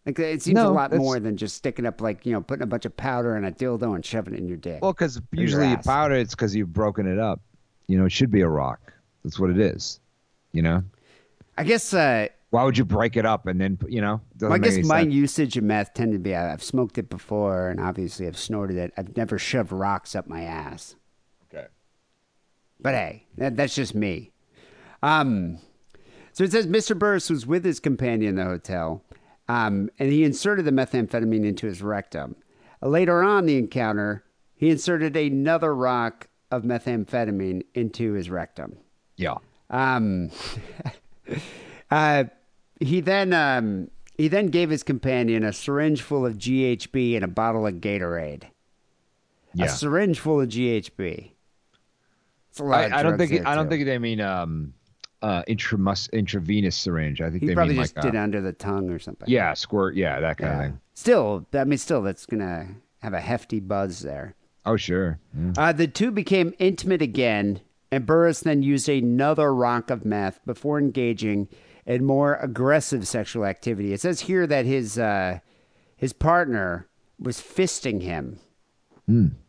Like 0.05 0.19
it 0.19 0.41
seems 0.43 0.59
a 0.59 0.69
lot 0.69 0.93
more 0.93 1.19
than 1.19 1.35
just 1.35 1.55
sticking 1.55 1.85
up 1.85 1.99
like 1.99 2.25
you 2.25 2.31
know 2.31 2.41
putting 2.41 2.63
a 2.63 2.67
bunch 2.67 2.85
of 2.85 2.95
powder 2.95 3.35
in 3.35 3.43
a 3.43 3.51
dildo 3.51 3.95
and 3.95 4.05
shoving 4.05 4.33
it 4.33 4.39
in 4.39 4.47
your 4.47 4.57
dick. 4.57 4.81
Well, 4.81 4.93
because 4.93 5.19
usually 5.31 5.69
you 5.69 5.77
powder 5.77 6.15
it's 6.15 6.35
because 6.35 6.55
you've 6.55 6.73
broken 6.73 7.07
it 7.07 7.19
up. 7.19 7.41
You 7.87 7.97
know, 7.97 8.05
it 8.05 8.11
should 8.11 8.31
be 8.31 8.41
a 8.41 8.47
rock. 8.47 8.93
That's 9.23 9.39
what 9.39 9.49
it 9.49 9.59
is. 9.59 9.99
You 10.51 10.61
know. 10.61 10.83
I 11.57 11.63
guess 11.63 11.93
uh, 11.93 12.27
Why 12.49 12.63
would 12.63 12.77
you 12.77 12.85
break 12.85 13.17
it 13.17 13.25
up 13.25 13.47
and 13.47 13.59
then 13.59 13.79
you 13.87 14.01
know? 14.01 14.21
Well, 14.39 14.53
I 14.53 14.57
guess 14.57 14.77
my 14.85 15.01
sense. 15.01 15.13
usage 15.13 15.57
of 15.57 15.63
meth 15.63 15.93
tended 15.93 16.15
to 16.15 16.19
be 16.19 16.35
I- 16.35 16.53
I've 16.53 16.63
smoked 16.63 16.97
it 16.97 17.09
before, 17.09 17.69
and 17.69 17.79
obviously 17.79 18.27
I've 18.27 18.37
snorted 18.37 18.77
it. 18.77 18.93
I've 18.97 19.17
never 19.17 19.39
shoved 19.39 19.71
rocks 19.71 20.15
up 20.15 20.27
my 20.27 20.43
ass. 20.43 20.95
Okay. 21.51 21.67
But 22.79 22.93
hey, 22.93 23.25
that, 23.37 23.55
that's 23.55 23.73
just 23.73 23.95
me. 23.95 24.31
Um, 25.01 25.59
so 26.35 26.43
it 26.43 26.51
says 26.51 26.67
Mr. 26.67 26.99
Burrous 26.99 27.29
was 27.29 27.47
with 27.47 27.63
his 27.63 27.79
companion 27.79 28.31
in 28.31 28.35
the 28.35 28.43
hotel, 28.43 29.01
um, 29.47 29.89
and 29.97 30.11
he 30.11 30.25
inserted 30.25 30.65
the 30.65 30.71
methamphetamine 30.71 31.45
into 31.45 31.65
his 31.65 31.81
rectum. 31.81 32.35
Later 32.81 33.23
on 33.23 33.45
the 33.45 33.57
encounter, 33.57 34.25
he 34.53 34.69
inserted 34.69 35.15
another 35.15 35.73
rock 35.73 36.27
of 36.51 36.63
methamphetamine 36.63 37.61
into 37.73 38.11
his 38.11 38.29
rectum. 38.29 38.75
Yeah. 39.15 39.35
Um, 39.69 40.29
uh, 41.89 42.25
he 42.81 42.99
then 42.99 43.31
um, 43.31 43.89
he 44.17 44.27
then 44.27 44.47
gave 44.47 44.69
his 44.69 44.83
companion 44.83 45.45
a 45.45 45.53
syringe 45.53 46.01
full 46.01 46.25
of 46.25 46.33
GHB 46.33 47.15
and 47.15 47.23
a 47.23 47.29
bottle 47.29 47.65
of 47.65 47.75
Gatorade. 47.75 48.43
Yeah. 49.53 49.67
A 49.67 49.69
syringe 49.69 50.19
full 50.19 50.41
of 50.41 50.49
GHB. 50.49 51.31
It's 52.49 52.59
a 52.59 52.63
lot 52.65 52.83
of 52.83 52.91
I, 52.91 52.99
I 52.99 53.03
don't 53.03 53.17
think 53.17 53.31
there, 53.31 53.47
I 53.47 53.55
don't 53.55 53.69
think 53.69 53.85
they 53.85 53.99
mean 53.99 54.19
um 54.19 54.73
uh 55.25 55.43
intramus 55.47 56.11
intravenous 56.13 56.75
syringe. 56.75 57.19
I 57.19 57.31
think 57.31 57.41
he 57.41 57.47
they 57.47 57.55
probably 57.55 57.75
just 57.75 57.95
like 57.95 58.03
did 58.05 58.15
a, 58.15 58.21
under 58.21 58.41
the 58.41 58.53
tongue 58.53 58.91
or 58.91 58.99
something. 58.99 59.27
yeah 59.27 59.55
squirt 59.55 59.95
yeah 59.95 60.19
that 60.19 60.37
kind 60.37 60.53
of 60.53 60.59
thing. 60.59 60.79
Still, 60.93 61.45
I 61.53 61.63
mean, 61.65 61.77
still, 61.77 62.01
that's 62.03 62.25
gonna 62.25 62.67
have 62.99 63.13
a 63.13 63.19
hefty 63.19 63.59
buzz 63.59 64.01
there. 64.01 64.35
Oh 64.65 64.77
sure. 64.77 65.19
Yeah. 65.35 65.53
Uh, 65.57 65.71
the 65.71 65.87
two 65.87 66.11
became 66.11 66.53
intimate 66.59 67.01
again, 67.01 67.59
and 67.91 68.05
Burrous 68.05 68.41
then 68.41 68.61
used 68.61 68.87
another 68.87 69.53
rock 69.53 69.89
of 69.89 70.05
meth 70.05 70.39
before 70.45 70.77
engaging 70.77 71.49
in 71.87 72.05
more 72.05 72.35
aggressive 72.35 73.07
sexual 73.07 73.45
activity. 73.45 73.93
It 73.93 74.01
says 74.01 74.21
here 74.21 74.45
that 74.47 74.65
his 74.65 74.99
uh, 74.99 75.39
his 75.97 76.13
partner 76.13 76.87
was 77.19 77.41
fisting 77.41 78.01
him 78.01 78.39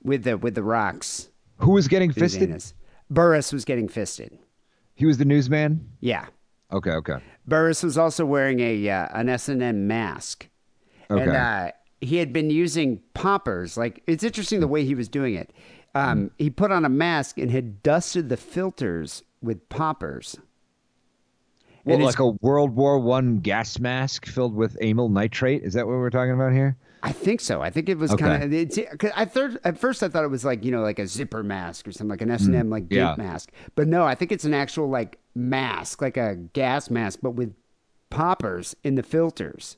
with 0.03 0.25
the 0.25 0.39
with 0.39 0.55
the 0.55 0.63
rocks. 0.63 1.29
Who 1.59 1.73
was 1.73 1.87
getting 1.87 2.13
fisted? 2.13 2.65
Burrous 3.11 3.53
was 3.53 3.65
getting 3.65 3.89
fisted. 3.89 4.39
He 4.97 5.07
was 5.07 5.19
the 5.19 5.25
newsman. 5.25 5.89
Yeah. 6.01 6.27
Okay. 6.73 6.91
Okay. 6.91 7.19
Burrous 7.47 7.83
was 7.85 7.97
also 7.97 8.27
wearing 8.27 8.59
a 8.59 8.91
uh, 8.91 9.09
an 9.13 9.29
S 9.29 9.49
and 9.49 9.63
M 9.63 9.87
mask, 9.87 10.49
Okay. 11.11 11.23
and 11.23 11.33
uh, 11.33 11.71
he 12.01 12.17
had 12.17 12.33
been 12.33 12.51
using 12.51 13.01
poppers. 13.15 13.77
Like 13.77 14.03
it's 14.09 14.25
interesting 14.25 14.59
the 14.59 14.67
way 14.67 14.85
he 14.85 14.97
was 14.97 15.09
doing 15.09 15.35
it. 15.35 15.53
Um, 15.95 16.31
he 16.39 16.51
put 16.51 16.73
on 16.73 16.85
a 16.85 16.89
mask 16.91 17.39
and 17.39 17.51
had 17.51 17.83
dusted 17.83 18.29
the 18.29 18.37
filters 18.37 19.23
with 19.41 19.67
poppers. 19.69 20.37
And 21.87 22.03
like 22.03 22.19
a 22.19 22.31
World 22.41 22.75
War 22.75 22.99
One 22.99 23.39
gas 23.39 23.79
mask 23.79 24.27
filled 24.27 24.55
with 24.55 24.77
amyl 24.83 25.09
nitrate? 25.09 25.63
Is 25.63 25.75
that 25.75 25.87
what 25.87 25.93
we're 25.93 26.11
talking 26.11 26.33
about 26.33 26.53
here? 26.53 26.77
I 27.07 27.13
think 27.13 27.41
so. 27.41 27.63
I 27.63 27.71
think 27.71 27.89
it 27.89 27.97
was 27.99 28.11
Okay. 28.13 28.25
kind 28.25 28.53
of. 28.53 29.13
I 29.17 29.25
third 29.25 29.59
at 29.65 29.79
first 29.79 30.03
I 30.03 30.09
thought 30.09 30.25
it 30.25 30.31
was 30.31 30.45
like 30.45 30.65
you 30.65 30.73
know 30.73 30.83
like 30.83 30.99
a 30.99 31.07
zipper 31.07 31.43
mask 31.45 31.87
or 31.87 31.93
something 31.93 32.11
like 32.11 32.21
an 32.21 32.31
S 32.33 32.47
and 32.47 32.55
M 32.57 32.69
like 32.69 32.89
Mm, 32.89 32.97
yeah. 32.97 33.15
mask, 33.17 33.51
but 33.77 33.87
no, 33.87 34.05
I 34.05 34.15
think 34.17 34.33
it's 34.33 34.45
an 34.45 34.53
actual 34.55 34.89
like 34.89 35.19
mask, 35.35 36.03
like 36.03 36.17
a 36.17 36.35
gas 36.35 36.91
mask, 36.91 37.21
but 37.23 37.31
with 37.31 37.55
poppers 38.11 38.75
in 38.83 38.97
the 38.97 39.03
filters. 39.03 39.77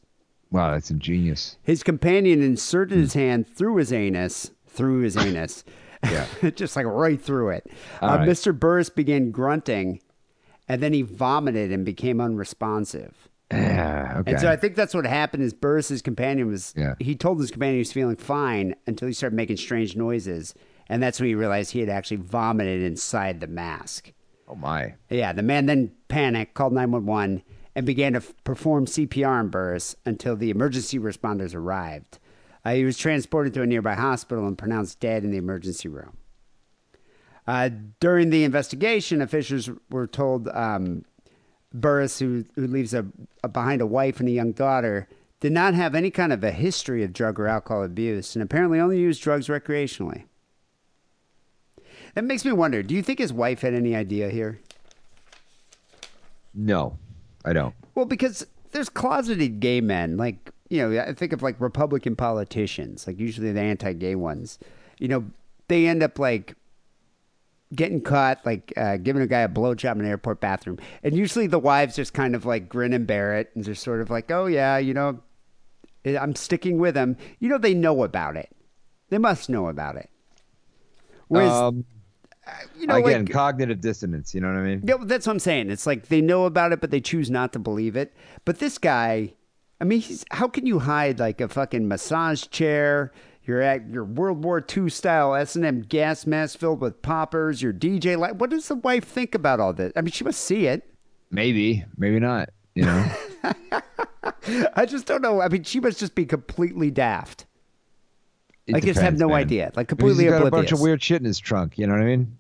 Wow, 0.51 0.73
that's 0.73 0.91
ingenious. 0.91 1.59
His 1.63 1.83
companion 1.83 2.43
inserted 2.43 2.97
his 2.99 3.13
hand 3.13 3.47
through 3.47 3.77
his 3.77 3.93
anus, 3.93 4.51
through 4.67 5.01
his 5.01 5.17
anus, 5.17 5.65
Yeah. 6.05 6.27
just 6.55 6.77
like 6.77 6.87
right 6.87 7.21
through 7.21 7.51
it. 7.51 7.67
Uh, 8.03 8.07
right. 8.21 8.29
Mr. 8.29 8.59
Burrous 8.59 8.89
began 8.89 9.31
grunting, 9.31 10.01
and 10.67 10.83
then 10.83 10.95
he 10.95 11.03
vomited 11.03 11.71
and 11.73 11.85
became 11.85 12.21
unresponsive. 12.21 13.28
Yeah. 13.53 14.17
Okay. 14.19 14.33
And 14.33 14.41
so 14.41 14.51
I 14.51 14.57
think 14.57 14.75
that's 14.77 14.95
what 14.95 15.07
happened. 15.07 15.43
Is 15.43 15.55
Burrous's 15.55 16.03
companion 16.03 16.49
was 16.49 16.75
Yeah. 16.77 16.95
he 16.99 17.15
told 17.17 17.41
his 17.41 17.51
companion 17.51 17.77
he 17.77 17.81
was 17.81 17.93
feeling 17.93 18.17
fine 18.17 18.75
until 18.87 19.09
he 19.09 19.15
started 19.15 19.37
making 19.37 19.57
strange 19.57 19.97
noises, 19.97 20.55
and 20.89 21.03
that's 21.03 21.19
when 21.19 21.29
he 21.29 21.35
realized 21.35 21.73
he 21.73 21.81
had 21.81 21.89
actually 21.89 22.19
vomited 22.19 22.83
inside 22.83 23.41
the 23.41 23.47
mask. 23.47 24.13
oh 24.49 24.55
my. 24.55 24.95
Yeah, 25.11 25.33
the 25.33 25.43
man 25.43 25.67
then 25.67 25.93
panicked, 26.09 26.55
called 26.55 26.73
911, 26.73 27.43
and 27.75 27.87
began 27.87 28.13
to 28.15 28.19
f- 28.19 28.33
perform 28.45 28.87
CPR 28.87 29.29
on 29.41 29.49
Burrous 29.49 29.95
until 30.07 30.37
the 30.37 30.51
emergency 30.51 30.99
responders 30.99 31.55
arrived. 31.55 32.19
Uh, 32.65 32.73
he 32.75 32.85
was 32.85 32.99
transported 32.99 33.55
to 33.55 33.63
a 33.63 33.67
nearby 33.67 33.95
hospital 33.95 34.47
and 34.47 34.59
pronounced 34.59 35.01
dead 35.01 35.25
in 35.25 35.31
the 35.31 35.37
emergency 35.39 35.89
room. 35.89 36.17
Uh, 37.47 37.71
during 38.01 38.29
the 38.31 38.45
investigation, 38.45 39.23
officials 39.23 39.71
were 39.91 40.07
told 40.07 40.49
um, 40.49 41.05
Burrous, 41.81 42.19
who, 42.19 42.45
who 42.55 42.67
leaves 42.67 42.95
a, 42.95 43.07
a, 43.43 43.49
behind 43.49 43.81
a 43.81 43.87
wife 43.87 44.21
and 44.21 44.29
a 44.29 44.33
young 44.33 44.53
daughter, 44.53 45.09
did 45.41 45.53
not 45.53 45.75
have 45.75 45.95
any 45.95 46.11
kind 46.11 46.33
of 46.33 46.43
a 46.43 46.51
history 46.51 47.05
of 47.05 47.13
drug 47.13 47.39
or 47.39 47.47
alcohol 47.47 47.85
abuse 47.85 48.35
and 48.35 48.43
apparently 48.43 48.81
only 48.81 48.99
used 48.99 49.23
drugs 49.23 49.49
recreationally. 49.49 50.25
That 52.15 52.25
makes 52.25 52.45
me 52.45 52.53
wonder. 52.53 52.83
Do 52.83 52.95
you 52.95 53.03
think 53.03 53.19
his 53.19 53.33
wife 53.33 53.61
had 53.61 53.75
any 53.75 53.95
idea 53.95 54.31
here? 54.31 54.61
No, 56.55 56.99
I 57.45 57.53
don't. 57.53 57.75
Well, 57.95 58.07
because 58.07 58.47
there's 58.73 58.89
closeted 58.89 59.61
gay 59.61 59.81
men, 59.81 60.17
like 60.17 60.51
you 60.69 60.87
know, 60.87 61.01
I 61.01 61.13
think 61.15 61.33
of 61.33 61.43
like 61.43 61.61
Republican 61.61 62.17
politicians, 62.17 63.07
like 63.07 63.19
usually 63.19 63.53
the 63.53 63.61
anti-gay 63.61 64.15
ones. 64.15 64.59
You 64.99 65.09
know, 65.09 65.25
they 65.69 65.87
end 65.87 66.03
up 66.03 66.19
like 66.19 66.55
getting 67.75 68.01
caught, 68.01 68.45
like 68.45 68.73
uh, 68.77 68.97
giving 68.97 69.23
a 69.23 69.27
guy 69.27 69.41
a 69.41 69.49
blowjob 69.49 69.93
in 69.93 70.01
an 70.01 70.07
airport 70.07 70.41
bathroom, 70.41 70.79
and 71.03 71.17
usually 71.17 71.47
the 71.47 71.59
wives 71.59 71.97
just 71.97 72.15
kind 72.15 72.35
of 72.35 72.45
like 72.47 72.69
grin 72.69 72.93
and 72.93 73.07
bear 73.07 73.37
it, 73.37 73.51
and 73.55 73.65
just 73.65 73.83
sort 73.83 74.01
of 74.01 74.11
like, 74.11 74.31
oh 74.31 74.47
yeah, 74.47 74.79
you 74.79 74.95
know, 74.95 75.21
I'm 76.05 76.35
sticking 76.35 76.79
with 76.79 76.97
him. 76.97 77.17
You 77.39 77.49
know, 77.49 77.59
they 77.59 77.75
know 77.75 78.03
about 78.03 78.37
it. 78.37 78.49
They 79.11 79.19
must 79.19 79.49
know 79.49 79.69
about 79.69 79.97
it. 79.97 80.11
Whereas, 81.29 81.53
um, 81.53 81.85
you 82.79 82.87
know, 82.87 82.97
again, 82.97 83.25
like, 83.25 83.33
cognitive 83.33 83.81
dissonance. 83.81 84.35
You 84.35 84.41
know 84.41 84.49
what 84.49 84.57
I 84.57 84.63
mean? 84.63 84.83
yeah, 84.85 84.97
that's 85.03 85.27
what 85.27 85.35
I'm 85.35 85.39
saying. 85.39 85.71
It's 85.71 85.87
like 85.87 86.09
they 86.09 86.21
know 86.21 86.45
about 86.45 86.73
it, 86.73 86.81
but 86.81 86.91
they 86.91 87.01
choose 87.01 87.31
not 87.31 87.53
to 87.53 87.59
believe 87.59 87.97
it. 87.97 88.15
But 88.45 88.59
this 88.59 88.79
guy, 88.79 89.35
I 89.81 89.85
mean, 89.85 90.01
he's, 90.01 90.25
how 90.31 90.49
can 90.49 90.67
you 90.67 90.79
hide 90.79 91.19
like 91.19 91.41
a 91.41 91.49
fucking 91.49 91.87
massage 91.87 92.47
chair? 92.49 93.13
You're 93.49 93.63
at 93.63 93.89
your 93.89 94.05
World 94.05 94.45
War 94.45 94.63
II 94.77 94.91
style 94.91 95.35
S 95.35 95.57
and 95.57 95.65
M 95.65 95.81
gas 95.81 96.27
mask 96.27 96.59
filled 96.59 96.83
with 96.83 97.01
poppers. 97.01 97.63
Your 97.63 97.73
DJ 97.73 98.19
light. 98.19 98.37
What 98.37 98.51
does 98.51 98.69
the 98.69 98.75
wife 98.75 99.05
think 99.05 99.35
about 99.35 99.59
all 99.59 99.73
this? 99.73 99.91
I 99.97 100.03
mean, 100.03 100.13
she 100.13 100.23
must 100.23 100.43
see 100.45 100.67
it. 100.67 100.83
Maybe, 101.31 101.83
maybe 101.97 102.21
not. 102.21 102.51
You 102.75 102.85
know? 102.85 103.11
I 104.77 104.85
just 104.87 105.07
don't 105.07 105.23
know. 105.23 105.41
I 105.41 105.49
mean, 105.49 105.63
she 105.63 105.81
must 105.81 105.99
just 105.99 106.15
be 106.15 106.27
completely 106.27 106.91
daft. 106.91 107.47
It 108.67 108.77
I 108.77 108.81
just 108.81 109.01
have 109.01 109.19
no 109.19 109.29
man. 109.29 109.39
idea. 109.39 109.73
Like 109.75 109.89
completely 109.89 110.25
he's 110.25 110.31
got 110.33 110.43
oblivious. 110.43 110.53
a 110.53 110.63
bunch 110.71 110.73
of 110.73 110.81
weird 110.83 111.03
shit 111.03 111.21
in 111.23 111.25
his 111.25 111.39
trunk. 111.39 111.79
You 111.79 111.87
know 111.87 111.95
what 111.95 112.03
I 112.03 112.07
mean? 112.07 112.37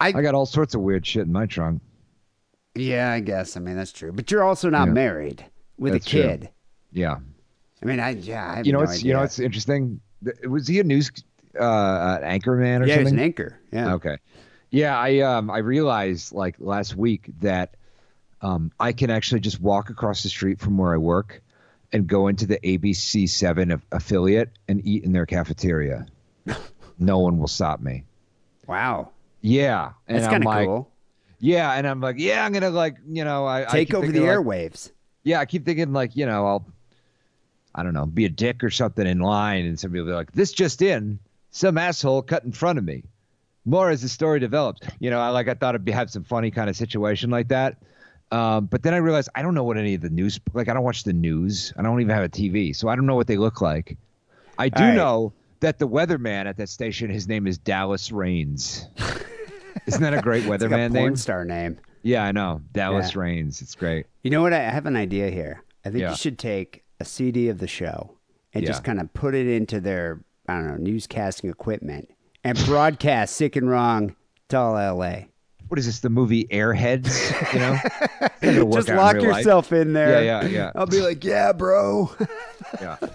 I, 0.00 0.08
I 0.08 0.22
got 0.22 0.36
all 0.36 0.46
sorts 0.46 0.76
of 0.76 0.80
weird 0.80 1.04
shit 1.04 1.26
in 1.26 1.32
my 1.32 1.46
trunk. 1.46 1.82
yeah, 2.76 3.10
I 3.10 3.18
guess. 3.18 3.56
I 3.56 3.60
mean, 3.60 3.74
that's 3.74 3.90
true. 3.92 4.12
But 4.12 4.30
you're 4.30 4.44
also 4.44 4.70
not 4.70 4.86
Yeah. 4.86 4.92
married 4.94 5.44
with 5.76 5.94
That's 5.94 6.06
a 6.06 6.10
true. 6.10 6.22
kid. 6.22 6.50
Yeah. 6.92 7.16
I 7.82 7.86
mean, 7.86 8.00
I 8.00 8.10
yeah. 8.10 8.50
I 8.52 8.56
have 8.56 8.66
You 8.66 8.72
know 8.72 8.80
no 8.80 8.84
what's 8.86 9.02
you 9.02 9.12
know 9.12 9.22
it's 9.22 9.38
interesting? 9.38 10.00
Was 10.48 10.66
he 10.66 10.80
a 10.80 10.84
news 10.84 11.10
uh, 11.58 12.18
anchor 12.22 12.56
man 12.56 12.82
or 12.82 12.86
yeah, 12.86 12.96
something? 12.96 13.14
an 13.14 13.20
anchor. 13.20 13.60
Yeah. 13.72 13.94
Okay. 13.94 14.16
Yeah, 14.70 14.98
I 14.98 15.20
um 15.20 15.50
I 15.50 15.58
realized 15.58 16.32
like 16.32 16.56
last 16.58 16.96
week 16.96 17.30
that 17.40 17.76
um 18.42 18.70
I 18.80 18.92
can 18.92 19.10
actually 19.10 19.40
just 19.40 19.60
walk 19.60 19.90
across 19.90 20.22
the 20.22 20.28
street 20.28 20.60
from 20.60 20.76
where 20.76 20.92
I 20.94 20.98
work 20.98 21.40
and 21.92 22.06
go 22.06 22.28
into 22.28 22.46
the 22.46 22.58
ABC 22.58 23.28
seven 23.28 23.80
affiliate 23.92 24.50
and 24.68 24.84
eat 24.86 25.04
in 25.04 25.12
their 25.12 25.24
cafeteria. 25.26 26.06
no 26.98 27.18
one 27.20 27.38
will 27.38 27.48
stop 27.48 27.80
me. 27.80 28.04
Wow. 28.66 29.10
Yeah, 29.40 29.92
and 30.08 30.18
That's 30.18 30.26
kind 30.28 30.42
of 30.42 30.46
like, 30.46 30.66
cool. 30.66 30.90
yeah, 31.38 31.72
and 31.72 31.86
I'm 31.86 32.00
like, 32.00 32.16
yeah, 32.18 32.44
I'm 32.44 32.52
gonna 32.52 32.70
like, 32.70 32.96
you 33.08 33.24
know, 33.24 33.46
I 33.46 33.62
I 33.62 33.66
Take 33.66 33.88
keep 33.88 33.96
over 33.96 34.10
the 34.10 34.20
like, 34.20 34.28
airwaves. 34.30 34.90
yeah, 35.22 35.38
I 35.40 35.46
keep 35.46 35.64
thinking 35.64 35.92
like, 35.92 36.16
you 36.16 36.26
know, 36.26 36.44
I'll, 36.46 36.66
I 37.78 37.82
don't 37.84 37.94
know, 37.94 38.06
be 38.06 38.24
a 38.24 38.28
dick 38.28 38.64
or 38.64 38.70
something 38.70 39.06
in 39.06 39.20
line, 39.20 39.64
and 39.64 39.78
somebody 39.78 40.00
will 40.02 40.08
be 40.10 40.14
like, 40.14 40.32
"This 40.32 40.52
just 40.52 40.82
in, 40.82 41.18
some 41.50 41.78
asshole 41.78 42.22
cut 42.22 42.44
in 42.44 42.52
front 42.52 42.78
of 42.78 42.84
me." 42.84 43.04
More 43.64 43.90
as 43.90 44.02
the 44.02 44.08
story 44.08 44.40
develops, 44.40 44.80
you 44.98 45.10
know, 45.10 45.20
I 45.20 45.28
like 45.28 45.48
I 45.48 45.54
thought 45.54 45.74
it'd 45.74 45.84
be 45.84 45.92
have 45.92 46.10
some 46.10 46.24
funny 46.24 46.50
kind 46.50 46.68
of 46.68 46.76
situation 46.76 47.30
like 47.30 47.48
that, 47.48 47.76
um, 48.32 48.66
but 48.66 48.82
then 48.82 48.94
I 48.94 48.96
realized 48.96 49.28
I 49.34 49.42
don't 49.42 49.54
know 49.54 49.64
what 49.64 49.76
any 49.76 49.94
of 49.94 50.00
the 50.00 50.10
news, 50.10 50.40
like 50.54 50.68
I 50.68 50.74
don't 50.74 50.82
watch 50.84 51.04
the 51.04 51.12
news, 51.12 51.72
I 51.76 51.82
don't 51.82 52.00
even 52.00 52.14
have 52.14 52.24
a 52.24 52.28
TV, 52.28 52.74
so 52.74 52.88
I 52.88 52.96
don't 52.96 53.06
know 53.06 53.14
what 53.16 53.26
they 53.26 53.36
look 53.36 53.60
like. 53.60 53.96
I 54.58 54.68
do 54.70 54.82
right. 54.82 54.94
know 54.94 55.32
that 55.60 55.78
the 55.78 55.86
weatherman 55.86 56.46
at 56.46 56.56
that 56.56 56.68
station, 56.68 57.10
his 57.10 57.28
name 57.28 57.46
is 57.46 57.58
Dallas 57.58 58.10
Rains. 58.10 58.86
Isn't 59.86 60.02
that 60.02 60.14
a 60.14 60.20
great 60.22 60.44
It's 60.44 60.48
like 60.48 60.60
a 60.62 60.64
weatherman 60.64 60.92
porn 60.92 61.04
name? 61.04 61.16
star 61.16 61.44
name. 61.44 61.78
Yeah, 62.02 62.24
I 62.24 62.32
know, 62.32 62.60
Dallas 62.72 63.14
Yeah. 63.14 63.20
Rains. 63.20 63.60
It's 63.62 63.74
great. 63.74 64.06
You 64.22 64.30
know 64.30 64.42
what? 64.42 64.52
I 64.52 64.60
have 64.60 64.86
an 64.86 64.96
idea 64.96 65.30
here. 65.30 65.62
I 65.84 65.90
think 65.90 66.02
Yeah. 66.02 66.10
you 66.10 66.16
should 66.16 66.38
take 66.38 66.84
a 67.00 67.04
CD 67.04 67.48
of 67.48 67.58
the 67.58 67.66
show 67.68 68.12
and 68.54 68.62
Yeah. 68.64 68.68
just 68.70 68.84
kind 68.84 69.00
of 69.00 69.12
put 69.14 69.34
it 69.34 69.46
into 69.46 69.80
their, 69.80 70.20
I 70.48 70.54
don't 70.54 70.66
know, 70.84 70.90
newscasting 70.90 71.50
equipment 71.50 72.08
and 72.44 72.58
broadcast 72.66 73.36
Sick 73.36 73.56
and 73.56 73.68
Wrong 73.68 74.14
to 74.48 74.56
all 74.58 74.74
LA. 74.76 75.26
what 75.68 75.78
is 75.78 75.84
this? 75.86 76.00
The 76.00 76.08
movie 76.08 76.44
Airheads? 76.46 77.52
You 77.52 77.58
know, 77.60 77.78
It's 77.82 78.20
not 78.20 78.40
gonna 78.40 78.64
work 78.64 78.74
Just 78.76 78.88
in 78.88 78.96
lock 78.96 79.14
real 79.16 79.24
life. 79.28 79.36
yourself 79.38 79.72
in 79.72 79.92
there. 79.92 80.24
Yeah, 80.24 80.42
yeah, 80.42 80.48
yeah. 80.48 80.72
I'll 80.74 80.86
be 80.86 81.00
like, 81.02 81.22
yeah, 81.24 81.52
bro. 81.52 82.10
Yeah. 82.80 82.96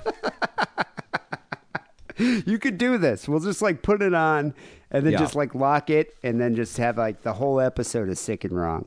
you 2.17 2.59
could 2.59 2.77
do 2.77 2.97
this. 2.97 3.27
We'll 3.27 3.39
just 3.39 3.61
like 3.61 3.81
put 3.81 4.01
it 4.01 4.13
on 4.13 4.53
and 4.91 5.05
then 5.05 5.13
Yeah. 5.13 5.19
just 5.19 5.35
like 5.35 5.55
lock 5.55 5.89
it 5.89 6.15
and 6.23 6.39
then 6.39 6.55
just 6.55 6.77
have 6.77 6.97
like 6.97 7.21
the 7.23 7.33
whole 7.33 7.59
episode 7.59 8.09
of 8.09 8.17
Sick 8.17 8.43
and 8.43 8.53
Wrong. 8.55 8.85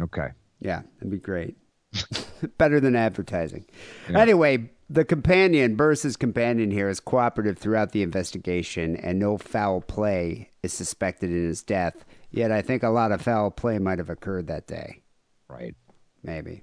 Okay. 0.00 0.28
Yeah, 0.60 0.82
that'd 0.98 1.10
be 1.10 1.18
great. 1.18 1.56
Better 2.58 2.80
than 2.80 2.96
advertising. 2.96 3.64
Anyway, 4.08 4.70
the 4.88 5.04
companion, 5.04 5.76
Burrous's 5.76 6.16
companion 6.16 6.70
here, 6.70 6.88
is 6.88 7.00
cooperative 7.00 7.58
throughout 7.58 7.92
the 7.92 8.02
investigation, 8.02 8.96
and 8.96 9.18
no 9.18 9.38
foul 9.38 9.80
play 9.80 10.50
is 10.62 10.72
suspected 10.72 11.30
in 11.30 11.46
his 11.46 11.62
death. 11.62 12.04
Yet, 12.30 12.50
I 12.50 12.62
think 12.62 12.82
a 12.82 12.88
lot 12.88 13.12
of 13.12 13.22
foul 13.22 13.50
play 13.50 13.78
might 13.78 13.98
have 13.98 14.10
occurred 14.10 14.46
that 14.48 14.66
day. 14.66 15.02
Right. 15.48 15.74
Maybe. 16.22 16.62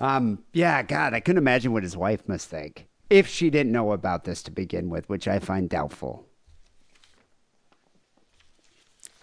Um, 0.00 0.44
yeah, 0.52 0.82
God, 0.82 1.14
I 1.14 1.20
couldn't 1.20 1.38
imagine 1.38 1.72
what 1.72 1.82
his 1.82 1.96
wife 1.96 2.28
must 2.28 2.48
think 2.48 2.86
if 3.10 3.26
she 3.26 3.50
didn't 3.50 3.72
know 3.72 3.92
about 3.92 4.24
this 4.24 4.42
to 4.44 4.50
begin 4.50 4.90
with, 4.90 5.08
which 5.08 5.26
I 5.26 5.38
find 5.38 5.68
doubtful. 5.68 6.26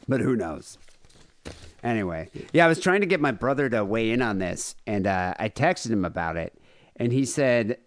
But 0.08 0.22
who 0.22 0.36
knows? 0.36 0.78
Anyway, 1.86 2.32
yeah, 2.52 2.66
I 2.66 2.68
was 2.68 2.80
trying 2.80 3.02
to 3.02 3.06
get 3.06 3.22
my 3.22 3.32
brother 3.32 3.70
to 3.70 3.86
weigh 3.86 4.10
in 4.10 4.24
on 4.24 4.40
this, 4.40 4.76
and 4.88 5.06
uh, 5.06 5.36
I 5.38 5.50
texted 5.50 5.92
him 5.92 6.04
about 6.04 6.36
it, 6.36 6.58
and 6.96 7.14
he 7.14 7.26
said 7.26 7.78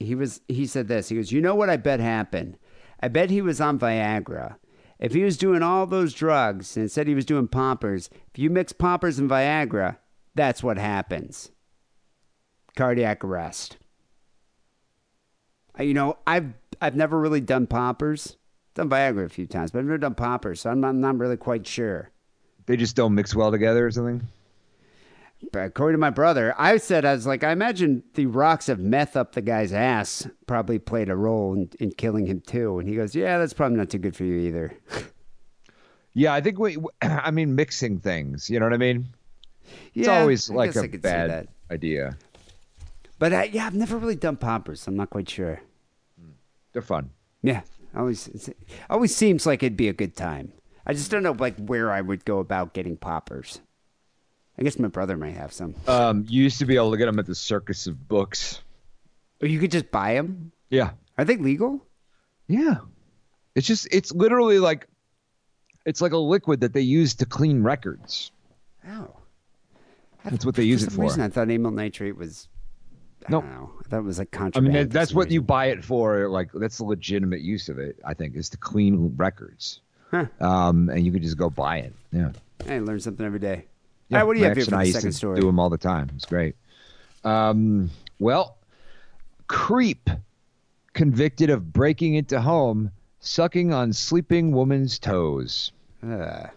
he 0.00 0.16
was 0.16 0.40
he 0.48 0.66
said 0.66 0.88
this. 0.88 1.10
He 1.10 1.14
goes, 1.14 1.30
"You 1.30 1.40
know 1.40 1.54
what 1.54 1.70
I 1.70 1.76
bet 1.76 2.00
happened? 2.00 2.58
I 3.00 3.06
bet 3.06 3.30
he 3.30 3.40
was 3.40 3.60
on 3.60 3.78
Viagra. 3.78 4.56
If 4.98 5.14
he 5.14 5.22
was 5.22 5.38
doing 5.38 5.62
all 5.62 5.86
those 5.86 6.12
drugs 6.12 6.76
and 6.76 6.90
said 6.90 7.06
he 7.06 7.14
was 7.14 7.24
doing 7.24 7.46
poppers, 7.46 8.10
if 8.32 8.38
you 8.40 8.50
mix 8.50 8.72
poppers 8.72 9.20
and 9.20 9.30
Viagra, 9.30 9.98
that's 10.34 10.64
what 10.64 10.76
happens. 10.76 11.52
Cardiac 12.76 13.24
arrest. 13.24 13.78
You 15.78 15.94
know, 15.94 16.18
I've 16.26 16.52
I've 16.80 16.96
never 16.96 17.20
really 17.20 17.40
done 17.40 17.68
poppers. 17.68 18.38
Done 18.74 18.90
Viagra 18.90 19.26
a 19.26 19.28
few 19.28 19.46
times, 19.46 19.70
but 19.70 19.78
I've 19.78 19.84
never 19.84 19.98
done 19.98 20.16
poppers, 20.16 20.62
so 20.62 20.70
I'm 20.70 20.80
not, 20.80 20.88
I'm 20.88 21.00
not 21.00 21.18
really 21.18 21.36
quite 21.36 21.64
sure. 21.64 22.10
They 22.70 22.76
just 22.76 22.94
don't 22.94 23.16
mix 23.16 23.34
well 23.34 23.50
together 23.50 23.84
or 23.84 23.90
something. 23.90 24.28
But 25.50 25.64
according 25.64 25.94
to 25.94 25.98
my 25.98 26.10
brother, 26.10 26.54
I 26.56 26.76
said 26.76 27.04
I 27.04 27.12
was 27.14 27.26
like, 27.26 27.42
I 27.42 27.50
imagine 27.50 28.04
the 28.14 28.26
rocks 28.26 28.68
of 28.68 28.78
meth 28.78 29.16
up 29.16 29.32
the 29.32 29.40
guy's 29.40 29.72
ass 29.72 30.28
probably 30.46 30.78
played 30.78 31.08
a 31.08 31.16
role 31.16 31.52
in, 31.52 31.68
in 31.80 31.90
killing 31.90 32.26
him 32.26 32.40
too. 32.40 32.78
And 32.78 32.88
he 32.88 32.94
goes, 32.94 33.12
Yeah, 33.12 33.38
that's 33.38 33.54
probably 33.54 33.76
not 33.76 33.90
too 33.90 33.98
good 33.98 34.14
for 34.14 34.22
you 34.22 34.36
either. 34.36 34.72
Yeah, 36.12 36.32
I 36.32 36.40
think 36.40 36.60
we. 36.60 36.76
I 37.02 37.32
mean, 37.32 37.56
mixing 37.56 37.98
things. 37.98 38.48
You 38.48 38.60
know 38.60 38.66
what 38.66 38.72
I 38.72 38.78
mean? 38.78 39.06
It's 39.94 40.06
Yeah, 40.06 40.20
always 40.20 40.48
I 40.48 40.54
like 40.54 40.76
a 40.76 40.82
I 40.82 40.86
bad 40.86 41.48
idea. 41.72 42.16
But 43.18 43.32
uh, 43.32 43.46
yeah, 43.50 43.66
I've 43.66 43.74
never 43.74 43.96
really 43.96 44.16
done 44.16 44.36
poppers. 44.36 44.82
So 44.82 44.90
I'm 44.90 44.96
not 44.96 45.10
quite 45.10 45.28
sure. 45.28 45.60
They're 46.72 46.82
fun. 46.82 47.10
Yeah, 47.42 47.62
always 47.96 48.28
it's, 48.28 48.50
always 48.88 49.14
seems 49.14 49.44
like 49.44 49.64
it'd 49.64 49.76
be 49.76 49.88
a 49.88 49.92
good 49.92 50.14
time. 50.14 50.52
I 50.90 50.94
just 50.94 51.10
don't 51.10 51.22
know 51.22 51.32
like 51.32 51.56
where 51.58 51.92
I 51.92 52.00
would 52.00 52.24
go 52.24 52.40
about 52.40 52.72
getting 52.74 52.96
poppers. 52.96 53.60
I 54.58 54.62
guess 54.62 54.76
my 54.78 54.88
brother 54.88 55.16
might 55.16 55.34
have 55.36 55.52
some. 55.52 55.74
Um, 55.86 56.24
you 56.28 56.42
used 56.42 56.58
to 56.58 56.66
be 56.66 56.74
able 56.74 56.90
to 56.90 56.96
get 56.96 57.06
them 57.06 57.18
at 57.20 57.26
the 57.26 57.34
Circus 57.34 57.86
of 57.86 58.08
Books. 58.08 58.60
Or 59.40 59.46
you 59.46 59.60
could 59.60 59.70
just 59.70 59.90
buy 59.92 60.14
them. 60.14 60.50
Yeah. 60.68 60.90
Are 61.16 61.24
they 61.24 61.36
legal? 61.36 61.86
Yeah. 62.48 62.78
It's 63.54 63.66
just. 63.66 63.86
It's 63.92 64.12
literally 64.12 64.58
like. 64.58 64.88
It's 65.86 66.00
like 66.00 66.12
a 66.12 66.18
liquid 66.18 66.60
that 66.60 66.72
they 66.74 66.80
use 66.82 67.14
to 67.16 67.24
clean 67.26 67.62
records. 67.62 68.32
Oh, 68.88 69.14
That's 70.24 70.44
what 70.44 70.56
they 70.56 70.64
use 70.64 70.82
for 70.84 70.90
it 70.90 70.92
for. 70.94 71.02
reason 71.02 71.22
I 71.22 71.28
thought 71.28 71.50
amyl 71.50 71.70
nitrate 71.70 72.16
was. 72.16 72.48
I 73.26 73.30
No. 73.32 73.40
don't 73.42 73.50
know. 73.52 73.70
I 73.84 73.88
thought 73.88 73.98
it 73.98 74.04
was 74.04 74.18
like 74.18 74.34
I 74.34 74.38
contraband. 74.38 74.74
mean, 74.74 74.88
that's 74.88 75.14
what 75.14 75.30
you 75.30 75.40
buy 75.40 75.66
it 75.66 75.84
for. 75.84 76.28
Like 76.28 76.50
that's 76.52 76.78
the 76.78 76.84
legitimate 76.84 77.40
use 77.42 77.68
of 77.68 77.78
it. 77.78 77.98
I 78.04 78.12
think 78.14 78.34
is 78.34 78.48
to 78.50 78.56
clean 78.58 79.14
records. 79.16 79.80
Huh. 80.10 80.26
Um, 80.40 80.88
and 80.88 81.04
you 81.04 81.12
could 81.12 81.22
just 81.22 81.36
go 81.36 81.50
buy 81.50 81.78
it. 81.78 81.94
Yeah. 82.12 82.32
Hey, 82.64 82.80
learn 82.80 83.00
something 83.00 83.24
every 83.24 83.38
day. 83.38 83.66
Yeah, 84.08 84.18
right, 84.18 84.24
what 84.24 84.34
do 84.34 84.40
you 84.40 84.46
have 84.46 84.56
here 84.56 84.64
for 84.66 84.70
the 84.72 84.92
second 84.92 85.10
to 85.10 85.16
story? 85.16 85.40
Do 85.40 85.46
them 85.46 85.60
all 85.60 85.70
the 85.70 85.78
time. 85.78 86.10
It's 86.16 86.26
great. 86.26 86.56
Um, 87.22 87.90
well, 88.18 88.58
creep 89.46 90.10
convicted 90.94 91.50
of 91.50 91.72
breaking 91.72 92.14
into 92.14 92.40
home, 92.40 92.90
sucking 93.20 93.72
on 93.72 93.92
sleeping 93.92 94.52
woman's 94.52 94.98
toes. 94.98 95.70
Uh, 96.04 96.48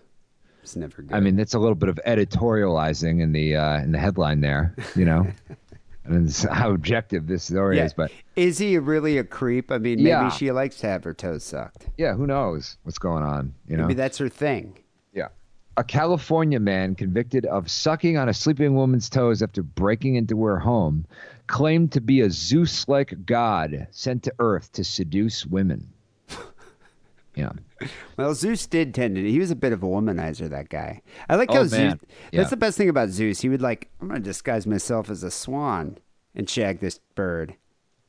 it's 0.64 0.76
never 0.76 1.04
good. 1.04 1.14
I 1.14 1.20
mean, 1.20 1.36
that's 1.36 1.54
a 1.54 1.60
little 1.60 1.76
bit 1.76 1.90
of 1.90 2.00
editorializing 2.08 3.22
in 3.22 3.34
the 3.34 3.56
uh, 3.56 3.78
in 3.80 3.92
the 3.92 4.00
headline 4.00 4.42
there. 4.42 4.74
You 4.96 5.06
know, 5.06 5.28
and 6.06 6.28
it's 6.28 6.44
how 6.44 6.72
objective 6.72 7.28
this 7.28 7.44
story 7.46 7.78
Yeah. 7.78 7.86
is. 7.86 7.94
But 7.94 8.12
Is 8.36 8.58
he 8.58 8.78
really 8.78 9.18
a 9.18 9.24
creep? 9.24 9.72
I 9.72 9.78
mean, 9.78 9.98
maybe 9.98 10.10
Yeah. 10.10 10.30
she 10.30 10.52
likes 10.52 10.78
to 10.78 10.88
have 10.88 11.04
her 11.04 11.14
toes 11.14 11.44
sucked. 11.44 11.88
yeah, 11.98 12.14
who 12.14 12.28
knows 12.28 12.78
what's 12.84 12.98
going 13.00 13.24
on? 13.24 13.54
You 13.68 13.78
know, 13.78 13.84
Maybe 13.84 13.94
that's 13.96 14.18
her 14.18 14.30
thing. 14.30 14.78
Yeah. 15.14 15.28
A 15.78 15.84
California 15.84 16.60
man 16.60 16.96
convicted 16.96 17.46
of 17.46 17.70
sucking 17.72 18.18
on 18.18 18.30
a 18.30 18.34
sleeping 18.34 18.76
woman's 18.76 19.10
toes 19.10 19.42
after 19.42 19.64
breaking 19.64 20.16
into 20.16 20.44
her 20.44 20.60
home 20.60 21.06
claimed 21.48 21.92
to 21.94 22.02
be 22.02 22.22
a 22.22 22.30
Zeus 22.30 22.88
like 22.88 23.26
god 23.26 23.88
sent 23.92 24.24
to 24.24 24.34
Earth 24.40 24.72
to 24.74 24.84
seduce 24.84 25.46
women. 25.46 25.88
yeah. 27.36 27.52
Well, 28.18 28.34
Zeus 28.36 28.68
did 28.68 28.94
tend 28.94 29.16
to. 29.16 29.30
He 29.30 29.40
was 29.40 29.50
a 29.52 29.56
bit 29.56 29.74
of 29.74 29.82
a 29.84 29.86
womanizer. 29.88 30.50
That 30.50 30.70
guy. 30.70 31.02
I 31.30 31.36
like 31.36 31.52
how 31.52 31.62
Oh, 31.62 31.66
Zeus. 31.66 31.96
Yeah. 32.32 32.40
That's 32.40 32.50
the 32.52 32.58
best 32.58 32.78
thing 32.78 32.90
about 32.90 33.10
Zeus. 33.10 33.42
He 33.42 33.50
would 33.50 33.62
like. 33.62 33.90
I'm 34.02 34.08
gonna 34.10 34.20
disguise 34.20 34.68
myself 34.68 35.10
as 35.10 35.24
a 35.24 35.32
swan 35.32 35.98
and 36.36 36.50
shag 36.50 36.80
this 36.80 37.00
bird. 37.16 37.56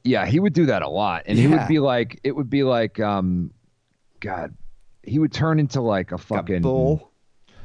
Yeah, 0.02 0.26
he 0.26 0.38
would 0.40 0.52
do 0.52 0.66
that 0.66 0.82
a 0.82 0.88
lot. 0.88 1.22
And 1.26 1.38
he 1.38 1.46
would 1.46 1.66
be 1.66 1.78
like, 1.78 2.20
it 2.24 2.32
would 2.36 2.50
be 2.50 2.62
like, 2.62 3.00
um, 3.00 3.50
God, 4.20 4.54
he 5.02 5.18
would 5.18 5.32
turn 5.32 5.58
into 5.58 5.80
like 5.80 6.12
a 6.12 6.18
fucking 6.18 6.60
bull. 6.62 7.10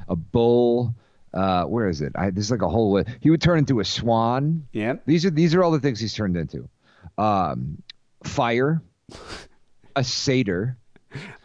A 0.08 0.16
bull. 0.16 0.96
Uh, 1.34 1.66
where 1.66 1.90
is 1.90 2.02
it? 2.02 2.14
I, 2.16 2.30
there's 2.32 2.50
like 2.50 2.62
a 2.62 2.70
whole. 2.70 2.94
li- 2.94 3.04
He 3.20 3.30
would 3.30 3.42
turn 3.42 3.60
into 3.60 3.82
a 3.82 3.86
swan. 3.86 4.66
Yeah. 4.72 4.96
These 5.06 5.26
are 5.26 5.30
these 5.30 5.54
are 5.54 5.64
all 5.64 5.72
the 5.72 5.80
things 5.82 6.00
he's 6.00 6.14
turned 6.14 6.38
into. 6.38 6.68
Um, 7.18 7.84
fire, 8.24 8.82
a 9.96 10.04
satyr. 10.04 10.78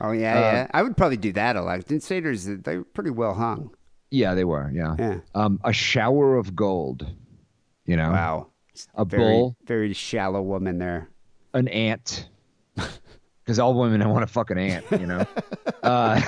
Oh 0.01 0.13
yeah, 0.13 0.37
Uh, 0.37 0.41
yeah. 0.41 0.67
I 0.75 0.83
would 0.83 0.97
probably 0.97 1.17
do 1.17 1.33
that 1.33 1.57
a 1.57 1.63
lot. 1.63 1.91
And 1.91 2.03
satyrs, 2.03 2.45
they 2.47 2.79
were 2.79 2.85
pretty 2.85 3.11
well 3.11 3.35
hung. 3.35 3.71
Yeah, 4.11 4.35
they 4.35 4.45
were. 4.45 4.71
Yeah. 4.73 4.95
Yeah. 4.99 5.21
Um, 5.35 5.59
a 5.65 5.73
shower 5.73 6.37
of 6.37 6.55
gold. 6.55 7.07
You 7.87 7.97
know. 7.97 8.11
Wow. 8.11 8.47
A 8.95 9.05
Very, 9.05 9.23
bull, 9.23 9.57
very 9.67 9.93
shallow 9.93 10.43
woman 10.43 10.79
there. 10.79 11.09
an 11.53 11.69
ant. 11.69 12.29
Because 13.45 13.59
all 13.59 13.75
women 13.75 14.09
want 14.09 14.25
a 14.25 14.27
fucking 14.27 14.57
ant, 14.57 14.87
you 14.91 15.07
know. 15.07 15.27
uh, 15.83 16.19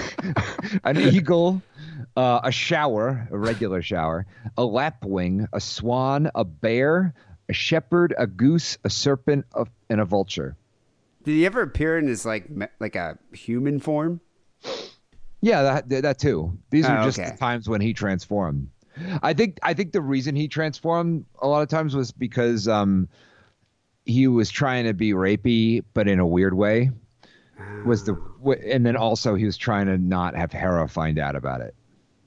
an 0.85 0.99
eagle, 1.01 1.63
uh, 2.15 2.41
a 2.45 2.53
shower, 2.53 3.27
a 3.31 3.39
regular 3.39 3.81
shower, 3.81 4.27
a 4.59 4.63
lapwing, 4.67 5.47
a 5.55 5.59
swan, 5.59 6.31
a 6.35 6.45
bear, 6.45 7.15
a 7.49 7.55
shepherd, 7.55 8.15
a 8.19 8.27
goose, 8.27 8.77
a 8.85 8.91
serpent, 8.91 9.47
a, 9.55 9.65
and 9.89 9.99
a 10.03 10.05
vulture. 10.05 10.59
Did 11.27 11.33
he 11.33 11.45
ever 11.45 11.61
appear 11.61 11.99
in 11.99 12.07
his 12.07 12.25
like 12.25 12.49
like 12.81 12.95
a 12.97 13.19
human 13.33 13.81
form? 13.81 14.21
Yeah, 15.43 15.63
that 15.63 15.89
that 16.03 16.19
too. 16.19 16.57
These 16.71 16.87
are 16.87 17.01
Oh, 17.01 17.05
just 17.05 17.19
okay. 17.19 17.31
the 17.31 17.37
times 17.37 17.69
when 17.69 17.81
he 17.81 17.93
transformed. 17.93 18.69
I 19.23 19.35
think 19.35 19.59
I 19.63 19.75
think 19.75 19.93
the 19.93 20.01
reason 20.01 20.35
he 20.37 20.49
transformed 20.49 21.27
a 21.43 21.47
lot 21.49 21.63
of 21.63 21.69
times 21.69 21.95
was 21.95 22.13
because 22.13 22.67
um 22.69 23.09
he 24.05 24.29
was 24.29 24.51
trying 24.51 24.85
to 24.87 24.95
be 24.95 25.11
rapey, 25.13 25.83
but 25.93 26.07
in 26.09 26.21
a 26.21 26.27
weird 26.27 26.55
way. 26.55 26.91
Was 27.85 28.05
the 28.05 28.15
and 28.71 28.87
then 28.87 28.97
also 28.97 29.35
he 29.35 29.45
was 29.47 29.57
trying 29.57 29.87
to 29.87 29.99
not 29.99 30.37
have 30.37 30.53
Hera 30.53 30.89
find 30.89 31.19
out 31.19 31.35
about 31.37 31.61
it. 31.61 31.75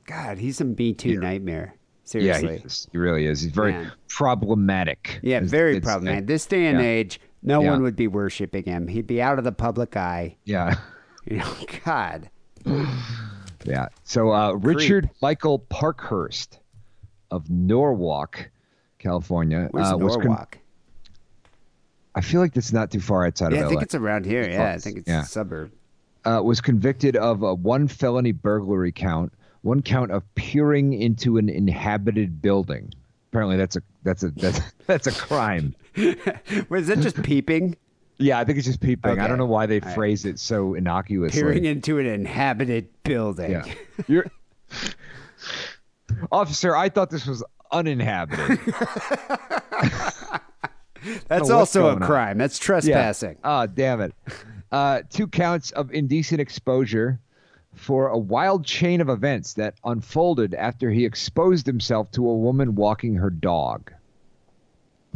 God, 0.06 0.38
he's 0.38 0.60
a 0.60 0.66
Me 0.66 0.94
Too 0.94 1.20
nightmare. 1.20 1.74
Yeah, 1.76 2.34
Seriously. 2.38 2.58
he, 2.58 2.64
is. 2.66 2.88
he 2.92 2.98
really 2.98 3.26
is. 3.28 3.42
He's 3.42 3.52
very 3.52 3.72
Man. 3.72 3.92
problematic. 4.08 5.20
Yeah, 5.22 5.40
very 5.42 5.78
it's- 5.78 5.86
problematic. 5.86 6.26
This 6.28 6.48
day 6.48 6.66
and 6.66 6.80
yeah. 6.80 6.86
age, 6.86 7.20
no 7.44 7.61
Yeah. 7.61 7.72
one 7.72 7.82
would 7.84 7.95
be 7.95 8.07
worshiping 8.07 8.64
him. 8.64 8.88
He'd 8.88 9.07
be 9.07 9.22
out 9.22 9.38
of 9.38 9.44
the 9.44 9.52
public 9.52 9.95
eye. 9.98 10.36
Yeah. 10.45 10.76
You 11.26 11.38
know, 11.38 11.53
God. 11.86 12.30
Yeah. 13.66 13.90
So 14.06 14.32
uh, 14.34 14.53
Richard 14.53 15.10
Michael 15.22 15.60
Parkhurst 15.60 16.60
of 17.30 17.49
Norwalk, 17.49 18.49
California, 18.99 19.68
Where's 19.72 19.91
uh, 19.91 19.98
was 19.98 20.16
con- 20.16 20.26
Norwalk? 20.26 20.57
I 22.16 22.22
feel 22.22 22.41
like 22.41 22.53
that's 22.53 22.74
not 22.74 22.90
too 22.91 22.99
far 23.02 23.26
outside 23.26 23.52
yeah, 23.52 23.60
of 23.60 23.61
Yeah, 23.61 23.66
I 23.66 23.70
think 23.70 23.82
it's 23.84 23.95
around 23.95 24.26
here. 24.26 24.49
Yeah, 24.49 24.72
I 24.72 24.78
think 24.78 24.99
it's 24.99 25.07
Yeah. 25.07 25.22
a 25.22 25.26
suburb. 25.26 25.72
uh, 26.26 26.41
was 26.44 26.61
convicted 26.61 27.16
of 27.16 27.44
a 27.44 27.53
one 27.53 27.88
felony 27.88 28.32
burglary 28.32 28.91
count, 28.91 29.34
one 29.61 29.82
count 29.82 30.11
of 30.11 30.24
peering 30.36 30.94
into 30.94 31.38
an 31.38 31.49
inhabited 31.49 32.41
building. 32.41 32.91
Apparently, 33.32 33.57
that's 33.57 33.76
a 33.76 33.82
that's 34.03 34.24
a 34.24 34.30
that's 34.32 34.60
that's 34.88 35.07
a 35.07 35.11
crime. 35.11 35.76
Was 36.70 36.88
that 36.88 37.00
just 37.00 37.22
peeping? 37.24 37.76
Yeah, 38.18 38.40
I 38.40 38.44
think 38.44 38.58
it's 38.58 38.68
just 38.68 38.82
peeping. 38.82 39.20
I 39.20 39.28
don't 39.28 39.38
know 39.38 39.46
why 39.46 39.66
they 39.66 39.80
All 39.80 39.88
right. 39.88 39.96
phrase 39.96 40.26
it 40.26 40.40
so 40.40 40.74
innocuously. 40.76 41.40
Peering 41.42 41.66
into 41.66 42.00
an 42.00 42.06
inhabited 42.06 42.90
building. 43.04 43.52
Yeah. 43.52 43.66
You're 44.08 44.26
Officer, 46.32 46.76
I 46.76 46.90
thought 46.90 47.10
this 47.10 47.26
was 47.26 47.44
uninhabited. 47.72 48.60
That's 51.30 51.50
also 51.50 51.82
a 51.88 51.92
going 51.92 52.04
on. 52.04 52.08
crime. 52.08 52.38
That's 52.38 52.60
trespassing. 52.60 53.38
Oh, 53.44 53.68
damn 53.68 54.02
it. 54.02 54.14
Uh, 54.72 55.02
two 55.10 55.28
counts 55.28 55.72
of 55.72 55.92
indecent 55.94 56.42
exposure 56.42 57.20
for 57.74 58.10
a 58.10 58.18
wild 58.18 58.66
chain 58.66 59.00
of 59.00 59.08
events 59.08 59.54
that 59.54 59.76
unfolded 59.86 60.54
after 60.54 60.92
he 60.92 61.06
exposed 61.06 61.66
himself 61.66 62.12
to 62.12 62.28
a 62.30 62.36
woman 62.36 62.76
walking 62.76 63.16
her 63.16 63.30
dog. 63.30 63.94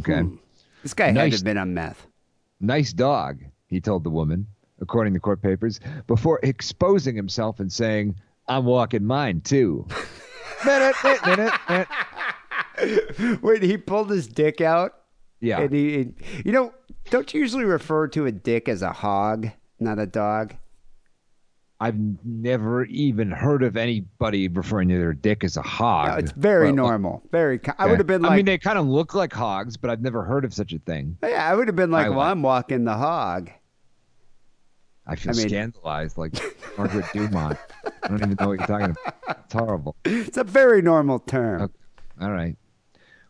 Okay. 0.00 0.20
Hmm. 0.22 0.36
This 0.84 0.92
guy 0.94 1.06
had 1.06 1.14
to 1.14 1.30
have 1.30 1.44
been 1.44 1.56
on 1.56 1.72
meth. 1.72 2.06
Nice 2.60 2.92
dog, 2.92 3.42
he 3.68 3.80
told 3.80 4.04
the 4.04 4.10
woman, 4.10 4.46
according 4.82 5.14
to 5.14 5.18
court 5.20 5.40
papers, 5.40 5.80
before 6.06 6.38
exposing 6.42 7.16
himself 7.16 7.58
and 7.58 7.72
saying, 7.72 8.16
I'm 8.48 8.66
walking 8.66 9.02
mine 9.02 9.40
too. 9.40 9.88
minute, 10.64 10.94
minute, 11.02 11.26
minute, 11.68 11.88
minute. 12.78 13.42
Wait, 13.42 13.62
he 13.62 13.78
pulled 13.78 14.10
his 14.10 14.28
dick 14.28 14.60
out? 14.60 14.92
Yeah. 15.40 15.60
And 15.60 15.72
he, 15.72 15.94
and- 16.02 16.14
you 16.44 16.52
know, 16.52 16.74
don't 17.08 17.32
you 17.32 17.40
usually 17.40 17.64
refer 17.64 18.06
to 18.08 18.26
a 18.26 18.32
dick 18.32 18.68
as 18.68 18.82
a 18.82 18.92
hog, 18.92 19.48
not 19.80 19.98
a 19.98 20.06
dog? 20.06 20.54
I've 21.84 22.24
never 22.24 22.84
even 22.86 23.30
heard 23.30 23.62
of 23.62 23.76
anybody 23.76 24.48
referring 24.48 24.88
to 24.88 24.98
their 24.98 25.12
dick 25.12 25.44
as 25.44 25.56
a 25.58 25.62
hog. 25.62 26.08
No, 26.12 26.14
it's 26.16 26.32
very 26.32 26.66
Well, 26.66 26.76
normal. 26.76 27.22
Very. 27.30 27.58
co- 27.58 27.74
I 27.78 27.86
would 27.86 27.98
have 27.98 28.06
been 28.06 28.22
like, 28.22 28.32
I 28.32 28.36
mean, 28.36 28.46
they 28.46 28.56
kind 28.56 28.78
of 28.78 28.86
look 28.86 29.14
like 29.14 29.32
hogs, 29.34 29.76
but 29.76 29.90
I've 29.90 30.00
never 30.00 30.24
heard 30.24 30.44
of 30.46 30.54
such 30.54 30.72
a 30.72 30.78
thing. 30.78 31.18
yeah, 31.22 31.50
I 31.50 31.54
would 31.54 31.68
have 31.68 31.76
been 31.76 31.90
like, 31.90 32.06
I 32.06 32.08
well, 32.08 32.20
I'm 32.20 32.42
walking 32.42 32.84
the 32.84 32.94
hog. 32.96 33.50
I 35.06 35.16
feel 35.16 35.32
I 35.32 35.36
mean- 35.36 35.48
scandalized, 35.48 36.16
like 36.16 36.32
Margaret 36.78 37.04
Dumont. 37.12 37.58
I 38.02 38.08
don't 38.08 38.22
even 38.22 38.36
know 38.40 38.48
what 38.48 38.58
you're 38.60 38.66
talking 38.66 38.96
about. 38.96 39.38
It's 39.44 39.52
horrible. 39.52 39.96
It's 40.06 40.38
a 40.38 40.44
very 40.44 40.80
normal 40.80 41.18
term. 41.18 41.62
Okay. 41.62 41.72
All 42.22 42.32
right. 42.32 42.56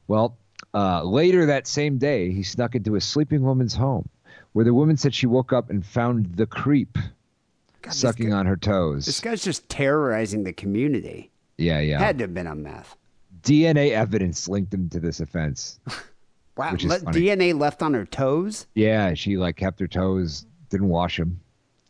Well, 0.07 0.39
uh, 0.73 1.03
later 1.03 1.47
that 1.47 1.67
same 1.67 1.99
day, 1.99 2.31
he 2.31 2.45
snuck 2.45 2.77
into 2.77 2.95
a 2.95 3.01
sleeping 3.01 3.43
woman's 3.43 3.75
home, 3.75 4.09
where 4.53 4.65
the 4.65 4.75
woman 4.75 4.97
said 4.97 5.13
she 5.15 5.27
woke 5.27 5.53
up 5.53 5.71
and 5.71 5.85
found 5.85 6.37
the 6.37 6.47
creep 6.47 6.97
this 7.87 8.01
sucking 8.01 8.31
guy- 8.31 8.37
on 8.37 8.47
her 8.47 8.57
toes. 8.57 9.07
This 9.07 9.21
guy's 9.21 9.43
just 9.43 9.69
terrorizing 9.69 10.45
the 10.45 10.53
community. 10.53 11.31
yeah, 11.59 11.81
yeah. 11.81 11.99
Had 11.99 12.19
to 12.19 12.25
have 12.25 12.35
been 12.35 12.47
on 12.47 12.63
meth. 12.63 12.97
DNA 13.43 13.91
evidence 13.91 14.49
linked 14.49 14.73
him 14.73 14.89
to 14.91 15.01
this 15.01 15.21
offense. 15.21 15.79
Wow, 16.57 16.71
Which 16.71 16.85
is 16.85 16.91
let- 16.91 17.01
funny. 17.03 17.21
DNA 17.21 17.59
left 17.59 17.83
on 17.83 17.95
her 17.95 18.05
toes? 18.07 18.69
Yeah, 18.77 19.15
she 19.15 19.37
like 19.37 19.57
kept 19.57 19.81
her 19.81 19.89
toes, 19.89 20.47
didn't 20.71 20.87
wash 20.89 21.17
them. 21.17 21.41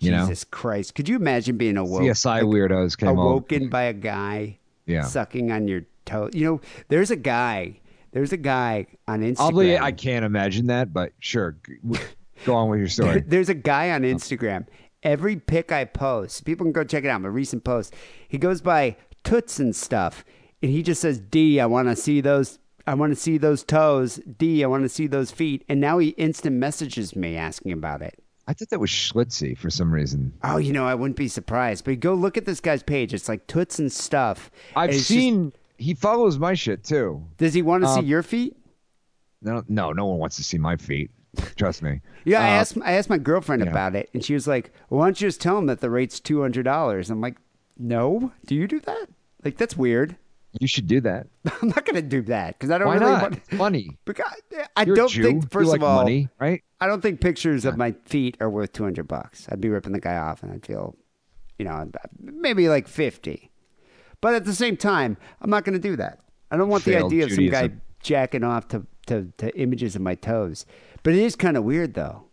You 0.00 0.10
Jesus 0.12 0.42
Christ. 0.44 0.94
Could 0.94 1.06
you 1.06 1.16
imagine 1.16 1.58
being 1.58 1.74
know, 1.74 1.82
awoke, 1.82 2.00
CSI 2.00 2.40
weirdos 2.44 2.96
came 2.96 3.10
over. 3.10 3.20
awoken 3.20 3.68
by 3.68 3.82
a 3.82 3.92
guy 3.92 4.58
Yeah. 4.86 5.02
sucking 5.04 5.52
on 5.52 5.68
your 5.68 5.82
toe? 6.06 6.30
You 6.32 6.46
know, 6.46 6.60
there's 6.88 7.10
a 7.10 7.16
guy, 7.16 7.78
there's 8.12 8.32
a 8.32 8.38
guy 8.38 8.86
on 9.06 9.20
Instagram. 9.20 9.40
Oddly, 9.40 9.78
I 9.78 9.92
can't 9.92 10.24
imagine 10.24 10.68
that, 10.68 10.94
but 10.94 11.12
sure. 11.18 11.58
Go 12.46 12.54
on 12.54 12.70
with 12.70 12.78
your 12.78 12.88
story. 13.00 13.20
There's 13.20 13.50
a 13.50 13.54
guy 13.54 13.90
on 13.90 14.00
Instagram. 14.00 14.64
Every 15.04 15.36
pic 15.36 15.70
I 15.70 15.84
post, 15.84 16.44
people 16.44 16.64
can 16.64 16.72
go 16.72 16.82
check 16.82 17.04
it 17.04 17.08
out. 17.08 17.20
My 17.20 17.28
recent 17.28 17.62
post, 17.62 17.94
he 18.26 18.38
goes 18.38 18.60
by 18.62 18.96
toots 19.22 19.60
and 19.60 19.76
stuff, 19.76 20.24
and 20.62 20.70
he 20.72 20.82
just 20.82 21.00
says, 21.02 21.20
Dee, 21.20 21.60
I 21.60 21.66
want 21.66 21.88
to 21.88 21.96
see 21.96 22.20
those. 22.20 22.58
I 22.86 22.94
want 22.94 23.12
to 23.12 23.16
see 23.20 23.38
those 23.38 23.62
toes. 23.64 24.20
Dee, 24.38 24.62
I 24.64 24.66
want 24.66 24.82
to 24.84 24.88
see 24.88 25.06
those 25.06 25.30
feet." 25.30 25.64
And 25.68 25.80
now 25.80 25.98
he 25.98 26.08
instant 26.10 26.56
messages 26.56 27.14
me 27.16 27.36
asking 27.36 27.72
about 27.72 28.02
it. 28.02 28.18
I 28.46 28.52
thought 28.52 28.68
that 28.70 28.80
was 28.80 28.90
Schlitzy 28.90 29.56
for 29.56 29.70
some 29.70 29.90
reason. 29.92 30.32
Oh, 30.42 30.58
you 30.58 30.72
know, 30.72 30.86
I 30.86 30.94
wouldn't 30.94 31.16
be 31.16 31.28
surprised. 31.28 31.84
But 31.86 32.00
go 32.00 32.12
look 32.12 32.36
at 32.36 32.44
this 32.44 32.60
guy's 32.60 32.82
page. 32.82 33.14
It's 33.14 33.26
like 33.28 33.46
toots 33.46 33.78
and 33.78 33.90
stuff. 33.90 34.50
I've 34.76 34.90
And 34.90 34.98
it's 34.98 35.08
just- 35.08 35.08
seen 35.08 35.52
he 35.78 35.94
follows 35.94 36.38
my 36.38 36.52
shit 36.54 36.84
too. 36.84 37.24
does 37.38 37.54
he 37.54 37.62
want 37.62 37.84
to 37.84 37.88
see 37.94 38.00
Um, 38.00 38.06
your 38.06 38.22
feet? 38.22 38.54
No, 39.42 39.62
no, 39.68 39.92
no 39.92 40.06
one 40.06 40.18
wants 40.18 40.36
to 40.36 40.44
see 40.44 40.58
my 40.58 40.76
feet. 40.76 41.10
Trust 41.56 41.82
me. 41.82 42.00
Yeah, 42.24 42.40
I 42.40 42.44
Uh, 42.56 42.60
asked 42.60 42.78
I 42.82 42.92
asked 42.92 43.10
my 43.10 43.18
girlfriend 43.18 43.62
yeah. 43.64 43.70
about 43.70 43.94
it, 43.96 44.10
and 44.14 44.24
she 44.24 44.34
was 44.34 44.46
like, 44.46 44.72
well, 44.90 45.00
"Why 45.00 45.06
don't 45.06 45.20
you 45.20 45.28
just 45.28 45.40
tell 45.40 45.58
him 45.58 45.66
that 45.66 45.80
the 45.80 45.90
rate's 45.90 46.20
two 46.20 46.42
hundred 46.42 46.64
dollars?" 46.64 47.10
I'm 47.10 47.20
like, 47.20 47.36
"No, 47.78 48.32
do 48.46 48.54
you 48.54 48.66
do 48.66 48.80
that? 48.80 49.06
Like 49.44 49.56
that's 49.56 49.76
weird. 49.76 50.16
You 50.60 50.68
should 50.68 50.86
do 50.86 51.00
that. 51.00 51.26
I'm 51.62 51.68
not 51.68 51.84
gonna 51.84 52.00
do 52.02 52.22
that 52.22 52.56
because 52.58 52.70
I 52.70 52.78
don't 52.78 52.86
Why 52.86 52.94
really 52.94 53.10
not? 53.12 53.22
want. 53.22 53.34
It's 53.36 53.48
funny. 53.56 53.98
Because 54.04 54.26
I 54.76 54.84
You're 54.84 54.94
don't 54.96 55.10
think 55.10 55.50
first 55.50 55.68
like 55.70 55.80
of 55.80 55.84
all, 55.84 55.96
money, 55.96 56.28
right? 56.38 56.62
I 56.80 56.86
don't 56.86 57.00
think 57.00 57.20
pictures 57.20 57.64
of 57.64 57.76
my 57.76 57.92
feet 58.04 58.36
are 58.40 58.48
worth 58.48 58.72
two 58.72 58.84
hundred 58.84 59.08
bucks. 59.08 59.46
I'd 59.50 59.60
be 59.60 59.68
ripping 59.68 59.92
the 59.92 60.00
guy 60.00 60.16
off, 60.16 60.42
and 60.42 60.52
I'd 60.52 60.64
feel, 60.64 60.94
you 61.58 61.64
know, 61.64 61.90
maybe 62.20 62.68
like 62.68 62.86
fifty. 62.88 63.50
But 64.20 64.34
at 64.34 64.44
the 64.44 64.54
same 64.54 64.76
time, 64.76 65.16
I'm 65.42 65.50
not 65.50 65.64
gonna 65.64 65.78
do 65.78 65.96
that. 65.96 66.20
I 66.50 66.56
don't 66.56 66.68
want 66.68 66.84
the 66.84 66.92
Failed 66.92 67.12
idea 67.12 67.24
of 67.24 67.32
some 67.32 67.48
guy 67.48 67.70
jacking 68.02 68.44
off 68.44 68.68
to 68.68 68.86
to, 69.06 69.32
to 69.38 69.58
images 69.58 69.96
of 69.96 70.02
my 70.02 70.14
toes. 70.14 70.64
But 71.04 71.12
it 71.12 71.20
is 71.20 71.36
kind 71.36 71.56
of 71.56 71.62
weird 71.62 71.94
though. 71.94 72.24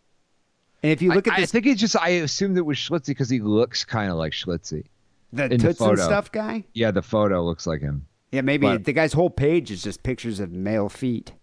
And 0.82 0.92
if 0.92 1.04
you 1.04 1.14
look 1.14 1.28
I, 1.28 1.36
at 1.36 1.40
this, 1.42 1.52
I 1.52 1.52
think 1.52 1.68
it's 1.68 1.80
just 1.80 1.96
I 1.96 2.10
assumed 2.10 2.58
it 2.58 2.66
was 2.66 2.78
Schlitzie 2.78 3.08
because 3.08 3.30
he 3.30 3.40
looks 3.40 3.86
kind 3.86 4.10
of 4.10 4.18
like 4.18 4.32
Schlitzie. 4.32 4.86
the 5.32 5.44
in 5.44 5.50
the 5.52 5.58
toots 5.58 5.82
and 5.82 6.00
stuff 6.00 6.32
guy. 6.32 6.64
Yeah, 6.74 6.90
the 6.90 7.04
photo 7.04 7.44
looks 7.44 7.68
like 7.68 7.82
him. 7.82 8.08
Yeah, 8.32 8.42
maybe 8.42 8.66
But- 8.66 8.86
the 8.86 8.94
guy's 8.94 9.14
whole 9.14 9.30
page 9.30 9.70
is 9.70 9.84
just 9.84 10.02
pictures 10.02 10.40
of 10.40 10.52
male 10.52 10.90
feet. 10.90 11.34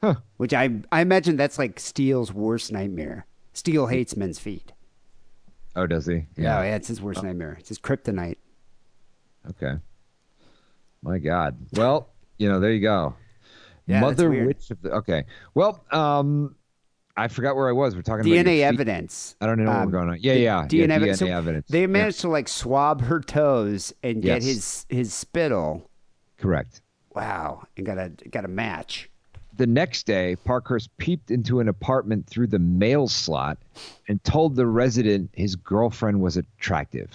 Huh. 0.00 0.16
Which 0.36 0.52
I 0.52 0.82
I 0.92 1.00
imagine 1.00 1.36
that's 1.36 1.58
like 1.58 1.80
Steele's 1.80 2.32
worst 2.32 2.70
nightmare. 2.70 3.26
Steele 3.54 3.86
hates 3.86 4.16
men's 4.16 4.38
feet. 4.38 4.72
Oh, 5.74 5.86
does 5.86 6.06
he? 6.06 6.26
Yeah, 6.36 6.62
yeah, 6.62 6.76
it's 6.76 6.88
his 6.88 7.00
worst 7.00 7.22
nightmare. 7.22 7.56
It's 7.58 7.70
his 7.70 7.78
kryptonite. 7.78 8.36
Okay. 9.50 9.74
My 11.02 11.18
God. 11.18 11.56
Well, 11.72 12.10
you 12.38 12.48
know, 12.48 12.60
there 12.60 12.72
you 12.72 12.80
go. 12.80 13.14
Yeah, 13.86 14.00
Mother. 14.00 14.30
Witch 14.30 14.70
of 14.70 14.80
the. 14.82 14.92
Okay. 14.92 15.24
Well, 15.54 15.84
um, 15.90 16.54
I 17.16 17.28
forgot 17.28 17.54
where 17.54 17.68
I 17.68 17.72
was. 17.72 17.94
We're 17.94 18.02
talking 18.02 18.26
about 18.26 18.44
DNA 18.46 18.60
evidence. 18.62 19.36
I 19.40 19.46
don't 19.46 19.58
know 19.62 19.70
what 19.70 19.76
Um, 19.80 19.86
we're 19.86 19.92
going 19.92 20.08
on. 20.10 20.18
Yeah, 20.20 20.32
yeah. 20.32 20.66
DNA, 20.68 20.88
yeah, 20.88 20.94
evidence. 20.96 21.16
DNA 21.16 21.18
So 21.18 21.26
evidence. 21.26 21.68
They 21.68 21.80
Yeah, 21.82 21.86
managed 21.86 22.20
to 22.22 22.28
like 22.28 22.48
swab 22.48 23.02
her 23.02 23.20
toes 23.20 23.92
and 24.02 24.20
get 24.22 24.42
Yes. 24.42 24.44
his 24.44 24.86
his 24.88 25.14
spittle. 25.14 25.88
correct. 26.38 26.80
Wow, 27.14 27.62
and 27.76 27.86
got 27.86 27.98
a 27.98 28.08
got 28.30 28.44
a 28.44 28.48
match. 28.48 29.08
The 29.56 29.66
next 29.68 30.04
day, 30.06 30.34
Parkhurst 30.44 30.90
peeped 30.98 31.30
into 31.30 31.60
an 31.60 31.68
apartment 31.68 32.26
through 32.26 32.48
the 32.48 32.58
mail 32.58 33.06
slot 33.06 33.58
and 34.08 34.22
told 34.24 34.56
the 34.56 34.66
resident 34.66 35.30
his 35.32 35.54
girlfriend 35.54 36.20
was 36.20 36.36
attractive. 36.36 37.08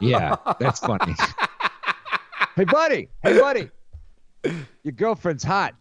yeah, 0.00 0.36
that's 0.58 0.80
funny. 0.80 1.12
hey, 2.56 2.64
buddy. 2.64 3.08
Hey, 3.22 3.38
buddy. 3.38 3.70
Your 4.82 4.92
girlfriend's 4.92 5.44
hot. 5.44 5.74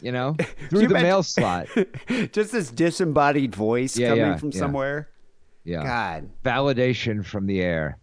You 0.00 0.12
know, 0.12 0.36
through 0.68 0.82
you 0.82 0.88
the 0.88 0.94
mail 0.94 1.22
slot. 1.22 1.68
Just 2.32 2.52
this 2.52 2.70
disembodied 2.70 3.54
voice 3.54 3.96
Yeah, 3.96 4.08
coming 4.10 4.24
yeah, 4.24 4.36
from 4.36 4.50
yeah. 4.52 4.58
somewhere. 4.58 5.08
Yeah. 5.64 5.82
God, 5.82 6.30
Validation 6.44 7.24
from 7.24 7.46
the 7.46 7.60
air. 7.62 7.98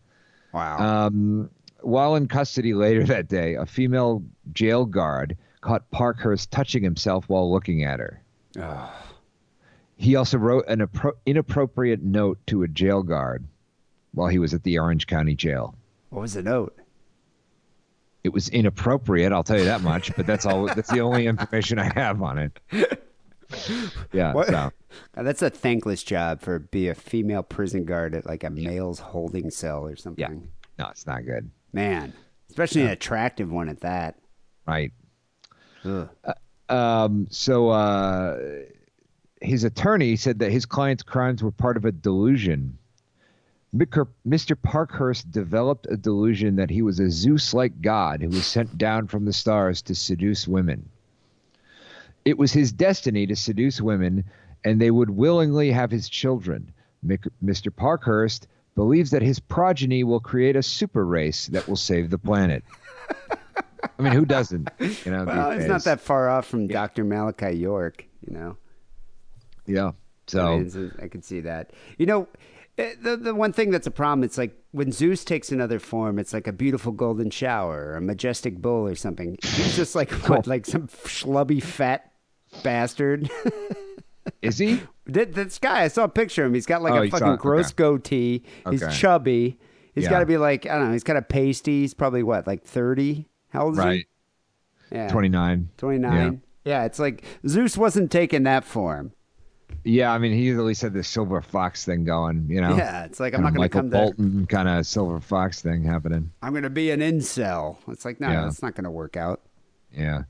wow. 0.54 1.06
Um, 1.08 1.50
while 1.82 2.16
in 2.16 2.28
custody 2.28 2.74
later 2.74 3.04
that 3.06 3.28
day, 3.28 3.56
a 3.56 3.66
female 3.66 4.24
jail 4.54 4.86
guard 4.86 5.38
caught 5.62 5.90
Parkhurst 5.92 6.50
touching 6.52 6.84
himself 6.84 7.26
while 7.30 7.52
looking 7.52 7.84
at 7.84 8.00
her. 8.00 8.22
He 9.96 10.16
also 10.16 10.38
wrote 10.38 10.66
an 10.68 10.80
appro- 10.80 11.14
inappropriate 11.26 12.02
note 12.02 12.40
to 12.48 12.64
a 12.64 12.68
jail 12.68 13.04
guard 13.04 13.46
while 14.14 14.28
he 14.28 14.40
was 14.40 14.54
at 14.54 14.64
the 14.64 14.78
Orange 14.80 15.08
County 15.08 15.36
Jail. 15.36 15.76
what 16.10 16.22
was 16.22 16.34
the 16.34 16.44
note? 16.44 16.76
It 18.24 18.32
was 18.34 18.48
inappropriate, 18.50 19.32
I'll 19.34 19.44
tell 19.44 19.60
you 19.60 19.66
that 19.66 19.82
much, 19.82 20.16
but 20.16 20.26
that's 20.26 20.46
all 20.46 20.66
that's 20.68 20.90
the 20.90 21.02
only 21.02 21.28
information 21.28 21.78
I 21.80 21.92
have 21.94 22.22
on 22.22 22.38
it. 22.38 22.60
Yeah, 24.12 24.34
What? 24.34 24.48
so 24.48 24.72
Uh, 25.16 25.22
that's 25.22 25.44
a 25.44 25.50
thankless 25.52 26.02
job 26.04 26.42
for 26.42 26.58
be 26.58 26.88
a 26.88 26.96
female 26.96 27.44
prison 27.44 27.84
guard 27.86 28.16
at 28.16 28.26
like 28.26 28.44
a 28.44 28.50
male's 28.50 28.98
holding 28.98 29.52
cell 29.52 29.86
or 29.86 29.96
something. 29.96 30.22
yeah. 30.24 30.84
No, 30.84 30.90
it's 30.90 31.06
not 31.06 31.24
good. 31.24 31.52
Man, 31.72 32.14
especially 32.50 32.82
an 32.82 32.88
attractive 32.88 33.52
one 33.52 33.70
at 33.70 33.82
that. 33.82 34.18
Right. 34.66 34.92
Ugh. 35.86 36.10
Um, 36.68 37.28
so 37.30 37.70
uh, 37.70 38.40
his 39.42 39.64
attorney 39.66 40.16
said 40.16 40.40
that 40.40 40.52
his 40.52 40.66
client's 40.66 41.04
crimes 41.04 41.44
were 41.44 41.52
part 41.52 41.78
of 41.78 41.86
a 41.86 41.92
delusion. 41.92 42.80
Mr. 43.76 44.56
Parkhurst 44.62 45.32
developed 45.32 45.88
a 45.90 45.98
delusion 45.98 46.58
that 46.58 46.70
he 46.70 46.82
was 46.82 47.00
a 47.00 47.10
Zeus 47.10 47.54
like 47.54 47.82
god 47.82 48.22
who 48.22 48.30
was 48.30 48.46
sent 48.46 48.78
down 48.78 49.08
from 49.08 49.26
the 49.26 49.34
stars 49.34 49.82
to 49.84 49.96
seduce 49.96 50.48
women. 50.48 50.90
It 52.24 52.38
was 52.38 52.54
his 52.54 52.72
destiny 52.72 53.26
to 53.28 53.36
seduce 53.36 53.82
women, 53.82 54.26
and 54.64 54.80
they 54.80 54.92
would 54.92 55.10
willingly 55.10 55.72
have 55.72 55.92
his 55.92 56.08
children. 56.08 56.72
Mr. 57.44 57.76
Parkhurst 57.76 58.48
believes 58.76 59.12
that 59.12 59.22
his 59.22 59.40
progeny 59.40 60.04
will 60.04 60.20
create 60.20 60.56
a 60.56 60.64
super 60.64 61.06
race 61.06 61.48
that 61.48 61.68
will 61.68 61.76
save 61.76 62.10
the 62.10 62.18
planet. 62.18 62.64
I 64.00 64.02
mean, 64.02 64.14
who 64.14 64.26
doesn't? 64.26 64.70
You 64.80 65.12
know, 65.12 65.26
Well, 65.26 65.52
it's 65.52 65.68
not 65.68 65.84
that 65.84 66.00
far 66.00 66.30
off 66.30 66.48
from 66.48 66.68
Dr. 66.68 67.04
Malachi 67.04 67.52
York, 67.52 68.06
you 68.26 68.34
know. 68.34 68.58
Yeah. 69.66 69.88
I, 69.88 69.92
So 70.28 70.60
mean, 70.60 70.92
I 71.02 71.08
could 71.10 71.26
see 71.26 71.42
that. 71.42 71.72
You 71.98 72.06
know, 72.06 72.28
eh, 72.78 72.94
the 73.02 73.18
the 73.18 73.36
one 73.36 73.54
thing 73.54 73.72
that's 73.72 73.88
a 73.88 73.92
problem, 73.92 74.24
it's 74.24 74.38
like 74.38 74.56
when 74.72 74.92
Zeus 74.92 75.24
takes 75.24 75.52
another 75.52 75.80
form, 75.80 76.20
it's 76.20 76.34
like 76.34 76.48
a 76.48 76.54
beautiful 76.54 76.92
golden 76.92 77.30
shower 77.30 77.86
or 77.92 77.96
a 77.96 78.02
majestic 78.02 78.62
bull 78.62 78.88
or 78.88 78.96
something. 78.96 79.38
He's 79.44 79.76
just 79.76 79.96
like 79.96 80.12
what, 80.30 80.48
like 80.48 80.66
some 80.66 80.88
schlubby 80.88 81.62
fat 81.62 82.12
bastard. 82.64 83.30
is 84.42 84.58
he? 84.58 84.82
That- 85.08 85.34
this 85.34 85.60
guy, 85.60 85.84
I 85.84 85.88
saw 85.90 86.06
a 86.06 86.10
picture 86.10 86.44
of 86.44 86.48
him. 86.50 86.54
He's 86.54 86.66
got 86.66 86.82
like 86.82 86.94
Oh, 86.94 87.04
a 87.04 87.10
saw 87.10 87.20
fucking 87.20 87.36
gross 87.38 87.68
Okay. 87.68 87.76
goatee. 87.76 88.44
He's 88.70 88.82
Okay. 88.84 88.94
chubby. 88.94 89.60
He's 89.94 90.06
Yeah. 90.06 90.10
got 90.12 90.20
to 90.20 90.26
be 90.26 90.38
like 90.38 90.66
I 90.66 90.76
don't 90.76 90.88
know. 90.88 90.94
He's 90.94 91.04
got 91.04 91.18
a 91.18 91.22
pasty. 91.22 91.82
He's 91.82 91.94
probably 91.94 92.24
what, 92.24 92.48
like 92.48 92.64
thirty? 92.64 93.28
How 93.50 93.66
old 93.66 93.74
is 93.74 93.80
Right. 93.80 94.06
he? 94.90 94.96
Yeah, 94.96 95.10
29. 95.10 95.70
29. 95.78 96.42
Yeah. 96.66 96.86
it's 96.86 97.00
like 97.00 97.24
Zeus 97.48 97.78
wasn't 97.78 98.12
taking 98.12 98.44
that 98.44 98.64
form. 98.64 99.12
Yeah, 99.86 100.14
I 100.14 100.18
mean, 100.18 100.32
he 100.34 100.50
at 100.52 100.58
least 100.60 100.82
had 100.82 100.94
the 100.94 101.04
silver 101.04 101.42
fox 101.42 101.84
thing 101.84 102.06
going, 102.06 102.48
you 102.50 102.62
know? 102.62 102.76
Yeah, 102.78 103.04
it's 103.04 103.20
like 103.20 103.34
I'm 103.34 103.42
not 103.42 103.54
going 103.54 103.68
to 103.68 103.74
come 103.74 103.90
there. 103.90 104.04
Bolton 104.06 104.46
kind 104.48 104.70
of 104.70 104.86
silver 104.88 105.20
fox 105.20 105.62
thing 105.62 105.84
happening. 105.84 106.32
I'm 106.42 106.54
going 106.54 106.64
to 106.64 106.70
be 106.70 106.92
an 106.92 107.02
incel. 107.02 107.78
It's 107.90 108.06
like, 108.06 108.20
no, 108.22 108.30
Yeah. 108.30 108.44
that's 108.44 108.62
not 108.62 108.76
going 108.76 108.86
to 108.86 108.92
work 108.92 109.18
out. 109.18 109.42
Yeah. 109.92 110.24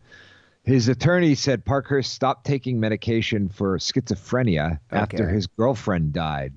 His 0.63 0.88
attorney 0.88 1.35
said 1.35 1.65
Parkhurst 1.65 2.13
stopped 2.13 2.45
taking 2.45 2.80
medication 2.80 3.47
for 3.49 3.77
schizophrenia 3.77 4.80
after 4.91 5.27
his 5.30 5.45
girlfriend 5.45 6.13
died. 6.13 6.53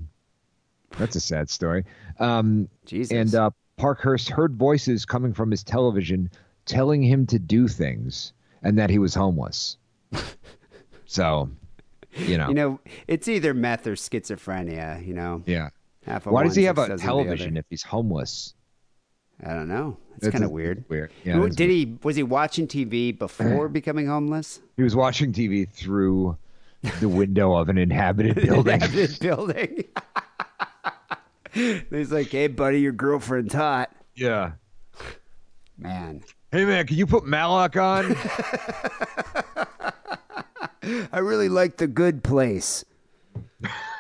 That's 0.97 1.17
a 1.17 1.21
sad 1.21 1.51
story. 1.51 1.85
Um, 2.19 2.69
Jesus. 2.87 3.13
and 3.13 3.35
uh, 3.35 3.51
Parkhurst 3.77 4.31
heard 4.31 4.57
voices 4.57 5.05
coming 5.05 5.35
from 5.35 5.51
his 5.51 5.63
television 5.65 6.31
telling 6.65 7.03
him 7.03 7.27
to 7.27 7.39
do 7.39 7.69
things 7.69 8.33
and 8.63 8.79
that 8.79 8.89
he 8.91 8.99
was 8.99 9.15
homeless. 9.15 9.77
so, 11.07 11.51
you 12.27 12.39
know. 12.39 12.49
You 12.49 12.55
know, 12.55 12.81
it's 13.09 13.29
either 13.29 13.55
meth 13.55 13.87
or 13.87 13.95
schizophrenia, 13.95 15.07
you 15.07 15.15
know. 15.15 15.43
yeah. 15.47 15.71
Half 16.05 16.27
of 16.27 16.33
Why 16.33 16.45
does 16.45 16.55
he 16.55 16.63
have 16.65 16.79
a 16.79 16.83
dozen 16.89 16.93
of 16.95 17.01
the 17.01 17.05
other. 17.07 17.25
television 17.25 17.57
if 17.57 17.65
he's 17.69 17.83
homeless? 17.83 18.55
I 19.45 19.53
don't 19.55 19.69
know. 19.69 19.97
It's 20.17 20.29
kind 20.29 20.45
of 20.45 20.51
weird. 20.51 20.85
weird. 20.89 21.11
Yeah, 21.25 21.47
Did 21.51 21.69
he 21.69 21.99
was 22.03 22.15
he 22.17 22.23
watching 22.23 22.67
TV 22.69 23.17
before 23.17 23.69
becoming 23.71 24.07
homeless? 24.07 24.61
He 24.77 24.83
was 24.83 24.95
watching 24.95 25.33
TV 25.33 25.69
through 25.69 26.39
the 27.01 27.09
window 27.09 27.55
of 27.57 27.69
an 27.69 27.77
inhabited 27.77 28.37
building. 28.47 28.79
This 28.93 29.19
building. 29.21 29.85
He's 31.53 32.13
like, 32.13 32.29
"Hey, 32.31 32.47
buddy, 32.47 32.81
your 32.81 32.93
girlfriend's 32.93 33.53
hot." 33.55 33.91
yeah. 34.15 34.53
Man, 35.79 36.23
Hey 36.53 36.65
man, 36.65 36.87
can 36.87 36.97
you 36.97 37.07
put 37.07 37.27
Malak 37.27 37.77
on? 37.77 38.17
I 41.13 41.19
really 41.19 41.49
like 41.49 41.77
the 41.77 41.87
good 41.87 42.23
place. 42.23 42.85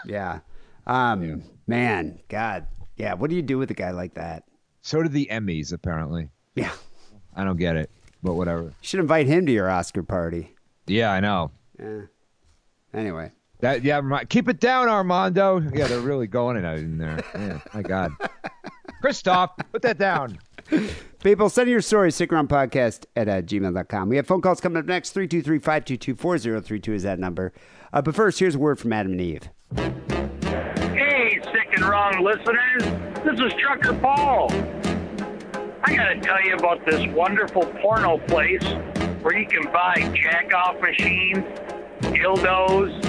yeah. 0.06 0.40
Um, 0.86 1.42
man, 1.66 2.20
God. 2.28 2.66
Yeah, 2.96 3.14
what 3.14 3.30
do 3.30 3.36
you 3.36 3.42
do 3.42 3.58
with 3.58 3.70
a 3.70 3.74
guy 3.74 3.90
like 3.90 4.14
that? 4.14 4.44
so 4.80 5.02
did 5.02 5.12
the 5.12 5.28
Emmys, 5.30 5.72
apparently. 5.72 6.28
Yeah. 6.54 6.72
I 7.34 7.44
don't 7.44 7.58
get 7.58 7.76
it, 7.76 7.90
but 8.22 8.34
whatever. 8.34 8.62
You 8.62 8.72
should 8.82 9.00
invite 9.00 9.26
him 9.26 9.44
to 9.46 9.52
your 9.52 9.68
Oscar 9.68 10.02
party. 10.02 10.54
Yeah, 10.86 11.10
I 11.10 11.20
know. 11.20 11.50
Yeah. 11.78 12.02
Anyway. 12.94 13.32
That 13.60 13.82
yeah, 13.82 14.00
keep 14.28 14.48
it 14.48 14.60
down, 14.60 14.88
Armando. 14.88 15.58
Yeah, 15.58 15.86
they're 15.86 16.00
really 16.00 16.26
going 16.26 16.56
it 16.56 16.64
out 16.64 16.78
in 16.78 16.98
there. 16.98 17.24
Yeah, 17.34 17.60
my 17.72 17.82
God. 17.82 18.12
Christoph, 19.00 19.56
put 19.72 19.82
that 19.82 19.98
down. 19.98 20.38
People, 21.22 21.48
send 21.48 21.68
your 21.68 21.80
stories, 21.80 22.14
Sick 22.14 22.30
and 22.30 22.36
Wrong 22.36 22.46
podcast 22.46 23.06
at 23.16 23.28
uh, 23.28 23.42
gmail.com. 23.42 24.08
We 24.08 24.16
have 24.16 24.26
phone 24.26 24.40
calls 24.40 24.60
coming 24.60 24.78
up 24.78 24.84
next. 24.86 25.10
323 25.10 25.58
522 25.58 26.14
4032 26.14 26.94
is 26.94 27.02
that 27.02 27.18
number. 27.18 27.52
Uh, 27.92 28.02
but 28.02 28.14
first, 28.14 28.38
here's 28.38 28.54
a 28.54 28.58
word 28.58 28.78
from 28.78 28.92
Adam 28.92 29.12
and 29.12 29.20
Eve. 29.20 29.48
Hey, 30.94 31.40
sick 31.42 31.72
and 31.72 31.84
wrong 31.84 32.22
listeners. 32.22 32.84
This 33.24 33.40
is 33.40 33.52
Trucker 33.60 33.94
Paul. 33.94 34.52
I 35.82 35.94
gotta 35.94 36.20
tell 36.20 36.42
you 36.44 36.54
about 36.54 36.84
this 36.86 37.06
wonderful 37.12 37.64
porno 37.80 38.18
place 38.18 38.64
where 39.22 39.38
you 39.38 39.46
can 39.46 39.64
buy 39.72 39.94
jack 40.14 40.52
off 40.54 40.80
machines, 40.80 41.38
dildos, 42.02 43.00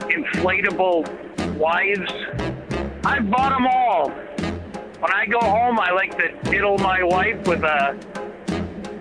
inflatable 0.00 1.56
wives. 1.56 2.10
I've 3.04 3.30
bought 3.30 3.50
them 3.50 3.66
all. 3.66 4.12
When 5.04 5.12
I 5.12 5.26
go 5.26 5.38
home, 5.38 5.78
I 5.78 5.90
like 5.90 6.16
to 6.16 6.32
diddle 6.50 6.78
my 6.78 7.02
wife 7.02 7.46
with 7.46 7.62
a, 7.62 7.94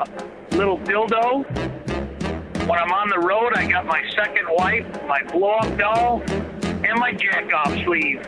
a 0.02 0.06
little 0.58 0.78
dildo. 0.80 1.48
When 2.68 2.78
I'm 2.78 2.92
on 2.92 3.08
the 3.08 3.20
road, 3.20 3.54
I 3.56 3.66
got 3.72 3.86
my 3.86 4.04
second 4.14 4.48
wife, 4.52 4.86
my 5.08 5.24
blow 5.32 5.54
up 5.54 5.78
doll, 5.78 6.22
and 6.30 7.00
my 7.00 7.14
jack 7.14 7.54
off 7.54 7.72
sleeve. 7.86 8.22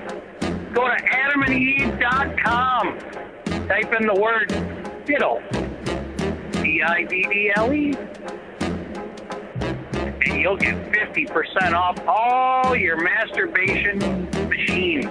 Go 0.74 0.88
to 0.88 0.96
adamandeve.com. 0.96 2.98
Type 3.68 3.94
in 4.00 4.08
the 4.08 4.22
word 4.22 4.48
diddle. 5.06 5.42
D 6.64 6.82
I 6.82 7.04
D 7.04 7.24
D 7.24 7.52
L 7.58 7.74
E. 7.74 7.94
And 10.28 10.40
you'll 10.40 10.56
get 10.56 10.76
50% 10.94 11.74
off 11.74 12.00
all 12.08 12.74
your 12.74 12.96
masturbation 13.04 14.30
machines. 14.48 15.10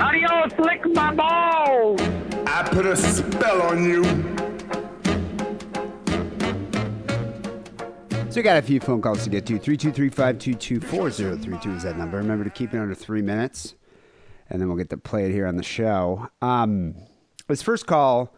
Adios, 0.00 0.52
lick 0.58 0.86
my 0.92 1.14
balls! 1.14 2.00
I 2.46 2.62
put 2.70 2.86
a 2.86 2.94
spell 2.94 3.62
on 3.62 3.82
you. 3.82 4.04
So 8.30 8.36
we 8.36 8.42
got 8.42 8.58
a 8.58 8.62
few 8.62 8.78
phone 8.80 9.00
calls 9.00 9.24
to 9.24 9.30
get 9.30 9.46
to. 9.46 9.58
323-522-4032 9.58 11.76
is 11.76 11.82
that 11.84 11.96
number. 11.96 12.18
Remember 12.18 12.44
to 12.44 12.50
keep 12.50 12.74
it 12.74 12.78
under 12.78 12.94
three 12.94 13.22
minutes, 13.22 13.74
and 14.50 14.60
then 14.60 14.68
we'll 14.68 14.76
get 14.76 14.90
to 14.90 14.98
play 14.98 15.24
it 15.24 15.32
here 15.32 15.46
on 15.46 15.56
the 15.56 15.62
show. 15.62 16.28
Um, 16.42 16.94
this 17.48 17.62
first 17.62 17.86
call 17.86 18.34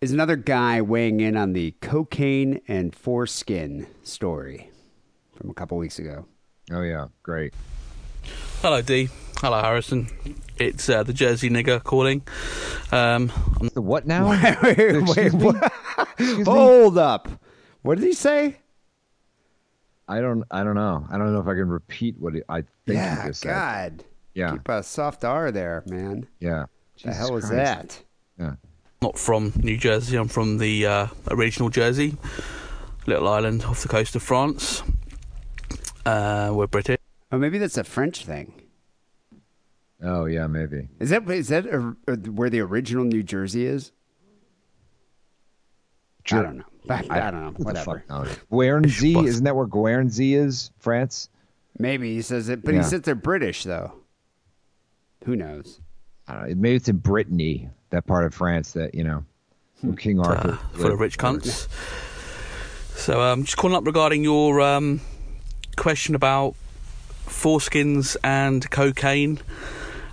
is 0.00 0.12
another 0.12 0.36
guy 0.36 0.80
weighing 0.80 1.20
in 1.20 1.36
on 1.36 1.52
the 1.52 1.72
cocaine 1.82 2.62
and 2.66 2.94
foreskin 2.94 3.86
story 4.02 4.70
from 5.36 5.50
a 5.50 5.54
couple 5.54 5.76
weeks 5.76 5.98
ago. 5.98 6.24
Oh 6.70 6.80
yeah, 6.80 7.08
great. 7.22 7.52
Hello, 8.62 8.80
Dee. 8.80 9.10
Hello, 9.42 9.60
Harrison. 9.60 10.08
It's 10.58 10.88
uh, 10.88 11.02
the 11.02 11.12
Jersey 11.12 11.50
nigger 11.50 11.82
calling. 11.82 12.22
Um, 12.92 13.32
The 13.74 13.80
what 13.80 14.06
now? 14.06 14.30
wait, 14.30 14.62
wait, 14.62 14.78
Excuse 14.78 15.34
me? 15.34 15.40
what? 15.46 15.72
Excuse 16.18 16.38
me? 16.38 16.44
Hold 16.44 16.98
up. 16.98 17.28
What 17.82 17.98
did 17.98 18.04
he 18.06 18.12
say? 18.12 18.56
I 20.08 20.20
don't. 20.20 20.44
I 20.50 20.62
don't 20.62 20.74
know. 20.74 21.06
I 21.10 21.16
don't 21.18 21.32
know 21.32 21.40
if 21.40 21.46
I 21.46 21.54
can 21.54 21.68
repeat 21.68 22.16
what 22.18 22.36
it, 22.36 22.44
I 22.48 22.64
think 22.86 23.00
he 23.00 23.26
just 23.28 23.40
said. 23.42 23.48
God. 23.98 24.04
Yeah. 24.34 24.52
Keep 24.52 24.68
a 24.68 24.82
soft 24.82 25.24
R 25.24 25.50
there, 25.50 25.82
man. 25.86 26.26
Yeah. 26.40 26.64
the 26.96 27.02
Jesus 27.02 27.16
hell 27.18 27.36
is 27.36 27.44
Christ. 27.46 27.54
that? 27.56 28.02
Yeah. 28.38 28.54
not 29.00 29.18
from 29.18 29.52
New 29.56 29.76
Jersey. 29.76 30.16
I'm 30.16 30.28
from 30.28 30.58
the 30.58 30.86
uh, 30.86 31.06
original 31.30 31.68
Jersey, 31.70 32.16
little 33.06 33.28
island 33.28 33.64
off 33.64 33.82
the 33.82 33.88
coast 33.88 34.14
of 34.16 34.22
France. 34.22 34.82
Uh, 36.04 36.50
we're 36.54 36.66
British. 36.66 36.98
Oh, 37.30 37.38
maybe 37.38 37.58
that's 37.58 37.78
a 37.78 37.84
French 37.84 38.24
thing. 38.24 38.52
Oh 40.02 40.24
yeah, 40.24 40.46
maybe. 40.46 40.88
Is 40.98 41.10
that 41.10 41.28
is 41.30 41.48
that 41.48 41.66
uh, 41.66 41.92
uh, 42.08 42.16
where 42.16 42.50
the 42.50 42.60
original 42.60 43.04
New 43.04 43.22
Jersey 43.22 43.66
is? 43.66 43.92
I 46.30 46.42
don't 46.42 46.58
know. 46.58 46.64
I, 46.88 47.06
I 47.10 47.30
don't 47.30 47.44
know. 47.44 47.64
Whatever. 47.64 48.04
Guernsey, 48.50 49.16
isn't 49.18 49.44
that 49.44 49.54
where 49.56 49.66
Guernsey 49.66 50.34
is? 50.34 50.70
France? 50.78 51.28
Maybe 51.78 52.14
he 52.14 52.22
says 52.22 52.48
it, 52.48 52.64
but 52.64 52.74
Yeah. 52.74 52.82
he 52.82 52.88
says 52.88 53.02
they're 53.02 53.14
British 53.14 53.64
though. 53.64 53.92
Who 55.24 55.36
knows? 55.36 55.80
I 56.28 56.34
don't 56.34 56.48
know. 56.48 56.54
Maybe 56.56 56.76
it's 56.76 56.88
in 56.88 56.96
Brittany, 56.98 57.68
that 57.90 58.06
part 58.06 58.24
of 58.24 58.34
France 58.34 58.72
that 58.72 58.94
you 58.94 59.04
know, 59.04 59.24
where 59.82 59.94
King 59.96 60.20
Arthur. 60.20 60.52
uh, 60.52 60.56
full 60.76 60.92
of 60.92 61.00
rich 61.00 61.18
cunts. 61.18 61.68
So, 62.96 63.20
um, 63.20 63.44
just 63.44 63.56
calling 63.56 63.76
up 63.76 63.86
regarding 63.86 64.22
your 64.22 64.60
um, 64.60 65.00
question 65.76 66.14
about 66.14 66.54
foreskins 67.26 68.16
and 68.22 68.68
cocaine. 68.70 69.40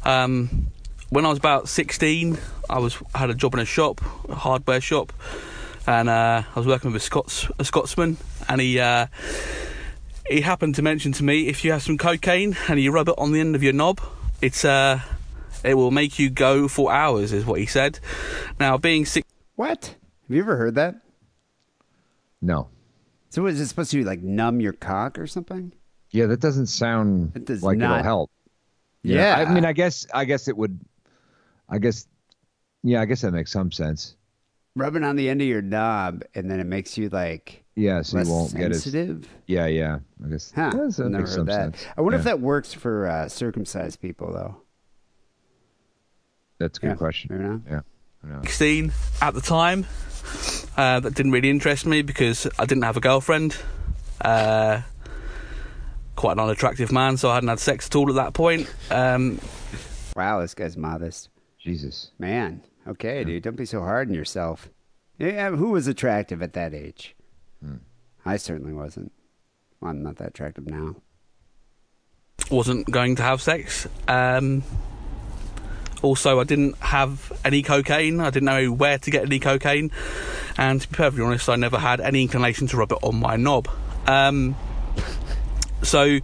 Um, 0.09 0.67
when 1.09 1.25
I 1.25 1.29
was 1.29 1.37
about 1.37 1.69
16, 1.69 2.37
I 2.69 2.79
was 2.79 2.97
had 3.13 3.29
a 3.29 3.33
job 3.35 3.53
in 3.53 3.59
a 3.59 3.65
shop, 3.65 4.01
a 4.27 4.35
hardware 4.35 4.81
shop, 4.81 5.13
and 5.85 6.09
uh, 6.09 6.43
I 6.55 6.59
was 6.59 6.65
working 6.67 6.91
with 6.91 7.01
a 7.01 7.05
Scots 7.05 7.47
a 7.59 7.65
Scotsman, 7.65 8.17
and 8.47 8.59
he 8.61 8.79
uh, 8.79 9.07
he 10.27 10.41
happened 10.41 10.75
to 10.75 10.81
mention 10.81 11.11
to 11.13 11.23
me 11.23 11.47
if 11.47 11.63
you 11.63 11.71
have 11.71 11.83
some 11.83 11.97
cocaine 11.97 12.55
and 12.67 12.79
you 12.79 12.91
rub 12.91 13.07
it 13.09 13.15
on 13.17 13.31
the 13.31 13.39
end 13.39 13.55
of 13.55 13.63
your 13.63 13.73
knob, 13.73 14.01
it's 14.41 14.65
uh, 14.65 14.99
it 15.63 15.75
will 15.75 15.91
make 15.91 16.17
you 16.19 16.29
go 16.29 16.67
for 16.67 16.91
hours, 16.91 17.31
is 17.31 17.45
what 17.45 17.59
he 17.59 17.65
said. 17.65 17.99
Now, 18.59 18.77
being 18.77 19.05
six. 19.05 19.27
What? 19.55 19.95
Have 20.27 20.35
you 20.35 20.41
ever 20.41 20.55
heard 20.57 20.75
that? 20.75 20.95
No. 22.41 22.69
So 23.29 23.45
is 23.45 23.59
it 23.59 23.67
supposed 23.67 23.91
to 23.91 24.03
like 24.03 24.21
numb 24.21 24.59
your 24.59 24.73
cock 24.73 25.19
or 25.19 25.27
something? 25.27 25.73
Yeah, 26.11 26.25
that 26.27 26.39
doesn't 26.39 26.67
sound 26.67 27.33
It 27.35 27.45
does 27.45 27.61
like 27.61 27.77
it'll 27.77 27.89
not. 27.89 28.03
help. 28.03 28.31
Yeah. 29.03 29.35
I 29.37 29.53
mean, 29.53 29.65
I 29.65 29.73
guess, 29.73 30.05
I 30.13 30.25
guess 30.25 30.47
it 30.47 30.57
would. 30.57 30.79
I 31.69 31.77
guess, 31.77 32.07
yeah, 32.83 33.01
I 33.01 33.05
guess 33.05 33.21
that 33.21 33.31
makes 33.31 33.51
some 33.51 33.71
sense. 33.71 34.15
Rubbing 34.75 35.03
on 35.03 35.15
the 35.15 35.29
end 35.29 35.41
of 35.41 35.47
your 35.47 35.61
knob, 35.61 36.23
and 36.35 36.49
then 36.49 36.59
it 36.59 36.65
makes 36.65 36.97
you 36.97 37.09
like 37.09 37.63
Yeah, 37.75 38.01
so 38.01 38.17
less 38.17 38.27
you 38.27 38.33
won't 38.33 38.55
get 38.55 38.71
as. 38.71 38.83
sensitive. 38.83 39.27
Yeah, 39.47 39.65
yeah. 39.67 39.99
I 40.25 40.29
guess. 40.29 40.51
Huh? 40.55 40.71
yeah, 40.75 40.89
so 40.89 41.03
that 41.03 41.09
Never 41.09 41.23
makes 41.23 41.31
heard 41.31 41.35
some 41.37 41.45
that. 41.47 41.75
sense. 41.77 41.85
I 41.97 42.01
wonder 42.01 42.17
if 42.17 42.23
that 42.25 42.39
works 42.39 42.73
for 42.73 43.07
uh, 43.07 43.27
circumcised 43.29 43.99
people 44.01 44.31
though. 44.33 44.57
That's 46.59 46.77
a 46.77 46.81
good 46.81 46.87
Yeah, 46.89 46.95
question. 46.95 47.29
maybe 47.31 47.43
not. 47.71 47.83
Yeah. 48.25 48.41
16 48.41 48.91
at 49.21 49.33
the 49.33 49.41
time. 49.41 49.85
Uh, 50.75 50.99
that 50.99 51.13
didn't 51.15 51.31
really 51.31 51.49
interest 51.49 51.85
me 51.85 52.01
because 52.01 52.47
I 52.59 52.65
didn't 52.65 52.83
have 52.83 52.97
a 52.97 53.01
girlfriend. 53.01 53.55
Uh, 54.21 54.81
quite 56.19 56.33
an 56.33 56.39
unattractive 56.41 56.91
man, 56.91 57.15
so 57.15 57.29
I 57.29 57.35
hadn't 57.35 57.47
had 57.47 57.61
sex 57.61 57.85
at 57.87 57.95
all 57.95 58.09
at 58.09 58.15
that 58.15 58.33
point. 58.33 58.69
Um, 58.91 59.39
Wow, 60.17 60.41
this 60.41 60.53
guy's 60.53 60.75
modest. 60.75 61.29
Jesus. 61.57 62.11
Man, 62.19 62.61
okay, 62.85 63.23
dude, 63.23 63.43
don't 63.43 63.55
be 63.55 63.63
so 63.63 63.79
hard 63.79 64.09
on 64.09 64.13
yourself. 64.13 64.69
Yeah, 65.17 65.51
who 65.51 65.69
was 65.69 65.87
attractive 65.87 66.43
at 66.43 66.51
that 66.53 66.73
age? 66.73 67.15
Hmm. 67.63 67.77
I 68.25 68.35
certainly 68.35 68.73
wasn't. 68.73 69.13
Well, 69.79 69.91
I'm 69.91 70.03
not 70.03 70.17
that 70.17 70.29
attractive 70.29 70.67
now. 70.67 70.97
wasn't 72.51 72.91
going 72.91 73.15
to 73.15 73.23
have 73.23 73.41
sex. 73.41 73.87
Um, 74.09 74.63
also, 76.01 76.41
I 76.41 76.43
didn't 76.43 76.75
have 76.79 77.31
any 77.45 77.63
cocaine. 77.63 78.19
I 78.19 78.29
didn't 78.29 78.45
know 78.45 78.73
where 78.73 78.97
to 78.97 79.09
get 79.09 79.23
any 79.23 79.39
cocaine. 79.39 79.89
And 80.57 80.81
to 80.81 80.89
be 80.89 80.95
perfectly 80.97 81.25
honest, 81.25 81.47
I 81.47 81.55
never 81.55 81.77
had 81.79 82.01
any 82.01 82.23
inclination 82.23 82.67
to 82.67 82.77
rub 82.77 82.91
it 82.91 82.97
on 83.03 83.15
my 83.15 83.37
knob. 83.37 83.69
Um, 84.05 84.57
so, 85.81 86.19
g- 86.19 86.23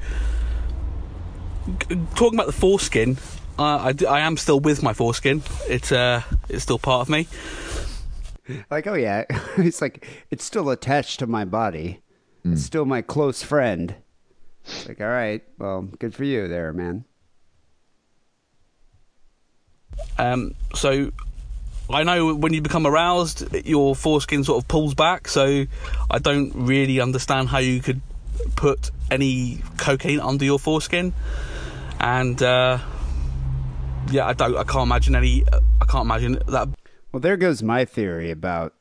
talking 2.16 2.36
about 2.36 2.48
the 2.48 2.54
foreskin, 2.54 3.18
I 3.58 3.90
I, 3.90 3.92
d- 3.94 4.06
I 4.06 4.20
am 4.22 4.38
still 4.38 4.60
with 4.60 4.84
my 4.84 4.94
foreskin. 4.94 5.44
It's 5.68 5.92
uh, 5.92 6.22
it's 6.50 6.64
still 6.64 6.80
part 6.80 7.02
of 7.02 7.10
me. 7.10 7.28
Like, 8.70 8.88
oh 8.88 8.94
yeah, 8.94 9.26
it's 9.58 9.82
like 9.82 10.08
it's 10.30 10.44
still 10.44 10.70
attached 10.70 11.20
to 11.20 11.28
my 11.28 11.46
body. 11.46 12.02
Hmm. 12.44 12.54
It's 12.54 12.64
still 12.64 12.86
my 12.86 13.02
close 13.02 13.44
friend. 13.44 13.96
It's 14.66 14.88
like, 14.88 15.02
all 15.02 15.08
right, 15.08 15.44
well, 15.60 15.84
good 16.00 16.14
for 16.16 16.24
you 16.24 16.48
there, 16.48 16.74
man. 16.74 17.06
Um, 20.18 20.56
so 20.74 21.12
I 21.90 22.04
know 22.04 22.34
when 22.34 22.54
you 22.54 22.62
become 22.62 22.88
aroused, 22.88 23.54
your 23.66 23.96
foreskin 23.96 24.44
sort 24.44 24.64
of 24.64 24.68
pulls 24.68 24.94
back. 24.96 25.28
So 25.28 25.66
I 26.10 26.20
don't 26.20 26.52
really 26.56 27.00
understand 27.00 27.50
how 27.50 27.60
you 27.60 27.80
could 27.82 28.02
put 28.56 28.92
any 29.12 29.60
cocaine 29.78 30.20
under 30.20 30.46
your 30.46 30.60
foreskin. 30.60 31.14
And 32.00 32.42
uh, 32.42 32.80
yeah, 34.12 34.28
I 34.28 34.34
don't. 34.34 34.56
I 34.58 34.64
can't 34.64 34.84
imagine 34.84 35.16
any. 35.16 35.44
I 35.82 35.86
can't 35.86 36.06
imagine 36.06 36.40
that. 36.48 36.70
Well, 37.12 37.20
there 37.22 37.38
goes 37.38 37.64
my 37.64 37.86
theory 37.86 38.32
about 38.32 38.74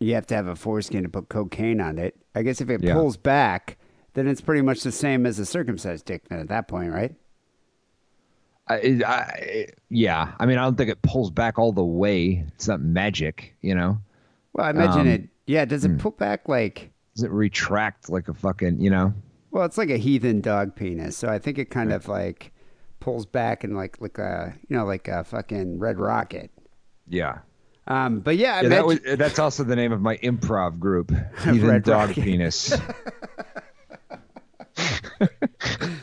you 0.00 0.14
have 0.14 0.26
to 0.26 0.34
have 0.34 0.46
a 0.48 0.56
foreskin 0.56 1.04
to 1.04 1.08
put 1.08 1.28
cocaine 1.28 1.80
on 1.80 1.98
it. 1.98 2.16
I 2.34 2.42
guess 2.42 2.60
if 2.60 2.68
it 2.68 2.82
Yeah. 2.82 2.94
pulls 2.94 3.16
back, 3.16 3.78
then 4.14 4.26
it's 4.26 4.40
pretty 4.40 4.62
much 4.62 4.82
the 4.82 4.92
same 4.92 5.24
as 5.24 5.38
a 5.38 5.46
circumcised 5.46 6.04
dick 6.04 6.28
then 6.28 6.38
at 6.40 6.48
that 6.48 6.68
point, 6.68 6.92
right? 6.92 7.14
I, 8.68 9.00
I, 9.06 9.66
yeah. 9.90 10.32
I 10.40 10.46
mean, 10.46 10.58
I 10.58 10.64
don't 10.64 10.76
think 10.76 10.90
it 10.90 11.00
pulls 11.02 11.30
back 11.30 11.58
all 11.58 11.72
the 11.72 11.84
way. 11.84 12.44
It's 12.56 12.66
not 12.66 12.80
magic, 12.80 13.54
you 13.62 13.74
know. 13.76 13.98
Well, 14.52 14.66
I 14.66 14.70
imagine 14.70 15.00
Um, 15.02 15.06
it. 15.08 15.28
Yeah, 15.46 15.64
does 15.64 15.84
it 15.84 15.98
pull 15.98 16.10
back 16.10 16.48
like? 16.48 16.90
Does 17.16 17.24
it 17.24 17.30
retract 17.30 18.10
like 18.10 18.28
a 18.28 18.34
fucking, 18.34 18.78
you 18.78 18.90
know? 18.90 19.14
Well, 19.50 19.64
it's 19.64 19.78
like 19.78 19.88
a 19.88 19.96
heathen 19.96 20.42
dog 20.42 20.76
penis, 20.76 21.16
so 21.16 21.28
I 21.28 21.38
think 21.38 21.56
it 21.58 21.70
kind 21.70 21.90
of 21.90 22.08
like 22.08 22.52
pulls 23.00 23.24
back 23.24 23.64
and 23.64 23.74
like 23.74 24.00
like 24.00 24.18
a 24.18 24.54
you 24.68 24.76
know 24.76 24.84
like 24.84 25.08
a 25.08 25.24
fucking 25.24 25.78
red 25.78 25.98
rocket. 25.98 26.50
Yeah. 27.08 27.38
Um, 27.86 28.20
but 28.20 28.36
yeah, 28.36 28.60
Yeah, 28.60 28.68
that 28.68 28.86
was, 28.86 29.00
that's 29.16 29.38
also 29.38 29.64
the 29.64 29.76
name 29.76 29.92
of 29.92 30.02
my 30.02 30.18
improv 30.18 30.78
group, 30.78 31.10
Heathen 31.44 31.66
Red 31.66 31.84
Dog 31.84 32.08
Rocket. 32.08 32.22
Penis. 32.22 32.76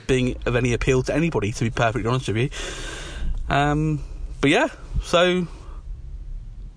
being 0.07 0.35
of 0.45 0.55
any 0.55 0.73
appeal 0.73 1.03
to 1.03 1.13
anybody, 1.13 1.51
to 1.51 1.63
be 1.63 1.69
perfectly 1.69 2.09
honest 2.09 2.27
with 2.27 2.37
you. 2.37 2.49
Um, 3.49 4.01
but 4.41 4.49
yeah, 4.49 4.69
so 5.03 5.45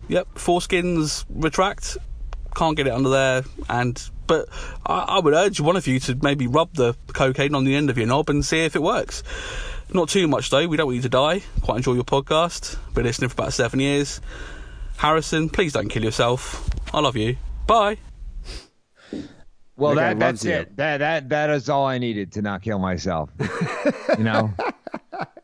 yep, 0.08 0.28
foreskins 0.34 1.24
retract, 1.30 1.96
can't 2.54 2.76
get 2.76 2.86
it 2.86 2.92
under 2.92 3.08
there, 3.08 3.44
and 3.68 4.10
but 4.27 4.48
I, 4.85 4.98
I 4.98 5.19
would 5.20 5.35
urge 5.35 5.61
one 5.61 5.77
of 5.77 5.86
you 5.86 5.98
to 6.01 6.19
maybe 6.20 6.47
rub 6.47 6.74
the 6.74 6.94
cocaine 7.09 7.55
on 7.55 7.65
the 7.65 7.74
end 7.74 7.90
of 7.90 7.98
your 7.98 8.07
knob 8.07 8.31
and 8.31 8.44
see 8.44 8.65
if 8.65 8.77
it 8.77 8.82
works. 8.82 9.23
Not 9.93 10.09
too 10.09 10.27
much 10.28 10.51
though. 10.51 10.66
We 10.66 10.77
don't 10.77 10.86
want 10.86 10.97
you 10.97 11.03
to 11.03 11.09
die. 11.09 11.43
Quite 11.62 11.77
enjoy 11.78 11.94
your 11.94 12.05
podcast. 12.05 12.77
Been 12.94 13.05
listening 13.05 13.31
for 13.31 13.35
about 13.35 13.53
seven 13.53 13.81
years. 13.81 14.20
Harrison, 14.97 15.48
please 15.48 15.73
don't 15.73 15.89
kill 15.89 16.03
yourself. 16.03 16.69
I 16.93 17.01
love 17.01 17.16
you. 17.16 17.36
Bye. 17.66 17.98
Well, 19.77 19.94
that, 19.97 20.19
that 20.19 20.19
that's 20.19 20.44
you. 20.44 20.53
it. 20.53 20.77
That 20.77 20.98
that 20.98 21.28
that 21.28 21.51
is 21.51 21.69
all 21.69 21.86
I 21.86 21.98
needed 21.98 22.32
to 22.32 22.43
not 22.43 22.62
kill 22.62 22.78
myself. 22.78 23.31
you 24.19 24.24
know. 24.24 24.53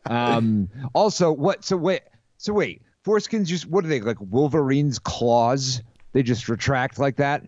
Um. 0.05 0.69
Also, 0.93 1.31
what? 1.31 1.63
So 1.63 1.77
wait. 1.77 2.01
So 2.37 2.51
wait. 2.51 2.81
Foreskins 3.05 3.45
just 3.45 3.65
what 3.65 3.85
are 3.85 3.87
they 3.87 4.01
like? 4.01 4.17
Wolverine's 4.19 4.99
claws? 4.99 5.81
They 6.11 6.23
just 6.23 6.49
retract 6.49 6.99
like 6.99 7.15
that. 7.17 7.43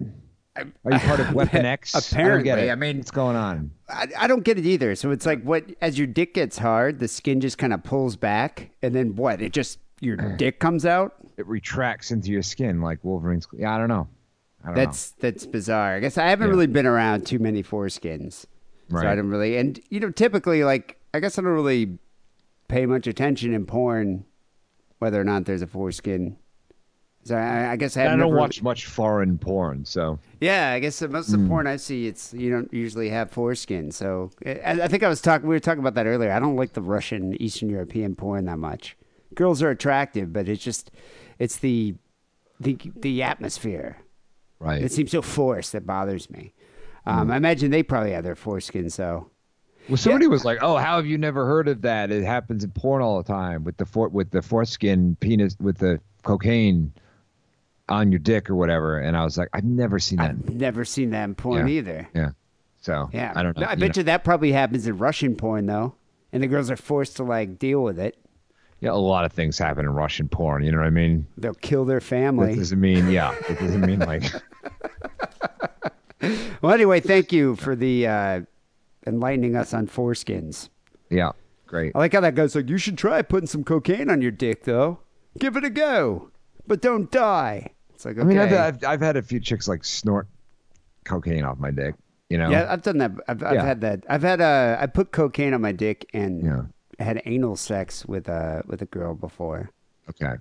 Are 0.58 0.92
you 0.92 1.00
part 1.00 1.20
of 1.20 1.34
Weapon 1.34 1.66
X? 1.66 1.94
I 1.96 2.00
Apparently, 2.00 2.50
it. 2.68 2.72
I 2.72 2.76
mean- 2.76 2.98
what's 2.98 3.12
going 3.12 3.36
on? 3.36 3.72
I, 3.90 4.08
I 4.18 4.28
don't 4.28 4.44
get 4.44 4.58
it 4.58 4.66
either. 4.66 4.96
So 4.96 5.12
it's 5.12 5.26
like 5.26 5.42
what 5.44 5.66
as 5.82 5.98
your 5.98 6.08
dick 6.08 6.34
gets 6.34 6.58
hard, 6.58 7.00
the 7.00 7.08
skin 7.08 7.42
just 7.42 7.58
kind 7.58 7.74
of 7.74 7.84
pulls 7.84 8.16
back, 8.16 8.72
and 8.82 8.96
then 8.96 9.16
what? 9.16 9.42
It 9.42 9.52
just 9.54 9.80
your 10.00 10.16
dick 10.38 10.60
comes 10.60 10.86
out. 10.86 11.14
It 11.38 11.46
retracts 11.48 12.12
into 12.12 12.32
your 12.32 12.42
skin 12.44 12.82
like 12.82 13.04
Wolverine's. 13.04 13.48
Yeah, 13.58 13.76
I 13.76 13.78
don't 13.78 13.90
know. 13.90 14.08
I 14.64 14.68
don't 14.68 14.76
That's 14.76 15.12
that's 15.20 15.46
bizarre. 15.46 15.96
I 15.96 16.00
guess 16.00 16.18
I 16.18 16.26
haven't 16.28 16.48
Yeah. 16.48 16.54
really 16.54 16.68
been 16.68 16.86
around 16.88 17.26
too 17.28 17.38
many 17.40 17.62
foreskins, 17.62 18.34
so 18.34 18.48
Right. 18.90 19.06
I 19.08 19.16
don't 19.16 19.30
really. 19.30 19.58
And 19.58 19.80
you 19.90 20.00
know, 20.00 20.10
typically, 20.10 20.64
like 20.64 20.98
I 21.14 21.20
guess 21.20 21.38
I 21.38 21.42
don't 21.44 21.52
really 21.52 21.98
pay 22.68 22.86
much 22.88 23.06
attention 23.06 23.54
in 23.54 23.66
porn 23.66 24.26
whether 25.00 25.20
or 25.22 25.24
not 25.24 25.46
there's 25.46 25.62
a 25.62 25.68
foreskin. 25.68 26.38
So 27.26 27.36
I, 27.36 27.72
I 27.72 27.76
guess 27.76 27.98
I. 27.98 28.04
I 28.06 28.08
don't 28.10 28.20
never- 28.20 28.36
watch 28.38 28.62
much 28.62 28.86
foreign 28.86 29.38
porn, 29.40 29.84
so 29.84 30.20
Yeah, 30.40 30.72
I 30.72 30.80
guess 30.80 31.02
most 31.02 31.28
of 31.34 31.40
the 31.40 31.46
Mm. 31.46 31.48
porn 31.50 31.68
I 31.68 31.76
see, 31.78 32.06
it's 32.08 32.34
you 32.34 32.52
don't 32.52 32.72
usually 32.72 33.10
have 33.10 33.32
foreskin. 33.32 33.92
So 33.92 34.30
I, 34.46 34.82
I 34.84 34.88
think 34.88 35.02
I 35.04 35.10
was 35.10 35.22
talking. 35.22 35.48
We 35.50 35.56
were 35.56 35.60
talking 35.60 35.80
about 35.80 35.96
that 35.96 36.06
earlier. 36.06 36.32
I 36.32 36.40
don't 36.40 36.56
like 36.56 36.74
the 36.74 36.82
Russian, 36.82 37.34
Eastern 37.42 37.70
European 37.70 38.16
porn 38.16 38.46
that 38.46 38.60
much. 38.60 38.96
Girls 39.34 39.62
are 39.64 39.72
attractive, 39.72 40.32
but 40.32 40.48
it's 40.48 40.64
just 40.64 40.92
it's 41.40 41.58
the 41.58 41.96
the 42.60 42.78
the 42.96 43.24
atmosphere. 43.24 43.98
right. 44.60 44.82
It 44.84 44.92
seems 44.92 45.12
so 45.12 45.22
forced 45.24 45.72
that 45.74 45.86
bothers 45.88 46.30
me. 46.30 46.54
Um, 47.08 47.30
I 47.32 47.38
imagine 47.38 47.70
they 47.72 47.84
probably 47.84 48.12
have 48.12 48.24
their 48.24 48.36
foreskin. 48.36 48.90
So 48.90 49.30
Well, 49.90 49.98
somebody 49.98 50.28
was 50.28 50.46
like, 50.46 50.60
"Oh, 50.62 50.78
how 50.78 50.96
have 50.98 51.06
you 51.08 51.18
never 51.18 51.46
heard 51.46 51.68
of 51.68 51.82
that? 51.82 52.12
It 52.12 52.24
happens 52.24 52.64
in 52.64 52.70
porn 52.72 53.02
all 53.02 53.18
the 53.18 53.28
time 53.28 53.64
with 53.64 53.78
the 53.78 53.86
for, 53.86 54.10
with 54.10 54.30
the 54.32 54.42
foreskin 54.44 55.16
penis 55.20 55.58
with 55.60 55.80
the 55.80 56.00
cocaine 56.24 56.94
on 57.90 58.12
your 58.12 58.20
dick 58.20 58.50
or 58.50 58.56
whatever." 58.56 59.00
And 59.00 59.16
I 59.18 59.24
was 59.24 59.38
like, 59.38 59.50
"I've 59.54 59.64
never 59.64 60.00
seen 60.00 60.18
that." 60.18 60.32
I've 60.32 60.50
never 60.56 60.86
seen 60.86 61.12
that 61.12 61.24
in 61.26 61.36
porn 61.36 61.68
Yeah. 61.68 61.74
either. 61.74 62.10
yeah. 62.14 62.30
So 62.82 63.10
Yeah, 63.14 63.34
I 63.36 63.42
don't 63.44 63.58
know. 63.58 63.66
I 63.66 63.74
you 63.74 63.78
bet 63.80 63.96
know. 63.96 64.00
you 64.02 64.04
that 64.06 64.24
probably 64.24 64.52
happens 64.52 64.86
in 64.88 64.98
Russian 64.98 65.36
porn 65.36 65.66
though, 65.66 65.96
and 66.32 66.44
the 66.44 66.48
girls 66.48 66.70
are 66.70 66.76
forced 66.78 67.18
to 67.18 67.24
like 67.24 67.58
deal 67.60 67.82
with 67.84 68.00
it. 68.00 68.18
Yeah, 68.82 68.92
a 68.92 68.94
lot 68.94 69.26
of 69.26 69.32
things 69.34 69.58
happen 69.58 69.86
in 69.86 69.92
Russian 69.92 70.28
porn. 70.28 70.64
You 70.64 70.72
know 70.72 70.78
what 70.80 70.88
I 70.88 70.92
mean? 70.92 71.26
They'll 71.38 71.54
kill 71.56 71.86
their 71.86 72.00
That 72.00 72.06
family. 72.06 72.56
doesn't 72.56 72.80
mean 72.80 73.10
yeah. 73.10 73.34
It 73.50 73.58
doesn't 73.60 73.82
mean 73.82 74.00
like 74.00 74.24
Well, 76.62 76.74
anyway, 76.74 77.00
thank 77.02 77.32
you 77.32 77.56
for 77.56 77.76
the 77.76 78.08
uh, 78.08 78.42
enlightening 79.06 79.56
us 79.56 79.74
on 79.74 79.88
foreskins. 79.88 80.70
yeah. 81.10 81.32
Great. 81.68 81.94
I 81.96 82.00
like 82.00 82.14
how 82.14 82.20
that 82.22 82.36
goes. 82.36 82.56
Like, 82.56 82.70
you 82.70 82.78
should 82.78 82.98
try 82.98 83.24
putting 83.24 83.48
some 83.48 83.64
cocaine 83.64 84.10
on 84.12 84.22
your 84.22 84.30
dick, 84.32 84.64
though. 84.66 85.00
Give 85.40 85.56
it 85.58 85.64
a 85.64 85.70
go, 85.72 86.30
but 86.68 86.80
don't 86.80 87.10
die. 87.10 87.72
It's 87.96 88.06
like, 88.06 88.18
okay. 88.18 88.22
I 88.22 88.26
mean, 88.26 88.38
I've, 88.38 88.54
I've 88.54 88.84
I've 88.84 89.02
had 89.02 89.16
a 89.18 89.22
few 89.22 89.40
chicks 89.40 89.68
like 89.68 89.84
snort 89.84 90.28
cocaine 91.06 91.44
off 91.44 91.58
my 91.58 91.72
dick. 91.72 91.96
You 92.30 92.38
know? 92.40 92.50
yeah, 92.50 92.68
I've 92.70 92.82
done 92.82 92.98
that. 93.00 93.12
I've, 93.28 93.44
I've 93.44 93.54
Yeah. 93.56 93.66
had 93.66 93.82
that. 93.82 94.04
I've 94.10 94.24
had 94.24 94.42
uh, 94.42 94.78
I 94.80 94.88
put 94.88 95.12
cocaine 95.12 95.54
on 95.54 95.62
my 95.62 95.72
dick 95.72 96.06
and 96.14 96.44
Yeah. 96.44 96.62
had 97.06 97.22
anal 97.26 97.56
sex 97.56 98.06
with 98.06 98.28
a 98.28 98.64
with 98.66 98.82
a 98.82 98.86
girl 98.88 99.14
before. 99.14 99.70
Okay. 100.10 100.34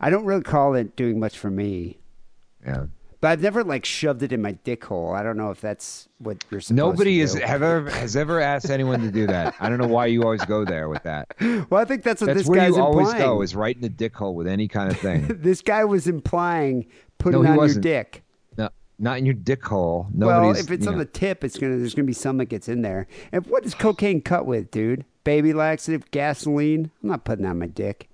I 0.00 0.10
don't 0.10 0.24
really 0.24 0.42
call 0.42 0.74
it 0.74 0.96
doing 0.96 1.18
much 1.20 1.38
for 1.38 1.50
me, 1.50 1.98
Yeah. 2.64 2.86
But 3.20 3.28
I've 3.28 3.42
never 3.42 3.62
like 3.64 3.84
shoved 3.84 4.22
it 4.22 4.32
in 4.32 4.40
my 4.42 4.52
dick 4.52 4.84
hole. 4.84 5.12
I 5.14 5.22
don't 5.22 5.36
know 5.36 5.50
if 5.50 5.60
that's 5.60 6.08
what 6.18 6.42
you're 6.50 6.60
supposed 6.60 6.76
Nobody 6.76 7.16
to 7.18 7.22
is 7.22 7.34
do. 7.34 7.40
have 7.40 7.62
ever 7.70 7.90
has 7.90 8.16
ever 8.16 8.40
asked 8.40 8.70
anyone 8.70 9.00
to 9.00 9.10
do 9.10 9.26
that. 9.26 9.54
I 9.60 9.68
don't 9.68 9.78
know 9.78 9.86
why 9.86 10.06
you 10.06 10.22
always 10.22 10.44
go 10.44 10.64
there 10.64 10.88
with 10.88 11.02
that. 11.04 11.28
Well, 11.70 11.80
I 11.80 11.84
think 11.84 12.02
that's 12.02 12.20
what 12.20 12.26
That's 12.28 12.40
this 12.40 12.48
where 12.48 12.60
guy's 12.60 12.76
you 12.76 12.82
always 12.82 13.12
go 13.14 13.42
is 13.42 13.54
right 13.54 13.74
in 13.74 13.82
the 13.82 13.88
dick 13.88 14.14
hole 14.16 14.34
with 14.34 14.46
any 14.46 14.66
kind 14.68 14.90
of 14.90 14.98
thing. 15.06 15.26
this 15.40 15.62
guy 15.62 15.84
was 15.84 16.06
implying 16.08 16.86
putting 17.18 17.42
No, 17.42 17.50
on 17.50 17.56
wasn't. 17.56 17.84
your 17.84 17.94
dick. 17.94 18.22
no, 18.58 18.68
not 18.98 19.18
in 19.18 19.24
your 19.26 19.34
dick 19.34 19.64
hole. 19.64 20.08
well, 20.14 20.50
if 20.52 20.70
it's 20.70 20.86
on 20.86 20.94
know. 20.94 20.98
the 21.00 21.04
tip, 21.06 21.44
it's 21.44 21.58
gonna 21.58 21.76
there's 21.76 21.94
gonna 21.94 22.06
be 22.06 22.12
some 22.12 22.38
that 22.38 22.46
gets 22.46 22.68
in 22.68 22.82
there. 22.82 23.06
And 23.32 23.46
what 23.46 23.64
is 23.64 23.74
cocaine 23.74 24.20
cut 24.20 24.46
with, 24.46 24.70
dude? 24.70 25.04
Baby 25.24 25.52
laxative, 25.52 26.10
gasoline. 26.10 26.90
I'm 27.02 27.08
not 27.10 27.24
putting 27.24 27.44
that 27.44 27.50
on 27.50 27.58
my 27.58 27.66
dick. 27.66 28.08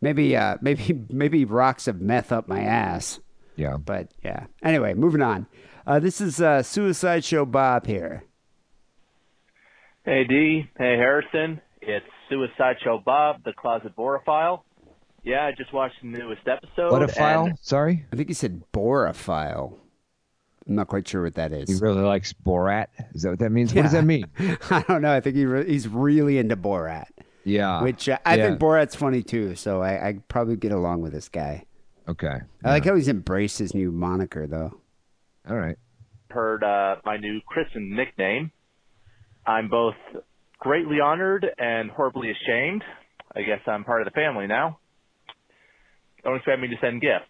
Maybe, 0.00 0.36
uh, 0.36 0.56
maybe, 0.62 1.04
maybe 1.10 1.44
rocks 1.44 1.88
of 1.88 2.00
meth 2.00 2.32
up 2.32 2.48
my 2.48 2.60
ass. 2.60 3.20
yeah. 3.56 3.76
But 3.76 4.08
yeah. 4.24 4.46
Anyway, 4.62 4.94
moving 4.94 5.22
on. 5.22 5.46
Uh, 5.86 5.98
this 5.98 6.20
is 6.20 6.40
uh, 6.40 6.62
Suicide 6.62 7.24
Show 7.24 7.44
Bob 7.46 7.86
here. 7.86 8.24
Hey 10.04 10.24
Dee, 10.24 10.70
hey 10.78 10.96
Harrison, 10.96 11.60
it's 11.82 12.06
Suicide 12.30 12.76
Show 12.82 12.98
Bob, 13.04 13.42
the 13.44 13.52
Closet 13.52 13.94
Borophile. 13.96 14.62
Yeah, 15.22 15.44
I 15.44 15.52
just 15.52 15.72
watched 15.72 15.96
the 16.00 16.08
newest 16.08 16.46
episode. 16.48 16.90
What 16.92 17.02
a 17.02 17.08
file? 17.08 17.46
and- 17.46 17.58
Sorry. 17.60 18.06
I 18.12 18.16
think 18.16 18.28
he 18.28 18.34
said 18.34 18.62
borophile. 18.72 19.74
I'm 20.66 20.74
not 20.76 20.88
quite 20.88 21.08
sure 21.08 21.22
what 21.22 21.34
that 21.34 21.52
is. 21.52 21.68
He 21.68 21.76
really 21.84 22.02
likes 22.02 22.32
Borat. 22.34 22.86
Is 23.14 23.22
that 23.22 23.30
what 23.30 23.38
that 23.38 23.50
means? 23.50 23.74
What 23.74 23.82
does 23.82 23.92
that 23.92 24.04
mean? 24.04 24.26
I 24.70 24.84
don't 24.86 25.00
know. 25.00 25.10
I 25.12 25.20
think 25.20 25.34
he 25.36 25.46
re- 25.46 25.66
he's 25.66 25.88
really 25.88 26.36
into 26.36 26.56
Borat, 26.58 27.06
Yeah. 27.48 27.82
which 27.82 28.08
uh, 28.08 28.18
I 28.24 28.36
yeah. 28.36 28.48
think 28.48 28.60
Borat's 28.60 28.94
funny 28.94 29.22
too. 29.22 29.54
So 29.54 29.82
I, 29.82 30.08
I 30.08 30.18
probably 30.28 30.56
get 30.56 30.72
along 30.72 31.00
with 31.00 31.12
this 31.12 31.28
guy. 31.28 31.64
Okay. 32.08 32.38
I 32.64 32.70
like 32.70 32.84
how 32.84 32.94
he's 32.94 33.08
embraced 33.08 33.58
his 33.58 33.74
new 33.74 33.92
moniker, 33.92 34.46
though. 34.46 34.80
All 35.48 35.56
right. 35.56 35.76
heard 36.30 36.64
uh, 36.64 36.96
my 37.04 37.18
new 37.18 37.40
Kristen 37.46 37.94
nickname. 37.94 38.50
I'm 39.46 39.68
both 39.68 39.94
greatly 40.58 41.00
honored 41.00 41.46
and 41.58 41.90
horribly 41.90 42.30
ashamed. 42.30 42.82
I 43.34 43.42
guess 43.42 43.60
I'm 43.66 43.84
part 43.84 44.02
of 44.02 44.06
the 44.06 44.10
family 44.12 44.46
now. 44.46 44.78
Don't 46.24 46.36
expect 46.36 46.60
me 46.60 46.68
to 46.68 46.76
send 46.80 47.00
gifts. 47.00 47.26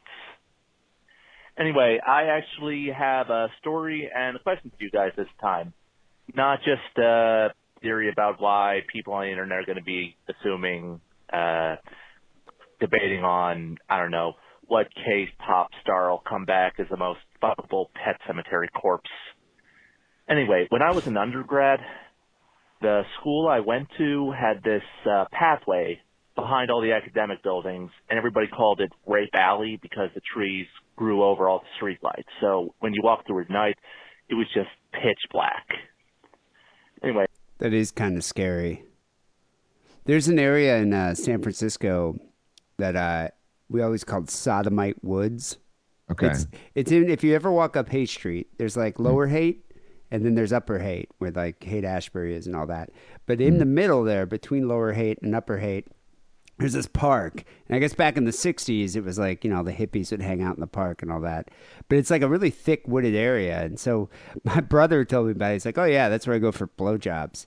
Anyway, 1.58 1.98
I 2.04 2.24
actually 2.24 2.88
have 2.96 3.30
a 3.30 3.48
story 3.60 4.08
and 4.14 4.36
a 4.36 4.40
question 4.40 4.70
for 4.70 4.82
you 4.82 4.90
guys 4.90 5.10
this 5.16 5.26
time. 5.40 5.72
Not 6.34 6.60
just 6.60 6.98
a 6.98 7.48
theory 7.80 8.10
about 8.10 8.40
why 8.40 8.80
people 8.92 9.14
on 9.14 9.24
the 9.24 9.30
internet 9.30 9.58
are 9.58 9.66
going 9.66 9.78
to 9.78 9.84
be 9.84 10.16
assuming, 10.28 11.00
uh, 11.32 11.76
debating 12.80 13.24
on, 13.24 13.78
I 13.88 13.98
don't 13.98 14.10
know, 14.10 14.34
what 14.66 14.86
case 14.94 15.28
pop 15.38 15.70
star 15.82 16.10
will 16.10 16.22
come 16.28 16.44
back 16.44 16.74
as 16.78 16.86
the 16.90 16.96
most 16.96 17.20
fuckable 17.42 17.86
pet 17.94 18.20
cemetery 18.26 18.68
corpse. 18.68 19.10
Anyway, 20.28 20.66
when 20.68 20.82
I 20.82 20.92
was 20.92 21.06
an 21.06 21.16
undergrad, 21.16 21.80
the 22.80 23.02
school 23.18 23.48
I 23.48 23.60
went 23.60 23.88
to 23.98 24.32
had 24.32 24.62
this 24.62 24.82
uh, 25.10 25.24
pathway 25.32 26.00
behind 26.36 26.70
all 26.70 26.80
the 26.80 26.92
academic 26.92 27.42
buildings, 27.42 27.90
and 28.08 28.16
everybody 28.16 28.46
called 28.46 28.80
it 28.80 28.92
Rape 29.06 29.34
Alley 29.34 29.78
because 29.82 30.10
the 30.14 30.20
trees 30.34 30.66
grew 30.94 31.24
over 31.24 31.48
all 31.48 31.60
the 31.60 31.84
streetlights. 31.84 32.28
So 32.40 32.74
when 32.78 32.92
you 32.92 33.00
walked 33.02 33.26
through 33.26 33.42
at 33.42 33.50
night, 33.50 33.76
it 34.28 34.34
was 34.34 34.46
just 34.54 34.68
pitch 34.92 35.18
black. 35.32 35.66
Anyway, 37.02 37.26
That 37.58 37.72
is 37.72 37.90
kind 37.90 38.16
of 38.16 38.24
scary. 38.24 38.84
There's 40.04 40.28
an 40.28 40.38
area 40.38 40.78
in 40.78 40.94
uh, 40.94 41.14
San 41.14 41.42
Francisco 41.42 42.16
that 42.78 42.96
uh, 42.96 43.28
we 43.68 43.82
always 43.82 44.04
called 44.04 44.30
Sodomite 44.30 45.02
Woods. 45.04 45.58
Okay. 46.10 46.28
It's, 46.28 46.46
it's 46.74 46.92
in, 46.92 47.10
if 47.10 47.22
you 47.22 47.34
ever 47.34 47.52
walk 47.52 47.76
up 47.76 47.88
Haight 47.88 48.08
Street, 48.08 48.48
there's 48.56 48.76
like 48.76 48.98
Lower 48.98 49.26
Haight, 49.26 49.64
and 50.10 50.24
then 50.24 50.34
there's 50.34 50.52
Upper 50.52 50.78
Haight, 50.78 51.10
where 51.18 51.30
like 51.30 51.62
Haight 51.62 51.84
Ashbury 51.84 52.34
is 52.34 52.46
and 52.46 52.56
all 52.56 52.66
that. 52.68 52.90
But 53.26 53.40
in 53.40 53.58
the 53.58 53.66
middle 53.66 54.04
there, 54.04 54.24
between 54.24 54.68
Lower 54.68 54.92
Haight 54.92 55.18
and 55.20 55.34
Upper 55.34 55.58
Haight, 55.58 55.88
there's 56.58 56.72
this 56.72 56.86
park. 56.86 57.44
And 57.68 57.76
I 57.76 57.78
guess 57.78 57.94
back 57.94 58.16
in 58.16 58.24
the 58.24 58.30
60s, 58.32 58.96
it 58.96 59.04
was 59.04 59.18
like, 59.18 59.44
you 59.44 59.50
know, 59.50 59.62
the 59.62 59.72
hippies 59.72 60.10
would 60.10 60.20
hang 60.22 60.42
out 60.42 60.54
in 60.56 60.60
the 60.60 60.66
park 60.66 61.02
and 61.02 61.10
all 61.12 61.20
that. 61.20 61.50
But 61.88 61.98
it's 61.98 62.10
like 62.10 62.22
a 62.22 62.28
really 62.28 62.50
thick 62.50 62.82
wooded 62.86 63.14
area. 63.14 63.60
And 63.62 63.78
so 63.78 64.08
my 64.44 64.60
brother 64.60 65.04
told 65.04 65.26
me 65.26 65.32
about 65.32 65.50
it. 65.50 65.54
He's 65.54 65.66
like, 65.66 65.78
oh, 65.78 65.84
yeah, 65.84 66.08
that's 66.08 66.26
where 66.26 66.36
I 66.36 66.40
go 66.40 66.52
for 66.52 66.66
blowjobs. 66.68 67.46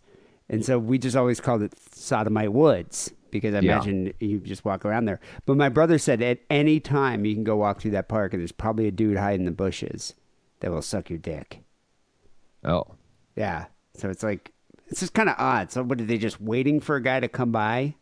And 0.50 0.66
so 0.66 0.78
we 0.80 0.98
just 0.98 1.16
always 1.16 1.40
called 1.40 1.62
it 1.62 1.74
Sodomite 1.94 2.52
Woods 2.52 3.14
because 3.32 3.54
I 3.56 3.60
Yeah. 3.60 3.74
imagine 3.76 4.14
you 4.20 4.40
just 4.40 4.66
walk 4.66 4.84
around 4.84 5.06
there. 5.06 5.20
But 5.46 5.56
my 5.56 5.70
brother 5.70 5.98
said 5.98 6.22
at 6.22 6.40
any 6.50 6.80
time 6.82 7.24
you 7.26 7.34
can 7.34 7.44
go 7.46 7.56
walk 7.56 7.80
through 7.80 7.92
that 7.92 8.10
park 8.10 8.34
and 8.34 8.42
there's 8.42 8.52
probably 8.52 8.88
a 8.88 8.92
dude 8.92 9.18
hiding 9.18 9.42
in 9.42 9.46
the 9.46 9.52
bushes 9.52 10.14
that 10.60 10.72
will 10.72 10.82
suck 10.82 11.10
your 11.10 11.20
dick. 11.20 11.62
Oh. 12.64 12.84
Yeah. 13.36 13.66
So 13.96 14.10
it's 14.10 14.24
like, 14.24 14.52
it's 14.88 15.00
just 15.00 15.14
kind 15.14 15.30
of 15.30 15.36
odd. 15.38 15.72
So 15.72 15.84
what 15.84 16.02
are 16.02 16.06
they 16.06 16.18
just 16.18 16.42
waiting 16.42 16.80
for 16.82 16.98
a 16.98 17.02
guy 17.02 17.20
to 17.22 17.28
come 17.30 17.52
by? 17.52 17.96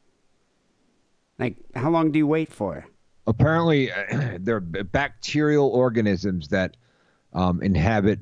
Like, 1.40 1.56
how 1.74 1.90
long 1.90 2.12
do 2.12 2.20
you 2.20 2.28
wait 2.28 2.52
for? 2.52 2.86
Apparently, 3.26 3.88
there 4.40 4.58
are 4.58 4.60
bacterial 4.60 5.70
organisms 5.70 6.50
that 6.50 6.76
um, 7.34 7.62
inhabit 7.64 8.20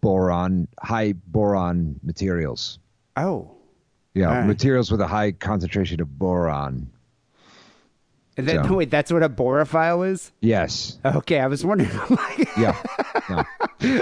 boron, 0.00 0.66
high 0.80 1.12
boron 1.26 2.00
materials. 2.02 2.78
Oh. 3.16 3.52
Yeah, 4.14 4.26
right. 4.38 4.46
materials 4.46 4.90
with 4.90 5.02
a 5.02 5.06
high 5.06 5.32
concentration 5.32 6.00
of 6.00 6.18
boron. 6.18 6.90
And 8.38 8.46
then, 8.48 8.64
So- 8.64 8.74
wait, 8.74 8.90
that's 8.90 9.12
what 9.12 9.22
a 9.22 9.28
borophile 9.28 10.08
is? 10.08 10.32
Yes. 10.40 10.98
Okay, 11.04 11.40
I 11.40 11.46
was 11.46 11.64
wondering. 11.64 11.90
Yeah. 12.58 12.82
No. 13.28 13.44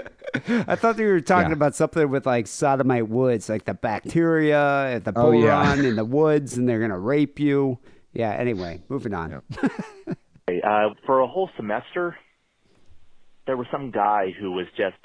I 0.68 0.76
thought 0.76 0.98
you 0.98 1.06
were 1.06 1.20
talking 1.20 1.50
Yeah. 1.50 1.54
about 1.54 1.74
something 1.74 2.08
with 2.08 2.26
like 2.26 2.46
sodomite 2.46 3.08
woods, 3.08 3.48
like 3.48 3.64
the 3.64 3.74
bacteria 3.74 4.86
and 4.94 5.04
the 5.04 5.10
Oh, 5.16 5.32
boron 5.32 5.42
yeah. 5.82 5.88
in 5.88 5.96
the 5.96 6.04
woods, 6.04 6.56
and 6.56 6.68
they're 6.68 6.80
gonna 6.80 6.98
rape 6.98 7.38
you. 7.40 7.78
Yeah. 8.14 8.30
Anyway, 8.30 8.80
moving 8.88 9.12
on. 9.12 9.34
uh, 10.48 10.90
for 11.04 11.20
a 11.20 11.26
whole 11.26 11.50
semester, 11.56 12.16
there 13.46 13.56
was 13.56 13.66
some 13.70 13.90
guy 13.90 14.32
who 14.38 14.52
was 14.52 14.66
just 14.76 14.96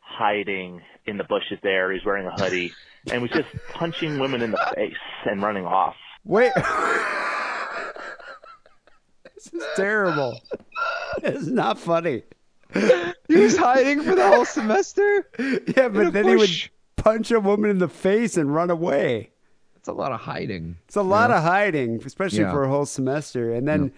hiding 0.00 0.80
in 1.06 1.16
the 1.16 1.24
bushes 1.24 1.58
there. 1.62 1.90
He 1.90 1.98
was 1.98 2.04
wearing 2.04 2.26
a 2.26 2.32
hoodie 2.32 2.72
and 3.10 3.22
was 3.22 3.30
just 3.30 3.48
punching 3.72 4.18
women 4.18 4.42
in 4.42 4.50
the 4.50 4.72
face 4.74 4.92
and 5.24 5.42
running 5.42 5.64
off. 5.64 5.96
Wait. 6.24 6.52
this 9.34 9.52
is 9.52 9.64
terrible. 9.76 10.38
It's 11.22 11.46
not 11.46 11.78
funny. 11.78 12.22
He 13.28 13.36
was 13.36 13.56
hiding 13.56 14.02
for 14.02 14.14
the 14.14 14.26
whole 14.26 14.44
semester. 14.44 15.28
Yeah, 15.76 15.88
but 15.88 16.12
then 16.12 16.28
he 16.28 16.36
would 16.36 16.50
punch 16.96 17.30
a 17.30 17.40
woman 17.40 17.70
in 17.70 17.78
the 17.78 17.88
face 17.88 18.36
and 18.36 18.54
run 18.54 18.70
away. 18.70 19.31
It's 19.82 19.88
a 19.88 19.92
lot 19.92 20.12
of 20.12 20.20
hiding. 20.20 20.76
It's 20.86 20.94
a 20.94 21.02
lot 21.02 21.32
of 21.32 21.42
hiding, 21.42 22.00
especially 22.06 22.38
Yeah. 22.38 22.52
for 22.52 22.62
a 22.62 22.68
whole 22.68 22.86
semester. 22.86 23.52
And 23.52 23.66
then, 23.66 23.92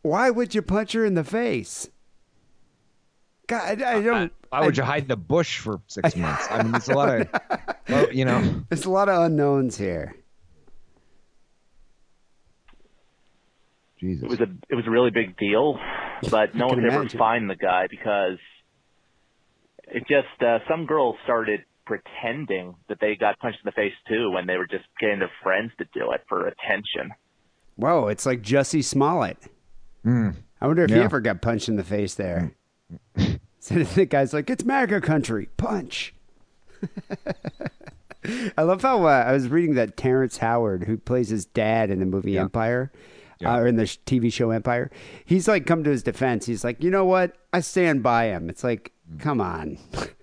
why 0.00 0.30
would 0.30 0.54
you 0.54 0.62
punch 0.62 0.92
her 0.94 1.04
in 1.04 1.12
the 1.12 1.22
face? 1.22 1.90
God, 3.46 3.82
I, 3.82 3.96
I 3.98 4.00
don't. 4.00 4.32
Why 4.48 4.64
would 4.64 4.78
you 4.78 4.82
hide 4.82 5.02
in 5.02 5.08
the 5.08 5.18
bush 5.18 5.58
for 5.58 5.82
six 5.86 6.16
months? 6.16 6.46
I 6.50 6.62
mean, 6.62 6.74
it's 6.74 6.88
a 6.88 6.94
lot 6.94 7.10
of, 7.10 7.28
well, 7.90 8.10
you 8.10 8.24
know. 8.24 8.62
There's 8.70 8.86
a 8.86 8.90
lot 8.90 9.10
of 9.10 9.20
unknowns 9.22 9.76
here. 9.76 10.14
Jesus. 13.98 14.24
It 14.24 14.30
was 14.30 14.40
a 14.40 14.46
it 14.70 14.74
was 14.76 14.86
a 14.86 14.90
really 14.90 15.10
big 15.10 15.36
deal, 15.36 15.78
but 16.30 16.54
no 16.54 16.68
one 16.68 16.76
could 16.80 16.90
ever 16.90 17.06
find 17.10 17.50
the 17.50 17.54
guy 17.56 17.86
because 17.90 18.38
it 19.88 20.04
just 20.08 20.42
uh, 20.42 20.60
some 20.70 20.86
girls 20.86 21.16
started 21.24 21.64
pretending 21.90 22.76
that 22.88 23.00
they 23.00 23.16
got 23.16 23.36
punched 23.40 23.58
in 23.64 23.66
the 23.66 23.72
face 23.72 23.92
too 24.06 24.30
when 24.30 24.46
they 24.46 24.56
were 24.56 24.66
just 24.66 24.84
getting 25.00 25.18
their 25.18 25.30
friends 25.42 25.72
to 25.78 25.84
do 25.92 26.12
it 26.12 26.22
for 26.28 26.46
attention. 26.46 27.10
Whoa, 27.74 28.06
it's 28.06 28.24
like 28.24 28.42
Jussie 28.42 28.84
Smollett. 28.84 29.38
I 30.60 30.66
wonder 30.66 30.84
if 30.84 30.90
he 30.90 30.96
ever 30.96 31.20
got 31.20 31.42
punched 31.42 31.68
in 31.68 31.74
the 31.76 31.84
face 31.84 32.14
there. 32.14 32.52
so 33.58 33.74
the 33.74 34.06
guy's 34.06 34.32
like, 34.32 34.48
"It's 34.48 34.64
MAGA 34.64 35.00
country, 35.00 35.48
punch." 35.56 36.14
I 38.56 38.62
love 38.62 38.82
how 38.82 39.04
uh, 39.04 39.24
I 39.26 39.32
was 39.32 39.48
reading 39.48 39.74
that 39.74 39.96
Terrence 39.96 40.38
Howard, 40.38 40.84
who 40.84 40.96
plays 40.96 41.30
his 41.30 41.44
dad 41.44 41.90
in 41.90 41.98
the 41.98 42.06
movie 42.06 42.38
Empire, 42.38 42.92
uh, 43.44 43.56
or 43.56 43.66
in 43.66 43.76
the 43.76 43.84
TV 43.84 44.32
show 44.32 44.50
Empire, 44.50 44.90
he's 45.24 45.48
like 45.48 45.66
come 45.66 45.82
to 45.84 45.90
his 45.90 46.02
defense. 46.02 46.46
He's 46.46 46.62
like, 46.62 46.82
you 46.82 46.90
know 46.90 47.04
what? 47.04 47.36
I 47.52 47.60
stand 47.60 48.02
by 48.02 48.26
him. 48.26 48.48
It's 48.48 48.62
like, 48.62 48.92
come 49.18 49.40
on. 49.40 49.78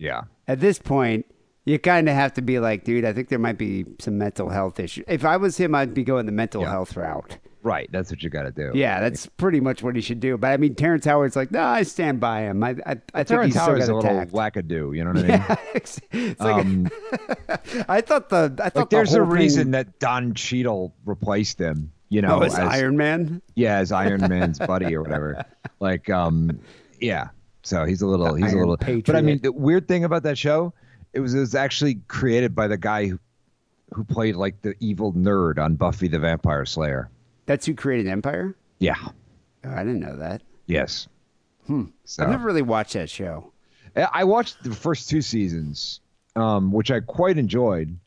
Yeah. 0.00 0.22
At 0.48 0.58
this 0.58 0.78
point, 0.78 1.26
you 1.64 1.78
kind 1.78 2.08
of 2.08 2.14
have 2.16 2.32
to 2.34 2.42
be 2.42 2.58
like, 2.58 2.82
dude, 2.84 3.04
I 3.04 3.12
think 3.12 3.28
there 3.28 3.38
might 3.38 3.58
be 3.58 3.84
some 4.00 4.18
mental 4.18 4.48
health 4.48 4.80
issue. 4.80 5.04
If 5.06 5.24
I 5.24 5.36
was 5.36 5.56
him, 5.56 5.74
I'd 5.74 5.94
be 5.94 6.02
going 6.02 6.26
the 6.26 6.32
mental 6.32 6.64
health 6.64 6.96
route. 6.96 7.38
Right. 7.62 7.88
That's 7.92 8.10
what 8.10 8.22
you 8.22 8.30
got 8.30 8.44
to 8.44 8.50
do. 8.50 8.72
Yeah, 8.74 9.00
that's 9.00 9.26
pretty 9.26 9.60
much 9.60 9.82
what 9.82 9.94
he 9.94 10.00
should 10.00 10.18
do. 10.18 10.38
But 10.38 10.48
I 10.52 10.56
mean, 10.56 10.74
Terrence 10.74 11.04
Howard's 11.04 11.36
like, 11.36 11.50
no, 11.50 11.62
I 11.62 11.82
stand 11.82 12.18
by 12.18 12.40
him. 12.40 12.64
I, 12.64 12.70
I, 12.86 12.96
I 13.12 13.22
think 13.22 13.26
Terrence 13.28 13.54
he's 13.54 13.62
still 13.62 13.74
Howard's 13.74 13.86
got 13.86 13.92
a 13.92 13.96
little 13.96 14.10
attacked. 14.10 14.32
wackadoo. 14.32 14.96
You 14.96 15.04
know 15.04 15.10
what 15.10 15.18
I 15.18 15.22
mean? 15.22 15.30
Yeah, 15.30 15.56
it's, 15.74 16.00
it's 16.10 16.40
like 16.40 16.64
Um, 16.64 16.88
I 17.88 18.00
thought 18.00 18.30
the 18.30 18.54
I 18.64 18.70
thought 18.70 18.76
like 18.76 18.90
the 18.90 18.96
there's 18.96 19.12
a 19.12 19.22
reason 19.22 19.64
thing, 19.64 19.70
that 19.72 19.98
Don 19.98 20.32
Cheadle 20.32 20.94
replaced 21.04 21.60
him. 21.60 21.92
You 22.08 22.22
know, 22.22 22.40
oh, 22.40 22.42
as 22.42 22.54
Iron 22.54 22.96
Man. 22.96 23.40
Yeah, 23.54 23.76
as 23.76 23.92
Iron 23.92 24.22
Man's 24.22 24.58
buddy 24.58 24.96
or 24.96 25.02
whatever. 25.02 25.44
Like, 25.78 26.10
um, 26.10 26.60
yeah. 27.00 27.28
So 27.62 27.84
he's 27.84 28.02
a 28.02 28.06
little, 28.06 28.34
he's 28.34 28.52
a 28.52 28.56
Iron 28.56 28.68
little. 28.68 29.02
But 29.02 29.16
I 29.16 29.20
mean, 29.20 29.40
the 29.42 29.52
weird 29.52 29.86
thing 29.86 30.04
about 30.04 30.22
that 30.22 30.38
show, 30.38 30.72
it 31.12 31.20
was 31.20 31.34
it 31.34 31.40
was 31.40 31.54
actually 31.54 31.96
created 32.08 32.54
by 32.54 32.68
the 32.68 32.78
guy 32.78 33.06
who, 33.06 33.18
who 33.92 34.04
played 34.04 34.36
like 34.36 34.62
the 34.62 34.74
evil 34.80 35.12
nerd 35.12 35.58
on 35.58 35.74
Buffy 35.74 36.08
the 36.08 36.18
Vampire 36.18 36.64
Slayer. 36.64 37.10
That's 37.46 37.66
who 37.66 37.74
created 37.74 38.06
Empire. 38.06 38.54
Yeah. 38.78 38.94
Oh, 39.64 39.70
I 39.70 39.78
didn't 39.78 40.00
know 40.00 40.16
that. 40.16 40.42
Yes. 40.66 41.08
Hmm. 41.66 41.86
So 42.04 42.22
I've 42.22 42.30
never 42.30 42.46
really 42.46 42.62
watched 42.62 42.94
that 42.94 43.10
show. 43.10 43.52
I 43.96 44.08
I 44.12 44.24
watched 44.24 44.62
the 44.62 44.74
first 44.74 45.08
two 45.10 45.20
seasons, 45.20 46.00
um, 46.36 46.72
which 46.72 46.90
I 46.90 47.00
quite 47.00 47.36
enjoyed, 47.38 47.98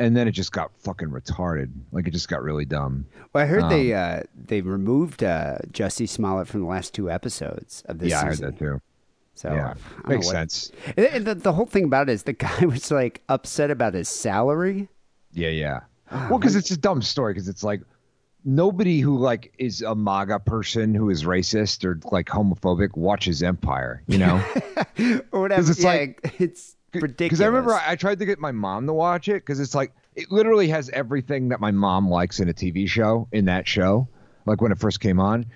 and 0.00 0.16
then 0.16 0.26
it 0.26 0.32
just 0.32 0.50
got 0.50 0.70
fucking 0.78 1.08
retarded. 1.10 1.70
Like 1.92 2.08
it 2.08 2.12
just 2.12 2.28
got 2.28 2.42
really 2.42 2.64
dumb. 2.64 3.04
Well, 3.32 3.44
I 3.44 3.46
heard 3.46 3.70
they 3.70 3.92
Um, 3.92 4.20
uh, 4.20 4.22
they 4.34 4.62
removed 4.62 5.22
uh, 5.22 5.58
Jussie 5.70 6.08
Smollett 6.08 6.48
from 6.48 6.62
the 6.62 6.66
last 6.66 6.94
two 6.94 7.10
episodes 7.10 7.82
of 7.86 7.98
this 7.98 8.10
yeah, 8.10 8.28
season. 8.30 8.44
I 8.44 8.46
heard 8.48 8.54
that 8.54 8.58
too. 8.58 8.80
So 9.34 9.52
yeah, 9.52 9.74
makes 10.08 10.26
what- 10.26 10.32
sense. 10.32 10.72
And, 10.96 11.26
the, 11.26 11.34
the 11.34 11.52
whole 11.52 11.66
thing 11.66 11.84
about 11.84 12.08
it 12.08 12.12
is 12.14 12.22
the 12.22 12.32
guy 12.48 12.64
was 12.64 12.90
like 12.90 13.22
upset 13.28 13.70
about 13.70 13.92
his 13.94 14.08
salary. 14.08 14.88
Yeah, 15.32 15.50
yeah. 15.50 15.80
Ah, 16.10 16.28
well, 16.30 16.38
because 16.38 16.56
it's 16.56 16.70
a 16.70 16.76
dumb 16.78 17.02
story. 17.02 17.34
Because 17.34 17.48
it's 17.48 17.62
like 17.62 17.82
nobody 18.42 19.00
who 19.00 19.18
like 19.18 19.52
is 19.58 19.82
a 19.82 19.94
MAGA 19.94 20.40
person 20.40 20.94
who 20.94 21.10
is 21.10 21.24
racist 21.24 21.84
or 21.84 22.00
like 22.10 22.26
homophobic 22.26 22.96
watches 22.96 23.42
Empire. 23.42 24.02
You 24.06 24.16
know, 24.18 24.42
or 25.30 25.42
whatever. 25.42 25.70
it's 25.70 25.82
yeah, 25.82 25.90
like- 25.90 26.34
it's 26.38 26.76
ridiculous. 26.94 27.16
because 27.16 27.40
I 27.40 27.46
remember 27.46 27.74
I, 27.74 27.92
I 27.92 27.96
tried 27.96 28.18
to 28.18 28.26
get 28.26 28.38
my 28.38 28.52
mom 28.52 28.86
to 28.86 28.92
watch 28.92 29.28
it 29.28 29.34
because 29.44 29.60
it's 29.60 29.74
like 29.74 29.92
it 30.14 30.30
literally 30.30 30.68
has 30.68 30.90
everything 30.90 31.48
that 31.50 31.60
my 31.60 31.70
mom 31.70 32.08
likes 32.08 32.40
in 32.40 32.48
a 32.48 32.54
TV 32.54 32.88
show 32.88 33.28
in 33.32 33.46
that 33.46 33.66
show, 33.66 34.08
like 34.46 34.60
when 34.60 34.72
it 34.72 34.78
first 34.78 35.00
came 35.00 35.20
on, 35.20 35.46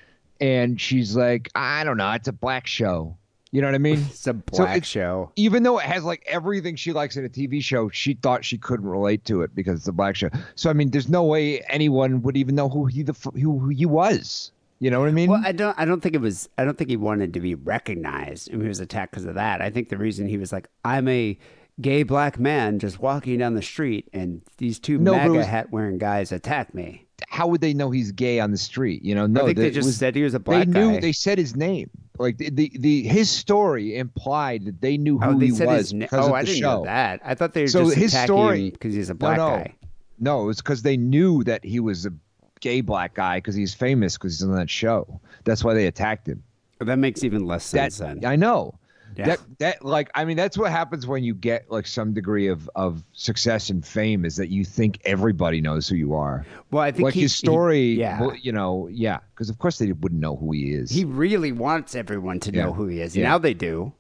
and 0.41 0.81
she's 0.81 1.17
like, 1.17 1.51
I 1.55 1.85
don't 1.85 1.97
know, 1.97 2.11
it's 2.13 2.29
a 2.29 2.33
black 2.33 2.67
show. 2.67 3.17
You 3.51 3.61
know 3.61 3.69
what 3.69 3.77
I 3.77 3.79
mean? 3.79 4.05
it's 4.11 4.27
a 4.27 4.35
black 4.35 4.85
show. 4.85 5.31
Even 5.37 5.63
though 5.63 5.79
it 5.79 5.85
has 5.85 6.03
like 6.03 6.25
everything 6.27 6.75
she 6.75 6.93
likes 6.93 7.17
in 7.17 7.25
a 7.25 7.29
TV 7.29 7.63
show, 7.63 7.89
she 7.89 8.15
thought 8.15 8.45
she 8.45 8.59
couldn't 8.59 8.89
relate 8.89 9.25
to 9.27 9.43
it 9.43 9.55
because 9.55 9.79
it's 9.79 9.87
a 9.87 9.93
black 9.93 10.17
show. 10.17 10.29
So 10.57 10.71
I 10.71 10.73
mean, 10.73 10.91
there's 10.91 11.09
no 11.09 11.23
way 11.23 11.61
anyone 11.69 12.23
would 12.23 12.37
even 12.37 12.57
know 12.57 12.69
who 12.69 12.87
he 12.87 13.05
the 13.05 13.15
who, 13.35 13.59
who 13.59 13.69
he 13.69 13.87
was. 13.87 14.51
You 14.81 14.91
know 14.91 15.01
what 15.01 15.09
I 15.09 15.13
mean? 15.13 15.31
Well, 15.31 15.41
I 15.45 15.53
don't. 15.53 15.79
I 15.79 15.85
don't 15.85 16.01
think 16.03 16.15
it 16.15 16.21
was. 16.21 16.49
I 16.59 16.65
don't 16.65 16.77
think 16.77 16.91
he 16.91 16.97
wanted 16.97 17.33
to 17.35 17.41
be 17.41 17.55
recognized. 17.55 18.51
and 18.51 18.61
he 18.61 18.69
was 18.69 18.81
attacked 18.81 19.13
because 19.13 19.25
of 19.25 19.35
that. 19.37 19.63
I 19.63 19.71
think 19.71 19.89
the 19.89 19.97
reason 19.97 20.27
he 20.27 20.37
was 20.37 20.53
like, 20.53 20.69
"I'm 20.85 21.09
a 21.09 21.39
gay 21.81 22.03
black 22.03 22.39
man 22.39 22.79
just 22.79 22.99
walking 23.01 23.39
down 23.39 23.55
the 23.55 23.63
street, 23.63 24.09
and 24.13 24.43
these 24.59 24.79
two 24.79 24.99
No, 24.99 25.13
MAGA 25.15 25.33
was- 25.33 25.47
hat 25.47 25.71
wearing 25.71 25.99
guys 25.99 26.33
attack 26.33 26.75
me." 26.75 27.07
How 27.29 27.47
would 27.47 27.61
they 27.61 27.73
know 27.73 27.91
he's 27.91 28.11
gay 28.13 28.41
on 28.41 28.51
the 28.51 28.57
street? 28.59 29.03
You 29.05 29.15
know, 29.15 29.27
no, 29.27 29.47
think 29.47 29.57
they 29.57 29.65
that 29.69 29.75
just 29.75 29.87
was- 29.87 29.97
said 29.97 30.15
he 30.17 30.23
was 30.23 30.35
a 30.35 30.41
black 30.41 30.67
They 30.67 30.73
knew. 30.81 30.93
guy. 30.95 31.01
They 31.01 31.13
said 31.13 31.39
his 31.39 31.55
name. 31.57 31.89
Like 32.19 32.37
the 32.39 32.51
the, 32.51 32.73
the 32.79 33.03
his 33.05 33.31
story 33.31 33.97
implied 33.97 34.65
that 34.67 34.81
they 34.81 34.97
knew 34.97 35.17
oh, 35.23 35.27
who 35.31 35.37
oh, 35.37 35.39
they 35.39 35.47
he 35.47 35.53
said 35.53 35.67
was 35.69 35.79
his 35.79 35.93
name. 35.95 36.01
because 36.01 36.27
Oh, 36.27 36.29
of 36.29 36.35
I 36.35 36.41
the 36.43 36.47
didn't 36.47 36.61
show. 36.61 36.79
know 36.79 36.85
that. 36.85 37.21
I 37.25 37.35
thought 37.35 37.55
they 37.55 37.63
were 37.63 37.69
so 37.69 37.85
just 37.85 37.97
his 37.97 38.13
attacking 38.13 38.27
story 38.27 38.71
because 38.71 38.95
he's 38.95 39.11
a 39.11 39.15
black 39.15 39.37
no, 39.39 39.51
no. 39.51 39.57
guy. 39.57 39.75
No, 40.21 40.49
it's 40.49 40.61
because 40.61 40.83
they 40.83 40.97
knew 40.97 41.43
that 41.45 41.65
he 41.65 41.81
was 41.81 42.05
a 42.07 42.13
gay 42.61 42.81
black 42.81 43.15
guy 43.15 43.39
because 43.39 43.55
he's 43.55 43.75
famous 43.75 44.17
because 44.17 44.39
he's 44.39 44.49
on 44.49 44.55
that 44.57 44.71
show. 44.71 45.21
That's 45.45 45.63
why 45.65 45.75
they 45.75 45.87
attacked 45.87 46.27
him. 46.29 46.43
That 46.81 46.99
makes 46.99 47.25
even 47.25 47.47
less 47.47 47.71
That 47.71 47.93
sense 47.93 47.99
then. 47.99 48.25
I 48.25 48.37
know. 48.37 48.79
Yeah. 49.17 49.27
That 49.27 49.41
that 49.59 49.85
like 49.85 50.11
I 50.15 50.25
mean 50.25 50.37
that's 50.37 50.59
what 50.59 50.73
happens 50.73 51.07
when 51.07 51.23
you 51.23 51.35
get 51.35 51.71
like 51.71 51.87
some 51.87 52.15
degree 52.15 52.49
of 52.49 52.69
of 52.75 53.05
success 53.13 53.71
and 53.71 53.87
fame 53.87 54.25
is 54.25 54.37
that 54.37 54.49
you 54.49 54.65
think 54.65 55.01
everybody 55.05 55.61
knows 55.61 55.87
who 55.87 55.95
you 55.95 56.15
are. 56.15 56.45
Well, 56.73 56.83
I 56.83 56.91
think 56.91 57.05
like 57.05 57.15
he- 57.15 57.21
his 57.23 57.35
story. 57.35 57.95
he- 57.95 58.01
yeah. 58.01 58.33
you 58.43 58.51
know, 58.51 58.89
yeah, 58.91 59.21
because 59.33 59.51
of 59.51 59.59
course 59.59 59.79
they 59.79 59.93
wouldn't 59.93 60.21
know 60.21 60.35
who 60.37 60.51
he 60.53 60.73
is. 60.73 60.91
He 60.91 61.05
really 61.05 61.53
wants 61.53 61.95
everyone 61.95 62.41
to 62.41 62.53
know 62.53 62.73
who 62.73 62.89
he 62.89 63.01
is. 63.01 63.17
Yeah. 63.17 63.29
Now 63.29 63.39
they 63.39 63.55
do. 63.55 63.93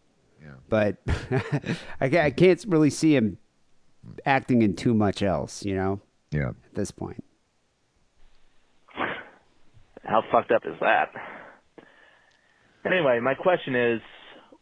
Yeah. 0.42 0.48
But 0.68 0.96
I, 2.00 2.08
can't, 2.08 2.24
I 2.24 2.30
can't 2.30 2.64
really 2.66 2.90
see 2.90 3.14
him 3.14 3.38
acting 4.26 4.62
in 4.62 4.74
too 4.74 4.94
much 4.94 5.22
else, 5.22 5.64
you 5.64 5.74
know, 5.76 6.00
yeah. 6.30 6.48
at 6.48 6.74
this 6.74 6.90
point. 6.90 7.23
How 10.04 10.22
fucked 10.30 10.52
up 10.52 10.62
is 10.66 10.78
that? 10.80 11.08
Anyway, 12.84 13.18
my 13.22 13.34
question 13.34 13.74
is, 13.74 14.00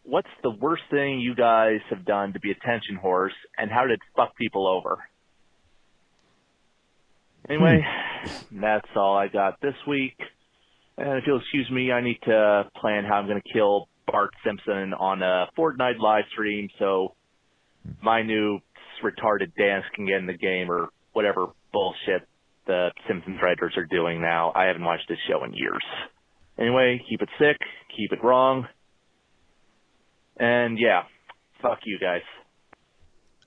what's 0.04 0.28
the 0.42 0.50
worst 0.50 0.82
thing 0.90 1.20
you 1.20 1.34
guys 1.34 1.80
have 1.90 2.04
done 2.04 2.32
to 2.32 2.40
be 2.40 2.52
attention 2.52 2.96
horse, 2.96 3.32
and 3.58 3.70
how 3.70 3.82
did 3.82 3.94
it 3.94 4.00
fuck 4.16 4.36
people 4.36 4.66
over? 4.66 4.98
Anyway, 7.48 7.84
hmm. 8.24 8.60
that's 8.60 8.88
all 8.94 9.16
I 9.16 9.26
got 9.26 9.60
this 9.60 9.74
week. 9.88 10.14
And 10.96 11.18
if 11.18 11.24
you'll 11.26 11.40
excuse 11.40 11.68
me, 11.70 11.90
I 11.90 12.00
need 12.00 12.18
to 12.24 12.70
plan 12.80 13.04
how 13.04 13.16
I'm 13.16 13.26
going 13.26 13.40
to 13.40 13.52
kill 13.52 13.88
Bart 14.06 14.30
Simpson 14.44 14.94
on 14.94 15.22
a 15.22 15.46
Fortnite 15.58 15.98
live 15.98 16.24
stream 16.32 16.68
so 16.78 17.14
my 18.00 18.22
new 18.22 18.60
retarded 19.02 19.52
dance 19.56 19.84
can 19.94 20.06
get 20.06 20.18
in 20.18 20.26
the 20.26 20.36
game 20.36 20.70
or 20.70 20.90
whatever 21.12 21.46
bullshit 21.72 22.28
the 22.66 22.90
Simpsons 23.08 23.38
writers 23.42 23.74
are 23.76 23.84
doing 23.86 24.20
now. 24.20 24.52
I 24.54 24.64
haven't 24.66 24.84
watched 24.84 25.08
this 25.08 25.18
show 25.28 25.44
in 25.44 25.52
years. 25.54 25.82
Anyway, 26.58 27.00
keep 27.08 27.22
it 27.22 27.28
sick, 27.38 27.56
keep 27.96 28.12
it 28.12 28.22
wrong. 28.22 28.66
And 30.38 30.78
yeah, 30.78 31.02
fuck 31.60 31.78
you 31.84 31.98
guys. 31.98 32.22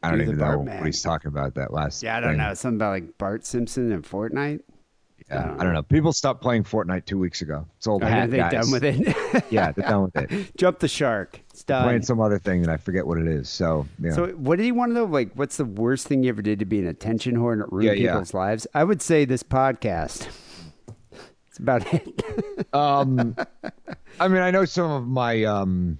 I 0.04 0.10
don't 0.10 0.20
Do 0.20 0.26
the 0.26 0.32
even 0.32 0.40
know 0.40 0.46
Bart 0.46 0.58
what 0.60 0.66
man. 0.68 0.86
he's 0.86 1.02
talking 1.02 1.30
about 1.30 1.56
that 1.56 1.74
last. 1.74 2.04
Yeah, 2.04 2.18
I 2.18 2.20
don't 2.20 2.32
thing. 2.32 2.38
know. 2.40 2.54
Something 2.54 2.78
about 2.78 2.92
like 2.92 3.18
Bart 3.18 3.46
Simpson 3.46 3.92
and 3.92 4.04
Fortnite. 4.04 4.62
Yeah, 5.30 5.56
I 5.58 5.64
don't 5.64 5.74
know. 5.74 5.82
People 5.82 6.14
stopped 6.14 6.42
playing 6.42 6.66
Fortnite 6.66 7.06
two 7.06 7.18
weeks 7.18 7.42
ago. 7.42 7.66
It's 7.78 7.88
old. 7.88 8.04
Are 8.04 8.10
hat 8.10 8.30
they 8.30 8.38
guys. 8.38 8.52
done 8.52 8.72
with 8.72 8.84
it? 8.84 9.46
yeah, 9.50 9.72
they're 9.72 9.90
done 9.90 10.04
with 10.04 10.16
it. 10.18 10.56
Jump 10.58 10.78
the 10.78 10.88
shark. 10.88 11.42
It's 11.50 11.64
done. 11.64 11.84
Playing 11.84 12.04
some 12.04 12.22
other 12.22 12.38
thing 12.38 12.62
that 12.62 12.70
I 12.70 12.78
forget 12.78 13.08
what 13.08 13.18
it 13.18 13.28
is. 13.28 13.50
So 13.50 13.88
yeah. 14.00 14.12
So, 14.12 14.28
what 14.34 14.60
do 14.60 14.66
you 14.66 14.76
want 14.76 14.92
to 14.92 14.94
know? 14.94 15.06
Like, 15.06 15.32
what's 15.34 15.58
the 15.58 15.66
worst 15.66 16.08
thing 16.08 16.22
you 16.22 16.30
ever 16.30 16.44
did 16.44 16.60
to 16.60 16.66
be 16.66 16.80
an 16.80 16.86
attention 16.88 17.36
whore 17.36 17.54
and 17.54 17.64
ruin 17.72 17.88
Yeah, 17.88 17.94
yeah. 17.94 18.12
people's 18.12 18.36
lives? 18.36 18.68
I 18.76 18.84
would 18.84 19.02
say 19.02 19.26
this 19.26 19.42
podcast. 19.42 20.28
It's 21.48 21.60
about 21.60 21.92
it. 21.94 22.22
Um, 22.74 23.38
I 24.20 24.28
mean, 24.28 24.42
I 24.42 24.52
know 24.52 24.66
some 24.66 24.92
of 24.92 25.08
my 25.08 25.46
um, 25.46 25.98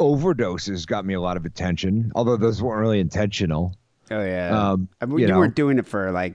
overdoses 0.00 0.84
got 0.84 1.04
me 1.04 1.14
a 1.14 1.20
lot 1.20 1.36
of 1.36 1.44
attention, 1.44 2.10
although 2.16 2.36
those 2.36 2.60
weren't 2.60 2.80
really 2.80 2.98
intentional. 2.98 3.76
Oh 4.10 4.24
yeah. 4.24 4.70
Um, 4.72 4.88
I 5.00 5.06
mean, 5.06 5.18
you 5.18 5.26
you, 5.26 5.28
know. 5.28 5.38
weren't 5.38 5.54
doing 5.54 5.78
it 5.78 5.86
for 5.86 6.10
like 6.10 6.34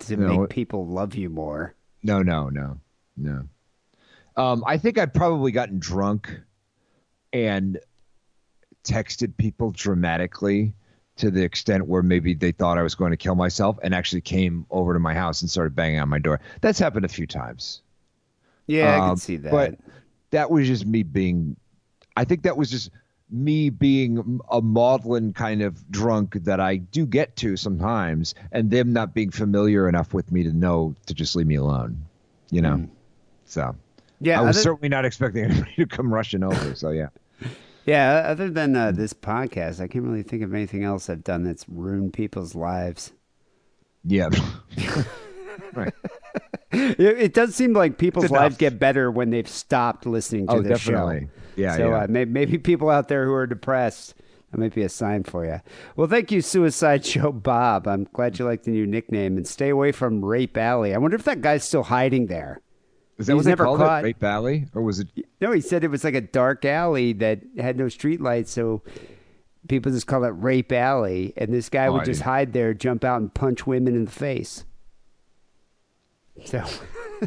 to 0.00 0.16
No, 0.16 0.40
make 0.40 0.50
people 0.50 0.86
love 0.86 1.14
you 1.14 1.28
more. 1.30 1.74
No, 2.02 2.22
no, 2.22 2.48
no, 2.48 2.78
no. 3.16 3.42
Um, 4.36 4.62
I 4.66 4.76
think 4.78 4.98
I'd 4.98 5.14
probably 5.14 5.50
gotten 5.50 5.78
drunk 5.78 6.40
and 7.32 7.78
texted 8.84 9.36
people 9.36 9.72
dramatically 9.72 10.74
to 11.16 11.30
the 11.30 11.42
extent 11.42 11.86
where 11.86 12.02
maybe 12.02 12.34
they 12.34 12.52
thought 12.52 12.76
I 12.78 12.82
was 12.82 12.94
going 12.94 13.10
to 13.10 13.16
kill 13.16 13.34
myself 13.34 13.78
and 13.82 13.94
actually 13.94 14.20
came 14.20 14.66
over 14.70 14.92
to 14.92 15.00
my 15.00 15.14
house 15.14 15.40
and 15.40 15.50
started 15.50 15.74
banging 15.74 15.98
on 16.00 16.08
my 16.10 16.18
door. 16.18 16.40
That's 16.60 16.78
happened 16.78 17.06
a 17.06 17.08
few 17.08 17.26
times. 17.26 17.80
Yeah, 18.66 18.94
I 18.94 18.98
Um, 18.98 19.08
can 19.10 19.16
see 19.16 19.36
that. 19.36 19.50
But 19.50 19.78
that 20.30 20.50
was 20.50 20.66
just 20.66 20.84
me 20.86 21.02
being. 21.02 21.56
I 22.16 22.24
think 22.24 22.42
that 22.42 22.56
was 22.56 22.70
just 22.70 22.90
me 23.30 23.70
being 23.70 24.40
a 24.50 24.60
maudlin 24.60 25.32
kind 25.32 25.62
of 25.62 25.90
drunk 25.90 26.34
that 26.44 26.60
I 26.60 26.76
do 26.76 27.06
get 27.06 27.36
to 27.36 27.56
sometimes, 27.56 28.34
and 28.52 28.70
them 28.70 28.92
not 28.92 29.14
being 29.14 29.30
familiar 29.30 29.88
enough 29.88 30.14
with 30.14 30.30
me 30.30 30.42
to 30.44 30.52
know 30.52 30.94
to 31.06 31.14
just 31.14 31.34
leave 31.36 31.46
me 31.46 31.56
alone. 31.56 32.00
You 32.50 32.62
know. 32.62 32.88
So. 33.44 33.62
Hmm. 33.64 33.76
Yeah, 34.20 34.38
I 34.40 34.42
was 34.44 34.56
other- 34.56 34.62
certainly 34.62 34.88
not 34.88 35.04
expecting 35.04 35.44
anybody 35.50 35.72
to 35.76 35.86
come 35.86 36.12
rushing 36.12 36.42
over. 36.42 36.74
So 36.74 36.90
yeah. 36.90 37.08
Yeah, 37.84 38.24
other 38.26 38.50
than 38.50 38.74
uh, 38.74 38.90
this 38.90 39.12
podcast, 39.12 39.80
I 39.80 39.86
can't 39.86 40.04
really 40.04 40.24
think 40.24 40.42
of 40.42 40.52
anything 40.52 40.82
else 40.82 41.08
I've 41.08 41.22
done 41.22 41.44
that's 41.44 41.64
ruined 41.68 42.14
people's 42.14 42.56
lives. 42.56 43.12
Yeah. 44.02 44.28
right. 45.72 45.94
It, 46.72 46.98
it 47.00 47.32
does 47.34 47.54
seem 47.54 47.74
like 47.74 47.96
people's 47.96 48.28
lives 48.32 48.56
get 48.56 48.80
better 48.80 49.08
when 49.08 49.30
they've 49.30 49.46
stopped 49.46 50.04
listening 50.04 50.48
to 50.48 50.54
Oh, 50.54 50.62
this 50.62 50.84
definitely. 50.84 51.20
show. 51.20 51.26
Yeah, 51.56 51.76
So 51.76 51.88
yeah. 51.90 51.96
Uh, 52.02 52.06
maybe, 52.08 52.30
maybe 52.30 52.58
people 52.58 52.90
out 52.90 53.08
there 53.08 53.24
who 53.26 53.32
are 53.32 53.46
depressed, 53.46 54.14
that 54.52 54.58
might 54.58 54.74
be 54.74 54.82
a 54.82 54.88
sign 54.88 55.24
for 55.24 55.44
you. 55.44 55.60
Well, 55.96 56.06
thank 56.06 56.30
you, 56.30 56.40
Suicide 56.40 57.04
Show 57.06 57.32
Bob. 57.32 57.88
I'm 57.88 58.06
glad 58.12 58.38
you 58.38 58.44
like 58.44 58.62
the 58.62 58.70
new 58.70 58.86
nickname, 58.86 59.36
and 59.36 59.46
stay 59.46 59.70
away 59.70 59.92
from 59.92 60.24
Rape 60.24 60.56
Alley. 60.56 60.94
I 60.94 60.98
wonder 60.98 61.16
if 61.16 61.24
that 61.24 61.40
guy's 61.40 61.64
still 61.64 61.82
hiding 61.84 62.26
there. 62.26 62.60
Is 63.18 63.26
that 63.26 63.32
He's 63.34 63.44
what 63.46 63.48
never 63.50 63.64
called 63.64 63.78
caught. 63.78 64.02
it? 64.02 64.08
Rape 64.08 64.22
Alley? 64.22 64.66
or 64.74 64.82
was 64.82 65.00
it? 65.00 65.08
No, 65.40 65.50
he 65.52 65.62
said 65.62 65.82
it 65.84 65.88
was 65.90 66.04
like 66.04 66.14
a 66.14 66.20
dark 66.20 66.64
alley 66.66 67.14
that 67.14 67.40
had 67.58 67.78
no 67.78 67.88
street 67.88 68.20
lights, 68.20 68.50
so 68.52 68.82
people 69.68 69.90
just 69.90 70.06
call 70.06 70.22
it 70.24 70.28
Rape 70.36 70.70
Alley. 70.70 71.32
And 71.38 71.52
this 71.52 71.70
guy 71.70 71.86
Oh, 71.86 71.92
would 71.94 72.02
I 72.02 72.04
just 72.04 72.18
didn't- 72.20 72.26
hide 72.30 72.52
there, 72.52 72.74
jump 72.74 73.04
out, 73.04 73.20
and 73.22 73.32
punch 73.32 73.66
women 73.66 73.96
in 73.96 74.04
the 74.04 74.10
face. 74.10 74.64
So, 76.44 76.62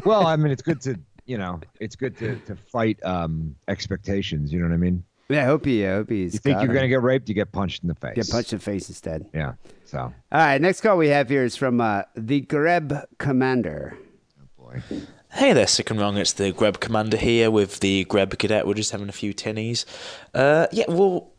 Well, 0.04 0.26
I 0.26 0.36
mean, 0.36 0.52
it's 0.52 0.62
good 0.62 0.80
to 0.82 0.98
you 1.30 1.38
know, 1.38 1.60
it's 1.78 1.94
good 1.94 2.18
to 2.18 2.34
to 2.48 2.56
fight 2.56 2.98
um 3.04 3.54
expectations. 3.68 4.52
You 4.52 4.58
know 4.60 4.68
what 4.68 4.74
I 4.74 4.78
mean? 4.78 5.04
yeah, 5.28 5.42
I 5.42 5.46
hope 5.46 5.64
he, 5.64 5.86
I 5.86 5.92
hope 5.92 6.10
he's. 6.10 6.34
You 6.34 6.40
think 6.40 6.56
you're 6.60 6.70
him. 6.70 6.74
gonna 6.74 6.88
get 6.88 7.02
raped, 7.02 7.28
you 7.28 7.36
get 7.36 7.52
punched 7.52 7.82
in 7.84 7.88
the 7.88 7.94
face. 7.94 8.14
get 8.16 8.28
punched 8.28 8.52
in 8.52 8.58
the 8.58 8.64
face 8.64 8.88
instead. 8.88 9.26
Yeah. 9.32 9.52
So. 9.84 9.98
All 10.00 10.12
right, 10.32 10.60
next 10.60 10.80
call 10.80 10.96
we 10.96 11.08
have 11.08 11.28
here 11.28 11.44
is 11.44 11.54
from 11.56 11.80
uh, 11.80 12.02
the 12.16 12.40
Greb 12.40 12.92
Commander. 13.18 13.96
Oh 14.58 14.64
Boy. 14.64 14.82
Hey 15.32 15.52
there, 15.52 15.68
sick 15.68 15.88
and 15.90 16.00
wrong. 16.00 16.16
It's 16.16 16.32
the 16.32 16.50
Greb 16.50 16.80
Commander 16.80 17.16
here 17.16 17.48
with 17.52 17.78
the 17.78 18.04
Greb 18.06 18.36
Cadet. 18.36 18.66
We're 18.66 18.74
just 18.74 18.90
having 18.90 19.08
a 19.08 19.12
few 19.12 19.32
tinnies. 19.32 19.84
Uh, 20.34 20.66
yeah, 20.72 20.86
well, 20.88 21.30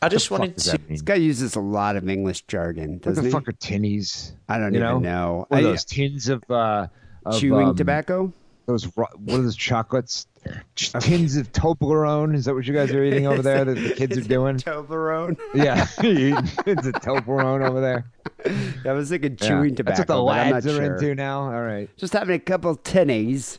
I 0.00 0.08
just 0.08 0.30
wanted 0.30 0.56
to. 0.56 0.70
that? 0.70 0.88
This 0.88 1.02
guy 1.02 1.16
uses 1.16 1.54
a 1.54 1.60
lot 1.60 1.96
of 1.96 2.08
English 2.08 2.46
jargon, 2.46 2.92
What 2.94 3.02
doesn't 3.02 3.24
the 3.24 3.28
he? 3.28 3.32
fuck 3.32 3.46
are 3.48 3.52
tinnies? 3.52 4.32
I 4.48 4.56
don't 4.56 4.72
you 4.72 4.80
even 4.80 5.02
know? 5.02 5.10
know. 5.10 5.46
What 5.48 5.56
are 5.58 5.60
I- 5.60 5.62
those 5.64 5.84
tins 5.84 6.30
of 6.30 6.42
uh 6.50 6.86
of, 7.26 7.38
Chewing 7.38 7.68
um, 7.68 7.76
tobacco? 7.76 8.32
Those 8.68 8.86
ro- 8.98 9.06
what 9.16 9.40
are 9.40 9.42
those 9.44 9.56
chocolates? 9.56 10.26
Tins 10.76 11.36
of 11.36 11.50
Toblerone. 11.52 12.34
Is 12.34 12.44
that 12.44 12.54
what 12.54 12.66
you 12.66 12.74
guys 12.74 12.92
are 12.92 13.02
eating 13.02 13.26
over 13.26 13.40
there? 13.40 13.64
That 13.64 13.74
the 13.76 13.94
kids 13.94 14.18
are 14.18 14.20
doing? 14.20 14.58
Toblerone. 14.58 15.38
Yeah, 15.54 15.86
it's 16.66 16.86
a 16.86 16.92
tins 16.92 16.92
Toblerone 16.92 17.66
over 17.66 17.80
there. 17.80 18.10
I 18.84 18.92
was 18.92 19.08
thinking 19.08 19.38
Yeah. 19.40 19.48
chewing 19.48 19.74
tobacco. 19.74 19.96
That's 19.96 20.00
what 20.00 20.06
the 20.16 20.22
but 20.22 20.30
I'm 20.32 20.46
not 20.50 20.52
lads 20.52 20.66
are 20.66 20.76
sure. 20.76 20.96
into 20.96 21.14
now. 21.14 21.44
All 21.44 21.62
right. 21.62 21.88
Just 21.96 22.12
having 22.12 22.36
a 22.36 22.38
couple 22.38 22.76
tinnies. 22.76 23.58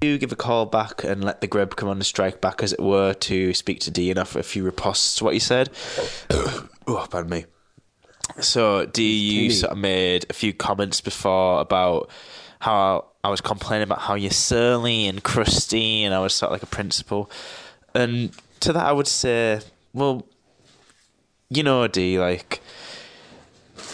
do 0.00 0.16
give 0.16 0.32
a 0.32 0.36
call 0.36 0.64
back 0.64 1.04
and 1.04 1.22
let 1.22 1.42
the 1.42 1.46
Greb 1.46 1.76
come 1.76 1.90
on 1.90 1.98
Commander 1.98 2.04
strike 2.06 2.40
back, 2.40 2.62
as 2.62 2.72
it 2.72 2.80
were, 2.80 3.12
to 3.12 3.52
speak 3.52 3.80
to 3.80 3.90
Dee 3.90 4.08
and 4.10 4.18
offer 4.18 4.38
a 4.38 4.42
few 4.42 4.64
ripostes 4.64 5.18
to 5.18 5.24
what 5.24 5.34
you 5.34 5.40
said. 5.40 5.68
oh, 6.30 7.06
pardon 7.10 7.28
me. 7.28 7.44
So, 8.40 8.86
Dee, 8.86 9.18
you 9.18 9.50
sort 9.50 9.72
of 9.72 9.78
made 9.78 10.24
a 10.30 10.32
few 10.32 10.54
comments 10.54 11.02
before 11.02 11.60
about 11.60 12.10
how 12.60 13.06
I 13.24 13.28
was 13.28 13.40
complaining 13.40 13.84
about 13.84 14.00
how 14.00 14.14
you're 14.14 14.30
surly 14.30 15.06
and 15.06 15.22
crusty, 15.22 16.02
and 16.04 16.14
I 16.14 16.18
was 16.20 16.34
sort 16.34 16.48
of 16.50 16.54
like 16.54 16.62
a 16.62 16.66
principal. 16.66 17.30
And 17.94 18.30
to 18.60 18.72
that, 18.72 18.84
I 18.86 18.92
would 18.92 19.06
say, 19.08 19.60
well, 19.92 20.26
you 21.50 21.62
know, 21.62 21.86
Dee, 21.88 22.18
like. 22.18 22.60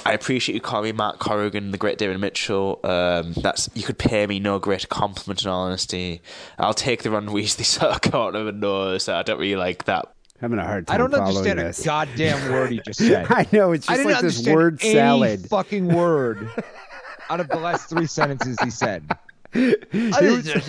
I 0.07 0.12
appreciate 0.12 0.55
you 0.55 0.61
calling 0.61 0.85
me 0.85 0.93
Matt 0.93 1.19
Corrigan, 1.19 1.70
the 1.70 1.78
great 1.78 1.97
David 1.97 2.20
Mitchell. 2.20 2.78
Um, 2.85 3.32
that's 3.39 3.70
you 3.74 3.82
could 3.82 3.97
pay 3.97 4.27
me 4.27 4.39
no 4.39 4.59
greater 4.59 4.86
compliment 4.86 5.43
in 5.43 5.49
all 5.49 5.62
honesty. 5.62 6.20
I'll 6.59 6.74
take 6.74 7.03
the 7.03 7.11
Ron 7.11 7.28
Weasley 7.28 7.65
sort 7.65 7.91
of 8.05 8.12
caught 8.12 8.35
of 8.36 8.47
a 8.47 8.53
nose. 8.53 9.09
I 9.09 9.23
don't 9.23 9.39
really 9.39 9.57
like 9.57 9.85
that. 9.85 10.12
Having 10.43 10.59
a 10.59 10.65
hard 10.66 10.86
time 10.86 10.95
I 10.95 10.99
don't 10.99 11.11
following 11.11 11.28
understand 11.36 11.59
this. 11.61 11.81
a 11.81 11.85
goddamn 11.86 12.53
word 12.53 12.73
he 12.73 12.81
just 12.85 12.99
said. 13.07 13.27
I 13.31 13.47
know 13.51 13.73
it's 13.73 13.89
I 13.89 13.95
just 13.95 14.07
didn't 14.07 14.12
like 14.12 14.23
this 14.23 14.47
word 14.47 14.78
any 14.82 14.93
salad. 14.93 15.49
fucking 15.49 15.89
word 15.89 16.51
out 17.30 17.40
of 17.40 17.48
the 17.48 17.56
last 17.56 17.88
three 17.88 18.06
sentences 18.06 18.56
he 18.62 18.70
said. 18.70 19.10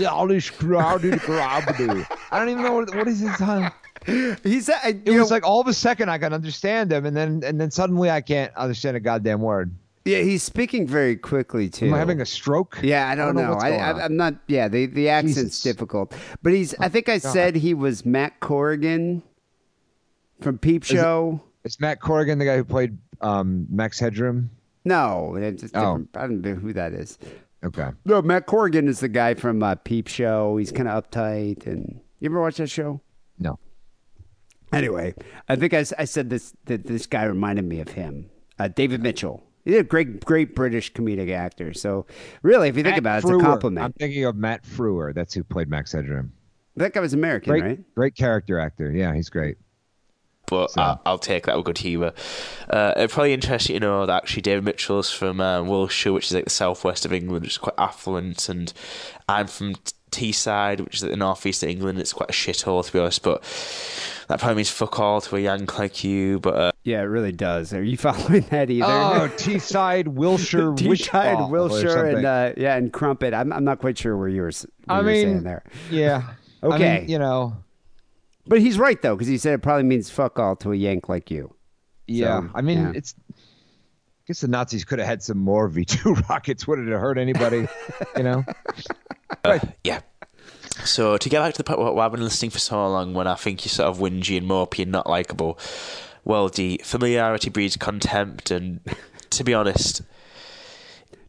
all 0.09 0.27
this 0.27 0.49
crowded 0.49 1.19
gravity. 1.21 2.05
I 2.31 2.39
don't 2.39 2.49
even 2.49 2.63
know 2.63 2.73
what, 2.73 2.95
what 2.95 3.07
is 3.07 3.19
his 3.19 3.35
tongue. 3.37 3.71
He's 4.05 4.69
uh, 4.69 4.77
It 4.83 5.07
was 5.07 5.15
know, 5.15 5.35
like 5.35 5.43
all 5.45 5.61
of 5.61 5.67
a 5.67 5.73
second 5.73 6.09
I 6.09 6.19
can 6.19 6.33
understand 6.33 6.91
him, 6.91 7.05
and 7.05 7.17
then 7.17 7.41
and 7.43 7.59
then 7.59 7.71
suddenly 7.71 8.11
I 8.11 8.21
can't 8.21 8.53
understand 8.55 8.95
a 8.95 8.99
goddamn 8.99 9.41
word. 9.41 9.73
yeah, 10.05 10.19
he's 10.19 10.43
speaking 10.43 10.85
very 10.85 11.15
quickly 11.15 11.69
too. 11.69 11.87
Am 11.87 11.95
I 11.95 11.97
having 11.97 12.21
a 12.21 12.25
stroke? 12.25 12.77
Yeah, 12.83 13.09
I 13.09 13.15
don't, 13.15 13.35
know. 13.35 13.53
what's 13.53 13.63
I, 13.63 13.69
going 13.71 13.81
I. 13.81 14.05
I'm 14.05 14.15
not. 14.15 14.35
Yeah, 14.47 14.67
the 14.67 14.85
the 14.85 15.09
accent's 15.09 15.57
Jesus. 15.57 15.61
difficult. 15.61 16.13
But 16.43 16.53
he's. 16.53 16.75
I 16.75 16.89
think 16.89 17.09
I 17.09 17.17
said 17.17 17.55
he 17.55 17.73
was 17.73 18.05
Matt 18.05 18.39
Corrigan 18.39 19.23
from 20.41 20.59
Peep 20.59 20.83
Show. 20.83 21.41
Is 21.63 21.79
Matt 21.79 21.99
Corrigan 21.99 22.37
the 22.37 22.45
guy 22.45 22.57
who 22.57 22.63
played 22.63 22.99
um, 23.21 23.65
Max 23.71 23.97
Headroom? 23.99 24.51
No, 24.85 25.35
it's 25.35 25.61
just 25.63 25.75
Oh. 25.75 25.97
different. 25.97 26.09
I 26.15 26.21
don't 26.27 26.41
know 26.41 26.55
who 26.55 26.73
that 26.73 26.93
is. 26.93 27.17
Okay. 27.63 27.89
No, 28.05 28.21
Matt 28.21 28.45
Corrigan 28.45 28.87
is 28.87 28.99
the 28.99 29.07
guy 29.07 29.33
from 29.33 29.63
uh, 29.63 29.75
Peep 29.75 30.07
Show. 30.07 30.57
He's 30.57 30.71
kind 30.71 30.87
of 30.87 31.09
uptight, 31.09 31.65
and 31.65 31.99
you 32.19 32.29
ever 32.29 32.39
watch 32.39 32.57
that 32.57 32.69
show? 32.69 33.01
No. 33.39 33.57
Anyway, 34.71 35.13
I 35.47 35.55
think 35.55 35.73
I, 35.73 35.77
s- 35.77 35.93
I 35.97 36.05
said 36.05 36.29
this 36.29 36.53
that 36.65 36.85
this 36.85 37.05
guy 37.05 37.23
reminded 37.23 37.65
me 37.65 37.79
of 37.79 37.89
him, 37.89 38.29
uh, 38.59 38.67
David 38.67 39.01
Mitchell. 39.01 39.43
He's 39.63 39.77
a 39.77 39.83
great, 39.83 40.23
great 40.25 40.53
British 40.53 40.93
comedic 40.93 41.31
actor. 41.31 41.73
So, 41.73 42.05
really, 42.43 42.67
if 42.69 42.77
you 42.77 42.83
think 42.83 42.97
about 42.97 43.15
it, 43.15 43.23
it's 43.23 43.31
a 43.31 43.33
I'm 43.35 43.41
compliment. 43.41 43.95
thinking 43.97 44.25
of 44.25 44.35
Matt 44.35 44.63
Frewer. 44.63 45.13
That's 45.13 45.33
who 45.33 45.43
played 45.43 45.69
Max 45.69 45.91
Headroom. 45.93 46.33
That 46.75 46.93
guy 46.93 46.99
was 46.99 47.13
American, 47.13 47.51
Great, 47.51 47.63
right? 47.63 47.95
great 47.95 48.15
character 48.15 48.59
actor. 48.59 48.91
Yeah, 48.91 49.15
he's 49.15 49.29
great. 49.29 49.57
But 50.47 50.77
I, 50.77 50.97
I'll 51.05 51.17
take 51.17 51.45
that 51.45 51.55
with 51.57 51.65
good 51.65 51.77
humour. 51.79 52.13
Uh, 52.69 52.93
it'd 52.97 53.09
probably 53.11 53.33
interest 53.33 53.69
you 53.69 53.79
to 53.79 53.85
know 53.85 54.05
that 54.05 54.23
actually 54.23 54.41
David 54.43 54.63
Mitchell's 54.63 55.11
from 55.11 55.39
uh, 55.41 55.63
Wiltshire, 55.63 56.13
which 56.13 56.27
is 56.27 56.33
like 56.33 56.43
the 56.45 56.49
southwest 56.49 57.05
of 57.05 57.13
England, 57.13 57.41
which 57.43 57.51
is 57.53 57.57
quite 57.57 57.75
affluent, 57.77 58.47
and 58.49 58.71
I'm 59.29 59.47
from 59.47 59.75
T- 59.75 59.91
Teesside, 60.11 60.79
which 60.81 60.95
is 60.95 61.01
like 61.03 61.11
the 61.11 61.17
northeast 61.17 61.61
of 61.63 61.69
England. 61.69 61.99
It's 61.99 62.13
quite 62.13 62.29
a 62.29 62.33
shithole 62.33 62.85
to 62.85 62.93
be 62.93 62.99
honest, 62.99 63.21
but 63.21 63.41
that 64.27 64.39
probably 64.39 64.55
means 64.55 64.69
fuck 64.69 64.97
all 64.99 65.19
to 65.21 65.35
a 65.35 65.39
yank 65.39 65.77
like 65.77 66.03
you. 66.03 66.39
But 66.39 66.53
uh, 66.55 66.71
Yeah, 66.83 66.99
it 67.01 67.05
really 67.05 67.31
does. 67.33 67.73
Are 67.73 67.83
you 67.83 67.97
following 68.07 68.41
that 68.51 68.69
either? 68.69 68.85
Oh, 68.85 69.29
Teesside, 69.37 70.07
Wilshire, 70.07 70.71
Teesside, 70.71 71.49
Wilshire, 71.49 72.05
and 72.05 72.25
uh, 72.25 72.53
yeah, 72.55 72.75
and 72.77 72.93
Crumpet. 72.93 73.33
I'm, 73.33 73.51
I'm 73.51 73.63
not 73.65 73.79
quite 73.79 73.97
sure 73.97 74.15
where 74.15 74.29
you 74.29 74.41
were, 74.43 74.47
s- 74.49 74.65
what 74.85 74.95
I 74.95 74.99
you 74.99 75.05
were 75.05 75.11
mean, 75.11 75.25
saying 75.25 75.43
there. 75.43 75.63
Yeah. 75.91 76.23
I 76.63 76.65
Okay. 76.67 76.99
mean, 77.01 77.09
you 77.09 77.19
know. 77.19 77.57
But 78.47 78.59
he's 78.59 78.77
right 78.77 79.01
though, 79.01 79.15
because 79.15 79.27
he 79.27 79.37
said 79.37 79.53
it 79.53 79.61
probably 79.61 79.83
means 79.83 80.09
fuck 80.09 80.37
all 80.39 80.55
to 80.57 80.71
a 80.71 80.75
yank 80.75 81.09
like 81.09 81.31
you. 81.31 81.55
Yeah. 82.07 82.41
So, 82.41 82.49
I 82.55 82.61
mean, 82.61 82.77
yeah. 82.79 82.91
it's. 82.95 83.15
I 83.29 84.27
guess 84.27 84.41
the 84.41 84.47
Nazis 84.47 84.83
could 84.85 84.97
have 84.99 85.07
had 85.07 85.21
some 85.21 85.37
more 85.37 85.67
V 85.67 85.85
two 85.85 86.13
rockets. 86.29 86.67
Would 86.67 86.79
it 86.79 86.87
have 86.87 86.99
hurt 86.99 87.17
anybody? 87.17 87.67
you 88.17 88.23
know. 88.23 88.43
Uh, 89.43 89.59
yeah. 89.83 89.99
So 90.83 91.17
to 91.17 91.29
get 91.29 91.39
back 91.39 91.53
to 91.53 91.57
the 91.57 91.63
point 91.63 91.79
where 91.79 92.03
I've 92.03 92.11
been 92.11 92.23
listening 92.23 92.51
for 92.51 92.59
so 92.59 92.87
long, 92.87 93.13
when 93.13 93.27
I 93.27 93.35
think 93.35 93.63
you're 93.65 93.69
sort 93.69 93.89
of 93.89 93.97
whingy 93.99 94.37
and 94.37 94.47
mopey 94.47 94.83
and 94.83 94.91
not 94.91 95.07
likable, 95.07 95.59
well, 96.23 96.47
the 96.49 96.79
familiarity 96.83 97.49
breeds 97.49 97.75
contempt, 97.75 98.51
and 98.51 98.81
to 99.31 99.43
be 99.43 99.53
honest, 99.53 100.01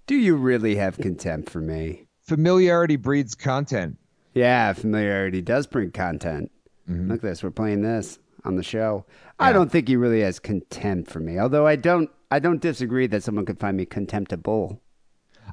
Do 0.07 0.15
you 0.15 0.37
really 0.37 0.77
have 0.77 0.97
contempt 0.99 1.51
for 1.51 1.61
me? 1.61 2.07
Familiarity 2.23 2.97
breeds 2.97 3.35
content. 3.35 3.99
Yeah, 4.35 4.73
familiarity 4.73 5.43
does 5.43 5.67
bring 5.67 5.91
content. 5.91 6.51
Mm-hmm. 6.89 7.09
Look 7.11 7.17
at 7.19 7.23
this. 7.23 7.43
We're 7.43 7.51
playing 7.51 7.83
this 7.83 8.19
on 8.45 8.57
the 8.57 8.63
show. 8.63 9.05
I 9.39 9.53
don't 9.53 9.71
think 9.73 9.89
he 9.89 9.97
really 9.97 10.21
has 10.21 10.39
contempt 10.39 11.11
for 11.11 11.21
me. 11.21 11.39
Although 11.39 11.67
I 11.67 11.77
don't 11.77 12.11
I 12.31 12.39
don't 12.39 12.61
disagree 12.61 13.07
that 13.09 13.23
someone 13.23 13.45
could 13.45 13.59
find 13.61 13.77
me 13.77 13.87
contemptible. 13.87 14.81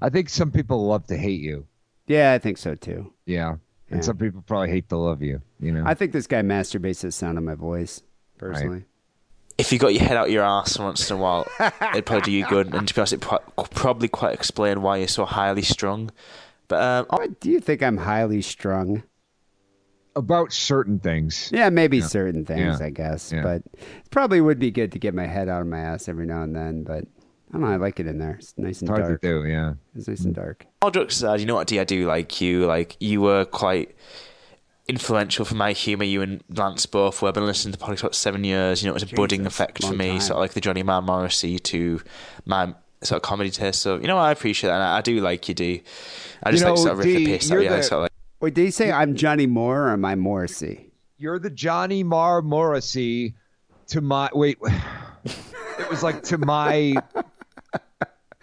I 0.01 0.09
think 0.09 0.29
some 0.29 0.51
people 0.51 0.87
love 0.87 1.05
to 1.07 1.17
hate 1.17 1.41
you. 1.41 1.67
Yeah, 2.07 2.33
I 2.33 2.39
think 2.39 2.57
so 2.57 2.75
too. 2.75 3.13
Yeah. 3.25 3.51
And 3.89 3.99
Yeah. 3.99 4.01
some 4.01 4.17
people 4.17 4.41
probably 4.41 4.69
hate 4.69 4.89
to 4.89 4.97
love 4.97 5.21
you. 5.21 5.41
You 5.59 5.71
know. 5.71 5.83
I 5.85 5.93
think 5.93 6.11
this 6.11 6.27
guy 6.27 6.41
masturbates 6.41 7.01
to 7.01 7.07
the 7.07 7.11
sound 7.11 7.37
of 7.37 7.43
my 7.43 7.55
voice, 7.55 8.01
personally. 8.37 8.85
If 9.57 9.71
you 9.71 9.77
got 9.77 9.93
your 9.93 10.03
head 10.03 10.17
out 10.17 10.31
your 10.31 10.43
ass 10.43 10.79
once 10.79 11.09
in 11.11 11.17
a 11.17 11.19
while, 11.19 11.47
it'd 11.59 12.05
probably 12.07 12.21
do 12.25 12.31
you 12.31 12.45
good. 12.47 12.73
And 12.73 12.87
to 12.87 12.93
be 12.93 12.99
honest, 13.01 13.13
it 13.13 13.21
pro- 13.21 13.37
probably 13.69 14.07
quite 14.07 14.33
explain 14.33 14.81
why 14.81 14.97
you're 14.97 15.07
so 15.07 15.25
highly 15.25 15.61
strung. 15.61 16.09
But 16.67 16.81
um, 16.81 17.05
Why 17.09 17.27
do 17.39 17.51
you 17.51 17.59
think 17.59 17.83
I'm 17.83 17.97
highly 17.97 18.41
strung? 18.41 19.03
About 20.15 20.53
certain 20.53 20.99
things. 20.99 21.49
Yeah, 21.53 21.69
maybe 21.69 21.97
Yeah. 21.97 22.05
certain 22.07 22.45
things, 22.45 22.79
Yeah. 22.79 22.85
I 22.85 22.89
guess. 22.91 23.31
Yeah. 23.31 23.41
But 23.41 23.63
it 23.75 24.11
probably 24.11 24.41
would 24.41 24.59
be 24.59 24.69
good 24.71 24.91
to 24.91 24.99
get 24.99 25.15
my 25.15 25.25
head 25.25 25.49
out 25.49 25.61
of 25.61 25.67
my 25.67 25.79
ass 25.79 26.07
every 26.07 26.25
now 26.27 26.43
and 26.43 26.55
then. 26.55 26.83
But 26.83 27.05
I 27.49 27.53
don't 27.53 27.61
know. 27.61 27.67
I 27.67 27.75
like 27.77 27.99
it 27.99 28.07
in 28.07 28.19
there. 28.19 28.35
It's 28.39 28.53
nice 28.57 28.81
and 28.81 28.89
It's 28.89 28.97
hard 28.97 29.09
dark. 29.09 29.21
to 29.21 29.27
do, 29.27 29.47
yeah. 29.47 29.73
It's 29.95 30.07
nice 30.07 30.21
and 30.21 30.33
mm. 30.33 30.37
dark. 30.37 30.65
all 30.81 30.91
jokes 30.91 31.17
aside, 31.17 31.39
you 31.39 31.45
know 31.45 31.55
what, 31.55 31.67
Dee, 31.67 31.79
I 31.79 31.83
do 31.83 32.05
like 32.07 32.41
you. 32.41 32.65
Like, 32.65 32.95
you 32.99 33.21
were 33.21 33.45
quite 33.45 33.95
influential 34.87 35.45
for 35.45 35.55
my 35.55 35.71
humour. 35.71 36.03
You 36.03 36.21
and 36.21 36.43
Lance 36.49 36.85
both 36.85 37.21
were. 37.21 37.29
I've 37.29 37.33
been 37.33 37.45
listening 37.45 37.73
to 37.73 37.79
podcasts 37.79 37.99
for 37.99 38.05
about 38.07 38.15
seven 38.15 38.43
years. 38.43 38.81
You 38.83 38.87
know, 38.87 38.91
it 38.91 39.01
was 39.01 39.03
a 39.11 39.15
budding 39.15 39.41
Jesus, 39.41 39.53
effect 39.53 39.83
for 39.83 39.93
me. 39.93 40.09
time. 40.09 40.19
Sort 40.19 40.37
of 40.37 40.41
like 40.41 40.53
the 40.53 40.61
Johnny 40.61 40.83
Marr 40.83 41.01
Morrissey 41.01 41.57
to 41.59 42.01
my 42.45 42.73
sort 43.01 43.17
of 43.17 43.21
comedy 43.21 43.49
taste. 43.49 43.81
So, 43.81 43.95
you 43.97 44.07
know 44.07 44.15
what, 44.15 44.23
I 44.23 44.31
appreciate 44.31 44.69
that. 44.69 44.75
And 44.75 44.83
I, 44.83 44.97
I 44.97 45.01
do 45.01 45.19
like 45.21 45.47
you, 45.47 45.55
Dee. 45.55 45.83
I 46.43 46.51
just 46.51 46.63
You 46.63 46.69
like 46.69 46.77
sort 46.77 46.91
of 46.91 46.97
rip 46.99 47.07
the 47.07 47.25
piss 47.25 47.51
out 47.51 47.57
of 47.57 47.63
you. 47.63 47.69
I 47.69 47.77
the- 47.77 47.83
sort 47.83 47.97
of 47.97 48.01
like, 48.03 48.11
Wait, 48.43 48.55
did 48.55 48.65
he 48.65 48.71
say 48.71 48.91
I'm 48.91 49.15
Johnny 49.15 49.45
Moore 49.45 49.83
or 49.87 49.91
am 49.91 50.03
I 50.03 50.15
Morrissey? 50.15 50.91
You're 51.17 51.39
the 51.39 51.49
Johnny 51.49 52.03
Marr 52.03 52.41
Morrissey 52.41 53.35
to 53.87 54.01
my 54.01 54.29
wait. 54.33 54.57
It 55.79 55.89
was 55.89 56.03
like 56.03 56.23
to 56.23 56.37
my. 56.37 56.93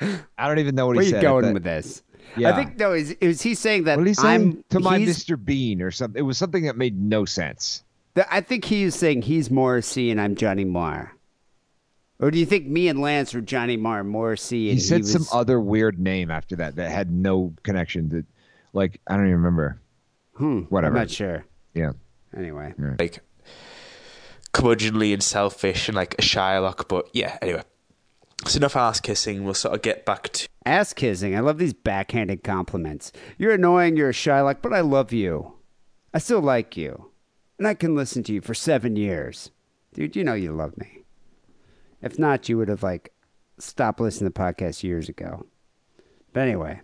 I 0.00 0.48
don't 0.48 0.58
even 0.58 0.74
know 0.74 0.86
what 0.86 0.96
Where 0.96 1.04
he 1.04 1.14
you 1.14 1.20
going 1.20 1.52
with 1.52 1.64
this? 1.64 2.02
Yeah. 2.34 2.48
I 2.50 2.56
think 2.56 2.78
no. 2.78 2.94
Is, 2.94 3.10
is 3.20 3.42
he 3.42 3.54
saying 3.54 3.84
that 3.84 3.98
he? 3.98 4.14
I'm 4.20 4.64
to 4.70 4.80
my 4.80 4.98
Mr. 5.00 5.36
Bean 5.44 5.82
or 5.82 5.90
something? 5.90 6.18
It 6.18 6.22
was 6.22 6.38
something 6.38 6.64
that 6.64 6.78
made 6.78 6.98
no 6.98 7.26
sense. 7.26 7.84
that- 8.14 8.26
I 8.30 8.40
think 8.40 8.64
he's 8.64 8.94
saying 8.94 9.20
he's 9.20 9.50
Morrissey 9.50 10.10
and 10.10 10.18
I'm 10.18 10.34
Johnny 10.34 10.64
Marr. 10.64 11.14
Or 12.20 12.30
do 12.30 12.38
you 12.38 12.46
think 12.46 12.66
me 12.66 12.88
and 12.88 13.02
Lance 13.02 13.34
are 13.34 13.42
Johnny 13.42 13.76
Marr, 13.76 14.02
Morrissey, 14.02 14.68
He 14.68 14.70
and 14.70 14.82
said 14.82 15.00
was, 15.00 15.12
some 15.12 15.26
other 15.30 15.60
weird 15.60 15.98
name 15.98 16.30
after 16.30 16.56
that 16.56 16.76
that 16.76 16.90
had 16.90 17.12
no 17.12 17.52
connection 17.64 18.08
to, 18.08 18.24
like 18.72 18.98
I 19.06 19.18
don't 19.18 19.26
even 19.26 19.36
remember. 19.36 19.78
Hmm, 20.40 20.60
Whatever. 20.62 20.96
I'm 20.96 21.02
not 21.02 21.10
sure. 21.10 21.44
Yeah. 21.74 21.92
Anyway, 22.36 22.74
like 22.98 23.20
curmudgeonly 24.52 25.12
and 25.12 25.22
selfish 25.22 25.88
and 25.88 25.96
like 25.96 26.14
a 26.14 26.22
Shylock. 26.22 26.88
But 26.88 27.08
yeah, 27.12 27.38
anyway. 27.42 27.62
So 28.46 28.56
enough 28.56 28.74
ass 28.76 29.00
kissing. 29.00 29.44
We'll 29.44 29.54
sort 29.54 29.74
of 29.74 29.82
get 29.82 30.06
back 30.06 30.30
to 30.30 30.48
ass 30.64 30.92
kissing. 30.94 31.36
I 31.36 31.40
love 31.40 31.58
these 31.58 31.74
backhanded 31.74 32.42
compliments. 32.42 33.12
You're 33.36 33.52
annoying. 33.52 33.96
You're 33.96 34.10
a 34.10 34.14
Shylock, 34.14 34.62
but 34.62 34.72
I 34.72 34.80
love 34.80 35.12
you. 35.12 35.54
I 36.14 36.18
still 36.18 36.40
like 36.40 36.76
you, 36.76 37.10
and 37.58 37.68
I 37.68 37.74
can 37.74 37.94
listen 37.94 38.22
to 38.24 38.32
you 38.32 38.40
for 38.40 38.54
seven 38.54 38.96
years, 38.96 39.50
dude. 39.92 40.16
You 40.16 40.24
know 40.24 40.34
you 40.34 40.52
love 40.52 40.76
me. 40.78 41.04
If 42.02 42.18
not, 42.18 42.48
you 42.48 42.56
would 42.56 42.68
have 42.68 42.82
like 42.82 43.12
stopped 43.58 44.00
listening 44.00 44.32
to 44.32 44.40
podcasts 44.40 44.82
years 44.82 45.08
ago. 45.08 45.46
But 46.32 46.40
anyway, 46.40 46.80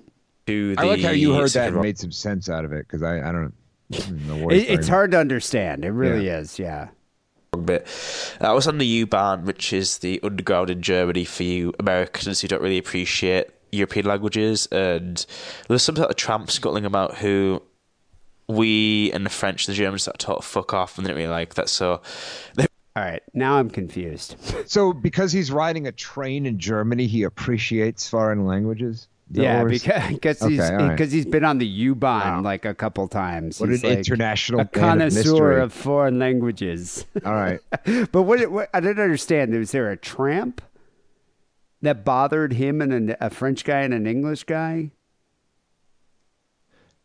to 0.46 0.74
the 0.76 0.80
I 0.80 0.84
like 0.84 1.00
how 1.00 1.10
you 1.10 1.34
heard 1.34 1.44
that 1.44 1.50
second 1.50 1.74
and 1.74 1.82
made 1.82 1.98
some 1.98 2.12
sense 2.12 2.48
out 2.48 2.64
of 2.64 2.72
it 2.72 2.86
because 2.86 3.02
I 3.02 3.18
I 3.18 3.32
don't, 3.32 3.52
I 3.92 3.98
don't 3.98 4.26
know 4.26 4.36
what 4.36 4.54
it, 4.54 4.68
it's 4.70 4.88
hard 4.88 5.10
to 5.12 5.18
understand. 5.18 5.84
It 5.84 5.90
really 5.90 6.26
Yeah. 6.26 6.38
is. 6.38 6.58
Yeah. 6.58 6.88
bit. 7.64 7.86
I 8.40 8.52
was 8.52 8.68
on 8.68 8.78
the 8.78 8.86
U-Bahn, 8.86 9.44
which 9.46 9.72
is 9.72 9.98
the 9.98 10.20
underground 10.22 10.68
in 10.70 10.82
Germany 10.82 11.24
for 11.24 11.42
you 11.42 11.72
Americans 11.78 12.40
who 12.42 12.48
don't 12.48 12.60
really 12.62 12.78
appreciate 12.78 13.48
European 13.72 14.06
languages, 14.06 14.66
and 14.70 15.16
there 15.66 15.74
was 15.74 15.82
some 15.82 15.96
sort 15.96 16.10
of 16.10 16.16
tramp 16.16 16.50
scuttling 16.50 16.84
about 16.84 17.16
who 17.16 17.62
we 18.48 19.10
and 19.12 19.24
the 19.26 19.30
French 19.30 19.66
and 19.66 19.74
the 19.74 19.76
Germans 19.76 20.02
sort 20.04 20.14
of 20.14 20.18
taught 20.18 20.44
fuck 20.44 20.72
off 20.74 20.98
and 20.98 21.06
didn't 21.06 21.16
really 21.16 21.28
like 21.30 21.54
that. 21.54 21.68
So, 21.68 22.00
all 22.58 22.66
right, 22.94 23.22
now 23.34 23.56
I'm 23.58 23.70
confused. 23.70 24.36
So 24.66 24.92
because 24.92 25.32
he's 25.32 25.50
riding 25.50 25.86
a 25.86 25.92
train 25.92 26.46
in 26.46 26.58
Germany, 26.58 27.06
he 27.06 27.22
appreciates 27.24 28.08
foreign 28.08 28.44
languages. 28.46 29.08
Is 29.32 29.38
Yeah, 29.38 29.62
what 29.62 29.70
because 29.70 30.08
because 30.08 30.40
he's 30.40 30.60
Okay, 30.60 30.72
all 30.74 30.76
right. 30.78 30.90
because 30.90 31.10
he's 31.12 31.26
been 31.26 31.44
on 31.44 31.58
the 31.58 31.66
U 31.66 31.94
Bahn 31.94 32.42
like 32.44 32.64
a 32.64 32.74
couple 32.74 33.08
times. 33.08 33.60
What 33.60 33.70
He's 33.70 33.82
an 33.82 33.90
like 33.90 33.98
international 33.98 34.60
a 34.60 34.62
man 34.64 34.68
of 34.68 34.72
connoisseur 34.72 35.58
of 35.58 35.72
foreign 35.72 36.18
languages. 36.18 37.04
All 37.24 37.32
right. 37.34 37.60
but 38.12 38.22
what, 38.22 38.50
what 38.50 38.70
I 38.72 38.80
didn't 38.80 39.02
understand 39.02 39.52
was 39.54 39.72
there 39.72 39.90
a 39.90 39.96
tramp 39.96 40.62
that 41.82 42.04
bothered 42.04 42.52
him 42.54 42.80
and 42.80 42.92
an, 42.92 43.16
a 43.20 43.30
French 43.30 43.64
guy 43.64 43.80
and 43.80 43.92
an 43.92 44.06
English 44.06 44.44
guy? 44.44 44.90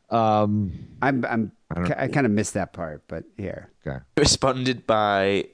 Um, 0.09 0.73
I'm 1.01 1.25
I'm 1.25 1.51
I 1.73 2.03
I, 2.03 2.07
kind 2.09 2.25
of 2.25 2.31
missed 2.33 2.53
that 2.53 2.73
part, 2.73 3.03
but 3.07 3.23
here. 3.37 3.69
Okay. 3.87 3.99
responded 4.17 4.85
by 4.85 5.45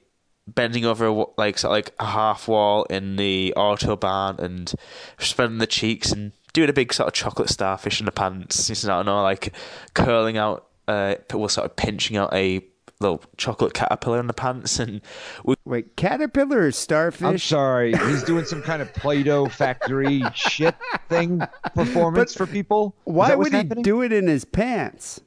bending 0.48 0.84
over 0.84 1.26
like 1.36 1.58
sort 1.58 1.70
of 1.70 1.76
like 1.76 1.94
a 2.00 2.06
half 2.06 2.48
wall 2.48 2.84
in 2.84 3.16
the 3.16 3.54
autobahn 3.56 4.38
and 4.38 4.72
spreading 5.18 5.58
the 5.58 5.66
cheeks 5.66 6.10
and 6.10 6.32
doing 6.52 6.68
a 6.68 6.72
big 6.72 6.92
sort 6.92 7.06
of 7.08 7.12
chocolate 7.14 7.48
starfish 7.50 8.00
in 8.00 8.06
the 8.06 8.12
pants. 8.12 8.68
You 8.70 8.88
know, 8.88 8.94
I 8.94 8.98
don't 8.98 9.06
know, 9.06 9.22
like 9.22 9.52
curling 9.94 10.36
out, 10.38 10.66
uh, 10.86 11.16
well, 11.32 11.48
sort 11.48 11.66
of 11.66 11.76
pinching 11.76 12.16
out 12.16 12.32
a 12.34 12.60
little 13.00 13.22
chocolate 13.36 13.74
caterpillar 13.74 14.18
in 14.18 14.26
the 14.26 14.32
pants 14.32 14.80
and 14.80 15.00
we, 15.44 15.54
Wait, 15.64 15.94
caterpillar 15.96 16.66
or 16.66 16.72
starfish? 16.72 17.22
I'm 17.22 17.38
sorry. 17.38 17.94
He's 17.96 18.24
doing 18.24 18.44
some 18.44 18.60
kind 18.62 18.82
of 18.82 18.92
Play-Doh 18.92 19.46
factory 19.46 20.22
shit 20.34 20.74
thing 21.08 21.40
performance 21.76 22.34
for 22.34 22.46
people. 22.46 22.96
Is 23.06 23.12
Why 23.14 23.28
that 23.28 23.38
what's 23.38 23.46
would 23.50 23.52
he 23.52 23.58
happening? 23.58 23.82
do 23.84 24.02
it 24.02 24.12
in 24.12 24.26
his 24.26 24.44
pants? 24.44 25.20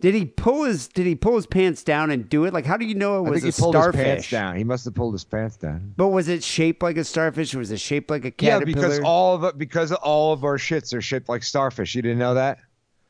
Did 0.00 0.14
he 0.14 0.24
pull 0.24 0.64
his 0.64 0.88
Did 0.88 1.06
he 1.06 1.14
pull 1.14 1.36
his 1.36 1.46
pants 1.46 1.82
down 1.84 2.10
and 2.10 2.28
do 2.28 2.44
it? 2.44 2.54
Like, 2.54 2.64
how 2.64 2.76
do 2.76 2.84
you 2.86 2.94
know 2.94 3.16
it 3.22 3.28
I 3.28 3.30
was 3.30 3.42
think 3.42 3.54
he 3.54 3.58
a 3.58 3.62
pulled 3.62 3.74
starfish? 3.74 3.98
his 3.98 4.06
pants 4.06 4.30
down. 4.30 4.56
He 4.56 4.64
must 4.64 4.84
have 4.86 4.94
pulled 4.94 5.12
his 5.14 5.24
pants 5.24 5.56
down. 5.56 5.92
But 5.96 6.08
was 6.08 6.28
it 6.28 6.42
shaped 6.42 6.82
like 6.82 6.96
a 6.96 7.04
starfish? 7.04 7.54
Or 7.54 7.58
was 7.58 7.70
it 7.70 7.78
shaped 7.80 8.10
like 8.10 8.24
a 8.24 8.30
caterpillar? 8.30 8.68
Yeah, 8.68 8.74
because 8.74 8.98
all 9.04 9.44
of 9.44 9.58
because 9.58 9.92
all 9.92 10.32
of 10.32 10.42
our 10.44 10.56
shits 10.56 10.94
are 10.94 11.02
shaped 11.02 11.28
like 11.28 11.42
starfish. 11.42 11.94
You 11.94 12.02
didn't 12.02 12.18
know 12.18 12.34
that? 12.34 12.58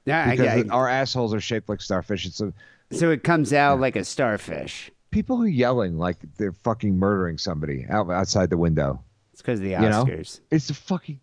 Yeah, 0.05 0.25
I- 0.27 0.31
because 0.37 0.65
I- 0.65 0.75
our 0.75 0.89
assholes 0.89 1.33
are 1.35 1.41
shaped 1.41 1.69
like 1.69 1.81
starfish. 1.81 2.27
It's 2.27 2.41
a, 2.41 2.53
so 2.91 3.11
it 3.11 3.23
comes 3.23 3.53
out 3.53 3.79
like 3.81 3.95
a 3.97 4.05
starfish. 4.05 4.91
people 5.13 5.41
are 5.43 5.47
yelling 5.49 5.97
like 5.99 6.17
they're 6.39 6.53
fucking 6.53 6.97
murdering 6.99 7.37
somebody 7.39 7.87
out, 7.89 8.11
outside 8.11 8.51
the 8.51 8.57
window. 8.57 9.03
It's 9.33 9.43
because 9.43 9.61
of 9.61 9.65
the 9.65 9.71
You 9.71 9.79
know? 9.81 10.05
Oscars. 10.05 10.41
It's 10.51 10.67
the 10.69 10.75
fucking. 10.75 11.21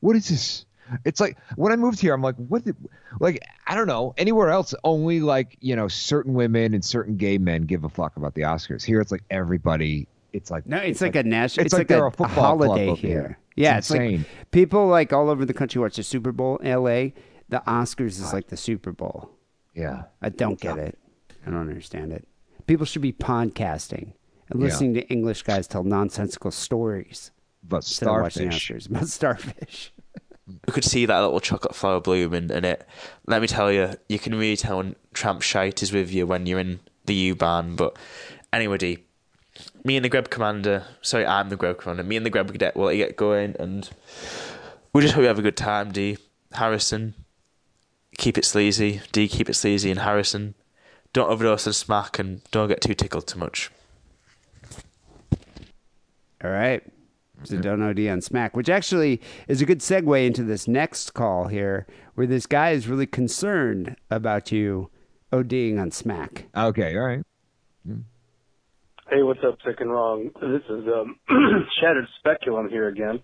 What 0.00 0.16
is 0.16 0.28
this? 0.28 0.64
It's 1.04 1.20
like 1.20 1.38
when 1.56 1.72
I 1.72 1.76
moved 1.76 2.00
here, 2.00 2.12
I'm 2.14 2.22
like, 2.22 2.36
what? 2.36 2.64
The, 2.64 2.74
like 3.20 3.42
I 3.66 3.74
don't 3.74 3.86
know. 3.86 4.14
Anywhere 4.18 4.50
else, 4.50 4.74
only 4.84 5.20
like 5.20 5.56
you 5.60 5.76
know, 5.76 5.88
certain 5.88 6.34
women 6.34 6.74
and 6.74 6.84
certain 6.84 7.16
gay 7.16 7.38
men 7.38 7.62
give 7.62 7.84
a 7.84 7.88
fuck 7.88 8.16
about 8.16 8.34
the 8.34 8.42
Oscars. 8.42 8.82
Here, 8.84 9.00
it's 9.00 9.12
like 9.12 9.24
everybody. 9.30 10.06
It's 10.32 10.50
like 10.50 10.64
No, 10.66 10.76
it's, 10.76 11.00
like, 11.00 11.16
a 11.16 11.24
national. 11.24 11.64
It's, 11.66 11.74
It's, 11.74 11.78
like, 11.78 11.88
they're 11.88 12.04
a, 12.04 12.08
a 12.08 12.12
football 12.12 12.28
holiday 12.58 12.94
here. 12.94 13.10
here. 13.20 13.38
Yeah, 13.56 13.78
It's 13.78 13.90
it's, 13.90 13.98
like 13.98 14.10
insane. 14.10 14.26
people 14.52 14.86
like 14.86 15.12
all 15.12 15.28
over 15.28 15.44
the 15.44 15.52
country 15.54 15.80
watch 15.80 15.96
the 15.96 16.04
Super 16.04 16.30
Bowl. 16.30 16.58
in 16.58 16.68
L.A. 16.68 17.14
The 17.48 17.60
Oscars 17.66 18.20
is 18.20 18.32
like 18.32 18.46
the 18.46 18.56
Super 18.56 18.92
Bowl. 18.92 19.30
Yeah, 19.74 20.04
I 20.22 20.28
don't 20.28 20.60
get 20.60 20.78
it. 20.78 20.96
I 21.44 21.50
don't 21.50 21.58
understand 21.58 22.12
it. 22.12 22.28
People 22.68 22.86
should 22.86 23.02
be 23.02 23.12
podcasting 23.12 24.12
and 24.48 24.60
Yeah. 24.60 24.66
listening 24.66 24.94
to 24.94 25.08
English 25.08 25.42
guys 25.42 25.66
tell 25.66 25.82
nonsensical 25.82 26.52
stories 26.52 27.32
but 27.62 27.78
instead 27.78 28.08
of 28.08 28.22
watching 28.22 28.50
starfish. 28.52 28.86
Oscars 28.86 28.90
about 28.90 29.08
starfish. 29.08 29.92
We 30.66 30.72
could 30.72 30.84
see 30.84 31.06
that 31.06 31.20
little 31.20 31.40
chocolate 31.40 31.74
flower 31.74 32.00
bloom 32.00 32.34
in, 32.34 32.64
it. 32.64 32.86
Let 33.26 33.40
me 33.40 33.48
tell 33.48 33.70
you, 33.70 33.94
you 34.08 34.18
can 34.18 34.34
really 34.34 34.56
tell 34.56 34.78
when 34.78 34.96
tramp 35.12 35.42
shite 35.42 35.82
is 35.82 35.92
with 35.92 36.10
you 36.12 36.26
when 36.26 36.46
you're 36.46 36.60
in 36.60 36.80
the 37.06 37.14
U-Bahn. 37.14 37.76
But 37.76 37.96
anyway, 38.52 38.98
me 39.84 39.96
and 39.96 40.04
the 40.04 40.08
Greb 40.08 40.30
Commander, 40.30 40.84
sorry, 41.02 41.26
I'm 41.26 41.48
the 41.48 41.56
Greb 41.56 41.78
Commander, 41.78 42.02
me 42.02 42.16
and 42.16 42.26
the 42.26 42.30
Greb 42.30 42.52
Cadet 42.52 42.76
will 42.76 42.94
get 42.94 43.16
going 43.16 43.56
and 43.58 43.88
we 44.92 45.02
just 45.02 45.14
hope 45.14 45.22
you 45.22 45.28
have 45.28 45.38
a 45.38 45.42
good 45.42 45.56
time, 45.56 45.92
Dee. 45.92 46.18
Harrison, 46.52 47.14
keep 48.18 48.36
it 48.36 48.44
sleazy. 48.44 49.00
Dee, 49.12 49.28
keep 49.28 49.48
it 49.48 49.54
sleazy. 49.54 49.90
And 49.90 50.00
Harrison, 50.00 50.54
don't 51.12 51.30
overdose 51.30 51.66
on 51.66 51.72
smack 51.72 52.18
and 52.18 52.42
don't 52.50 52.68
get 52.68 52.80
too 52.80 52.94
tickled 52.94 53.26
too 53.26 53.38
much. 53.38 53.70
All 56.42 56.50
right. 56.50 56.82
So 57.44 57.58
don't 57.58 57.82
OD 57.82 58.06
on 58.08 58.20
Smack, 58.20 58.56
which 58.56 58.68
actually 58.68 59.20
is 59.48 59.62
a 59.62 59.66
good 59.66 59.80
segue 59.80 60.26
into 60.26 60.42
this 60.42 60.68
next 60.68 61.14
call 61.14 61.48
here, 61.48 61.86
where 62.14 62.26
this 62.26 62.46
guy 62.46 62.70
is 62.70 62.86
really 62.86 63.06
concerned 63.06 63.96
about 64.10 64.52
you 64.52 64.90
ODing 65.32 65.80
on 65.80 65.90
Smack. 65.90 66.46
Okay, 66.56 66.96
all 66.96 67.04
right. 67.04 67.24
Hey, 69.10 69.22
what's 69.22 69.40
up, 69.44 69.58
Sick 69.66 69.80
and 69.80 69.90
Wrong? 69.90 70.30
This 70.40 70.62
is 70.68 70.84
um, 70.86 71.18
Shattered 71.80 72.06
Speculum 72.18 72.68
here 72.68 72.88
again. 72.88 73.20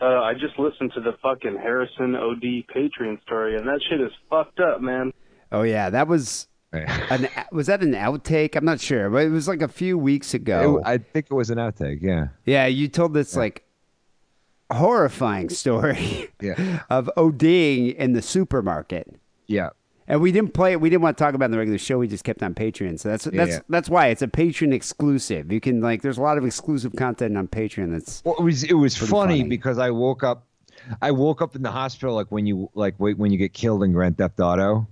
Uh, 0.00 0.20
I 0.20 0.34
just 0.34 0.58
listened 0.58 0.92
to 0.94 1.00
the 1.00 1.12
fucking 1.22 1.56
Harrison 1.56 2.14
OD 2.14 2.66
Patreon 2.74 3.22
story, 3.22 3.56
and 3.56 3.66
that 3.66 3.80
shit 3.88 4.00
is 4.00 4.12
fucked 4.28 4.60
up, 4.60 4.82
man. 4.82 5.12
Oh 5.50 5.62
yeah, 5.62 5.88
that 5.88 6.06
was 6.06 6.48
an 6.72 7.28
was 7.52 7.66
that 7.68 7.82
an 7.82 7.92
outtake? 7.92 8.54
I'm 8.56 8.64
not 8.64 8.80
sure, 8.80 9.08
but 9.10 9.18
it 9.24 9.30
was 9.30 9.48
like 9.48 9.62
a 9.62 9.68
few 9.68 9.96
weeks 9.96 10.34
ago. 10.34 10.78
It- 10.78 10.82
I 10.86 10.98
think 10.98 11.26
it 11.30 11.34
was 11.34 11.50
an 11.50 11.58
outtake. 11.58 12.00
Yeah. 12.02 12.28
yeah, 12.44 12.66
you 12.66 12.88
told 12.88 13.14
this 13.14 13.34
like 13.36 13.64
horrifying 14.72 15.48
story 15.48 16.28
Yeah. 16.40 16.82
of 16.90 17.10
ODing 17.16 17.94
in 17.96 18.12
the 18.12 18.22
supermarket. 18.22 19.14
Yeah. 19.46 19.70
And 20.08 20.20
we 20.20 20.30
didn't 20.30 20.54
play 20.54 20.72
it. 20.72 20.80
We 20.80 20.88
didn't 20.88 21.02
want 21.02 21.16
to 21.18 21.24
talk 21.24 21.34
about 21.34 21.46
it 21.46 21.46
in 21.46 21.50
the 21.52 21.58
regular 21.58 21.78
show. 21.78 21.98
We 21.98 22.06
just 22.06 22.22
kept 22.22 22.40
on 22.42 22.54
Patreon. 22.54 22.98
So 23.00 23.08
that's 23.08 23.24
that's 23.24 23.50
yeah. 23.50 23.58
that's 23.68 23.88
why 23.88 24.06
it's 24.08 24.22
a 24.22 24.28
Patreon 24.28 24.72
exclusive. 24.72 25.50
You 25.50 25.60
can 25.60 25.80
like, 25.80 26.02
there's 26.02 26.18
a 26.18 26.22
lot 26.22 26.38
of 26.38 26.44
exclusive 26.44 26.94
content 26.94 27.36
on 27.36 27.48
Patreon. 27.48 27.90
That's 27.90 28.22
Well, 28.24 28.36
it 28.38 28.42
was 28.42 28.62
it 28.62 28.74
was 28.74 28.96
funny, 28.96 29.40
funny. 29.40 29.42
because 29.44 29.78
I 29.78 29.90
woke 29.90 30.22
up, 30.22 30.46
I 31.02 31.10
woke 31.10 31.42
up 31.42 31.56
in 31.56 31.62
the 31.62 31.72
hospital 31.72 32.14
like 32.14 32.30
when 32.30 32.46
you 32.46 32.70
like 32.74 32.94
wait 33.00 33.18
when 33.18 33.32
you 33.32 33.38
get 33.38 33.52
killed 33.52 33.82
in 33.82 33.92
Grand 33.92 34.16
Theft 34.16 34.38
Auto, 34.38 34.86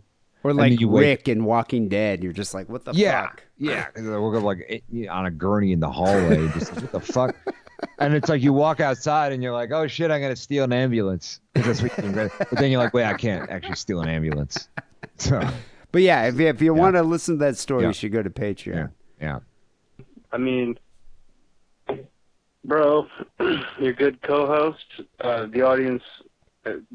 or 0.45 0.53
like 0.55 0.79
you 0.81 0.89
wake- 0.89 1.03
Rick 1.19 1.29
in 1.29 1.45
Walking 1.45 1.89
Dead. 1.89 2.23
You're 2.23 2.33
just 2.33 2.55
like, 2.55 2.69
what 2.69 2.85
the 2.85 2.93
fuck? 2.93 3.01
yeah, 3.01 3.23
fuck? 3.29 3.43
yeah. 3.59 3.85
'cause 3.91 4.07
I 4.07 4.16
woke 4.19 4.37
up 4.37 4.43
like 4.45 4.65
eh, 4.95 5.07
on 5.09 5.27
a 5.27 5.31
gurney 5.31 5.73
in 5.73 5.81
the 5.81 5.91
hallway, 5.91 6.47
just 6.51 6.73
like, 6.75 6.83
what 6.83 6.93
the 6.93 7.01
fuck. 7.01 7.37
And 7.99 8.15
it's 8.15 8.31
like 8.31 8.41
you 8.41 8.53
walk 8.55 8.81
outside 8.81 9.33
and 9.33 9.43
you're 9.43 9.53
like, 9.53 9.71
oh 9.73 9.87
shit, 9.87 10.11
I'm 10.11 10.21
gonna 10.21 10.37
steal 10.37 10.65
an 10.65 10.73
ambulance. 10.73 11.41
that's 11.55 11.83
what 11.83 11.97
you 11.97 12.03
think, 12.03 12.16
right? 12.16 12.31
But 12.39 12.53
then 12.59 12.71
you're 12.71 12.81
like, 12.81 12.95
wait, 12.95 13.05
I 13.05 13.12
can't 13.15 13.51
actually 13.51 13.75
steal 13.77 14.01
an 14.01 14.09
ambulance. 14.09 14.69
So 15.19 15.41
But 15.93 16.03
yeah, 16.03 16.23
if 16.29 16.39
you, 16.41 16.47
if 16.49 16.62
you 16.62 16.73
want 16.73 16.97
to 16.97 17.03
listen 17.03 17.35
to 17.39 17.45
that 17.45 17.57
story, 17.59 17.83
Yeah. 17.83 17.89
you 17.89 17.93
should 17.95 18.12
go 18.12 18.23
to 18.23 18.31
Patreon. 18.31 18.91
yeah. 19.21 19.41
I 20.33 20.39
mean, 20.39 20.79
bro, 22.65 23.07
you're 23.41 23.91
a 23.91 23.93
good 23.93 24.21
co-host. 24.23 24.85
Uh, 25.21 25.47
the 25.47 25.62
audience, 25.62 26.03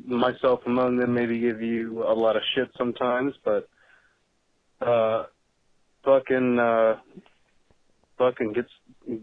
myself 0.06 0.62
among 0.66 0.98
them, 0.98 1.14
maybe 1.14 1.40
give 1.40 1.62
you 1.62 2.04
a 2.04 2.14
lot 2.14 2.36
of 2.36 2.42
shit 2.56 2.70
sometimes, 2.78 3.34
but 3.44 3.70
uh, 4.82 5.26
fucking, 6.04 6.60
uh, 6.60 6.96
fucking 8.18 8.54
get 8.54 8.66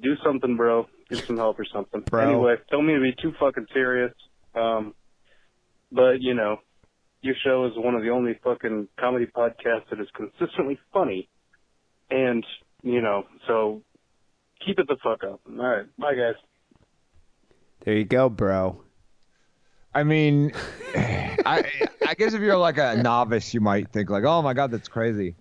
do 0.01 0.15
something, 0.25 0.57
bro. 0.57 0.87
Get 1.09 1.25
some 1.27 1.37
help 1.37 1.59
or 1.61 1.67
something. 1.73 2.01
Bro. 2.01 2.29
Anyway, 2.29 2.55
don't 2.71 2.87
mean 2.87 2.97
to 2.97 3.03
be 3.03 3.15
too 3.21 3.33
fucking 3.39 3.67
serious. 3.73 4.13
Um, 4.55 4.95
but 5.93 6.21
you 6.21 6.35
know, 6.35 6.59
your 7.27 7.35
show 7.45 7.67
is 7.67 7.73
one 7.77 7.95
of 7.95 8.03
the 8.03 8.11
only 8.11 8.39
fucking 8.43 8.89
comedy 8.99 9.27
podcasts 9.27 9.89
that 9.91 10.01
is 10.01 10.09
consistently 10.15 10.79
funny. 10.93 11.29
And, 12.11 12.45
you 12.83 13.01
know, 13.01 13.25
so 13.47 13.83
keep 14.65 14.79
it 14.79 14.87
the 14.89 14.97
fuck 15.03 15.25
up. 15.25 15.41
All 15.49 15.57
right. 15.57 15.87
Bye, 15.99 16.15
guys. 16.15 16.35
There 17.85 17.95
you 17.95 18.05
go, 18.05 18.29
bro. 18.29 18.83
I 19.97 20.05
mean, 20.05 20.53
I 20.95 21.65
I 22.07 22.15
guess 22.15 22.35
if 22.35 22.43
you're 22.43 22.59
like 22.59 22.77
a 22.77 23.01
novice, 23.03 23.55
you 23.55 23.63
might 23.63 23.91
think 23.93 24.11
like, 24.11 24.25
oh 24.25 24.43
my 24.43 24.53
god, 24.53 24.71
that's 24.71 24.89
crazy. 24.89 25.35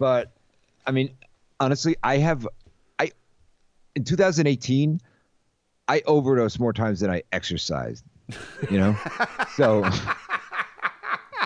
But 0.00 0.32
I 0.84 0.90
mean, 0.90 1.14
honestly, 1.60 1.94
I 2.02 2.16
have 2.18 2.48
I 2.98 3.12
in 3.94 4.02
2018, 4.02 5.00
I 5.86 6.02
overdosed 6.06 6.58
more 6.58 6.72
times 6.72 7.00
than 7.00 7.10
I 7.10 7.22
exercised. 7.30 8.04
You 8.68 8.78
know, 8.78 8.96
so 9.54 9.84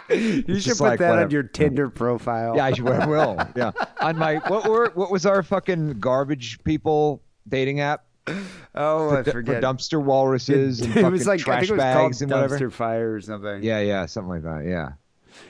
You 0.08 0.58
should 0.60 0.78
put 0.78 0.84
like 0.84 0.98
that 1.00 1.18
on 1.18 1.30
your 1.30 1.42
Tinder 1.42 1.90
profile. 1.90 2.56
yeah, 2.56 2.64
I 2.64 2.72
should, 2.72 2.88
I 2.88 3.06
will. 3.06 3.38
Yeah, 3.54 3.72
on 4.00 4.16
my 4.16 4.36
what 4.48 4.66
were 4.66 4.90
what 4.94 5.10
was 5.10 5.26
our 5.26 5.42
fucking 5.42 6.00
garbage 6.00 6.64
people 6.64 7.20
dating 7.46 7.80
app? 7.80 8.04
Oh, 8.74 9.10
for, 9.10 9.18
I 9.18 9.22
du- 9.22 9.32
forget. 9.32 9.56
for 9.56 9.60
dumpster 9.62 10.02
walruses 10.02 10.80
and 10.80 10.90
it 10.92 10.94
fucking 10.94 11.10
was 11.10 11.26
like 11.26 11.40
I 11.40 11.42
trash 11.42 11.60
think 11.62 11.70
it 11.70 11.74
was 11.74 11.82
bags 11.82 12.22
and 12.22 12.30
whatever. 12.30 12.58
dumpster 12.58 12.72
fire 12.72 13.14
or 13.14 13.20
something. 13.20 13.62
Yeah, 13.62 13.80
yeah, 13.80 14.06
something 14.06 14.30
like 14.30 14.42
that. 14.44 14.64
Yeah. 14.68 14.90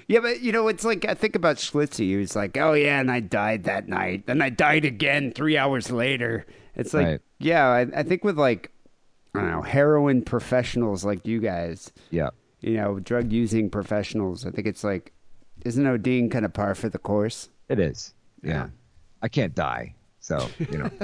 Yeah, 0.07 0.21
but 0.21 0.41
you 0.41 0.53
know, 0.53 0.69
it's 0.69 0.85
like 0.85 1.05
I 1.05 1.15
think 1.15 1.35
about 1.37 1.57
Schlitzie. 1.57 2.07
He 2.07 2.17
was 2.17 2.35
like, 2.37 2.57
"Oh 2.57 2.73
yeah," 2.75 3.01
and 3.01 3.11
I 3.11 3.21
died 3.21 3.65
that 3.65 3.89
night. 3.89 4.27
Then 4.27 4.41
I 4.43 4.51
died 4.51 4.85
again 4.85 5.33
three 5.33 5.57
hours 5.57 5.91
later. 5.91 6.47
It's 6.75 6.93
like, 6.95 7.07
Right. 7.07 7.21
yeah, 7.39 7.67
I, 7.67 7.81
I 7.95 8.03
think 8.03 8.23
with 8.25 8.39
like, 8.39 8.71
I 9.35 9.41
don't 9.41 9.51
know, 9.51 9.63
heroin 9.63 10.23
professionals 10.23 11.05
like 11.05 11.27
you 11.27 11.41
guys, 11.41 11.91
Yeah. 12.11 12.31
you 12.61 12.75
know, 12.75 12.99
drug 13.01 13.33
using 13.33 13.69
professionals. 13.71 14.47
I 14.47 14.51
think 14.51 14.67
it's 14.67 14.85
like, 14.85 15.13
isn't 15.65 15.85
ODing 15.85 16.31
kind 16.31 16.45
of 16.45 16.53
par 16.53 16.75
for 16.75 16.89
the 16.89 16.99
course? 16.99 17.49
It 17.69 17.81
is. 17.81 18.15
Yeah. 18.43 18.53
Yeah. 18.53 18.69
I 19.23 19.29
can't 19.29 19.55
die. 19.55 19.95
So, 20.29 20.47
you 20.59 20.77
know. 20.77 20.91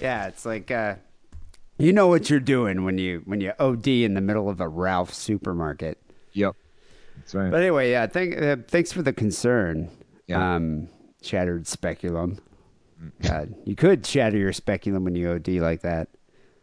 Yeah, 0.00 0.26
it's 0.28 0.46
like, 0.46 0.70
uh, 0.70 0.94
you 1.76 1.92
know 1.92 2.08
what 2.08 2.30
you're 2.30 2.40
doing 2.40 2.84
when 2.84 2.96
you 2.96 3.20
when 3.26 3.42
you 3.42 3.52
OD 3.58 3.86
in 3.88 4.14
the 4.14 4.22
middle 4.22 4.48
of 4.48 4.60
a 4.60 4.66
Ralph 4.68 5.12
supermarket. 5.12 6.00
yep. 6.32 6.56
That's 7.16 7.34
right. 7.34 7.50
But 7.50 7.60
anyway, 7.60 7.90
yeah, 7.90 8.06
thank, 8.06 8.40
uh, 8.40 8.56
thanks 8.66 8.90
for 8.90 9.02
the 9.02 9.12
concern. 9.12 9.90
Yeah. 10.26 10.56
Um, 10.56 10.88
shattered 11.22 11.66
speculum. 11.66 12.38
God, 13.20 13.54
you 13.66 13.76
could 13.76 14.06
shatter 14.06 14.38
your 14.38 14.54
speculum 14.54 15.04
when 15.04 15.14
you 15.14 15.32
OD 15.32 15.48
like 15.48 15.82
that. 15.82 16.08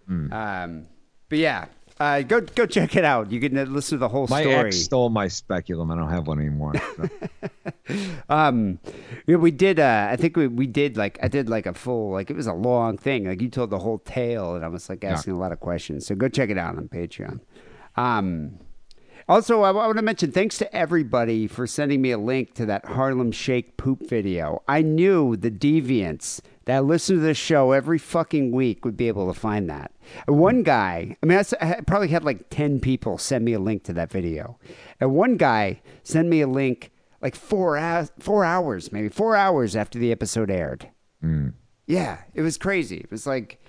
Hmm. 0.08 0.34
Um, 0.34 0.88
but 1.30 1.38
yeah, 1.38 1.68
uh, 2.02 2.22
go 2.24 2.42
go 2.42 2.66
check 2.66 2.96
it 2.96 3.06
out. 3.06 3.32
You 3.32 3.40
can 3.40 3.56
uh, 3.56 3.64
listen 3.64 3.98
to 3.98 4.00
the 4.00 4.10
whole 4.10 4.26
my 4.28 4.42
story. 4.42 4.68
ex 4.68 4.78
stole 4.78 5.10
my 5.10 5.28
speculum. 5.28 5.92
I 5.92 5.96
don't 5.96 6.10
have 6.10 6.26
one 6.28 6.40
anymore. 6.40 6.74
so. 6.98 7.10
Um, 8.28 8.80
yeah, 9.28 9.36
we 9.36 9.52
did. 9.52 9.80
Uh, 9.80 10.08
I 10.10 10.16
think 10.16 10.36
we, 10.36 10.48
we 10.48 10.66
did 10.66 10.98
like 10.98 11.20
I 11.22 11.28
did 11.28 11.48
like 11.50 11.68
a 11.68 11.74
full 11.74 12.12
like 12.12 12.32
it 12.32 12.36
was 12.36 12.48
a 12.48 12.54
long 12.54 12.98
thing. 12.98 13.26
Like 13.26 13.42
you 13.42 13.50
told 13.50 13.70
the 13.70 13.80
whole 13.80 14.00
tale, 14.00 14.56
and 14.56 14.66
I 14.66 14.68
was 14.68 14.90
like 14.90 15.04
asking 15.04 15.34
a 15.34 15.38
lot 15.38 15.52
of 15.52 15.60
questions. 15.60 16.08
So 16.08 16.16
go 16.16 16.28
check 16.28 16.50
it 16.50 16.58
out 16.58 16.78
on 16.78 16.88
Patreon. 16.88 17.40
Um, 17.96 18.58
also, 19.28 19.62
I, 19.62 19.72
want 19.72 19.98
to 19.98 20.02
mention 20.02 20.32
thanks 20.32 20.58
to 20.60 20.76
everybody 20.76 21.48
for 21.48 21.68
sending 21.68 22.02
me 22.02 22.12
a 22.12 22.18
link 22.18 22.54
to 22.56 22.66
that 22.68 22.86
Harlem 22.86 23.32
Shake 23.32 23.78
poop 23.78 24.08
video. 24.08 24.64
I 24.68 24.82
knew 24.82 25.36
the 25.36 25.52
deviants 25.52 26.42
that 26.66 26.86
listen 26.86 27.18
to 27.18 27.22
this 27.22 27.38
show 27.38 27.72
every 27.72 27.98
fucking 27.98 28.52
week 28.52 28.86
would 28.86 28.98
be 28.98 29.08
able 29.08 29.32
to 29.32 29.40
find 29.40 29.70
that. 29.70 29.92
One 30.28 30.64
guy, 30.64 31.18
I 31.22 31.26
mean, 31.26 31.44
I 31.60 31.82
probably 31.82 32.10
had 32.10 32.24
like 32.24 32.50
10 32.50 32.80
people 32.80 33.18
send 33.18 33.46
me 33.46 33.54
a 33.54 33.60
link 33.60 33.84
to 33.86 33.94
that 33.94 34.12
video. 34.12 34.60
And 35.00 35.14
one 35.14 35.38
guy 35.38 35.82
sent 36.04 36.28
me 36.28 36.42
a 36.42 36.48
link 36.48 36.92
like 37.22 37.36
four, 37.36 37.78
hours, 37.78 38.12
four 38.20 38.44
hours, 38.44 38.92
maybe 38.92 39.10
four 39.10 39.36
hours 39.36 39.76
after 39.76 40.00
the 40.00 40.12
episode 40.12 40.50
aired. 40.52 40.90
Mm. 41.24 41.54
Yeah, 41.88 42.20
it 42.34 42.42
was 42.42 42.58
crazy. 42.58 42.98
It 42.98 43.12
was 43.12 43.28
like 43.28 43.62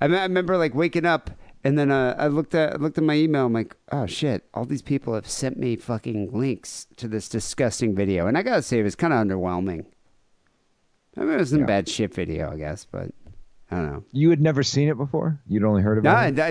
I 0.00 0.06
remember 0.06 0.56
like 0.56 0.74
waking 0.74 1.06
up 1.06 1.30
and 1.66 1.76
then 1.76 1.90
uh, 1.90 2.14
I 2.16 2.28
looked 2.28 2.54
at 2.54 2.74
I 2.74 2.76
looked 2.76 2.96
at 2.96 3.02
my 3.04 3.14
email. 3.16 3.46
I'm 3.46 3.52
like, 3.52 3.76
oh 3.90 4.06
shit! 4.06 4.44
All 4.54 4.64
these 4.64 4.82
people 4.82 5.14
have 5.14 5.28
sent 5.28 5.58
me 5.58 5.74
fucking 5.74 6.30
links 6.32 6.86
to 6.96 7.08
this 7.08 7.28
disgusting 7.28 7.94
video, 7.94 8.26
and 8.28 8.38
I 8.38 8.42
gotta 8.42 8.62
say 8.62 8.78
it 8.78 8.84
was 8.84 8.94
kind 8.94 9.12
of 9.12 9.18
underwhelming. 9.18 9.84
I 11.16 11.20
mean, 11.22 11.30
it 11.32 11.38
was 11.38 11.50
some 11.50 11.64
bad 11.66 11.88
shit 11.88 12.14
video, 12.14 12.52
I 12.52 12.56
guess, 12.56 12.84
but 12.84 13.10
I 13.70 13.76
don't 13.76 13.86
know. 13.90 14.04
You 14.12 14.30
had 14.30 14.40
never 14.40 14.62
seen 14.62 14.88
it 14.88 14.96
before? 14.96 15.40
You'd 15.48 15.64
only 15.64 15.82
heard 15.82 15.96
No, 16.04 16.10
about 16.10 16.22
I, 16.22 16.26
it? 16.28 16.38
I, 16.40 16.48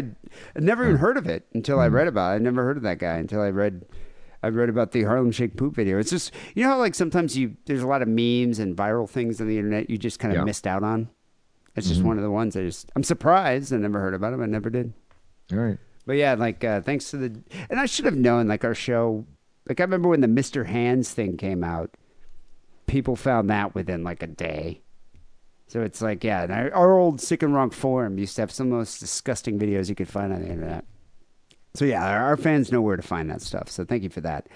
I'd 0.55 0.63
never 0.63 0.83
even 0.83 0.97
heard 0.97 1.17
of 1.17 1.27
it 1.27 1.45
until 1.53 1.79
I 1.79 1.87
read 1.87 2.07
about 2.07 2.31
it. 2.31 2.35
I 2.35 2.37
never 2.39 2.63
heard 2.65 2.75
of 2.77 2.83
that 2.83 2.99
guy 2.99 3.15
until 3.17 3.41
I 3.41 3.51
read 3.51 3.85
I 4.43 4.49
read 4.49 4.69
about 4.69 4.91
the 4.91 5.03
Harlem 5.03 5.31
Shake 5.31 5.55
poop 5.55 5.75
video. 5.75 5.97
It's 5.97 6.09
just 6.09 6.31
you 6.55 6.63
know 6.63 6.69
how 6.71 6.79
like 6.79 6.93
sometimes 6.95 7.37
you 7.37 7.55
there's 7.67 7.83
a 7.83 7.87
lot 7.87 8.01
of 8.01 8.07
memes 8.09 8.59
and 8.59 8.75
viral 8.75 9.09
things 9.09 9.39
on 9.39 9.47
the 9.47 9.57
internet 9.57 9.89
you 9.89 9.97
just 9.97 10.19
kind 10.19 10.33
of 10.33 10.39
Yeah. 10.39 10.43
missed 10.45 10.67
out 10.67 10.83
on. 10.83 11.07
It's 11.75 11.87
just 11.87 12.01
Mhm. 12.01 12.05
one 12.05 12.17
of 12.17 12.23
the 12.23 12.31
ones 12.31 12.55
I 12.57 12.61
just 12.63 12.91
I'm 12.95 13.03
surprised 13.03 13.71
I 13.73 13.77
never 13.77 13.99
heard 13.99 14.13
about 14.13 14.33
him. 14.33 14.41
I 14.41 14.45
never 14.47 14.69
did. 14.69 14.91
All 15.51 15.59
right. 15.59 15.77
But 16.05 16.13
yeah, 16.13 16.35
like 16.35 16.63
uh, 16.63 16.81
thanks 16.81 17.09
to 17.11 17.17
the 17.17 17.39
and 17.69 17.79
I 17.79 17.85
should 17.85 18.05
have 18.05 18.15
known 18.15 18.47
like 18.47 18.63
our 18.63 18.75
show. 18.75 19.25
Like 19.67 19.79
I 19.79 19.83
remember 19.83 20.09
when 20.09 20.21
the 20.21 20.27
Mister 20.27 20.65
Hands 20.65 21.09
thing 21.11 21.37
came 21.37 21.63
out, 21.63 21.91
people 22.85 23.15
found 23.15 23.49
that 23.49 23.73
within 23.73 24.03
like 24.03 24.21
a 24.21 24.27
day. 24.27 24.81
So 25.67 25.81
it's 25.81 26.01
like 26.01 26.23
yeah, 26.23 26.43
and 26.43 26.51
our, 26.51 26.73
our 26.73 26.97
old 26.97 27.19
sick 27.19 27.41
and 27.41 27.53
wrong 27.53 27.71
forum 27.71 28.19
used 28.19 28.35
to 28.35 28.43
have 28.43 28.51
some 28.51 28.67
of 28.67 28.71
the 28.71 28.77
most 28.77 28.99
disgusting 28.99 29.57
videos 29.57 29.89
you 29.89 29.95
could 29.95 30.07
find 30.07 30.31
on 30.31 30.41
the 30.41 30.49
internet. 30.49 30.85
So 31.73 31.85
yeah, 31.85 32.07
our, 32.07 32.23
our 32.23 32.37
fans 32.37 32.71
know 32.71 32.81
where 32.81 32.95
to 32.95 33.01
find 33.01 33.29
that 33.29 33.41
stuff. 33.41 33.69
So 33.69 33.83
thank 33.83 34.03
you 34.03 34.09
for 34.09 34.21
that. 34.21 34.47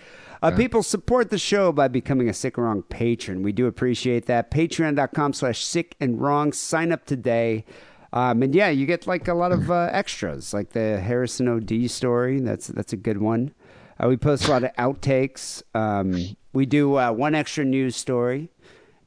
Uh, 0.41 0.51
People 0.51 0.83
support 0.83 1.31
the 1.31 1.37
show 1.37 1.73
by 1.73 1.89
becoming 1.89 2.29
a 2.29 2.33
Sick 2.33 2.55
and 2.55 2.65
Wrong 2.65 2.81
patron. 2.81 3.43
We 3.43 3.51
do 3.51 3.67
appreciate 3.67 4.25
that. 4.27 4.51
Patreon.com 4.51 5.33
slash 5.33 5.65
sick 5.65 5.97
and 5.99 6.21
wrong. 6.21 6.53
Sign 6.53 6.93
up 6.93 7.05
today. 7.05 7.65
Um, 8.11 8.41
and 8.41 8.55
yeah, 8.55 8.69
you 8.69 8.85
get 8.85 9.07
like 9.07 9.27
a 9.27 9.33
lot 9.33 9.51
of 9.51 9.69
uh, 9.69 9.89
extras, 9.91 10.53
like 10.53 10.71
the 10.71 10.99
Harrison 10.99 11.47
OD 11.47 11.89
story. 11.89 12.39
That's 12.39 12.67
that's 12.67 12.93
a 12.93 12.97
good 12.97 13.19
one. 13.19 13.53
Uh, 14.01 14.07
we 14.07 14.17
post 14.17 14.47
a 14.47 14.51
lot 14.51 14.63
of 14.63 14.73
outtakes. 14.75 15.61
Um, 15.75 16.35
we 16.53 16.65
do 16.65 16.97
uh, 16.97 17.11
one 17.11 17.35
extra 17.35 17.65
news 17.65 17.95
story 17.95 18.49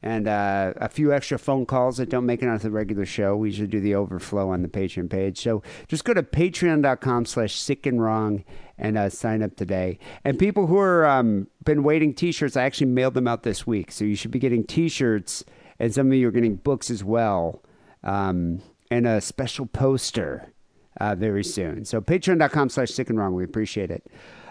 and 0.03 0.27
uh, 0.27 0.75
a 0.77 0.89
few 0.89 1.13
extra 1.13 1.39
phone 1.39 1.65
calls 1.65 1.97
that 1.97 2.09
don't 2.09 2.27
make 2.27 2.43
it 2.43 2.49
onto 2.49 2.65
the 2.65 2.71
regular 2.71 3.07
show. 3.07 3.37
We 3.37 3.51
usually 3.51 3.69
do 3.69 3.81
the 3.81 3.95
overflow 3.95 4.51
on 4.51 4.63
the 4.63 4.69
Patreon 4.69 5.09
page. 5.09 5.41
So 5.41 5.63
just 5.87 6.05
go 6.05 6.13
to 6.13 6.23
patreon.com 6.23 7.25
slash 7.25 7.55
sick 7.55 7.87
and 7.87 8.03
wrong 8.03 8.45
and 8.77 8.99
uh, 8.99 9.11
sign 9.11 9.43
up 9.43 9.57
today. 9.57 9.99
And 10.25 10.39
people 10.39 10.67
who 10.67 10.79
are 10.79 11.07
um, 11.07 11.47
been 11.65 11.85
waiting 11.85 12.15
t-shirts, 12.15 12.57
I 12.57 12.65
actually 12.65 12.89
mailed 12.89 13.15
them 13.15 13.29
out 13.29 13.45
this 13.45 13.65
week. 13.65 13.93
So 13.93 14.05
you 14.05 14.17
should 14.17 14.33
be 14.33 14.41
getting 14.41 14.65
t-shirts 14.65 15.45
and 15.79 15.95
some 15.95 16.09
of 16.09 16.15
you 16.15 16.29
are 16.29 16.33
getting 16.33 16.57
books 16.57 16.91
as 16.91 17.05
well. 17.05 17.63
Um, 18.03 18.61
and 18.93 19.07
a 19.07 19.21
special 19.23 19.65
poster 19.65 20.53
uh, 21.01 21.15
very 21.15 21.43
soon. 21.43 21.85
So 21.85 22.01
patreon.com 22.01 22.69
slash 22.69 22.91
sick 22.91 23.09
and 23.09 23.19
wrong. 23.19 23.35
We 23.35 23.45
appreciate 23.45 23.91
it. 23.91 24.07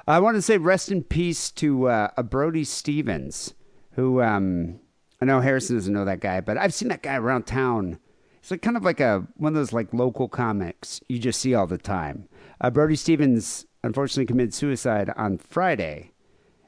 I 0.08 0.20
want 0.20 0.36
to 0.36 0.42
say 0.42 0.58
rest 0.58 0.92
in 0.92 1.04
peace 1.04 1.52
to 1.52 1.88
uh, 1.88 2.10
a 2.18 2.24
Brody 2.24 2.64
Stevens, 2.64 3.54
who 3.92 4.22
um, 4.22 4.80
I 5.22 5.26
know 5.26 5.42
Harrison 5.42 5.76
doesn't 5.76 5.94
know 5.94 6.06
that 6.06 6.22
guy, 6.22 6.42
but 6.42 6.58
I've 6.58 6.74
seen 6.74 6.90
that 6.90 7.04
guy 7.04 7.16
around 7.18 7.44
town. 7.44 8.00
It's 8.40 8.50
like 8.50 8.64
kind 8.64 8.76
of 8.76 8.84
like 8.84 9.00
a 9.00 9.28
one 9.38 9.54
of 9.54 9.56
those 9.56 9.74
like 9.74 9.94
local 9.94 10.28
comics 10.28 11.00
you 11.08 11.20
just 11.20 11.40
see 11.40 11.54
all 11.54 11.68
the 11.68 11.78
time. 11.78 12.28
Uh, 12.60 12.72
Brody 12.72 12.96
Stevens 12.96 13.68
unfortunately 13.84 14.26
committed 14.26 14.56
suicide 14.56 15.14
on 15.16 15.38
Friday, 15.38 16.14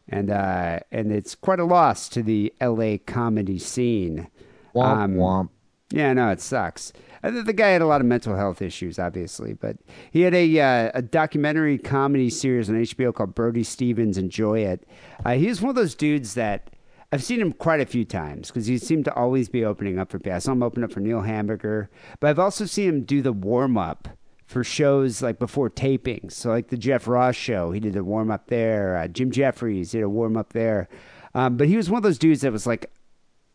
and 0.08 0.30
uh, 0.30 0.82
and 0.92 1.12
it's 1.12 1.34
quite 1.34 1.60
a 1.60 1.66
loss 1.66 2.08
to 2.10 2.22
the 2.22 2.54
L.A. 2.62 3.00
comedy 3.00 3.58
scene. 3.58 4.28
Womp 4.76 5.16
womp. 5.16 5.50
Yeah, 5.94 6.12
no, 6.14 6.30
it 6.30 6.42
sucks. 6.42 6.92
I 7.24 7.30
the 7.30 7.54
guy 7.54 7.70
had 7.70 7.82
a 7.82 7.88
lot 7.88 8.02
of 8.02 8.08
mental 8.08 8.36
health 8.36 8.62
issues, 8.62 9.00
obviously, 9.00 9.54
but 9.54 9.78
he 10.12 10.22
had 10.22 10.34
a 10.34 10.60
uh, 10.60 10.92
a 10.94 11.02
documentary 11.02 11.78
comedy 11.78 12.30
series 12.30 12.70
on 12.70 12.76
HBO 12.76 13.14
called 13.14 13.34
Brody 13.34 13.64
Stevens 13.64 14.18
Enjoy 14.18 14.60
It. 14.60 14.86
Uh, 15.26 15.36
he 15.36 15.48
was 15.48 15.62
one 15.62 15.70
of 15.70 15.76
those 15.76 15.96
dudes 15.96 16.34
that 16.34 16.70
I've 17.14 17.24
seen 17.24 17.40
him 17.40 17.54
quite 17.54 17.80
a 17.80 17.86
few 17.86 18.06
times 18.06 18.50
because 18.50 18.66
he 18.66 18.78
seemed 18.78 19.06
to 19.06 19.14
always 19.14 19.48
be 19.48 19.64
opening 19.64 20.00
up 20.00 20.12
for. 20.12 20.20
I 20.30 20.40
saw 20.40 20.52
him 20.52 20.64
open 20.64 20.84
up 20.84 20.92
for 20.92 21.00
Neil 21.00 21.22
Hamburger, 21.22 21.90
but 22.20 22.30
I've 22.30 22.40
also 22.40 22.66
seen 22.66 22.90
him 22.90 23.04
do 23.04 23.22
the 23.22 23.32
warm 23.32 23.78
up 23.78 24.10
for 24.46 24.64
shows 24.64 25.22
like 25.22 25.40
before 25.40 25.70
tapings. 25.70 26.34
So, 26.34 26.50
like 26.50 26.68
the 26.68 26.78
Jeff 26.78 27.08
Ross 27.08 27.36
show, 27.36 27.72
he 27.72 27.80
did 27.80 27.96
a 27.96 28.04
warm 28.04 28.32
up 28.32 28.48
there. 28.48 28.98
Uh, 28.98 29.08
Jim 29.08 29.32
Jefferies 29.32 29.92
did 29.92 30.04
a 30.04 30.10
warm 30.10 30.36
up 30.36 30.54
there. 30.54 30.90
Um, 31.36 31.56
but 31.56 31.68
he 31.68 31.78
was 31.78 31.90
one 31.90 31.98
of 31.98 32.04
those 32.04 32.20
dudes 32.20 32.42
that 32.42 32.52
was 32.52 32.68
like 32.68 32.92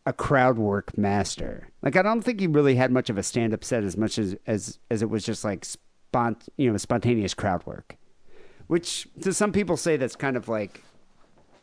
a 0.09 0.13
crowd 0.13 0.57
work 0.57 0.97
master. 0.97 1.69
Like 1.83 1.95
I 1.95 2.01
don't 2.01 2.23
think 2.23 2.39
he 2.39 2.47
really 2.47 2.73
had 2.73 2.91
much 2.91 3.11
of 3.11 3.17
a 3.19 3.23
stand 3.23 3.53
up 3.53 3.63
set 3.63 3.83
as 3.83 3.95
much 3.95 4.17
as 4.17 4.35
as 4.47 4.79
as 4.89 5.03
it 5.03 5.09
was 5.09 5.23
just 5.23 5.43
like 5.43 5.63
spont 5.63 6.49
you 6.57 6.71
know 6.71 6.77
spontaneous 6.77 7.35
crowd 7.35 7.63
work, 7.67 7.95
which 8.65 9.07
to 9.21 9.31
some 9.31 9.51
people 9.51 9.77
say 9.77 9.97
that's 9.97 10.15
kind 10.15 10.35
of 10.35 10.49
like, 10.49 10.83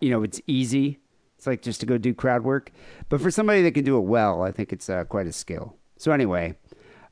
you 0.00 0.10
know, 0.10 0.22
it's 0.22 0.40
easy. 0.46 1.00
It's 1.36 1.46
like 1.48 1.60
just 1.60 1.80
to 1.80 1.86
go 1.86 1.98
do 1.98 2.14
crowd 2.14 2.44
work, 2.44 2.70
but 3.08 3.20
for 3.20 3.32
somebody 3.32 3.62
that 3.62 3.72
can 3.72 3.84
do 3.84 3.98
it 3.98 4.04
well, 4.04 4.42
I 4.42 4.52
think 4.52 4.72
it's 4.72 4.88
uh, 4.88 5.02
quite 5.04 5.26
a 5.26 5.32
skill. 5.32 5.76
So 5.96 6.12
anyway, 6.12 6.54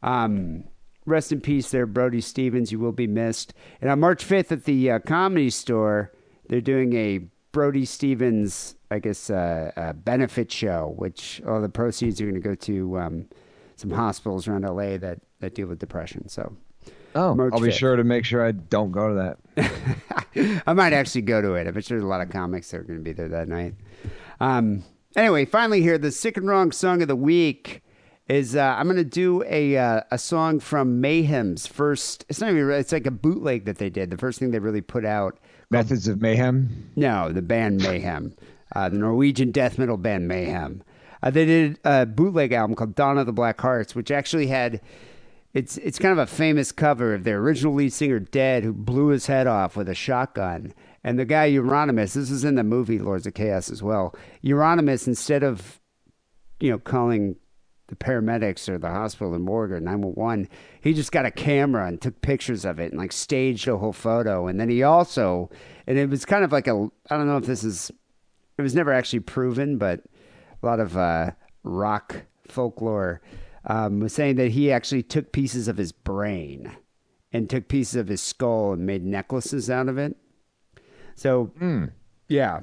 um, 0.05 0.65
rest 1.05 1.33
in 1.33 1.41
peace, 1.41 1.73
there, 1.73 1.85
Brody 1.85 2.21
Stevens. 2.21 2.71
You 2.71 2.79
will 2.79 2.93
be 2.93 3.09
missed. 3.09 3.55
And 3.81 3.91
on 3.91 3.99
March 3.99 4.25
fifth 4.25 4.53
at 4.53 4.67
the 4.67 4.93
uh, 4.93 4.99
Comedy 5.01 5.51
Store, 5.51 6.13
they're 6.49 6.61
doing 6.61 6.95
a 6.95 7.27
Brody 7.51 7.85
Stevens, 7.85 8.77
I 8.95 8.99
guess, 9.01 9.29
uh, 9.31 9.73
uh, 9.77 9.93
benefit 9.93 10.51
show, 10.53 10.95
which 10.97 11.43
all 11.47 11.61
the 11.61 11.69
proceeds 11.69 12.21
are 12.21 12.25
going 12.25 12.35
to 12.35 12.41
go 12.41 12.55
to 12.55 12.99
um, 12.99 13.29
some 13.77 13.91
hospitals 13.91 14.47
around 14.49 14.63
LA 14.63 14.97
that, 14.99 15.19
that 15.41 15.55
deal 15.55 15.67
with 15.67 15.79
depression. 15.79 16.29
So, 16.29 16.57
Oh, 17.17 17.35
March 17.35 17.53
I'll 17.55 17.61
be 17.61 17.69
5th. 17.69 17.73
sure 17.75 17.97
to 17.97 18.03
make 18.05 18.25
sure 18.25 18.45
I 18.45 18.51
don't 18.53 18.91
go 18.91 19.09
to 19.09 19.37
that. 19.57 20.63
I 20.67 20.73
might 20.73 20.93
actually 20.93 21.23
go 21.23 21.41
to 21.41 21.55
it. 21.55 21.67
I 21.69 21.71
bet 21.71 21.85
there's 21.87 22.03
a 22.03 22.07
lot 22.07 22.21
of 22.21 22.31
comics 22.31 22.71
that 22.71 22.79
are 22.81 22.83
going 22.83 22.99
to 22.99 23.05
be 23.05 23.13
there 23.13 23.29
that 23.29 23.47
night. 23.49 23.75
Um, 24.41 24.83
anyway, 25.17 25.45
finally, 25.45 25.81
here 25.81 25.97
the 25.97 26.11
sick 26.11 26.37
and 26.37 26.49
wrong 26.49 26.73
song 26.73 27.03
of 27.03 27.09
the 27.09 27.15
week 27.17 27.83
is 28.29 28.57
uh, 28.57 28.75
I'm 28.77 28.87
going 28.87 28.97
to 28.97 29.05
do 29.05 29.45
a 29.45 29.77
uh, 29.77 30.01
a 30.11 30.19
song 30.19 30.59
from 30.59 31.01
Mayhem's 31.01 31.67
first. 31.69 32.25
It's 32.29 32.41
not 32.41 32.51
even. 32.51 32.69
It's 32.71 32.91
like 32.91 33.07
a 33.07 33.11
bootleg 33.13 33.65
that 33.67 33.79
they 33.79 33.91
did. 33.91 34.11
The 34.11 34.19
first 34.19 34.39
thing 34.41 34.51
they 34.51 34.59
really 34.59 34.81
put 34.81 35.05
out. 35.05 35.39
Methods 35.71 36.09
of 36.09 36.21
Mayhem. 36.21 36.91
No, 36.97 37.31
the 37.33 37.43
band 37.43 37.81
Mayhem, 37.83 38.35
uh, 38.75 38.89
the 38.89 38.99
Norwegian 38.99 39.51
death 39.51 39.79
metal 39.79 39.97
band 39.97 40.29
Mayhem. 40.29 40.83
Uh, 41.23 41.31
they 41.31 41.47
did 41.47 41.79
a 41.85 42.05
bootleg 42.05 42.53
album 42.53 42.77
called 42.77 42.95
Dawn 42.95 43.19
of 43.19 43.27
the 43.27 43.33
Black 43.33 43.61
Hearts, 43.61 43.95
which 43.95 44.11
actually 44.11 44.49
had 44.49 44.81
it's 45.55 45.79
it's 45.79 45.99
kind 45.99 46.13
of 46.13 46.19
a 46.19 46.27
famous 46.27 46.73
cover 46.73 47.15
of 47.15 47.25
their 47.25 47.39
original 47.39 47.75
lead 47.75 47.93
singer 47.93 48.19
Dead, 48.19 48.65
who 48.65 48.73
blew 48.73 49.09
his 49.09 49.27
head 49.27 49.47
off 49.47 49.77
with 49.77 49.89
a 49.89 49.95
shotgun. 49.95 50.75
And 51.03 51.19
the 51.19 51.25
guy 51.25 51.51
Euronymous, 51.51 52.15
this 52.15 52.31
is 52.31 52.45
in 52.45 52.57
the 52.57 52.65
movie 52.65 52.99
Lords 52.99 53.27
of 53.27 53.35
Chaos 53.35 53.71
as 53.71 53.83
well. 53.83 54.15
Euronymous, 54.43 55.07
instead 55.07 55.43
of 55.43 55.81
you 56.61 56.71
know 56.71 56.79
calling 56.79 57.37
the 57.89 57.97
paramedics 57.97 58.69
or 58.69 58.79
the 58.79 58.89
hospital 58.89 59.35
and 59.35 59.45
morgue 59.45 59.71
or 59.71 59.79
911 59.79 60.49
he 60.81 60.95
just 60.95 61.13
got 61.13 61.27
a 61.27 61.31
camera 61.31 61.87
and 61.87 62.01
took 62.01 62.19
pictures 62.23 62.65
of 62.65 62.81
it 62.81 62.91
and 62.91 62.99
like 62.99 63.13
staged 63.13 63.69
a 63.69 63.77
whole 63.77 63.93
photo 63.93 64.47
and 64.47 64.59
then 64.59 64.71
he 64.71 64.83
also 64.83 65.51
and 65.87 65.99
it 65.99 66.09
was 66.09 66.25
kind 66.25 66.45
of 66.45 66.51
like 66.51 66.67
a 66.67 66.89
i 67.11 67.17
don't 67.17 67.27
know 67.27 67.37
if 67.37 67.45
this 67.45 67.63
is 67.63 67.91
it 68.57 68.63
was 68.63 68.75
never 68.75 68.93
actually 68.93 69.21
proven 69.21 69.79
but 69.79 70.01
a 70.63 70.67
lot 70.67 70.81
of 70.81 70.97
uh, 70.97 71.31
rock 71.63 72.23
folklore 72.47 73.21
um, 73.67 74.01
was 74.01 74.13
saying 74.13 74.37
that 74.37 74.51
he 74.51 74.71
actually 74.71 75.03
took 75.03 75.33
pieces 75.33 75.69
of 75.69 75.77
his 75.77 75.93
brain 75.93 76.71
and 77.33 77.49
took 77.49 77.69
pieces 77.69 77.97
of 77.97 78.09
his 78.09 78.21
skull 78.21 78.73
and 78.73 78.87
made 78.87 79.05
necklaces 79.05 79.71
out 79.71 79.89
of 79.89 79.99
it 79.99 80.17
so 81.15 81.53
yeah. 82.29 82.61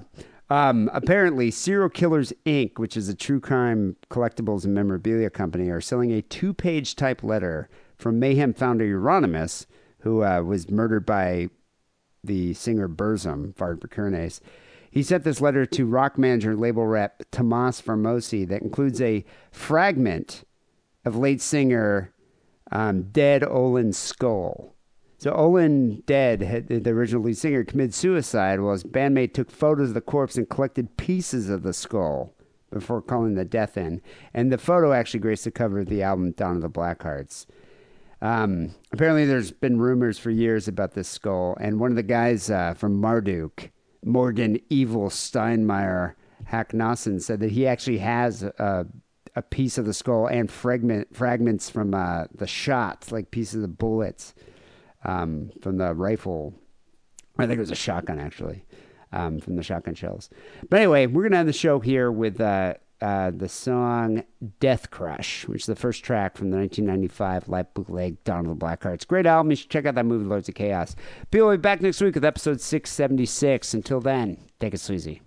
Um, 0.49 0.89
apparently, 0.93 1.49
Serial 1.49 1.89
Killers 1.89 2.33
Inc., 2.45 2.77
which 2.77 2.97
is 2.97 3.07
a 3.07 3.15
true 3.15 3.39
crime 3.39 3.95
collectibles 4.09 4.65
and 4.65 4.73
memorabilia 4.73 5.29
company, 5.29 5.69
are 5.69 5.79
selling 5.79 6.11
a 6.11 6.21
two 6.21 6.53
page 6.53 6.95
type 6.95 7.23
letter 7.23 7.69
from 7.97 8.19
Mayhem 8.19 8.53
founder 8.53 8.85
Euronymous, 8.85 9.65
who 9.99 10.23
uh, 10.23 10.41
was 10.41 10.69
murdered 10.69 11.05
by 11.05 11.49
the 12.23 12.53
singer 12.53 12.89
Burzum, 12.89 13.53
Varg 13.55 13.79
Vikernes. 13.79 14.41
He 14.91 15.03
sent 15.03 15.23
this 15.23 15.39
letter 15.39 15.65
to 15.65 15.85
rock 15.85 16.17
manager 16.17 16.55
label 16.55 16.85
rep 16.85 17.23
Tomas 17.31 17.81
Formosi 17.81 18.47
that 18.49 18.61
includes 18.61 19.01
a 19.01 19.23
fragment 19.49 20.43
of 21.05 21.15
late 21.15 21.41
singer 21.41 22.13
um, 22.71 23.03
Dead 23.03 23.41
Ohlin's 23.41 23.97
skull. 23.97 24.75
So 25.17 25.31
Olin 25.33 26.01
Dead, 26.05 26.41
had, 26.41 26.67
the 26.67 26.89
original 26.89 27.23
lead 27.23 27.37
singer, 27.37 27.63
committed 27.63 27.93
suicide 27.93 28.59
while 28.59 28.73
his 28.73 28.83
bandmate 28.83 29.33
took 29.33 29.49
photos 29.49 29.89
of 29.89 29.93
the 29.93 30.01
corpse 30.01 30.35
and 30.35 30.49
collected 30.49 30.97
pieces 30.97 31.49
of 31.49 31.63
the 31.63 31.73
skull 31.73 32.33
before 32.71 33.01
calling 33.01 33.35
the 33.35 33.45
death 33.45 33.77
in. 33.77 34.01
And 34.33 34.51
the 34.51 34.57
photo 34.57 34.93
actually 34.93 35.19
graced 35.19 35.43
the 35.43 35.51
cover 35.51 35.79
of 35.79 35.87
the 35.87 36.03
album 36.03 36.31
Dawn 36.31 36.55
of 36.55 36.61
the 36.61 36.69
Blackhearts. 36.69 37.45
Um, 38.21 38.75
apparently, 38.91 39.25
there's 39.25 39.51
been 39.51 39.79
rumors 39.79 40.19
for 40.19 40.31
years 40.31 40.67
about 40.67 40.93
this 40.93 41.07
skull, 41.07 41.57
and 41.59 41.79
one 41.79 41.91
of 41.91 41.95
the 41.95 42.03
guys 42.03 42.49
uh, 42.49 42.73
from 42.73 42.99
Marduk, 42.99 43.71
Morgan 44.03 44.59
Evil 44.69 45.09
Steinmeyer 45.09 46.13
Håkansson, 46.51 47.21
said 47.21 47.39
that 47.39 47.51
he 47.51 47.67
actually 47.67 47.99
has 47.99 48.43
a, 48.43 48.87
a 49.35 49.41
piece 49.41 49.77
of 49.77 49.85
the 49.85 49.93
skull 49.93 50.27
and 50.27 50.51
fragment 50.51 51.15
fragments 51.15 51.69
from 51.69 51.93
uh, 51.93 52.25
the 52.33 52.47
shots, 52.47 53.11
like 53.11 53.31
pieces 53.31 53.63
of 53.63 53.77
bullets 53.77 54.33
um, 55.03 55.51
from 55.61 55.77
the 55.77 55.93
rifle. 55.93 56.53
I 57.37 57.47
think 57.47 57.57
it 57.57 57.61
was 57.61 57.71
a 57.71 57.75
shotgun 57.75 58.19
actually, 58.19 58.65
um, 59.11 59.39
from 59.39 59.55
the 59.55 59.63
shotgun 59.63 59.95
shells. 59.95 60.29
But 60.69 60.77
anyway, 60.77 61.07
we're 61.07 61.23
gonna 61.23 61.37
end 61.37 61.49
the 61.49 61.53
show 61.53 61.79
here 61.79 62.11
with 62.11 62.41
uh, 62.41 62.75
uh, 63.01 63.31
the 63.31 63.49
song 63.49 64.23
"Death 64.59 64.91
Crush," 64.91 65.47
which 65.47 65.61
is 65.61 65.65
the 65.65 65.75
first 65.75 66.03
track 66.03 66.37
from 66.37 66.51
the 66.51 66.57
1995 66.57 67.49
live 67.49 67.73
bootleg 67.73 68.23
the 68.23 68.31
Blackhearts. 68.55 69.07
Great 69.07 69.25
album. 69.25 69.49
You 69.51 69.55
should 69.55 69.69
check 69.69 69.85
out 69.85 69.95
that 69.95 70.05
movie, 70.05 70.25
Lords 70.25 70.49
of 70.49 70.55
Chaos. 70.55 70.95
People 71.31 71.47
will 71.47 71.57
be 71.57 71.61
back 71.61 71.81
next 71.81 72.01
week 72.01 72.15
with 72.15 72.25
episode 72.25 72.61
676. 72.61 73.73
Until 73.73 74.01
then, 74.01 74.37
take 74.59 74.73
it 74.73 74.79
sleazy. 74.79 75.21